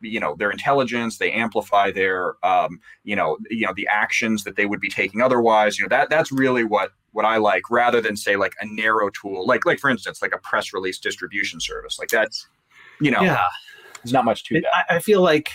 you 0.00 0.20
know 0.20 0.34
their 0.36 0.50
intelligence 0.50 1.18
they 1.18 1.32
amplify 1.32 1.90
their 1.90 2.34
um, 2.44 2.80
you 3.04 3.16
know 3.16 3.38
you 3.50 3.66
know 3.66 3.72
the 3.74 3.88
actions 3.90 4.44
that 4.44 4.56
they 4.56 4.66
would 4.66 4.80
be 4.80 4.88
taking 4.88 5.20
otherwise 5.20 5.78
you 5.78 5.84
know 5.84 5.88
that 5.88 6.10
that's 6.10 6.30
really 6.30 6.64
what 6.64 6.90
what 7.12 7.24
i 7.24 7.38
like 7.38 7.70
rather 7.70 8.00
than 8.00 8.16
say 8.16 8.36
like 8.36 8.52
a 8.60 8.66
narrow 8.66 9.08
tool 9.10 9.46
like 9.46 9.64
like 9.64 9.78
for 9.78 9.88
instance 9.88 10.20
like 10.20 10.34
a 10.34 10.38
press 10.38 10.74
release 10.74 10.98
distribution 10.98 11.58
service 11.60 11.98
like 11.98 12.08
that's 12.08 12.46
you 13.00 13.10
know 13.10 13.22
yeah 13.22 13.46
there's 14.02 14.12
not 14.12 14.24
much 14.24 14.44
to 14.44 14.56
It- 14.56 14.64
that 14.64 14.92
I, 14.92 14.96
I 14.96 14.98
feel 14.98 15.22
like 15.22 15.50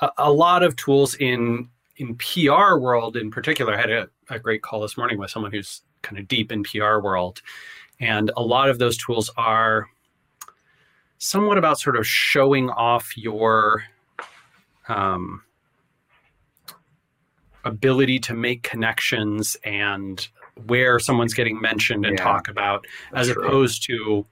a, 0.00 0.10
a 0.18 0.32
lot 0.32 0.62
of 0.62 0.76
tools 0.76 1.14
in 1.14 1.70
in 1.98 2.16
PR 2.16 2.76
world 2.76 3.16
in 3.16 3.30
particular. 3.30 3.74
I 3.74 3.80
had 3.80 3.90
a, 3.90 4.08
a 4.28 4.38
great 4.38 4.62
call 4.62 4.80
this 4.80 4.96
morning 4.96 5.18
with 5.18 5.30
someone 5.30 5.50
who's 5.50 5.82
kind 6.06 6.18
of 6.20 6.28
deep 6.28 6.52
in 6.52 6.62
PR 6.62 6.98
world, 7.00 7.42
and 8.00 8.30
a 8.36 8.42
lot 8.42 8.70
of 8.70 8.78
those 8.78 8.96
tools 8.96 9.30
are 9.36 9.88
somewhat 11.18 11.58
about 11.58 11.80
sort 11.80 11.96
of 11.96 12.06
showing 12.06 12.70
off 12.70 13.16
your 13.16 13.84
um, 14.88 15.42
ability 17.64 18.18
to 18.20 18.34
make 18.34 18.62
connections 18.62 19.56
and 19.64 20.28
where 20.66 20.98
someone's 20.98 21.34
getting 21.34 21.60
mentioned 21.60 22.06
and 22.06 22.16
Yeah. 22.18 22.24
talk 22.24 22.48
about 22.48 22.86
as 23.14 23.30
true. 23.30 23.44
opposed 23.44 23.82
to 23.86 24.24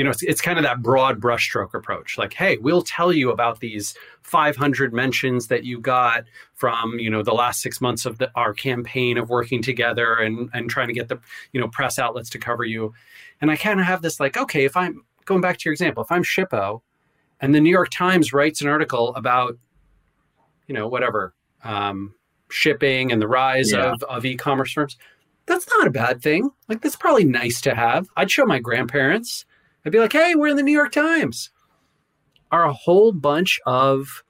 you 0.00 0.04
know 0.04 0.08
it's, 0.10 0.22
it's 0.22 0.40
kind 0.40 0.58
of 0.58 0.62
that 0.62 0.80
broad 0.80 1.20
brushstroke 1.20 1.74
approach 1.74 2.16
like 2.16 2.32
hey 2.32 2.56
we'll 2.56 2.80
tell 2.80 3.12
you 3.12 3.30
about 3.30 3.60
these 3.60 3.94
500 4.22 4.94
mentions 4.94 5.48
that 5.48 5.62
you 5.62 5.78
got 5.78 6.24
from 6.54 6.98
you 6.98 7.10
know 7.10 7.22
the 7.22 7.34
last 7.34 7.60
six 7.60 7.82
months 7.82 8.06
of 8.06 8.16
the, 8.16 8.30
our 8.34 8.54
campaign 8.54 9.18
of 9.18 9.28
working 9.28 9.60
together 9.60 10.14
and 10.14 10.48
and 10.54 10.70
trying 10.70 10.88
to 10.88 10.94
get 10.94 11.08
the 11.08 11.18
you 11.52 11.60
know 11.60 11.68
press 11.68 11.98
outlets 11.98 12.30
to 12.30 12.38
cover 12.38 12.64
you 12.64 12.94
and 13.42 13.50
i 13.50 13.56
kind 13.56 13.78
of 13.78 13.84
have 13.84 14.00
this 14.00 14.18
like 14.18 14.38
okay 14.38 14.64
if 14.64 14.74
i'm 14.74 15.04
going 15.26 15.42
back 15.42 15.58
to 15.58 15.64
your 15.66 15.72
example 15.74 16.02
if 16.02 16.10
i'm 16.10 16.24
shippo 16.24 16.80
and 17.42 17.54
the 17.54 17.60
New 17.60 17.70
York 17.70 17.88
Times 17.90 18.32
writes 18.32 18.60
an 18.60 18.68
article 18.68 19.14
about, 19.14 19.56
you 20.66 20.74
know, 20.74 20.86
whatever, 20.88 21.32
um, 21.64 22.14
shipping 22.50 23.10
and 23.12 23.20
the 23.22 23.28
rise 23.28 23.72
Yeah. 23.72 23.92
of, 23.92 24.02
of 24.04 24.24
e-commerce 24.26 24.72
firms. 24.72 24.98
That's 25.46 25.66
not 25.78 25.86
a 25.86 25.90
bad 25.90 26.22
thing. 26.22 26.50
Like 26.68 26.82
that's 26.82 26.96
probably 26.96 27.24
nice 27.24 27.60
to 27.62 27.74
have. 27.74 28.08
I'd 28.16 28.30
show 28.30 28.44
my 28.44 28.58
grandparents. 28.58 29.46
I'd 29.84 29.92
be 29.92 29.98
like, 29.98 30.12
"Hey, 30.12 30.34
we're 30.34 30.48
in 30.48 30.56
the 30.56 30.62
New 30.62 30.72
York 30.72 30.92
Times." 30.92 31.50
Are 32.52 32.64
a 32.64 32.72
whole 32.72 33.12
bunch 33.12 33.60
of 33.66 34.22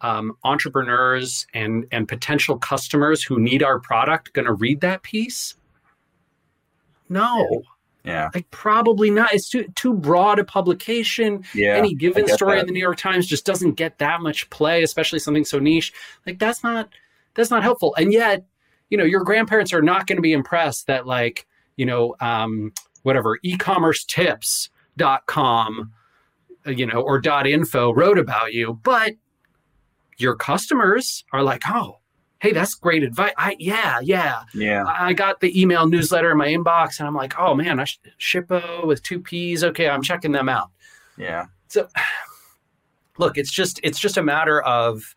um, 0.00 0.32
entrepreneurs 0.44 1.46
and 1.54 1.86
and 1.92 2.06
potential 2.08 2.58
customers 2.58 3.22
who 3.22 3.38
need 3.40 3.62
our 3.62 3.78
product 3.80 4.32
going 4.32 4.46
to 4.46 4.52
read 4.52 4.80
that 4.82 5.02
piece? 5.02 5.54
No, 7.08 7.62
Yeah. 8.04 8.30
like 8.34 8.50
probably 8.50 9.10
not. 9.10 9.32
It's 9.32 9.48
too 9.48 9.66
too 9.76 9.94
broad 9.94 10.38
a 10.38 10.44
publication. 10.44 11.44
Yeah. 11.54 11.76
Any 11.76 11.94
given 11.94 12.26
story 12.28 12.56
that. 12.56 12.60
in 12.62 12.66
the 12.66 12.72
New 12.72 12.80
York 12.80 12.96
Times 12.98 13.26
just 13.26 13.46
doesn't 13.46 13.72
get 13.74 13.98
that 13.98 14.20
much 14.20 14.48
play, 14.50 14.82
especially 14.82 15.18
something 15.18 15.44
so 15.44 15.58
niche. 15.58 15.92
Like 16.26 16.38
that's 16.38 16.62
not 16.62 16.88
that's 17.34 17.50
not 17.50 17.62
helpful. 17.62 17.94
And 17.96 18.12
yet, 18.12 18.44
you 18.90 18.98
know, 18.98 19.04
your 19.04 19.22
grandparents 19.22 19.72
are 19.72 19.82
not 19.82 20.06
going 20.06 20.16
to 20.16 20.22
be 20.22 20.32
impressed 20.32 20.86
that 20.86 21.06
like, 21.06 21.46
you 21.76 21.84
know, 21.86 22.14
um, 22.20 22.72
whatever, 23.02 23.38
e-commerce 23.42 24.04
tips.com, 24.04 24.73
uh, 26.66 26.70
you 26.70 26.86
know, 26.86 27.00
or 27.00 27.20
dot 27.20 27.46
info 27.46 27.92
wrote 27.92 28.18
about 28.18 28.52
you, 28.52 28.80
but 28.82 29.14
your 30.16 30.34
customers 30.36 31.24
are 31.32 31.42
like, 31.42 31.62
oh, 31.68 31.98
hey, 32.40 32.52
that's 32.52 32.74
great 32.74 33.02
advice. 33.02 33.32
I 33.38 33.56
yeah, 33.58 34.00
yeah. 34.00 34.42
yeah. 34.54 34.84
I 34.84 35.08
I 35.08 35.12
got 35.12 35.40
the 35.40 35.60
email 35.60 35.88
newsletter 35.88 36.30
in 36.30 36.38
my 36.38 36.48
inbox 36.48 36.98
and 36.98 37.08
I'm 37.08 37.14
like, 37.14 37.38
oh 37.38 37.54
man, 37.54 37.80
I 37.80 37.84
sh- 37.84 38.00
Shippo 38.20 38.86
with 38.86 39.02
two 39.02 39.20
P's. 39.20 39.64
Okay, 39.64 39.88
I'm 39.88 40.02
checking 40.02 40.32
them 40.32 40.48
out. 40.48 40.70
Yeah. 41.16 41.46
So 41.68 41.88
look, 43.18 43.38
it's 43.38 43.50
just 43.50 43.80
it's 43.82 43.98
just 43.98 44.16
a 44.16 44.22
matter 44.22 44.62
of 44.62 45.14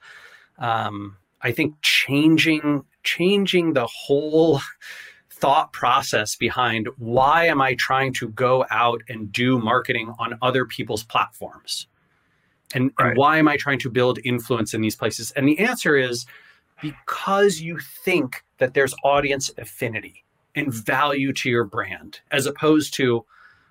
um, 0.57 1.17
I 1.41 1.51
think 1.51 1.75
changing 1.81 2.83
changing 3.03 3.73
the 3.73 3.87
whole 3.87 4.61
thought 5.39 5.71
process 5.73 6.35
behind 6.35 6.87
why 6.97 7.45
am 7.45 7.61
I 7.61 7.75
trying 7.75 8.13
to 8.13 8.29
go 8.29 8.65
out 8.69 9.01
and 9.07 9.31
do 9.31 9.59
marketing 9.59 10.13
on 10.19 10.37
other 10.41 10.65
people's 10.65 11.03
platforms? 11.03 11.87
And, 12.73 12.91
Right. 12.99 13.09
and 13.09 13.17
why 13.17 13.37
am 13.37 13.47
I 13.47 13.55
trying 13.57 13.79
to 13.79 13.89
build 13.89 14.19
influence 14.23 14.73
in 14.73 14.81
these 14.81 14.95
places? 14.95 15.31
And 15.31 15.47
the 15.47 15.59
answer 15.59 15.95
is 15.95 16.25
because 16.81 17.61
you 17.61 17.79
think 17.79 18.43
that 18.57 18.73
there's 18.73 18.93
audience 19.03 19.49
affinity 19.57 20.23
and 20.55 20.73
value 20.73 21.31
to 21.33 21.49
your 21.49 21.63
brand, 21.63 22.19
as 22.31 22.45
opposed 22.45 22.93
to, 22.95 23.25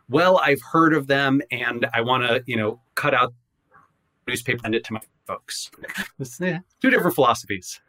well, 0.08 0.38
I've 0.38 0.62
heard 0.62 0.94
of 0.94 1.08
them 1.08 1.42
and 1.50 1.86
I 1.92 2.00
want 2.00 2.22
to, 2.28 2.42
you 2.46 2.56
know, 2.56 2.80
cut 2.94 3.12
out 3.12 3.34
newspaper 4.28 4.60
and 4.64 4.74
it 4.74 4.84
to 4.84 4.92
my 4.92 5.00
folks. 5.26 5.70
Two 6.80 6.90
different 6.90 7.14
philosophies. 7.14 7.80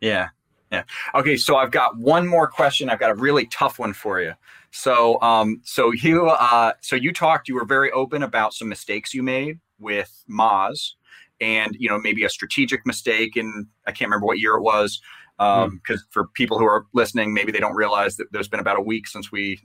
Yeah. 0.00 0.28
Yeah. 0.70 0.82
Okay. 1.14 1.36
So 1.36 1.56
I've 1.56 1.70
got 1.70 1.96
one 1.96 2.26
more 2.26 2.46
question. 2.46 2.90
I've 2.90 3.00
got 3.00 3.10
a 3.10 3.14
really 3.14 3.46
tough 3.46 3.78
one 3.78 3.92
for 3.92 4.20
you. 4.20 4.34
So, 4.70 5.20
um, 5.22 5.60
so 5.64 5.92
you, 5.92 6.28
uh, 6.28 6.72
so 6.80 6.94
you 6.94 7.12
talked, 7.12 7.48
you 7.48 7.54
were 7.54 7.64
very 7.64 7.90
open 7.92 8.22
about 8.22 8.52
some 8.52 8.68
mistakes 8.68 9.14
you 9.14 9.22
made 9.22 9.60
with 9.78 10.24
Moz 10.28 10.92
and, 11.40 11.74
you 11.78 11.88
know, 11.88 11.98
maybe 11.98 12.24
a 12.24 12.28
strategic 12.28 12.84
mistake 12.84 13.36
And 13.36 13.66
I 13.86 13.92
can't 13.92 14.08
remember 14.08 14.26
what 14.26 14.38
year 14.38 14.56
it 14.56 14.62
was. 14.62 15.00
Um, 15.38 15.80
cause 15.86 16.04
for 16.10 16.26
people 16.34 16.58
who 16.58 16.64
are 16.64 16.86
listening, 16.92 17.32
maybe 17.32 17.52
they 17.52 17.60
don't 17.60 17.76
realize 17.76 18.16
that 18.16 18.26
there's 18.32 18.48
been 18.48 18.60
about 18.60 18.76
a 18.76 18.82
week 18.82 19.06
since 19.06 19.30
we 19.30 19.60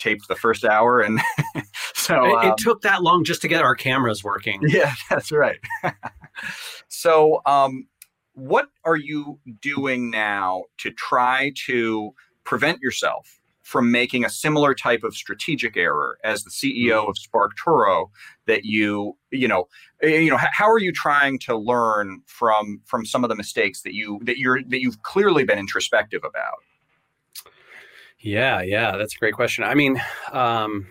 taped 0.00 0.26
the 0.28 0.34
first 0.34 0.64
hour. 0.64 1.00
And 1.00 1.20
so, 1.94 2.24
it, 2.24 2.44
um, 2.44 2.52
it 2.52 2.56
took 2.56 2.82
that 2.82 3.02
long 3.02 3.22
just 3.22 3.42
to 3.42 3.48
get 3.48 3.62
our 3.62 3.74
cameras 3.74 4.24
working. 4.24 4.60
yeah, 4.66 4.94
that's 5.10 5.30
right. 5.30 5.58
so, 6.88 7.40
um, 7.46 7.86
what 8.40 8.68
are 8.84 8.96
you 8.96 9.38
doing 9.60 10.10
now 10.10 10.64
to 10.78 10.90
try 10.90 11.52
to 11.66 12.14
prevent 12.44 12.80
yourself 12.80 13.40
from 13.62 13.92
making 13.92 14.24
a 14.24 14.28
similar 14.30 14.74
type 14.74 15.04
of 15.04 15.14
strategic 15.14 15.76
error 15.76 16.18
as 16.24 16.42
the 16.42 16.50
CEO 16.50 17.08
of 17.08 17.14
SparkToro 17.14 18.10
that 18.46 18.64
you, 18.64 19.16
you 19.30 19.46
know, 19.46 19.68
eh, 20.02 20.18
you 20.18 20.30
know, 20.30 20.38
how 20.38 20.68
are 20.68 20.80
you 20.80 20.90
trying 20.90 21.38
to 21.38 21.56
learn 21.56 22.20
from 22.26 22.80
from 22.84 23.06
some 23.06 23.22
of 23.22 23.30
the 23.30 23.36
mistakes 23.36 23.82
that 23.82 23.94
you 23.94 24.18
that 24.24 24.38
you're 24.38 24.62
that 24.64 24.80
you've 24.80 25.02
clearly 25.02 25.44
been 25.44 25.58
introspective 25.58 26.22
about? 26.24 26.58
Yeah, 28.18 28.60
yeah, 28.60 28.96
that's 28.96 29.14
a 29.14 29.18
great 29.18 29.34
question. 29.34 29.64
I 29.64 29.74
mean, 29.74 30.02
um, 30.32 30.88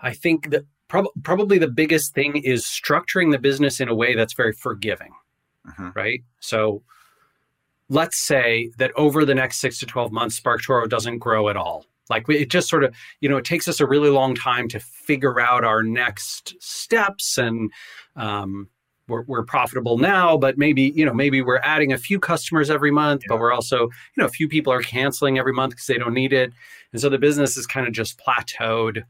I 0.00 0.12
think 0.12 0.50
that 0.50 0.64
prob- 0.88 1.06
probably 1.22 1.58
the 1.58 1.68
biggest 1.68 2.14
thing 2.14 2.36
is 2.36 2.64
structuring 2.64 3.30
the 3.30 3.38
business 3.38 3.80
in 3.80 3.88
a 3.88 3.94
way 3.94 4.14
that's 4.14 4.34
very 4.34 4.52
forgiving, 4.52 5.12
Mhm. 5.68 5.94
right? 5.94 6.22
So 6.40 6.82
let's 7.88 8.18
say 8.18 8.70
that 8.78 8.92
over 8.96 9.24
the 9.24 9.34
next 9.34 9.60
six 9.60 9.78
to 9.80 9.86
12 9.86 10.12
months, 10.12 10.38
SparkToro 10.38 10.88
doesn't 10.88 11.18
grow 11.18 11.48
at 11.48 11.56
all. 11.56 11.86
Like 12.10 12.28
it 12.28 12.48
just 12.50 12.68
sort 12.68 12.84
of, 12.84 12.94
you 13.20 13.28
know, 13.28 13.36
it 13.36 13.44
takes 13.44 13.68
us 13.68 13.80
a 13.80 13.86
really 13.86 14.10
long 14.10 14.34
time 14.34 14.68
to 14.68 14.80
figure 14.80 15.40
out 15.40 15.64
our 15.64 15.82
next 15.82 16.54
steps 16.60 17.38
and, 17.38 17.70
um, 18.16 18.68
we're, 19.08 19.22
we're 19.22 19.42
profitable 19.42 19.96
now, 19.96 20.36
but 20.36 20.58
maybe, 20.58 20.92
you 20.94 21.04
know, 21.04 21.14
maybe 21.14 21.40
we're 21.40 21.60
adding 21.60 21.92
a 21.92 21.98
few 21.98 22.20
customers 22.20 22.68
every 22.68 22.90
month, 22.90 23.22
but 23.26 23.38
we're 23.38 23.52
also, 23.52 23.84
you 23.84 23.90
know, 24.18 24.26
a 24.26 24.30
few 24.30 24.48
people 24.48 24.70
are 24.70 24.82
canceling 24.82 25.38
every 25.38 25.52
month 25.54 25.70
because 25.72 25.86
they 25.86 25.96
don't 25.96 26.12
need 26.12 26.32
it. 26.34 26.52
And 26.92 27.00
so 27.00 27.08
the 27.08 27.18
business 27.18 27.56
is 27.56 27.66
kind 27.66 27.86
of 27.86 27.94
just 27.94 28.18
plateaued. 28.20 29.02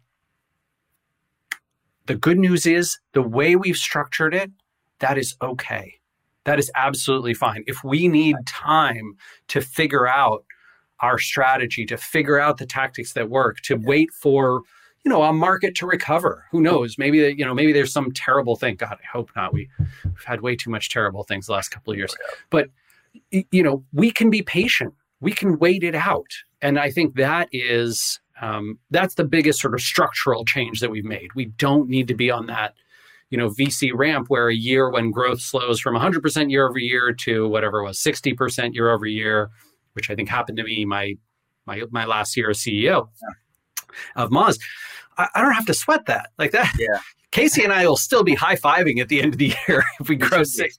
The 2.06 2.14
good 2.14 2.38
news 2.38 2.64
is 2.64 2.98
the 3.12 3.22
way 3.22 3.56
we've 3.56 3.76
structured 3.76 4.34
it, 4.34 4.50
that 5.00 5.18
is 5.18 5.36
okay. 5.42 5.94
That 6.44 6.58
is 6.58 6.70
absolutely 6.74 7.34
fine. 7.34 7.64
If 7.66 7.84
we 7.84 8.08
need 8.08 8.36
time 8.46 9.16
to 9.48 9.60
figure 9.60 10.06
out 10.06 10.44
our 11.00 11.18
strategy, 11.18 11.86
to 11.86 11.96
figure 11.96 12.38
out 12.38 12.58
the 12.58 12.66
tactics 12.66 13.12
that 13.12 13.30
work, 13.30 13.60
to 13.62 13.76
wait 13.76 14.10
for 14.12 14.62
you 15.04 15.10
know 15.10 15.22
a 15.22 15.32
market 15.32 15.74
to 15.76 15.86
recover, 15.86 16.44
who 16.50 16.60
knows? 16.60 16.96
Maybe 16.98 17.18
you 17.36 17.44
know 17.44 17.54
maybe 17.54 17.72
there's 17.72 17.92
some 17.92 18.12
terrible 18.12 18.56
thing. 18.56 18.76
God, 18.76 18.98
I 19.02 19.06
hope 19.06 19.30
not. 19.36 19.52
We, 19.52 19.68
we've 20.04 20.24
had 20.24 20.40
way 20.40 20.56
too 20.56 20.70
much 20.70 20.90
terrible 20.90 21.24
things 21.24 21.46
the 21.46 21.52
last 21.52 21.68
couple 21.68 21.92
of 21.92 21.98
years. 21.98 22.14
But 22.50 22.68
you 23.30 23.62
know 23.62 23.84
we 23.92 24.10
can 24.10 24.30
be 24.30 24.42
patient. 24.42 24.94
We 25.20 25.32
can 25.32 25.58
wait 25.58 25.82
it 25.82 25.94
out, 25.94 26.30
and 26.62 26.78
I 26.78 26.90
think 26.90 27.16
that 27.16 27.48
is 27.52 28.20
um, 28.40 28.78
that's 28.90 29.14
the 29.14 29.24
biggest 29.24 29.60
sort 29.60 29.74
of 29.74 29.80
structural 29.80 30.44
change 30.44 30.80
that 30.80 30.90
we've 30.90 31.04
made. 31.04 31.28
We 31.34 31.46
don't 31.46 31.88
need 31.88 32.08
to 32.08 32.14
be 32.14 32.30
on 32.30 32.46
that 32.46 32.74
you 33.30 33.38
know 33.38 33.50
VC 33.50 33.90
ramp 33.94 34.26
where 34.28 34.48
a 34.48 34.54
year 34.54 34.90
when 34.90 35.10
growth 35.10 35.40
slows 35.40 35.80
from 35.80 35.94
100% 35.94 36.50
year 36.50 36.68
over 36.68 36.78
year 36.78 37.12
to 37.12 37.48
whatever 37.48 37.80
it 37.80 37.84
was 37.84 37.98
60% 37.98 38.74
year 38.74 38.90
over 38.90 39.06
year, 39.06 39.50
which 39.92 40.10
I 40.10 40.14
think 40.14 40.28
happened 40.28 40.58
to 40.58 40.64
me 40.64 40.84
my 40.84 41.14
my 41.66 41.82
my 41.90 42.04
last 42.04 42.36
year 42.36 42.50
as 42.50 42.58
CEO 42.58 43.08
of 44.16 44.30
Moz. 44.30 44.58
I, 45.16 45.28
I 45.34 45.42
don't 45.42 45.52
have 45.52 45.66
to 45.66 45.74
sweat 45.74 46.06
that 46.06 46.30
like 46.38 46.52
that. 46.52 46.72
Yeah. 46.78 47.00
Casey 47.30 47.62
and 47.62 47.72
I 47.72 47.86
will 47.86 47.96
still 47.96 48.24
be 48.24 48.34
high 48.34 48.56
fiving 48.56 49.00
at 49.00 49.08
the 49.08 49.20
end 49.20 49.34
of 49.34 49.38
the 49.38 49.54
year 49.68 49.84
if 50.00 50.08
we 50.08 50.16
grow 50.16 50.40
60%. 50.40 50.70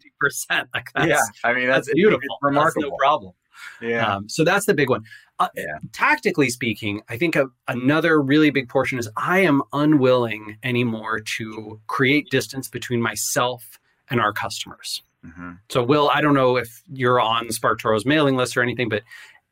Like 0.73 0.89
that's, 0.95 1.07
yeah, 1.07 1.19
I 1.43 1.53
mean 1.53 1.67
that's 1.67 1.87
that's, 1.87 1.93
beautiful. 1.93 2.21
It's 2.23 2.33
That's 2.41 2.51
remarkable. 2.51 2.89
no 2.89 2.97
problem. 2.97 3.33
Yeah, 3.81 4.15
Um, 4.15 4.29
so 4.29 4.43
that's 4.43 4.65
the 4.65 4.73
big 4.73 4.89
one. 4.89 5.03
Uh, 5.39 5.47
Yeah. 5.55 5.77
Tactically 5.93 6.49
speaking, 6.49 7.01
I 7.09 7.17
think 7.17 7.35
a, 7.35 7.47
another 7.67 8.21
really 8.21 8.49
big 8.49 8.67
portion 8.69 8.99
is 8.99 9.09
I 9.15 9.39
am 9.39 9.61
unwilling 9.73 10.57
anymore 10.63 11.19
to 11.37 11.79
create 11.87 12.29
distance 12.29 12.67
between 12.67 13.01
myself 13.01 13.79
and 14.09 14.19
our 14.19 14.33
customers. 14.33 15.01
Mhm. 15.25 15.59
So, 15.69 15.83
Will, 15.83 16.09
I 16.09 16.21
don't 16.21 16.33
know 16.33 16.57
if 16.57 16.81
you're 16.91 17.19
on 17.19 17.47
SparkToro's 17.47 18.05
mailing 18.05 18.35
list 18.35 18.55
or 18.57 18.61
anything, 18.61 18.89
but 18.89 19.03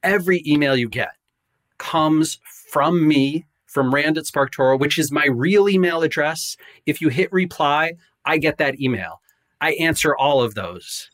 every 0.04 0.42
email 0.46 0.76
you 0.76 0.90
get 0.90 1.12
comes 1.78 2.40
from 2.72 3.08
me, 3.08 3.46
from 3.66 3.94
Rand 3.94 4.18
at 4.18 4.26
SparkToro, 4.26 4.80
which 4.80 4.98
is 4.98 5.12
my 5.12 5.26
real 5.26 5.70
email 5.70 6.02
address. 6.02 6.58
If 6.86 7.02
you 7.02 7.10
hit 7.10 7.32
reply, 7.32 7.94
I 8.26 8.38
get 8.38 8.58
that 8.58 8.80
email. 8.82 9.22
I 9.62 9.74
answer 9.74 10.16
all 10.16 10.42
of 10.42 10.56
those, 10.56 11.10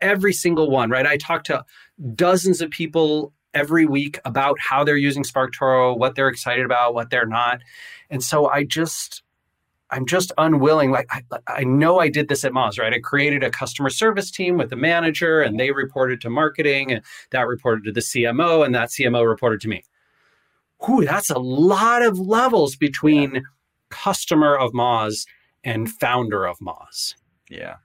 every 0.00 0.32
single 0.32 0.70
one, 0.70 0.90
right? 0.90 1.06
I 1.06 1.16
talk 1.16 1.44
to 1.44 1.64
dozens 2.14 2.60
of 2.60 2.70
people 2.70 3.32
every 3.54 3.86
week 3.86 4.18
about 4.24 4.58
how 4.60 4.84
they're 4.84 4.96
using 4.96 5.22
SparkToro, 5.22 5.96
what 5.96 6.14
they're 6.14 6.28
excited 6.28 6.64
about, 6.64 6.94
what 6.94 7.10
they're 7.10 7.26
not. 7.26 7.60
And 8.10 8.22
so 8.22 8.48
I 8.48 8.64
just, 8.64 9.22
I'm 9.90 10.06
just 10.06 10.32
unwilling. 10.36 10.90
Like 10.90 11.08
I, 11.10 11.22
I 11.46 11.64
know 11.64 11.98
I 11.98 12.08
did 12.08 12.28
this 12.28 12.44
at 12.44 12.52
Moz, 12.52 12.78
right? 12.78 12.92
I 12.92 13.00
created 13.00 13.42
a 13.42 13.50
customer 13.50 13.90
service 13.90 14.30
team 14.30 14.58
with 14.58 14.70
the 14.70 14.76
manager, 14.76 15.40
and 15.40 15.58
they 15.58 15.70
reported 15.70 16.20
to 16.22 16.30
marketing, 16.30 16.92
and 16.92 17.02
that 17.30 17.46
reported 17.46 17.84
to 17.84 17.92
the 17.92 18.00
CMO, 18.00 18.64
and 18.64 18.74
that 18.74 18.90
CMO 18.90 19.26
reported 19.26 19.60
to 19.62 19.68
me. 19.68 19.82
Whew, 20.84 21.04
that's 21.04 21.30
a 21.30 21.38
lot 21.38 22.02
of 22.02 22.18
levels 22.18 22.76
between 22.76 23.42
customer 23.88 24.56
of 24.56 24.72
Moz 24.72 25.26
and 25.64 25.90
founder 25.90 26.46
of 26.46 26.58
Moz. 26.58 27.14
yeah, 27.50 27.76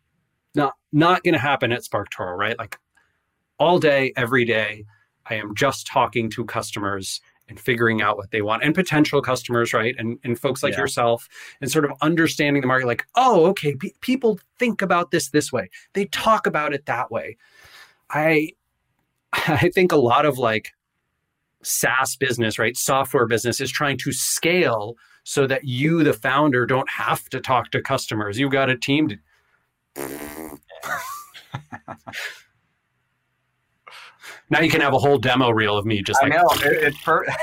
Not 0.55 0.73
not 0.91 1.23
going 1.23 1.33
to 1.33 1.39
happen 1.39 1.71
at 1.71 1.81
SparkToro, 1.83 2.37
right? 2.37 2.57
Like 2.57 2.77
all 3.57 3.79
day, 3.79 4.13
every 4.15 4.45
day, 4.45 4.85
I 5.25 5.35
am 5.35 5.55
just 5.55 5.87
talking 5.87 6.29
to 6.31 6.45
customers 6.45 7.21
and 7.49 7.59
figuring 7.59 8.01
out 8.01 8.17
what 8.17 8.31
they 8.31 8.41
want 8.41 8.63
and 8.63 8.73
potential 8.73 9.21
customers, 9.21 9.73
right? 9.73 9.95
And, 9.97 10.17
and 10.23 10.39
folks 10.39 10.63
like 10.63 10.73
Yeah. 10.73 10.81
yourself 10.81 11.27
and 11.61 11.69
sort 11.71 11.85
of 11.85 11.91
understanding 12.01 12.61
the 12.61 12.67
market 12.67 12.87
like, 12.87 13.05
oh, 13.15 13.45
okay, 13.47 13.75
pe- 13.75 13.91
people 14.01 14.39
think 14.59 14.81
about 14.81 15.11
this 15.11 15.29
this 15.29 15.51
way. 15.51 15.69
They 15.93 16.05
talk 16.05 16.47
about 16.47 16.73
it 16.73 16.85
that 16.85 17.11
way. 17.11 17.37
I 18.09 18.49
I 19.33 19.69
think 19.73 19.91
a 19.91 19.97
lot 19.97 20.25
of 20.25 20.37
like 20.37 20.71
SaaS 21.63 22.15
business, 22.15 22.59
right? 22.59 22.77
Software 22.77 23.25
business 23.25 23.59
is 23.61 23.71
trying 23.71 23.97
to 23.99 24.11
scale 24.11 24.95
so 25.23 25.47
that 25.47 25.63
you, 25.63 26.03
the 26.03 26.13
founder, 26.13 26.65
don't 26.65 26.89
have 26.89 27.29
to 27.29 27.39
talk 27.39 27.71
to 27.71 27.81
customers. 27.81 28.37
You've 28.37 28.51
got 28.51 28.69
a 28.69 28.77
team 28.77 29.07
to 29.07 29.17
now 34.49 34.59
you 34.59 34.69
can 34.69 34.81
have 34.81 34.93
a 34.93 34.99
whole 34.99 35.17
demo 35.17 35.49
reel 35.49 35.77
of 35.77 35.85
me 35.85 36.01
just 36.01 36.21
I 36.21 36.27
like 36.27 36.33
know 36.33 36.47
it, 36.65 36.83
it's 36.83 37.01
per- 37.03 37.25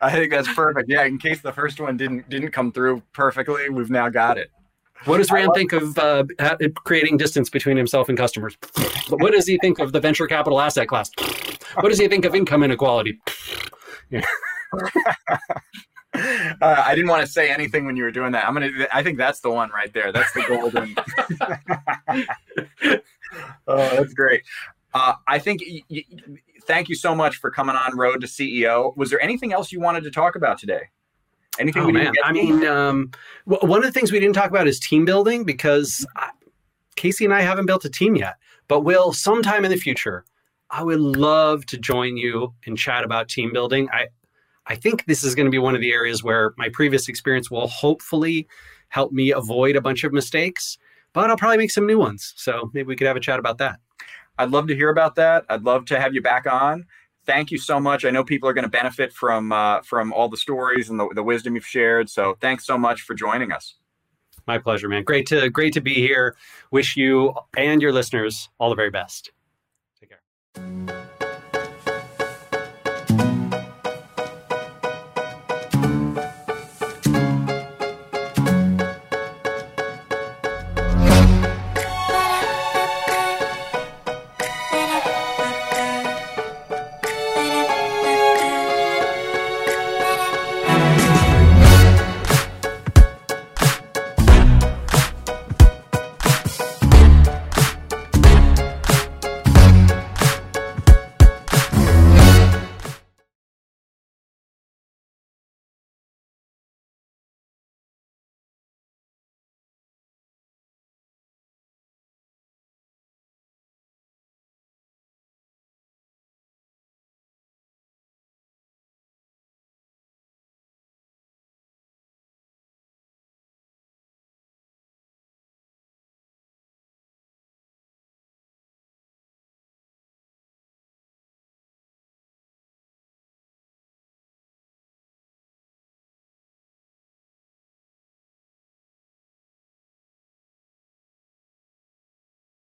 I 0.00 0.12
think 0.12 0.30
that's 0.30 0.52
perfect. 0.54 0.88
Yeah, 0.88 1.04
in 1.04 1.18
case 1.18 1.40
the 1.40 1.52
first 1.52 1.80
one 1.80 1.96
didn't 1.96 2.28
didn't 2.28 2.50
come 2.50 2.72
through 2.72 3.02
perfectly, 3.12 3.68
we've 3.68 3.90
now 3.90 4.08
got 4.08 4.38
it. 4.38 4.50
What 5.04 5.18
does 5.18 5.30
Rand 5.30 5.50
think 5.54 5.72
of 5.72 5.98
uh, 5.98 6.24
creating 6.84 7.18
distance 7.18 7.50
between 7.50 7.76
himself 7.76 8.08
and 8.08 8.16
customers? 8.16 8.56
What 9.10 9.32
does 9.32 9.46
he 9.46 9.58
think 9.58 9.78
of 9.78 9.92
the 9.92 10.00
venture 10.00 10.26
capital 10.26 10.60
asset 10.60 10.88
class? 10.88 11.10
What 11.80 11.90
does 11.90 11.98
he 11.98 12.08
think 12.08 12.24
of 12.24 12.34
income 12.34 12.62
inequality? 12.62 13.20
Uh, 16.14 16.82
I 16.86 16.94
didn't 16.94 17.10
want 17.10 17.26
to 17.26 17.30
say 17.30 17.50
anything 17.50 17.84
when 17.86 17.96
you 17.96 18.04
were 18.04 18.10
doing 18.10 18.32
that. 18.32 18.46
I'm 18.46 18.54
gonna. 18.54 18.70
I 18.92 19.02
think 19.02 19.18
that's 19.18 19.40
the 19.40 19.50
one 19.50 19.70
right 19.70 19.92
there. 19.92 20.12
That's 20.12 20.32
the 20.32 20.44
golden. 20.46 20.94
oh, 23.66 23.96
that's 23.96 24.14
great. 24.14 24.42
Uh, 24.92 25.14
I 25.26 25.38
think. 25.38 25.62
Thank 26.66 26.88
you 26.88 26.94
so 26.94 27.14
much 27.14 27.36
for 27.36 27.50
coming 27.50 27.76
on 27.76 27.96
Road 27.96 28.20
to 28.22 28.26
CEO. 28.26 28.96
Was 28.96 29.10
there 29.10 29.20
anything 29.20 29.52
else 29.52 29.72
you 29.72 29.80
wanted 29.80 30.04
to 30.04 30.10
talk 30.10 30.36
about 30.36 30.58
today? 30.58 30.88
Anything 31.58 31.82
Oh 31.82 31.86
we 31.86 31.92
man, 31.92 32.12
I 32.24 32.32
mean, 32.32 32.64
um, 32.66 33.10
w- 33.48 33.70
one 33.70 33.78
of 33.78 33.84
the 33.84 33.92
things 33.92 34.10
we 34.10 34.18
didn't 34.18 34.34
talk 34.34 34.50
about 34.50 34.66
is 34.66 34.80
team 34.80 35.04
building 35.04 35.44
because 35.44 36.06
I, 36.16 36.30
Casey 36.96 37.24
and 37.24 37.34
I 37.34 37.42
haven't 37.42 37.66
built 37.66 37.84
a 37.84 37.90
team 37.90 38.16
yet, 38.16 38.36
but 38.66 38.80
will 38.80 39.12
sometime 39.12 39.64
in 39.64 39.70
the 39.70 39.76
future. 39.76 40.24
I 40.70 40.82
would 40.82 41.00
love 41.00 41.66
to 41.66 41.78
join 41.78 42.16
you 42.16 42.54
and 42.66 42.76
chat 42.76 43.04
about 43.04 43.28
team 43.28 43.52
building. 43.52 43.88
I, 43.92 44.08
I 44.66 44.76
think 44.76 45.04
this 45.06 45.22
is 45.22 45.34
going 45.34 45.46
to 45.46 45.50
be 45.50 45.58
one 45.58 45.74
of 45.74 45.80
the 45.80 45.92
areas 45.92 46.22
where 46.22 46.54
my 46.56 46.68
previous 46.68 47.08
experience 47.08 47.50
will 47.50 47.68
hopefully 47.68 48.48
help 48.88 49.12
me 49.12 49.30
avoid 49.30 49.76
a 49.76 49.80
bunch 49.80 50.04
of 50.04 50.12
mistakes, 50.12 50.78
but 51.12 51.30
I'll 51.30 51.36
probably 51.36 51.58
make 51.58 51.70
some 51.70 51.86
new 51.86 51.98
ones. 51.98 52.32
So 52.36 52.70
maybe 52.72 52.86
we 52.86 52.96
could 52.96 53.06
have 53.06 53.16
a 53.16 53.20
chat 53.20 53.38
about 53.38 53.58
that. 53.58 53.80
I'd 54.38 54.50
love 54.50 54.66
to 54.68 54.74
hear 54.74 54.90
about 54.90 55.14
that. 55.16 55.44
I'd 55.48 55.62
love 55.62 55.84
to 55.86 56.00
have 56.00 56.14
you 56.14 56.22
back 56.22 56.46
on. 56.46 56.86
Thank 57.26 57.50
you 57.50 57.58
so 57.58 57.80
much. 57.80 58.04
I 58.04 58.10
know 58.10 58.24
people 58.24 58.48
are 58.48 58.52
going 58.52 58.64
to 58.64 58.70
benefit 58.70 59.12
from 59.12 59.52
uh, 59.52 59.80
from 59.82 60.12
all 60.12 60.28
the 60.28 60.36
stories 60.36 60.90
and 60.90 61.00
the, 61.00 61.08
the 61.14 61.22
wisdom 61.22 61.54
you've 61.54 61.66
shared. 61.66 62.10
So 62.10 62.36
thanks 62.40 62.66
so 62.66 62.76
much 62.76 63.02
for 63.02 63.14
joining 63.14 63.50
us. 63.50 63.76
My 64.46 64.58
pleasure, 64.58 64.88
man. 64.88 65.04
Great 65.04 65.26
to 65.28 65.48
great 65.48 65.72
to 65.74 65.80
be 65.80 65.94
here. 65.94 66.36
Wish 66.70 66.96
you 66.96 67.34
and 67.56 67.80
your 67.80 67.92
listeners 67.92 68.50
all 68.58 68.68
the 68.68 68.76
very 68.76 68.90
best. 68.90 69.30
Take 69.98 70.10
care. 70.10 71.10